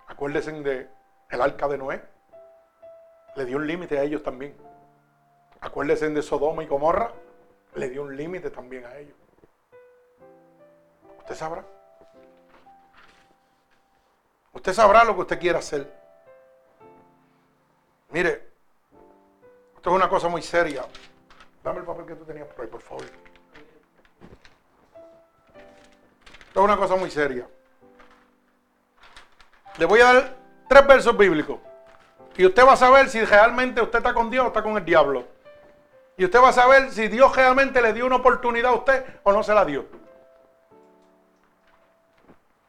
Acuérdense 0.08 0.52
de 0.52 0.88
el 1.30 1.40
arca 1.40 1.68
de 1.68 1.78
Noé. 1.78 2.02
Le 3.36 3.44
dio 3.44 3.58
un 3.58 3.66
límite 3.66 3.98
a 3.98 4.02
ellos 4.02 4.22
también. 4.22 4.56
Acuérdense 5.60 6.08
de 6.08 6.22
Sodoma 6.22 6.62
y 6.62 6.66
Gomorra. 6.66 7.12
Le 7.74 7.90
dio 7.90 8.02
un 8.02 8.16
límite 8.16 8.50
también 8.50 8.84
a 8.86 8.96
ellos. 8.96 9.16
Usted 11.18 11.34
sabrá. 11.34 11.64
Usted 14.52 14.72
sabrá 14.72 15.04
lo 15.04 15.14
que 15.14 15.20
usted 15.20 15.38
quiera 15.38 15.58
hacer. 15.58 15.92
Mire, 18.10 18.48
esto 19.76 19.90
es 19.90 19.96
una 19.96 20.08
cosa 20.08 20.28
muy 20.28 20.40
seria. 20.40 20.86
Dame 21.62 21.80
el 21.80 21.84
papel 21.84 22.06
que 22.06 22.14
tú 22.14 22.24
tenías 22.24 22.46
por 22.48 22.64
ahí, 22.64 22.70
por 22.70 22.80
favor. 22.80 23.25
Es 26.56 26.62
una 26.62 26.78
cosa 26.78 26.96
muy 26.96 27.10
seria. 27.10 27.46
Le 29.76 29.84
voy 29.84 30.00
a 30.00 30.14
dar 30.14 30.36
tres 30.66 30.86
versos 30.86 31.14
bíblicos. 31.14 31.58
Y 32.34 32.46
usted 32.46 32.66
va 32.66 32.72
a 32.72 32.76
saber 32.78 33.10
si 33.10 33.22
realmente 33.22 33.82
usted 33.82 33.98
está 33.98 34.14
con 34.14 34.30
Dios 34.30 34.46
o 34.46 34.48
está 34.48 34.62
con 34.62 34.74
el 34.74 34.82
diablo. 34.82 35.26
Y 36.16 36.24
usted 36.24 36.40
va 36.40 36.48
a 36.48 36.54
saber 36.54 36.90
si 36.92 37.08
Dios 37.08 37.36
realmente 37.36 37.82
le 37.82 37.92
dio 37.92 38.06
una 38.06 38.16
oportunidad 38.16 38.70
a 38.70 38.74
usted 38.74 39.04
o 39.24 39.32
no 39.32 39.42
se 39.42 39.52
la 39.52 39.66
dio. 39.66 39.84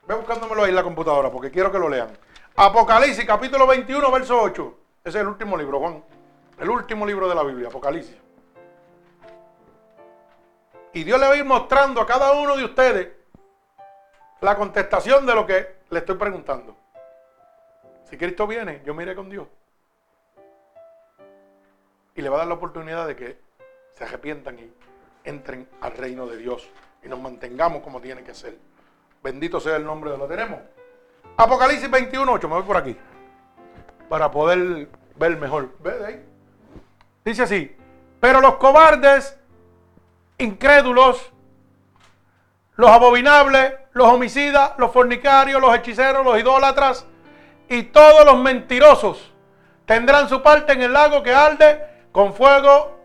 Ve 0.06 0.16
buscándomelo 0.16 0.64
ahí 0.64 0.70
en 0.70 0.76
la 0.76 0.84
computadora 0.84 1.32
porque 1.32 1.50
quiero 1.50 1.72
que 1.72 1.80
lo 1.80 1.88
lean. 1.88 2.10
Apocalipsis 2.58 3.24
capítulo 3.24 3.66
21, 3.68 4.12
verso 4.12 4.42
8. 4.42 4.78
Ese 5.06 5.18
es 5.18 5.22
el 5.22 5.30
último 5.30 5.56
libro, 5.56 5.80
Juan. 5.80 6.04
El 6.60 6.70
último 6.70 7.06
libro 7.06 7.30
de 7.30 7.36
la 7.36 7.44
Biblia, 7.44 7.70
Apocalipsis. 7.70 8.18
Y 10.92 11.06
Dios 11.06 11.18
le 11.18 11.26
va 11.26 11.32
a 11.32 11.38
ir 11.38 11.46
mostrando 11.46 12.02
a 12.02 12.06
cada 12.06 12.34
uno 12.34 12.58
de 12.58 12.66
ustedes 12.66 13.17
la 14.42 14.56
contestación 14.56 15.26
de 15.26 15.36
lo 15.36 15.46
que 15.46 15.78
le 15.90 16.00
estoy 16.00 16.16
preguntando. 16.16 16.76
Si 18.10 18.18
Cristo 18.18 18.48
viene, 18.48 18.82
yo 18.86 18.94
me 18.94 19.04
iré 19.04 19.16
con 19.16 19.30
Dios. 19.30 19.48
Y 22.16 22.22
le 22.22 22.30
va 22.30 22.38
a 22.38 22.40
dar 22.40 22.48
la 22.48 22.54
oportunidad 22.56 23.08
de 23.08 23.16
que 23.16 23.38
se 23.94 24.04
arrepientan 24.04 24.58
y 24.60 24.74
entren 25.24 25.68
al 25.82 25.92
reino 25.92 26.26
de 26.26 26.38
Dios 26.38 26.70
y 27.04 27.08
nos 27.08 27.20
mantengamos 27.20 27.82
como 27.84 28.00
tiene 28.00 28.24
que 28.24 28.34
ser. 28.34 28.58
Bendito 29.22 29.60
sea 29.60 29.76
el 29.76 29.86
nombre 29.86 30.12
de 30.12 30.18
lo 30.18 30.28
tenemos. 30.28 30.60
Apocalipsis 31.36 31.90
21, 31.90 32.32
8, 32.32 32.48
me 32.48 32.56
voy 32.56 32.64
por 32.64 32.78
aquí. 32.78 32.98
Para 34.10 34.32
poder 34.32 34.88
ver 35.16 35.38
mejor. 35.38 35.70
¿Ve 35.80 36.06
ahí? 36.06 36.26
Dice 37.26 37.44
así, 37.44 37.76
pero 38.20 38.40
los 38.40 38.56
cobardes, 38.56 39.38
incrédulos, 40.38 41.32
los 42.76 42.90
abominables, 42.90 43.74
los 43.98 44.08
homicidas, 44.08 44.74
los 44.78 44.92
fornicarios, 44.92 45.60
los 45.60 45.76
hechiceros, 45.76 46.24
los 46.24 46.40
idólatras 46.40 47.06
y 47.68 47.84
todos 47.84 48.26
los 48.26 48.38
mentirosos 48.38 49.34
tendrán 49.86 50.30
su 50.30 50.42
parte 50.42 50.74
en 50.74 50.84
el 50.84 50.94
lago 50.94 51.24
que 51.24 51.34
arde 51.34 51.82
con 52.12 52.34
fuego 52.34 52.98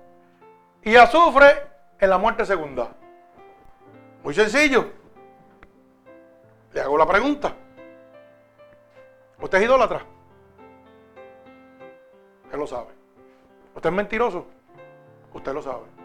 y 0.83 0.97
azufre 0.97 1.67
en 1.99 2.11
la 2.11 2.19
muerte 2.19 2.45
segunda. 2.45 2.91
Muy 4.23 4.35
sencillo. 4.35 4.91
Le 6.73 6.81
hago 6.81 6.99
la 6.99 7.07
pregunta. 7.07 7.53
¿Usted 9.41 9.59
es 9.59 9.65
idólatra? 9.65 10.03
Él 12.53 12.59
lo 12.59 12.67
sabe. 12.67 12.91
¿Usted 13.75 13.89
es 13.89 13.97
mentiroso? 13.97 14.47
Usted 15.33 15.53
lo 15.53 15.63
sabe. 15.63 16.02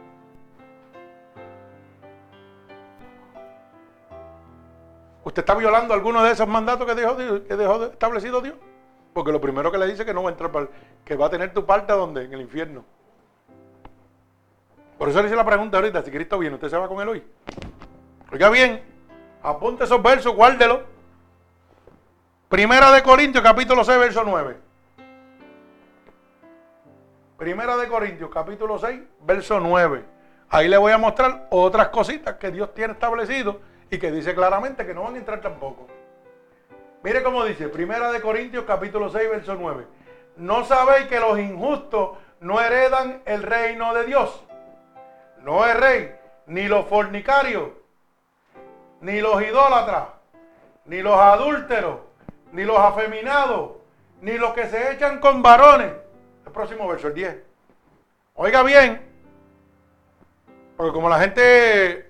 ¿Usted 5.27 5.41
está 5.41 5.55
violando 5.55 5.93
alguno 5.93 6.23
de 6.23 6.31
esos 6.31 6.47
mandatos 6.47 6.87
que 6.87 6.95
dejó, 6.95 7.17
que 7.17 7.57
dejó 7.57 7.83
establecido 7.87 8.39
Dios? 8.39 8.55
Porque 9.11 9.33
lo 9.33 9.41
primero 9.41 9.69
que 9.69 9.77
le 9.77 9.85
dice 9.85 10.03
es 10.03 10.05
que 10.05 10.13
no 10.13 10.23
va 10.23 10.29
a 10.29 10.31
entrar 10.31 10.49
para 10.53 10.69
que 11.03 11.17
va 11.17 11.25
a 11.25 11.29
tener 11.29 11.53
tu 11.53 11.65
parte 11.65 11.91
donde? 11.91 12.23
En 12.23 12.33
el 12.33 12.39
infierno. 12.39 12.85
Por 14.97 15.09
eso 15.09 15.19
le 15.19 15.27
hice 15.27 15.35
la 15.35 15.45
pregunta 15.45 15.79
ahorita, 15.79 16.01
si 16.01 16.11
Cristo 16.11 16.39
viene, 16.39 16.55
¿usted 16.55 16.69
se 16.69 16.77
va 16.77 16.87
con 16.87 17.01
él 17.01 17.09
hoy? 17.09 17.23
Oiga 18.31 18.49
bien, 18.49 18.81
apunte 19.43 19.83
esos 19.83 20.01
versos, 20.01 20.33
guárdelo. 20.33 20.83
Primera 22.47 22.89
de 22.93 23.03
Corintios, 23.03 23.43
capítulo 23.43 23.83
6, 23.83 23.99
verso 23.99 24.23
9. 24.23 24.57
Primera 27.37 27.75
de 27.75 27.87
Corintios, 27.89 28.29
capítulo 28.33 28.79
6, 28.79 29.01
verso 29.25 29.59
9. 29.59 30.05
Ahí 30.51 30.69
le 30.69 30.77
voy 30.77 30.93
a 30.93 30.97
mostrar 30.97 31.47
otras 31.49 31.89
cositas 31.89 32.35
que 32.35 32.49
Dios 32.49 32.73
tiene 32.73 32.93
establecido 32.93 33.59
y 33.89 33.97
que 33.97 34.11
dice 34.11 34.35
claramente 34.35 34.85
que 34.85 34.93
no 34.93 35.03
van 35.03 35.15
a 35.15 35.17
entrar 35.17 35.41
tampoco. 35.41 35.87
Mire 37.03 37.23
cómo 37.23 37.45
dice, 37.45 37.69
Primera 37.69 38.11
de 38.11 38.21
Corintios, 38.21 38.65
capítulo 38.65 39.09
6, 39.09 39.29
verso 39.29 39.55
9. 39.55 39.85
¿No 40.37 40.65
sabéis 40.65 41.07
que 41.07 41.19
los 41.19 41.39
injustos 41.39 42.17
no 42.41 42.59
heredan 42.59 43.21
el 43.25 43.43
reino 43.43 43.93
de 43.93 44.05
Dios? 44.05 44.43
No 45.41 45.65
es 45.65 45.79
rey, 45.79 46.15
ni 46.47 46.67
los 46.67 46.85
fornicarios, 46.87 47.69
ni 49.01 49.21
los 49.21 49.41
idólatras, 49.41 50.07
ni 50.85 51.01
los 51.01 51.17
adúlteros, 51.17 51.99
ni 52.51 52.65
los 52.65 52.77
afeminados, 52.77 53.71
ni 54.21 54.37
los 54.37 54.53
que 54.53 54.67
se 54.67 54.91
echan 54.91 55.19
con 55.19 55.41
varones. 55.41 55.93
El 56.45 56.51
próximo 56.51 56.87
verso, 56.87 57.07
el 57.07 57.13
10. 57.13 57.43
Oiga 58.35 58.63
bien, 58.63 59.01
porque 60.75 60.93
como 60.93 61.09
la 61.09 61.19
gente 61.19 62.06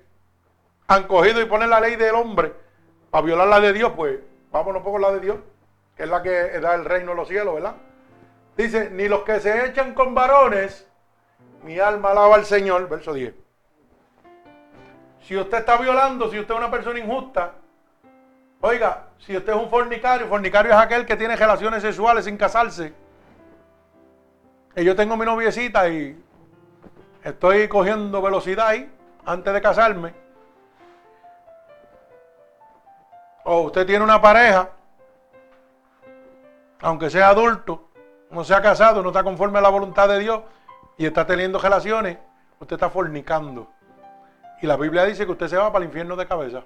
han 0.88 1.04
cogido 1.04 1.42
y 1.42 1.46
ponen 1.46 1.70
la 1.70 1.80
ley 1.80 1.96
del 1.96 2.16
hombre 2.16 2.54
para 3.10 3.26
violar 3.26 3.48
la 3.48 3.60
de 3.60 3.74
Dios, 3.74 3.92
pues 3.96 4.20
vámonos 4.52 4.84
poco 4.84 5.00
la 5.00 5.12
de 5.12 5.20
Dios, 5.20 5.38
que 5.96 6.04
es 6.04 6.10
la 6.10 6.22
que 6.22 6.60
da 6.60 6.76
el 6.76 6.86
reino 6.86 7.12
de 7.12 7.18
los 7.18 7.28
cielos, 7.28 7.56
¿verdad? 7.56 7.76
Dice, 8.56 8.90
ni 8.90 9.08
los 9.08 9.22
que 9.24 9.40
se 9.40 9.66
echan 9.66 9.94
con 9.94 10.16
varones, 10.16 10.88
mi 11.64 11.80
alma 11.80 12.12
alaba 12.12 12.36
al 12.36 12.46
Señor, 12.46 12.88
verso 12.88 13.14
10. 13.14 13.34
Si 15.22 15.38
usted 15.38 15.58
está 15.60 15.78
violando, 15.78 16.32
si 16.32 16.40
usted 16.40 16.54
es 16.54 16.60
una 16.60 16.72
persona 16.72 16.98
injusta, 17.00 17.54
oiga, 18.62 19.08
si 19.20 19.36
usted 19.36 19.54
es 19.54 19.60
un 19.60 19.70
fornicario, 19.70 20.28
fornicario 20.28 20.72
es 20.72 20.78
aquel 20.78 21.06
que 21.06 21.18
tiene 21.18 21.36
relaciones 21.36 21.82
sexuales 21.82 22.26
sin 22.26 22.38
casarse. 22.38 22.94
Y 24.76 24.84
yo 24.84 24.96
tengo 24.96 25.18
mi 25.18 25.26
noviecita 25.26 25.90
y 25.90 26.18
estoy 27.24 27.68
cogiendo 27.68 28.22
velocidad 28.22 28.68
ahí 28.68 28.90
antes 29.26 29.54
de 29.54 29.62
casarme. 29.62 30.27
O 33.50 33.62
usted 33.62 33.86
tiene 33.86 34.04
una 34.04 34.22
pareja, 34.22 34.72
aunque 36.82 37.10
sea 37.10 37.30
adulto, 37.30 37.88
no 38.30 38.44
sea 38.44 38.62
casado, 38.62 39.02
no 39.02 39.08
está 39.08 39.24
conforme 39.24 39.60
a 39.60 39.62
la 39.62 39.70
voluntad 39.70 40.10
de 40.10 40.20
Dios 40.20 40.42
y 40.98 41.06
está 41.06 41.26
teniendo 41.26 41.58
relaciones, 41.58 42.18
usted 42.60 42.76
está 42.76 42.90
fornicando. 42.90 43.70
Y 44.62 44.68
la 44.68 44.76
Biblia 44.76 45.06
dice 45.06 45.26
que 45.26 45.32
usted 45.32 45.48
se 45.48 45.56
va 45.56 45.72
para 45.72 45.86
el 45.86 45.88
infierno 45.88 46.18
de 46.18 46.28
cabeza. 46.28 46.66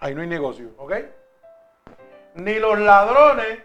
Ahí 0.00 0.14
no 0.14 0.22
hay 0.22 0.28
negocio, 0.28 0.70
¿ok? 0.78 0.94
Ni 2.36 2.58
los 2.58 2.78
ladrones, 2.78 3.58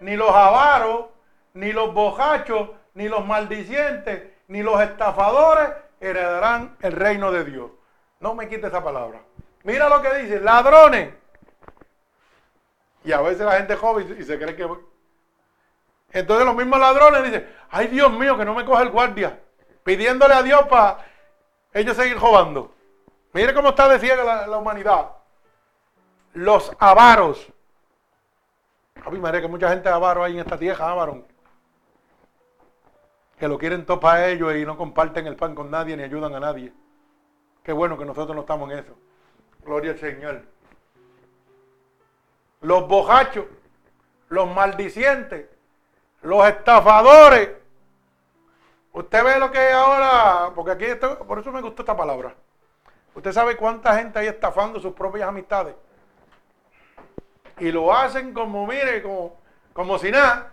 ni 0.00 0.16
los 0.16 0.30
avaros, 0.30 1.08
ni 1.52 1.70
los 1.74 1.92
bojachos, 1.92 2.70
ni 2.94 3.10
los 3.10 3.26
maldicientes, 3.26 4.22
ni 4.48 4.62
los 4.62 4.80
estafadores 4.80 5.68
heredarán 6.00 6.78
el 6.80 6.92
reino 6.92 7.30
de 7.30 7.44
Dios. 7.44 7.70
No 8.20 8.34
me 8.34 8.48
quite 8.48 8.68
esa 8.68 8.82
palabra. 8.82 9.20
Mira 9.64 9.90
lo 9.90 10.00
que 10.00 10.14
dice, 10.14 10.40
ladrones. 10.40 11.19
Y 13.04 13.12
a 13.12 13.20
veces 13.20 13.40
la 13.40 13.56
gente 13.56 13.76
joven 13.76 14.16
y 14.18 14.22
se 14.22 14.38
cree 14.38 14.54
que... 14.54 14.68
Entonces 16.12 16.44
los 16.44 16.56
mismos 16.56 16.80
ladrones 16.80 17.22
dicen, 17.24 17.48
ay 17.70 17.86
Dios 17.86 18.12
mío, 18.12 18.36
que 18.36 18.44
no 18.44 18.54
me 18.54 18.64
coge 18.64 18.82
el 18.82 18.90
guardia. 18.90 19.40
Pidiéndole 19.84 20.34
a 20.34 20.42
Dios 20.42 20.62
para 20.68 20.98
ellos 21.72 21.96
seguir 21.96 22.18
robando. 22.18 22.74
Mire 23.32 23.54
cómo 23.54 23.70
está 23.70 23.88
de 23.88 23.98
ciega 23.98 24.46
la, 24.46 24.58
humanidad. 24.58 25.12
Los 26.34 26.72
avaros. 26.78 27.46
A 29.04 29.10
mí 29.10 29.18
me 29.18 29.40
que 29.40 29.48
mucha 29.48 29.70
gente 29.70 29.88
avaro 29.88 30.24
hay 30.24 30.34
en 30.34 30.40
esta 30.40 30.58
tierra, 30.58 30.90
avaro. 30.90 31.24
Que 33.38 33.48
lo 33.48 33.56
quieren 33.56 33.86
todo 33.86 34.00
para 34.00 34.28
ellos 34.28 34.54
y 34.54 34.66
no 34.66 34.76
comparten 34.76 35.26
el 35.26 35.36
pan 35.36 35.54
con 35.54 35.70
nadie 35.70 35.96
ni 35.96 36.02
ayudan 36.02 36.34
a 36.34 36.40
nadie. 36.40 36.72
Qué 37.62 37.72
bueno 37.72 37.96
que 37.96 38.04
nosotros 38.04 38.34
no 38.34 38.42
estamos 38.42 38.70
en 38.70 38.78
eso. 38.80 38.94
Gloria 39.64 39.92
al 39.92 39.98
Señor. 39.98 40.42
Los 42.60 42.86
bojachos, 42.86 43.46
los 44.28 44.48
maldicientes, 44.52 45.48
los 46.22 46.46
estafadores. 46.46 47.50
Usted 48.92 49.24
ve 49.24 49.38
lo 49.38 49.50
que 49.50 49.70
ahora, 49.70 50.50
porque 50.54 50.72
aquí, 50.72 50.84
esto, 50.84 51.18
por 51.26 51.38
eso 51.38 51.52
me 51.52 51.60
gustó 51.62 51.82
esta 51.82 51.96
palabra. 51.96 52.34
Usted 53.14 53.32
sabe 53.32 53.56
cuánta 53.56 53.96
gente 53.96 54.18
hay 54.18 54.26
estafando 54.26 54.80
sus 54.80 54.94
propias 54.94 55.28
amistades. 55.28 55.74
Y 57.58 57.70
lo 57.70 57.94
hacen 57.94 58.32
como, 58.32 58.66
mire, 58.66 59.02
como, 59.02 59.38
como 59.72 59.98
si 59.98 60.10
nada. 60.10 60.52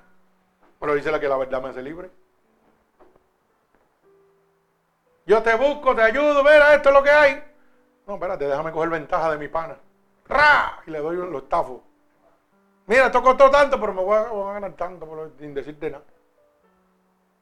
Pero 0.79 0.95
dice 0.95 1.11
la 1.11 1.19
que 1.19 1.27
la 1.27 1.37
verdad 1.37 1.61
me 1.61 1.69
hace 1.69 1.81
libre. 1.81 2.09
Yo 5.25 5.43
te 5.43 5.55
busco, 5.55 5.95
te 5.95 6.03
ayudo, 6.03 6.43
mira, 6.43 6.73
esto 6.73 6.89
es 6.89 6.95
lo 6.95 7.03
que 7.03 7.09
hay. 7.09 7.43
No, 8.05 8.13
espérate, 8.15 8.47
déjame 8.47 8.71
coger 8.71 8.89
ventaja 8.89 9.31
de 9.31 9.37
mi 9.37 9.49
pana. 9.49 9.77
¡Ra! 10.27 10.81
Y 10.85 10.91
le 10.91 10.99
doy 10.99 11.17
los 11.17 11.43
estafos. 11.43 11.81
Mira, 12.87 13.07
esto 13.07 13.21
costó 13.21 13.51
tanto, 13.51 13.79
pero 13.79 13.93
me 13.93 14.01
voy 14.01 14.15
a, 14.17 14.53
ganar 14.53 14.73
tanto 14.73 15.31
sin 15.37 15.53
decirte 15.53 15.91
nada. 15.91 16.05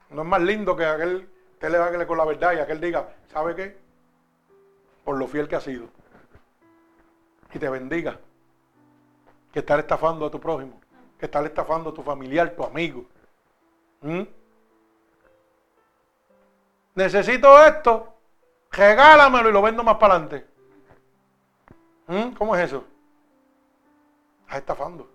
No 0.10 0.24
es 0.24 0.28
más 0.28 0.42
lindo 0.42 0.76
que 0.76 0.86
aquel 0.86 1.30
te 1.60 1.70
le 1.70 1.78
haga 1.78 2.08
con 2.08 2.18
la 2.18 2.26
verdad 2.26 2.54
y 2.54 2.60
aquel 2.60 2.82
diga, 2.82 3.10
¿sabe 3.32 3.56
qué? 3.56 3.78
Por 5.04 5.18
lo 5.18 5.28
fiel 5.28 5.48
que 5.48 5.56
ha 5.56 5.62
sido. 5.62 5.88
Y 7.54 7.60
te 7.60 7.70
bendiga. 7.70 8.20
Que 9.54 9.60
estar 9.60 9.80
estafando 9.80 10.26
a 10.26 10.32
tu 10.32 10.40
prójimo. 10.40 10.82
Que 11.20 11.26
estar 11.28 11.46
estafando 11.46 11.92
a 11.92 11.94
tu 11.94 12.02
familiar, 12.02 12.50
tu 12.50 12.64
amigo. 12.64 13.06
¿Mm? 14.02 14.24
Necesito 16.96 17.64
esto. 17.64 18.16
Regálamelo 18.72 19.50
y 19.50 19.54
lo 19.54 19.62
vendo 19.62 19.84
más 19.84 19.98
para 19.98 20.16
adelante. 20.16 20.48
¿Mm? 22.08 22.32
¿Cómo 22.32 22.56
es 22.56 22.66
eso? 22.66 22.84
Estás 24.42 24.58
estafando. 24.58 25.15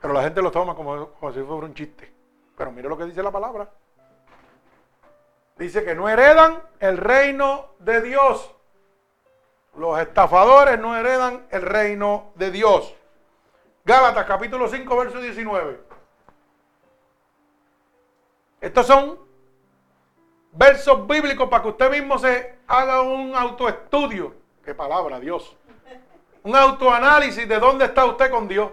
Pero 0.00 0.14
la 0.14 0.22
gente 0.22 0.40
lo 0.40 0.50
toma 0.50 0.74
como, 0.74 1.08
como 1.10 1.32
si 1.32 1.40
fuera 1.40 1.66
un 1.66 1.74
chiste. 1.74 2.12
Pero 2.56 2.72
mire 2.72 2.88
lo 2.88 2.96
que 2.96 3.04
dice 3.04 3.22
la 3.22 3.30
palabra. 3.30 3.70
Dice 5.56 5.84
que 5.84 5.94
no 5.94 6.08
heredan 6.08 6.62
el 6.78 6.96
reino 6.96 7.74
de 7.78 8.00
Dios. 8.00 8.54
Los 9.76 9.98
estafadores 10.00 10.78
no 10.78 10.96
heredan 10.96 11.46
el 11.50 11.62
reino 11.62 12.32
de 12.34 12.50
Dios. 12.50 12.94
Gálatas 13.84 14.24
capítulo 14.24 14.68
5, 14.68 14.96
verso 14.96 15.20
19. 15.20 15.80
Estos 18.60 18.86
son 18.86 19.18
versos 20.52 21.06
bíblicos 21.06 21.48
para 21.48 21.62
que 21.62 21.68
usted 21.68 21.90
mismo 21.90 22.18
se 22.18 22.58
haga 22.66 23.02
un 23.02 23.34
autoestudio. 23.34 24.34
Qué 24.64 24.74
palabra, 24.74 25.20
Dios. 25.20 25.56
Un 26.42 26.56
autoanálisis 26.56 27.48
de 27.48 27.58
dónde 27.58 27.86
está 27.86 28.04
usted 28.06 28.30
con 28.30 28.48
Dios. 28.48 28.70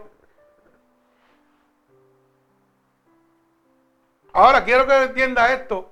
Ahora 4.37 4.63
quiero 4.63 4.85
que 4.85 4.95
entienda 4.95 5.51
esto. 5.51 5.89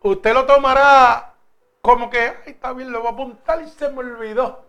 Usted 0.00 0.32
lo 0.32 0.46
tomará 0.46 1.34
como 1.82 2.08
que, 2.08 2.18
ay, 2.18 2.52
está 2.52 2.72
bien, 2.72 2.90
lo 2.90 3.00
voy 3.00 3.08
a 3.08 3.12
apuntar 3.12 3.60
y 3.60 3.68
se 3.68 3.90
me 3.90 3.98
olvidó. 3.98 4.64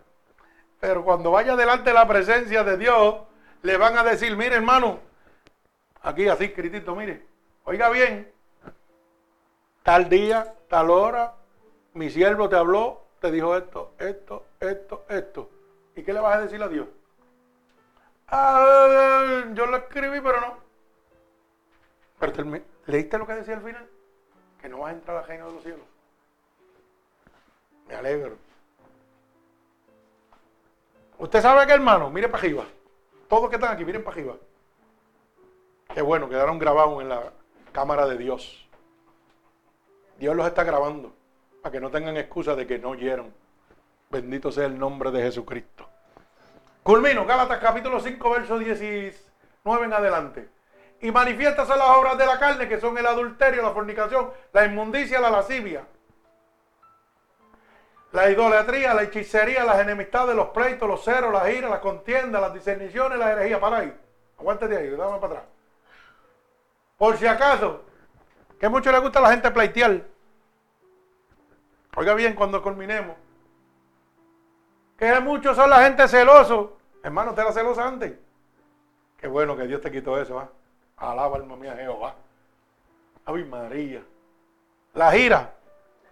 Pero 0.80 1.02
cuando 1.02 1.30
vaya 1.30 1.56
delante 1.56 1.88
de 1.88 1.94
la 1.94 2.06
presencia 2.06 2.62
de 2.62 2.76
Dios, 2.76 3.22
le 3.62 3.78
van 3.78 3.96
a 3.96 4.04
decir, 4.04 4.36
mire 4.36 4.56
hermano, 4.56 4.98
aquí 6.02 6.28
así 6.28 6.44
escritito, 6.44 6.94
mire, 6.94 7.24
oiga 7.64 7.88
bien, 7.88 8.30
tal 9.82 10.10
día, 10.10 10.54
tal 10.68 10.90
hora, 10.90 11.36
mi 11.94 12.10
siervo 12.10 12.50
te 12.50 12.56
habló, 12.56 13.00
te 13.18 13.30
dijo 13.30 13.56
esto, 13.56 13.94
esto, 13.98 14.44
esto, 14.60 15.06
esto. 15.08 15.50
¿Y 15.96 16.02
qué 16.02 16.12
le 16.12 16.20
vas 16.20 16.36
a 16.36 16.42
decir 16.42 16.62
a 16.62 16.68
Dios? 16.68 16.86
Ah, 18.28 19.44
yo 19.54 19.64
lo 19.64 19.78
escribí, 19.78 20.20
pero 20.20 20.38
no. 20.38 20.58
Pero 22.18 22.73
¿Leíste 22.86 23.18
lo 23.18 23.26
que 23.26 23.34
decía 23.34 23.54
al 23.54 23.62
final? 23.62 23.88
Que 24.60 24.68
no 24.68 24.80
vas 24.80 24.92
a 24.92 24.96
entrar 24.96 25.16
al 25.16 25.26
reino 25.26 25.46
de 25.46 25.52
los 25.52 25.62
cielos. 25.62 25.86
Me 27.88 27.94
alegro. 27.94 28.36
Usted 31.18 31.40
sabe 31.40 31.66
que 31.66 31.72
hermano, 31.72 32.10
mire 32.10 32.28
para 32.28 32.42
arriba. 32.42 32.64
Todos 33.28 33.48
que 33.48 33.56
están 33.56 33.72
aquí, 33.72 33.84
miren 33.84 34.02
para 34.02 34.16
arriba. 34.16 34.36
Qué 35.94 36.02
bueno, 36.02 36.28
quedaron 36.28 36.58
grabados 36.58 37.00
en 37.02 37.08
la 37.08 37.32
cámara 37.72 38.06
de 38.06 38.18
Dios. 38.18 38.68
Dios 40.18 40.36
los 40.36 40.46
está 40.46 40.64
grabando 40.64 41.12
para 41.62 41.72
que 41.72 41.80
no 41.80 41.90
tengan 41.90 42.16
excusa 42.16 42.54
de 42.54 42.66
que 42.66 42.78
no 42.78 42.90
oyeron. 42.90 43.32
Bendito 44.10 44.52
sea 44.52 44.66
el 44.66 44.78
nombre 44.78 45.10
de 45.10 45.22
Jesucristo. 45.22 45.88
Culmino, 46.82 47.24
Gálatas 47.24 47.58
capítulo 47.58 48.00
5, 48.00 48.30
verso 48.30 48.58
19 48.58 49.84
en 49.84 49.92
adelante 49.92 50.53
y 51.04 51.12
manifiestas 51.12 51.68
las 51.68 51.90
obras 51.98 52.16
de 52.16 52.24
la 52.24 52.38
carne, 52.38 52.66
que 52.66 52.80
son 52.80 52.96
el 52.96 53.04
adulterio, 53.04 53.60
la 53.60 53.72
fornicación, 53.72 54.30
la 54.54 54.64
inmundicia, 54.64 55.20
la 55.20 55.28
lascivia, 55.28 55.84
la 58.12 58.30
idolatría, 58.30 58.94
la 58.94 59.02
hechicería, 59.02 59.66
las 59.66 59.80
enemistades, 59.80 60.34
los 60.34 60.48
pleitos, 60.48 60.88
los 60.88 61.04
ceros, 61.04 61.30
las 61.30 61.46
iras, 61.50 61.70
las 61.70 61.80
contiendas, 61.80 62.40
las 62.40 62.54
discerniciones, 62.54 63.18
la 63.18 63.32
herejía. 63.32 63.60
Para 63.60 63.80
ahí. 63.80 63.94
Aguántate 64.38 64.78
ahí, 64.78 64.88
dame 64.96 65.18
para 65.18 65.26
atrás. 65.26 65.44
Por 66.96 67.18
si 67.18 67.26
acaso, 67.26 67.82
que 68.58 68.70
mucho 68.70 68.90
le 68.90 68.98
gusta 69.00 69.18
a 69.18 69.22
la 69.22 69.30
gente 69.32 69.50
pleitear. 69.50 70.00
Oiga 71.96 72.14
bien 72.14 72.34
cuando 72.34 72.62
culminemos. 72.62 73.14
Que 74.96 75.20
muchos 75.20 75.54
son 75.54 75.68
la 75.68 75.82
gente 75.82 76.08
celoso. 76.08 76.78
Hermano, 77.02 77.32
usted 77.32 77.42
era 77.42 77.52
celosa 77.52 77.86
antes. 77.86 78.14
Qué 79.18 79.28
bueno 79.28 79.54
que 79.54 79.66
Dios 79.66 79.82
te 79.82 79.92
quitó 79.92 80.18
eso, 80.18 80.40
¿ah? 80.40 80.48
Alaba 80.96 81.36
alma 81.36 81.56
mía 81.56 81.74
Jehová. 81.76 82.14
Ave 83.24 83.44
María. 83.44 84.02
La 84.94 85.16
ira. 85.16 85.52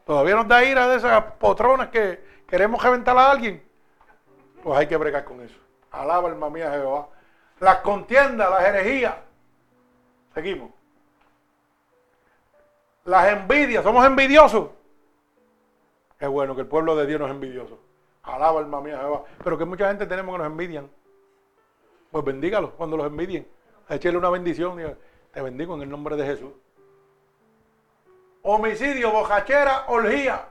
Todavía 0.05 0.35
nos 0.35 0.49
da 0.49 0.65
ira 0.65 0.89
de 0.89 0.97
esas 0.97 1.23
potronas 1.39 1.89
que 1.89 2.23
queremos 2.49 2.83
reventar 2.83 3.17
a 3.17 3.31
alguien. 3.31 3.63
Pues 4.63 4.79
hay 4.79 4.87
que 4.87 4.97
bregar 4.97 5.25
con 5.25 5.41
eso. 5.41 5.57
Alaba 5.91 6.29
alma 6.29 6.51
mía 6.51 6.71
Jehová. 6.71 7.09
Las 7.61 7.77
contiendas, 7.79 8.51
las 8.51 8.65
herejías. 8.65 9.15
Seguimos. 10.35 10.71
Las 13.05 13.33
envidias. 13.33 13.85
Somos 13.85 14.05
envidiosos. 14.05 14.71
Es 16.19 16.29
bueno 16.29 16.55
que 16.55 16.63
el 16.63 16.67
pueblo 16.67 16.97
de 16.97 17.07
Dios 17.07 17.21
no 17.21 17.27
es 17.27 17.33
envidioso. 17.33 17.79
Alaba 18.25 18.61
alma 18.61 18.81
mía 18.81 18.99
Jehová. 18.99 19.25
Pero 19.43 19.59
que 19.59 19.65
mucha 19.65 19.89
gente 19.89 20.07
tenemos 20.07 20.35
que 20.35 20.39
nos 20.39 20.47
envidian. 20.47 20.91
Pues 22.11 22.25
bendígalos 22.25 22.71
cuando 22.73 22.97
los 22.97 23.07
envidien. 23.07 23.47
Échale 23.93 24.16
una 24.16 24.31
bendición. 24.31 24.97
Te 25.32 25.43
bendigo 25.43 25.74
en 25.74 25.82
el 25.82 25.90
nombre 25.90 26.16
de 26.16 26.24
Jesús. 26.24 26.52
Homicidio, 28.40 29.12
bojachera, 29.12 29.85
orgía. 29.89 30.47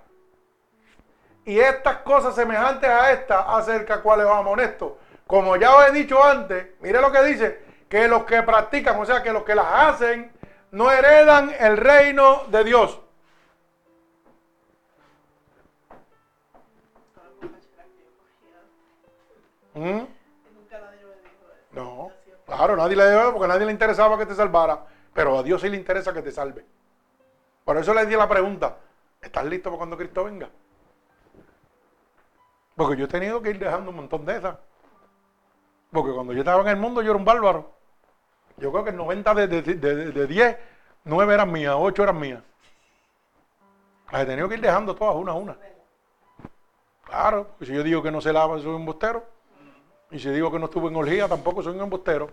Y 1.43 1.57
estas 1.57 1.97
cosas 1.97 2.35
semejantes 2.35 2.88
a 2.88 3.11
estas 3.11 3.43
acerca 3.47 4.03
cuales 4.03 4.27
os 4.27 4.34
amonesto. 4.34 4.99
Como 5.26 5.55
ya 5.55 5.76
os 5.76 5.89
he 5.89 5.91
dicho 5.91 6.23
antes, 6.23 6.68
mire 6.81 7.01
lo 7.01 7.11
que 7.11 7.23
dice, 7.23 7.63
que 7.89 8.07
los 8.07 8.26
que 8.26 8.43
practican, 8.43 8.99
o 8.99 9.05
sea, 9.05 9.23
que 9.23 9.34
los 9.34 9.43
que 9.43 9.55
las 9.55 9.65
hacen, 9.65 10.31
no 10.69 10.91
heredan 10.91 11.51
el 11.59 11.77
reino 11.77 12.43
de 12.49 12.63
Dios. 12.63 12.99
¿Mm? 19.73 20.20
Claro, 22.52 22.76
nadie 22.76 22.98
le 22.98 23.10
dio 23.10 23.32
porque 23.32 23.48
nadie 23.48 23.65
le 23.65 23.72
interesaba 23.72 24.18
que 24.18 24.26
te 24.26 24.36
salvara, 24.36 24.84
pero 25.14 25.40
a 25.40 25.44
Dios 25.44 25.61
sí 25.61 25.69
le 25.69 25.78
interesa 25.78 26.14
que 26.14 26.22
te 26.22 26.34
salve. 26.34 26.65
Por 27.64 27.78
eso 27.78 27.94
le 27.94 28.06
di 28.06 28.14
la 28.14 28.28
pregunta, 28.28 28.76
¿estás 29.22 29.45
listo 29.45 29.69
para 29.69 29.78
cuando 29.78 29.95
Cristo 29.95 30.26
venga? 30.26 30.49
Porque 32.76 32.98
yo 32.98 33.06
he 33.06 33.07
tenido 33.07 33.41
que 33.41 33.52
ir 33.52 33.60
dejando 33.60 33.91
un 33.91 33.95
montón 33.95 34.26
de 34.26 34.36
esas. 34.36 34.57
Porque 35.91 36.11
cuando 36.11 36.34
yo 36.34 36.40
estaba 36.40 36.61
en 36.64 36.68
el 36.68 36.76
mundo 36.76 37.02
yo 37.02 37.11
era 37.11 37.18
un 37.18 37.23
bárbaro. 37.23 37.72
Yo 38.57 38.69
creo 38.73 38.84
que 38.84 38.90
el 38.90 38.98
90 38.98 39.34
de, 39.34 39.48
de, 39.48 40.28
10, 40.28 40.57
9 41.06 41.34
eran 41.34 41.52
mías, 41.53 41.76
8 41.78 42.03
eran 42.03 42.19
mías. 42.19 42.44
Las 44.11 44.23
he 44.23 44.26
tenido 44.26 44.49
que 44.49 44.56
ir 44.56 44.61
dejando 44.61 44.94
todas 44.94 45.15
una 45.15 45.32
a 45.32 45.36
una. 45.36 45.57
Claro, 47.06 47.52
si 47.61 47.68
yo 47.68 47.82
digo 47.82 48.03
que 48.03 48.11
no 48.11 48.19
se 48.19 48.34
lava, 48.34 48.57
soy 48.57 48.68
un 48.68 48.82
embustero. 48.82 49.26
Y 50.11 50.19
si 50.19 50.29
digo 50.29 50.51
que 50.51 50.59
no 50.59 50.65
estuve 50.65 50.89
en 50.89 50.95
orgía, 50.95 51.27
tampoco 51.27 51.63
soy 51.63 51.75
un 51.75 51.81
embustero. 51.81 52.29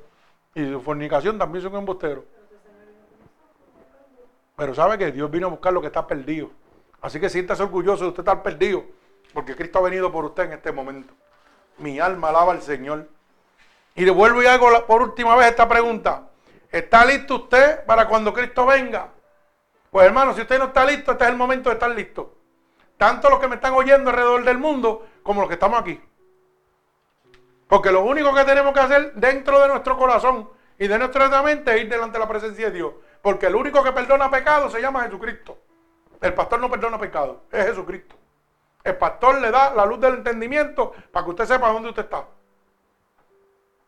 Y 0.54 0.62
de 0.62 0.78
fornicación 0.78 1.38
también 1.38 1.62
soy 1.62 1.72
un 1.72 1.78
embustero. 1.78 2.24
Pero 4.56 4.74
sabe 4.74 4.98
que 4.98 5.12
Dios 5.12 5.30
vino 5.30 5.46
a 5.46 5.50
buscar 5.50 5.72
lo 5.72 5.80
que 5.80 5.86
está 5.86 6.04
perdido. 6.04 6.50
Así 7.00 7.20
que 7.20 7.28
siéntase 7.28 7.62
orgulloso 7.62 8.02
de 8.02 8.08
usted 8.08 8.22
estar 8.22 8.42
perdido. 8.42 8.84
Porque 9.32 9.54
Cristo 9.54 9.78
ha 9.78 9.82
venido 9.82 10.10
por 10.10 10.24
usted 10.24 10.44
en 10.44 10.54
este 10.54 10.72
momento. 10.72 11.14
Mi 11.78 12.00
alma 12.00 12.30
alaba 12.30 12.52
al 12.52 12.62
Señor. 12.62 13.08
Y 13.94 14.04
devuelvo 14.04 14.42
y 14.42 14.46
hago 14.46 14.68
por 14.86 15.02
última 15.02 15.36
vez 15.36 15.48
esta 15.48 15.68
pregunta. 15.68 16.28
¿Está 16.72 17.04
listo 17.04 17.36
usted 17.36 17.84
para 17.84 18.08
cuando 18.08 18.34
Cristo 18.34 18.66
venga? 18.66 19.10
Pues 19.90 20.06
hermano, 20.06 20.34
si 20.34 20.40
usted 20.40 20.58
no 20.58 20.66
está 20.66 20.84
listo, 20.84 21.12
este 21.12 21.24
es 21.24 21.30
el 21.30 21.36
momento 21.36 21.70
de 21.70 21.74
estar 21.74 21.90
listo. 21.90 22.34
Tanto 22.96 23.30
los 23.30 23.38
que 23.38 23.46
me 23.46 23.54
están 23.54 23.74
oyendo 23.74 24.10
alrededor 24.10 24.44
del 24.44 24.58
mundo 24.58 25.06
como 25.22 25.40
los 25.40 25.48
que 25.48 25.54
estamos 25.54 25.80
aquí. 25.80 26.00
Porque 27.68 27.92
lo 27.92 28.02
único 28.02 28.34
que 28.34 28.44
tenemos 28.44 28.72
que 28.72 28.80
hacer 28.80 29.12
dentro 29.14 29.60
de 29.60 29.68
nuestro 29.68 29.96
corazón 29.96 30.48
y 30.78 30.88
de 30.88 30.98
nuestra 30.98 31.42
mente 31.42 31.74
es 31.74 31.82
ir 31.82 31.88
delante 31.88 32.14
de 32.14 32.18
la 32.20 32.28
presencia 32.28 32.66
de 32.66 32.72
Dios. 32.72 32.94
Porque 33.20 33.46
el 33.46 33.54
único 33.54 33.84
que 33.84 33.92
perdona 33.92 34.30
pecado 34.30 34.70
se 34.70 34.80
llama 34.80 35.04
Jesucristo. 35.04 35.58
El 36.20 36.34
pastor 36.34 36.60
no 36.60 36.70
perdona 36.70 36.98
pecado, 36.98 37.42
es 37.52 37.66
Jesucristo. 37.66 38.16
El 38.82 38.96
pastor 38.96 39.40
le 39.40 39.50
da 39.50 39.74
la 39.74 39.84
luz 39.84 40.00
del 40.00 40.14
entendimiento 40.14 40.92
para 41.12 41.24
que 41.24 41.30
usted 41.30 41.44
sepa 41.44 41.70
dónde 41.70 41.90
usted 41.90 42.04
está. 42.04 42.26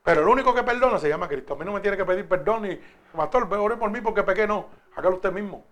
Pero 0.02 0.22
el 0.22 0.28
único 0.28 0.54
que 0.54 0.62
perdona 0.62 0.98
se 0.98 1.08
llama 1.08 1.28
Cristo. 1.28 1.54
A 1.54 1.56
mí 1.56 1.64
no 1.64 1.72
me 1.72 1.80
tiene 1.80 1.96
que 1.96 2.04
pedir 2.04 2.28
perdón 2.28 2.70
y, 2.70 2.80
pastor, 3.16 3.48
ore 3.52 3.76
por 3.76 3.90
mí 3.90 4.00
porque 4.00 4.22
pequé, 4.22 4.46
no. 4.46 4.68
Hágalo 4.94 5.16
usted 5.16 5.32
mismo. 5.32 5.64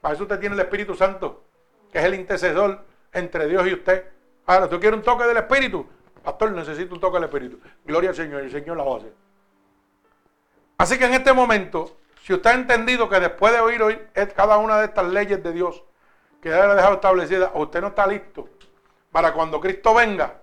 Para 0.00 0.14
eso 0.14 0.24
usted 0.24 0.38
tiene 0.38 0.54
el 0.54 0.60
Espíritu 0.60 0.94
Santo, 0.94 1.44
que 1.90 1.98
es 1.98 2.04
el 2.04 2.14
intercesor 2.14 2.84
entre 3.12 3.48
Dios 3.48 3.66
y 3.66 3.74
usted. 3.74 4.06
Ahora, 4.46 4.68
¿tú 4.68 4.78
quieres 4.78 4.98
un 4.98 5.04
toque 5.04 5.24
del 5.24 5.38
Espíritu? 5.38 5.86
Pastor, 6.24 6.52
necesito 6.52 6.94
un 6.94 7.00
toque 7.00 7.16
del 7.16 7.24
Espíritu. 7.24 7.60
Gloria 7.84 8.10
al 8.10 8.16
Señor, 8.16 8.40
el 8.40 8.50
Señor 8.50 8.78
la 8.78 8.84
va 8.84 8.94
a 8.94 8.96
hacer. 8.96 9.12
Así 10.78 10.98
que 10.98 11.04
en 11.04 11.14
este 11.14 11.32
momento, 11.34 11.98
si 12.22 12.32
usted 12.32 12.50
ha 12.50 12.54
entendido 12.54 13.08
que 13.08 13.20
después 13.20 13.52
de 13.52 13.60
oír 13.60 13.82
hoy 13.82 14.00
cada 14.34 14.56
una 14.56 14.78
de 14.78 14.86
estas 14.86 15.04
leyes 15.06 15.42
de 15.42 15.52
Dios, 15.52 15.84
que 16.40 16.48
Él 16.48 16.54
ha 16.54 16.74
dejado 16.74 16.94
establecida, 16.94 17.52
usted 17.54 17.82
no 17.82 17.88
está 17.88 18.06
listo 18.06 18.48
para 19.12 19.32
cuando 19.32 19.60
Cristo 19.60 19.94
venga, 19.94 20.40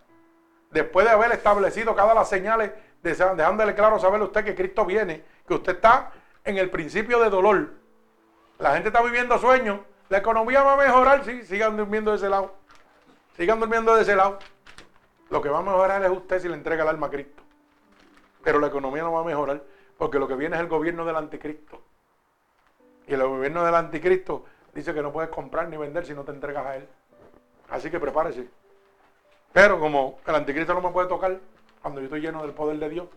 después 0.70 1.06
de 1.06 1.12
haber 1.12 1.32
establecido 1.32 1.96
cada 1.96 2.14
las 2.14 2.30
señales, 2.30 2.72
dejándole 3.02 3.74
claro 3.74 4.00
saber 4.00 4.22
usted 4.22 4.46
que 4.46 4.56
Cristo 4.56 4.86
viene, 4.86 5.24
que 5.48 5.56
usted 5.56 5.74
está 5.74 6.12
en 6.46 6.58
el 6.58 6.70
principio 6.70 7.20
de 7.20 7.30
dolor. 7.30 7.72
La 8.60 8.74
gente 8.74 8.90
está 8.90 9.02
viviendo 9.02 9.38
sueños, 9.40 9.80
la 10.10 10.20
economía 10.20 10.62
va 10.62 10.74
a 10.74 10.78
mejorar, 10.78 11.26
sí, 11.26 11.44
sigan 11.44 11.76
durmiendo 11.76 12.12
de 12.12 12.18
ese 12.18 12.30
lado. 12.30 12.54
Sigan 13.36 13.60
durmiendo 13.60 13.96
de 13.96 14.04
ese 14.04 14.16
lado. 14.16 14.40
Lo 15.32 15.42
que 15.42 15.50
va 15.50 15.60
a 15.60 15.64
mejorar 15.64 16.04
es 16.04 16.12
usted 16.12 16.42
si 16.42 16.50
le 16.50 16.56
entrega 16.56 16.84
el 16.84 16.90
alma 16.90 17.08
a 17.08 17.10
Cristo. 17.10 17.42
Pero 18.44 18.60
la 18.60 18.68
economía 18.68 19.02
no 19.02 19.14
va 19.14 19.22
a 19.22 19.24
mejorar, 19.24 19.64
porque 19.98 20.20
lo 20.20 20.28
que 20.28 20.36
viene 20.36 20.58
es 20.58 20.62
el 20.62 20.68
gobierno 20.68 21.06
del 21.06 21.16
anticristo. 21.16 21.82
Y 23.08 23.14
el 23.14 23.24
gobierno 23.24 23.64
del 23.64 23.76
anticristo 23.76 24.44
dice 24.74 24.94
que 24.94 25.02
no 25.02 25.14
puedes 25.14 25.30
comprar 25.30 25.70
ni 25.70 25.78
vender 25.78 26.06
si 26.06 26.14
no 26.14 26.26
te 26.26 26.32
entregas 26.32 26.66
a 26.66 26.76
él. 26.76 26.88
Así 27.70 27.90
que 27.90 27.98
prepárese. 27.98 28.50
Pero 29.54 29.80
como 29.80 30.20
el 30.28 30.36
anticristo 30.36 30.74
no 30.74 30.82
me 30.82 30.90
puede 30.90 31.08
tocar 31.08 31.40
cuando 31.82 32.02
yo 32.02 32.06
estoy 32.06 32.20
lleno 32.20 32.42
del 32.42 32.52
poder 32.52 32.78
de 32.78 32.90
Dios, 32.90 33.08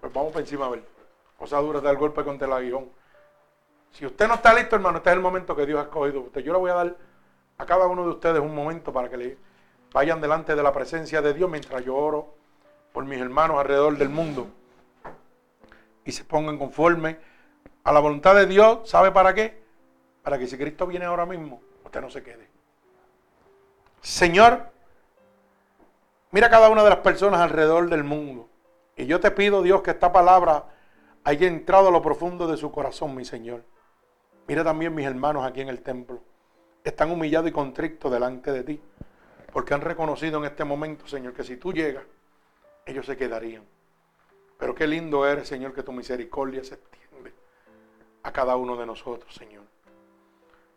pues 0.00 0.12
vamos 0.12 0.32
para 0.32 0.40
encima 0.40 0.66
a 0.66 0.70
ver. 0.70 0.84
Cosa 1.38 1.58
dura 1.58 1.88
el 1.88 1.96
golpe 1.96 2.24
contra 2.24 2.48
el 2.48 2.52
aguijón. 2.52 2.90
Si 3.92 4.04
usted 4.04 4.26
no 4.26 4.34
está 4.34 4.52
listo, 4.54 4.74
hermano, 4.74 4.98
este 4.98 5.10
es 5.10 5.16
el 5.16 5.22
momento 5.22 5.54
que 5.54 5.66
Dios 5.66 5.78
ha 5.78 5.82
escogido. 5.82 6.22
Usted, 6.22 6.40
yo 6.40 6.52
le 6.52 6.58
voy 6.58 6.70
a 6.72 6.74
dar 6.74 6.96
a 7.58 7.66
cada 7.66 7.86
uno 7.86 8.02
de 8.04 8.10
ustedes 8.10 8.40
un 8.40 8.54
momento 8.54 8.92
para 8.92 9.08
que 9.08 9.16
le 9.16 9.49
vayan 9.92 10.20
delante 10.20 10.54
de 10.54 10.62
la 10.62 10.72
presencia 10.72 11.22
de 11.22 11.34
Dios 11.34 11.50
mientras 11.50 11.84
yo 11.84 11.96
oro 11.96 12.34
por 12.92 13.04
mis 13.04 13.20
hermanos 13.20 13.58
alrededor 13.58 13.96
del 13.98 14.08
mundo 14.08 14.48
y 16.04 16.12
se 16.12 16.24
pongan 16.24 16.58
conforme 16.58 17.18
a 17.84 17.92
la 17.92 18.00
voluntad 18.00 18.34
de 18.34 18.46
Dios. 18.46 18.88
¿Sabe 18.88 19.10
para 19.10 19.34
qué? 19.34 19.60
para 20.22 20.38
que 20.38 20.46
si 20.46 20.56
Cristo 20.56 20.86
viene 20.86 21.04
ahora 21.04 21.26
mismo, 21.26 21.60
usted 21.84 22.00
no 22.00 22.10
se 22.10 22.22
quede. 22.22 22.48
Señor, 24.00 24.70
mira 26.30 26.48
cada 26.50 26.68
una 26.70 26.82
de 26.82 26.90
las 26.90 26.98
personas 26.98 27.40
alrededor 27.40 27.88
del 27.88 28.04
mundo. 28.04 28.48
Y 28.96 29.06
yo 29.06 29.20
te 29.20 29.30
pido, 29.30 29.62
Dios, 29.62 29.82
que 29.82 29.90
esta 29.90 30.12
palabra 30.12 30.66
haya 31.24 31.46
entrado 31.46 31.88
a 31.88 31.90
lo 31.90 32.02
profundo 32.02 32.46
de 32.46 32.56
su 32.56 32.70
corazón, 32.70 33.14
mi 33.14 33.24
Señor. 33.24 33.64
Mira 34.46 34.64
también 34.64 34.94
mis 34.94 35.06
hermanos 35.06 35.44
aquí 35.44 35.60
en 35.60 35.68
el 35.68 35.80
templo. 35.80 36.20
Están 36.84 37.10
humillados 37.10 37.48
y 37.48 37.52
contrictos 37.52 38.10
delante 38.10 38.52
de 38.52 38.64
ti. 38.64 38.80
Porque 39.52 39.74
han 39.74 39.80
reconocido 39.80 40.38
en 40.38 40.44
este 40.44 40.64
momento, 40.64 41.06
Señor, 41.06 41.32
que 41.32 41.42
si 41.42 41.56
tú 41.56 41.72
llegas, 41.72 42.04
ellos 42.86 43.06
se 43.06 43.16
quedarían. 43.16 43.64
Pero 44.58 44.74
qué 44.74 44.86
lindo 44.86 45.26
eres, 45.26 45.48
Señor, 45.48 45.72
que 45.74 45.82
tu 45.82 45.92
misericordia 45.92 46.62
se 46.62 46.74
extiende 46.74 47.32
a 48.22 48.32
cada 48.32 48.56
uno 48.56 48.76
de 48.76 48.86
nosotros, 48.86 49.34
Señor. 49.34 49.64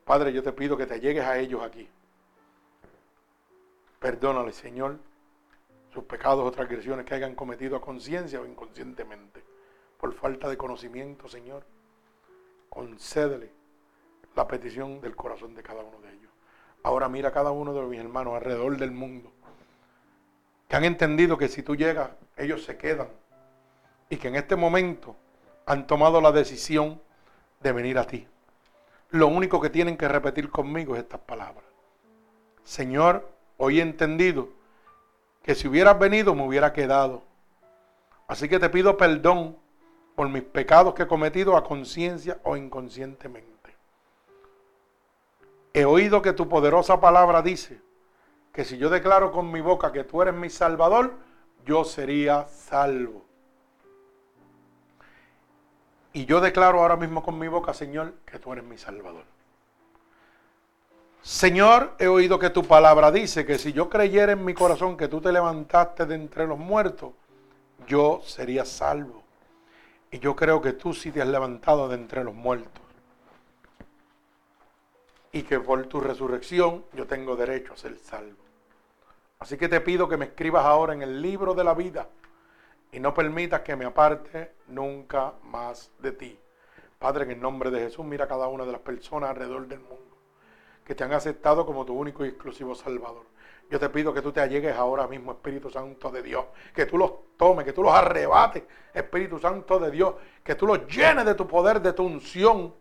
Padre, 0.06 0.34
yo 0.34 0.42
te 0.42 0.52
pido 0.52 0.76
que 0.78 0.86
te 0.86 1.00
llegues 1.00 1.24
a 1.24 1.38
ellos 1.38 1.62
aquí. 1.62 1.88
Perdónale, 4.00 4.52
Señor, 4.52 4.98
sus 5.94 6.04
pecados 6.06 6.46
o 6.46 6.52
transgresiones 6.52 7.06
que 7.06 7.14
hayan 7.14 7.36
cometido 7.36 7.78
a 7.78 7.82
conciencia 7.82 8.42
o 8.42 8.46
inconscientemente. 8.46 9.44
Por 9.98 10.14
falta 10.14 10.50
de 10.50 10.58
conocimiento, 10.58 11.30
Señor, 11.30 11.64
concédele 12.70 13.52
la 14.36 14.48
petición 14.48 15.00
del 15.00 15.16
corazón 15.16 15.54
de 15.54 15.64
cada 15.64 15.84
uno 15.84 16.00
de 16.02 16.12
ellos. 16.12 16.33
Ahora 16.84 17.10
mira 17.10 17.30
a 17.30 17.32
cada 17.32 17.52
uno 17.52 17.74
de 17.74 17.82
mis 17.84 18.00
hermanos 18.00 18.36
alrededor 18.36 18.78
del 18.78 18.92
mundo 18.92 19.32
que 20.68 20.76
han 20.76 20.86
entendido 20.86 21.38
que 21.38 21.48
si 21.48 21.64
tú 21.64 21.76
llegas, 21.76 22.10
ellos 22.36 22.64
se 22.64 22.78
quedan 22.78 23.08
y 24.10 24.18
que 24.18 24.28
en 24.28 24.36
este 24.36 24.56
momento 24.56 25.16
han 25.66 25.88
tomado 25.88 26.20
la 26.20 26.32
decisión 26.32 27.02
de 27.62 27.72
venir 27.72 27.98
a 27.98 28.06
ti 28.06 28.28
lo 29.14 29.28
único 29.28 29.62
que 29.62 29.70
tienen 29.70 29.96
que 29.96 30.08
repetir 30.08 30.50
conmigo 30.50 30.96
es 30.96 31.04
estas 31.04 31.20
palabras. 31.20 31.64
Señor, 32.64 33.30
hoy 33.58 33.80
he 33.80 33.84
entendido 33.84 34.50
que 35.44 35.54
si 35.54 35.68
hubieras 35.68 36.00
venido 36.00 36.34
me 36.34 36.44
hubiera 36.44 36.74
quedado. 36.74 37.22
Así 38.28 38.50
que 38.50 38.58
te 38.58 38.72
pido 38.72 38.98
perdón 38.98 39.56
por 40.16 40.30
mis 40.30 40.42
pecados 40.42 40.96
que 40.96 41.04
he 41.04 41.08
cometido 41.08 41.56
a 41.56 41.64
conciencia 41.64 42.40
o 42.42 42.58
inconscientemente. 42.58 43.53
He 45.74 45.86
oído 45.86 46.22
que 46.22 46.34
tu 46.34 46.48
poderosa 46.48 47.02
palabra 47.02 47.42
dice 47.42 47.82
que 48.52 48.64
si 48.64 48.78
yo 48.78 48.90
declaro 48.90 49.32
con 49.32 49.52
mi 49.52 49.62
boca 49.62 49.92
que 49.92 50.04
tú 50.04 50.22
eres 50.22 50.36
mi 50.36 50.50
salvador, 50.50 51.14
yo 51.66 51.84
sería 51.84 52.46
salvo. 52.48 53.24
Y 56.14 56.26
yo 56.26 56.40
declaro 56.40 56.80
ahora 56.80 56.96
mismo 56.96 57.24
con 57.24 57.40
mi 57.40 57.48
boca, 57.48 57.74
Señor, 57.74 58.14
que 58.26 58.38
tú 58.38 58.54
eres 58.54 58.64
mi 58.64 58.78
Salvador. 58.78 59.24
Señor, 61.24 61.96
he 61.98 62.08
oído 62.08 62.38
que 62.38 62.52
tu 62.52 62.64
palabra 62.66 63.12
dice 63.12 63.46
que 63.46 63.58
si 63.58 63.74
yo 63.74 63.90
creyera 63.90 64.34
en 64.34 64.46
mi 64.46 64.54
corazón 64.54 64.96
que 64.96 65.08
tú 65.08 65.22
te 65.22 65.32
levantaste 65.32 66.06
de 66.06 66.16
entre 66.16 66.46
los 66.46 66.60
muertos, 66.60 67.14
yo 67.88 68.22
sería 68.24 68.64
salvo. 68.64 69.24
Y 70.12 70.20
yo 70.20 70.36
creo 70.36 70.62
que 70.62 70.74
tú 70.74 70.94
sí 70.94 71.10
te 71.12 71.22
has 71.22 71.28
levantado 71.28 71.90
de 71.90 71.96
entre 71.96 72.24
los 72.24 72.36
muertos. 72.36 72.83
Y 75.34 75.44
que 75.44 75.60
por 75.60 75.86
tu 75.88 76.00
resurrección 76.00 76.86
yo 76.94 77.06
tengo 77.06 77.36
derecho 77.36 77.74
a 77.74 77.78
ser 77.78 77.98
salvo. 77.98 78.42
Así 79.40 79.58
que 79.58 79.68
te 79.68 79.82
pido 79.82 80.08
que 80.08 80.16
me 80.16 80.26
escribas 80.26 80.64
ahora 80.64 80.94
en 80.94 81.02
el 81.02 81.22
libro 81.22 81.54
de 81.54 81.66
la 81.66 81.74
vida 81.74 82.08
y 82.94 83.02
no 83.02 83.14
permitas 83.14 83.60
que 83.62 83.76
me 83.76 83.84
aparte 83.84 84.54
nunca 84.68 85.34
más 85.44 85.92
de 86.00 86.14
ti. 86.14 86.40
Padre, 86.98 87.26
en 87.26 87.32
el 87.32 87.42
nombre 87.42 87.70
de 87.70 87.82
Jesús, 87.82 88.06
mira 88.06 88.24
a 88.24 88.28
cada 88.30 88.48
una 88.48 88.64
de 88.64 88.72
las 88.72 88.80
personas 88.80 89.32
alrededor 89.32 89.68
del 89.68 89.82
mundo 89.82 90.14
que 90.84 90.96
te 90.96 91.04
han 91.04 91.14
aceptado 91.14 91.66
como 91.66 91.86
tu 91.86 91.94
único 91.94 92.26
y 92.26 92.30
exclusivo 92.30 92.76
Salvador. 92.76 93.26
Yo 93.70 93.80
te 93.80 93.90
pido 93.90 94.14
que 94.14 94.22
tú 94.22 94.32
te 94.32 94.42
allegues 94.42 94.76
ahora 94.76 95.08
mismo, 95.08 95.32
Espíritu 95.32 95.70
Santo 95.70 96.12
de 96.12 96.22
Dios, 96.22 96.46
que 96.76 96.86
tú 96.86 96.98
los 96.98 97.12
tomes, 97.38 97.66
que 97.66 97.74
tú 97.74 97.82
los 97.82 97.94
arrebates, 97.94 98.64
Espíritu 98.94 99.40
Santo 99.40 99.80
de 99.80 99.90
Dios, 99.90 100.16
que 100.44 100.56
tú 100.56 100.68
los 100.68 100.86
llenes 100.88 101.26
de 101.26 101.34
tu 101.34 101.48
poder, 101.48 101.82
de 101.82 101.94
tu 101.94 102.06
unción. 102.06 102.74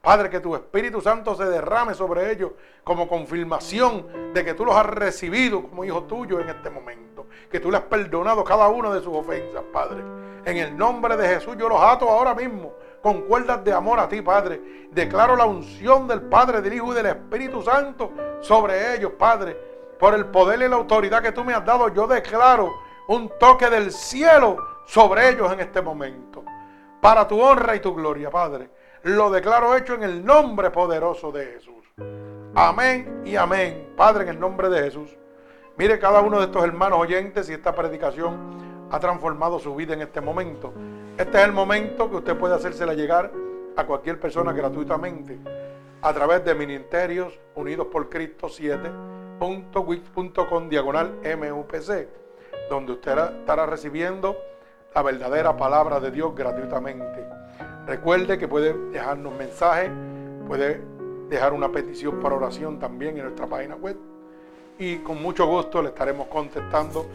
Padre, 0.00 0.30
que 0.30 0.40
tu 0.40 0.54
Espíritu 0.54 1.00
Santo 1.00 1.34
se 1.34 1.44
derrame 1.44 1.92
sobre 1.94 2.30
ellos 2.30 2.52
como 2.84 3.08
confirmación 3.08 4.32
de 4.32 4.44
que 4.44 4.54
tú 4.54 4.64
los 4.64 4.76
has 4.76 4.86
recibido 4.86 5.62
como 5.62 5.84
hijos 5.84 6.06
tuyos 6.06 6.40
en 6.40 6.48
este 6.48 6.70
momento. 6.70 7.26
Que 7.50 7.60
tú 7.60 7.70
les 7.70 7.80
has 7.80 7.86
perdonado 7.86 8.44
cada 8.44 8.68
una 8.68 8.90
de 8.94 9.00
sus 9.00 9.14
ofensas, 9.14 9.62
Padre. 9.72 10.02
En 10.44 10.56
el 10.56 10.76
nombre 10.76 11.16
de 11.16 11.28
Jesús 11.28 11.56
yo 11.58 11.68
los 11.68 11.80
ato 11.80 12.08
ahora 12.08 12.34
mismo 12.34 12.74
con 13.02 13.22
cuerdas 13.22 13.62
de 13.64 13.72
amor 13.72 13.98
a 14.00 14.08
ti, 14.08 14.22
Padre. 14.22 14.88
Declaro 14.90 15.36
la 15.36 15.46
unción 15.46 16.06
del 16.06 16.22
Padre, 16.22 16.60
del 16.60 16.74
Hijo 16.74 16.92
y 16.92 16.96
del 16.96 17.06
Espíritu 17.06 17.62
Santo 17.62 18.12
sobre 18.40 18.94
ellos, 18.94 19.12
Padre. 19.18 19.56
Por 19.98 20.14
el 20.14 20.26
poder 20.26 20.62
y 20.62 20.68
la 20.68 20.76
autoridad 20.76 21.22
que 21.22 21.32
tú 21.32 21.44
me 21.44 21.54
has 21.54 21.64
dado, 21.64 21.92
yo 21.92 22.06
declaro 22.06 22.72
un 23.08 23.30
toque 23.38 23.68
del 23.68 23.90
cielo 23.92 24.56
sobre 24.86 25.28
ellos 25.30 25.52
en 25.52 25.60
este 25.60 25.82
momento. 25.82 26.44
Para 27.00 27.26
tu 27.26 27.40
honra 27.40 27.74
y 27.74 27.80
tu 27.80 27.94
gloria, 27.94 28.30
Padre. 28.30 28.70
Lo 29.04 29.30
declaro 29.30 29.76
hecho 29.76 29.94
en 29.94 30.02
el 30.02 30.24
nombre 30.24 30.70
poderoso 30.70 31.30
de 31.30 31.46
Jesús. 31.46 31.84
Amén 32.54 33.22
y 33.24 33.36
amén. 33.36 33.92
Padre, 33.96 34.24
en 34.24 34.30
el 34.30 34.40
nombre 34.40 34.68
de 34.68 34.82
Jesús. 34.82 35.16
Mire 35.76 35.96
cada 35.98 36.20
uno 36.20 36.38
de 36.38 36.46
estos 36.46 36.64
hermanos 36.64 36.98
oyentes 36.98 37.48
y 37.48 37.52
esta 37.52 37.74
predicación 37.74 38.88
ha 38.90 38.98
transformado 38.98 39.60
su 39.60 39.74
vida 39.76 39.94
en 39.94 40.02
este 40.02 40.20
momento. 40.20 40.72
Este 41.16 41.38
es 41.38 41.44
el 41.44 41.52
momento 41.52 42.10
que 42.10 42.16
usted 42.16 42.36
puede 42.36 42.56
hacérsela 42.56 42.94
llegar 42.94 43.30
a 43.76 43.86
cualquier 43.86 44.18
persona 44.18 44.52
gratuitamente 44.52 45.38
a 46.02 46.12
través 46.12 46.44
de 46.44 46.54
Ministerios 46.54 47.38
Unidos 47.54 47.86
por 47.92 48.08
Cristo 48.08 48.48
7.wix.com 48.48 50.68
diagonal 50.68 51.12
MUPC, 51.22 52.08
donde 52.68 52.92
usted 52.92 53.16
estará 53.40 53.66
recibiendo 53.66 54.36
la 54.94 55.02
verdadera 55.02 55.56
palabra 55.56 56.00
de 56.00 56.10
Dios 56.10 56.34
gratuitamente. 56.34 57.37
Recuerde 57.88 58.36
que 58.36 58.46
puede 58.46 58.74
dejarnos 58.90 59.34
mensajes, 59.34 59.90
puede 60.46 60.82
dejar 61.30 61.54
una 61.54 61.72
petición 61.72 62.20
para 62.20 62.34
oración 62.34 62.78
también 62.78 63.16
en 63.16 63.22
nuestra 63.22 63.46
página 63.46 63.76
web 63.76 63.96
y 64.78 64.96
con 64.98 65.22
mucho 65.22 65.46
gusto 65.46 65.80
le 65.80 65.88
estaremos 65.88 66.28
contestando 66.28 67.06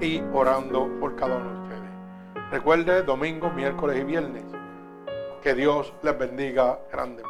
y 0.00 0.22
orando 0.32 0.88
por 1.00 1.16
cada 1.16 1.36
uno 1.36 1.50
de 1.50 1.60
ustedes. 1.62 2.50
Recuerde, 2.52 3.02
domingo, 3.02 3.50
miércoles 3.50 4.00
y 4.00 4.04
viernes. 4.04 4.44
Que 5.42 5.52
Dios 5.54 5.92
les 6.00 6.16
bendiga 6.16 6.78
grandemente. 6.92 7.29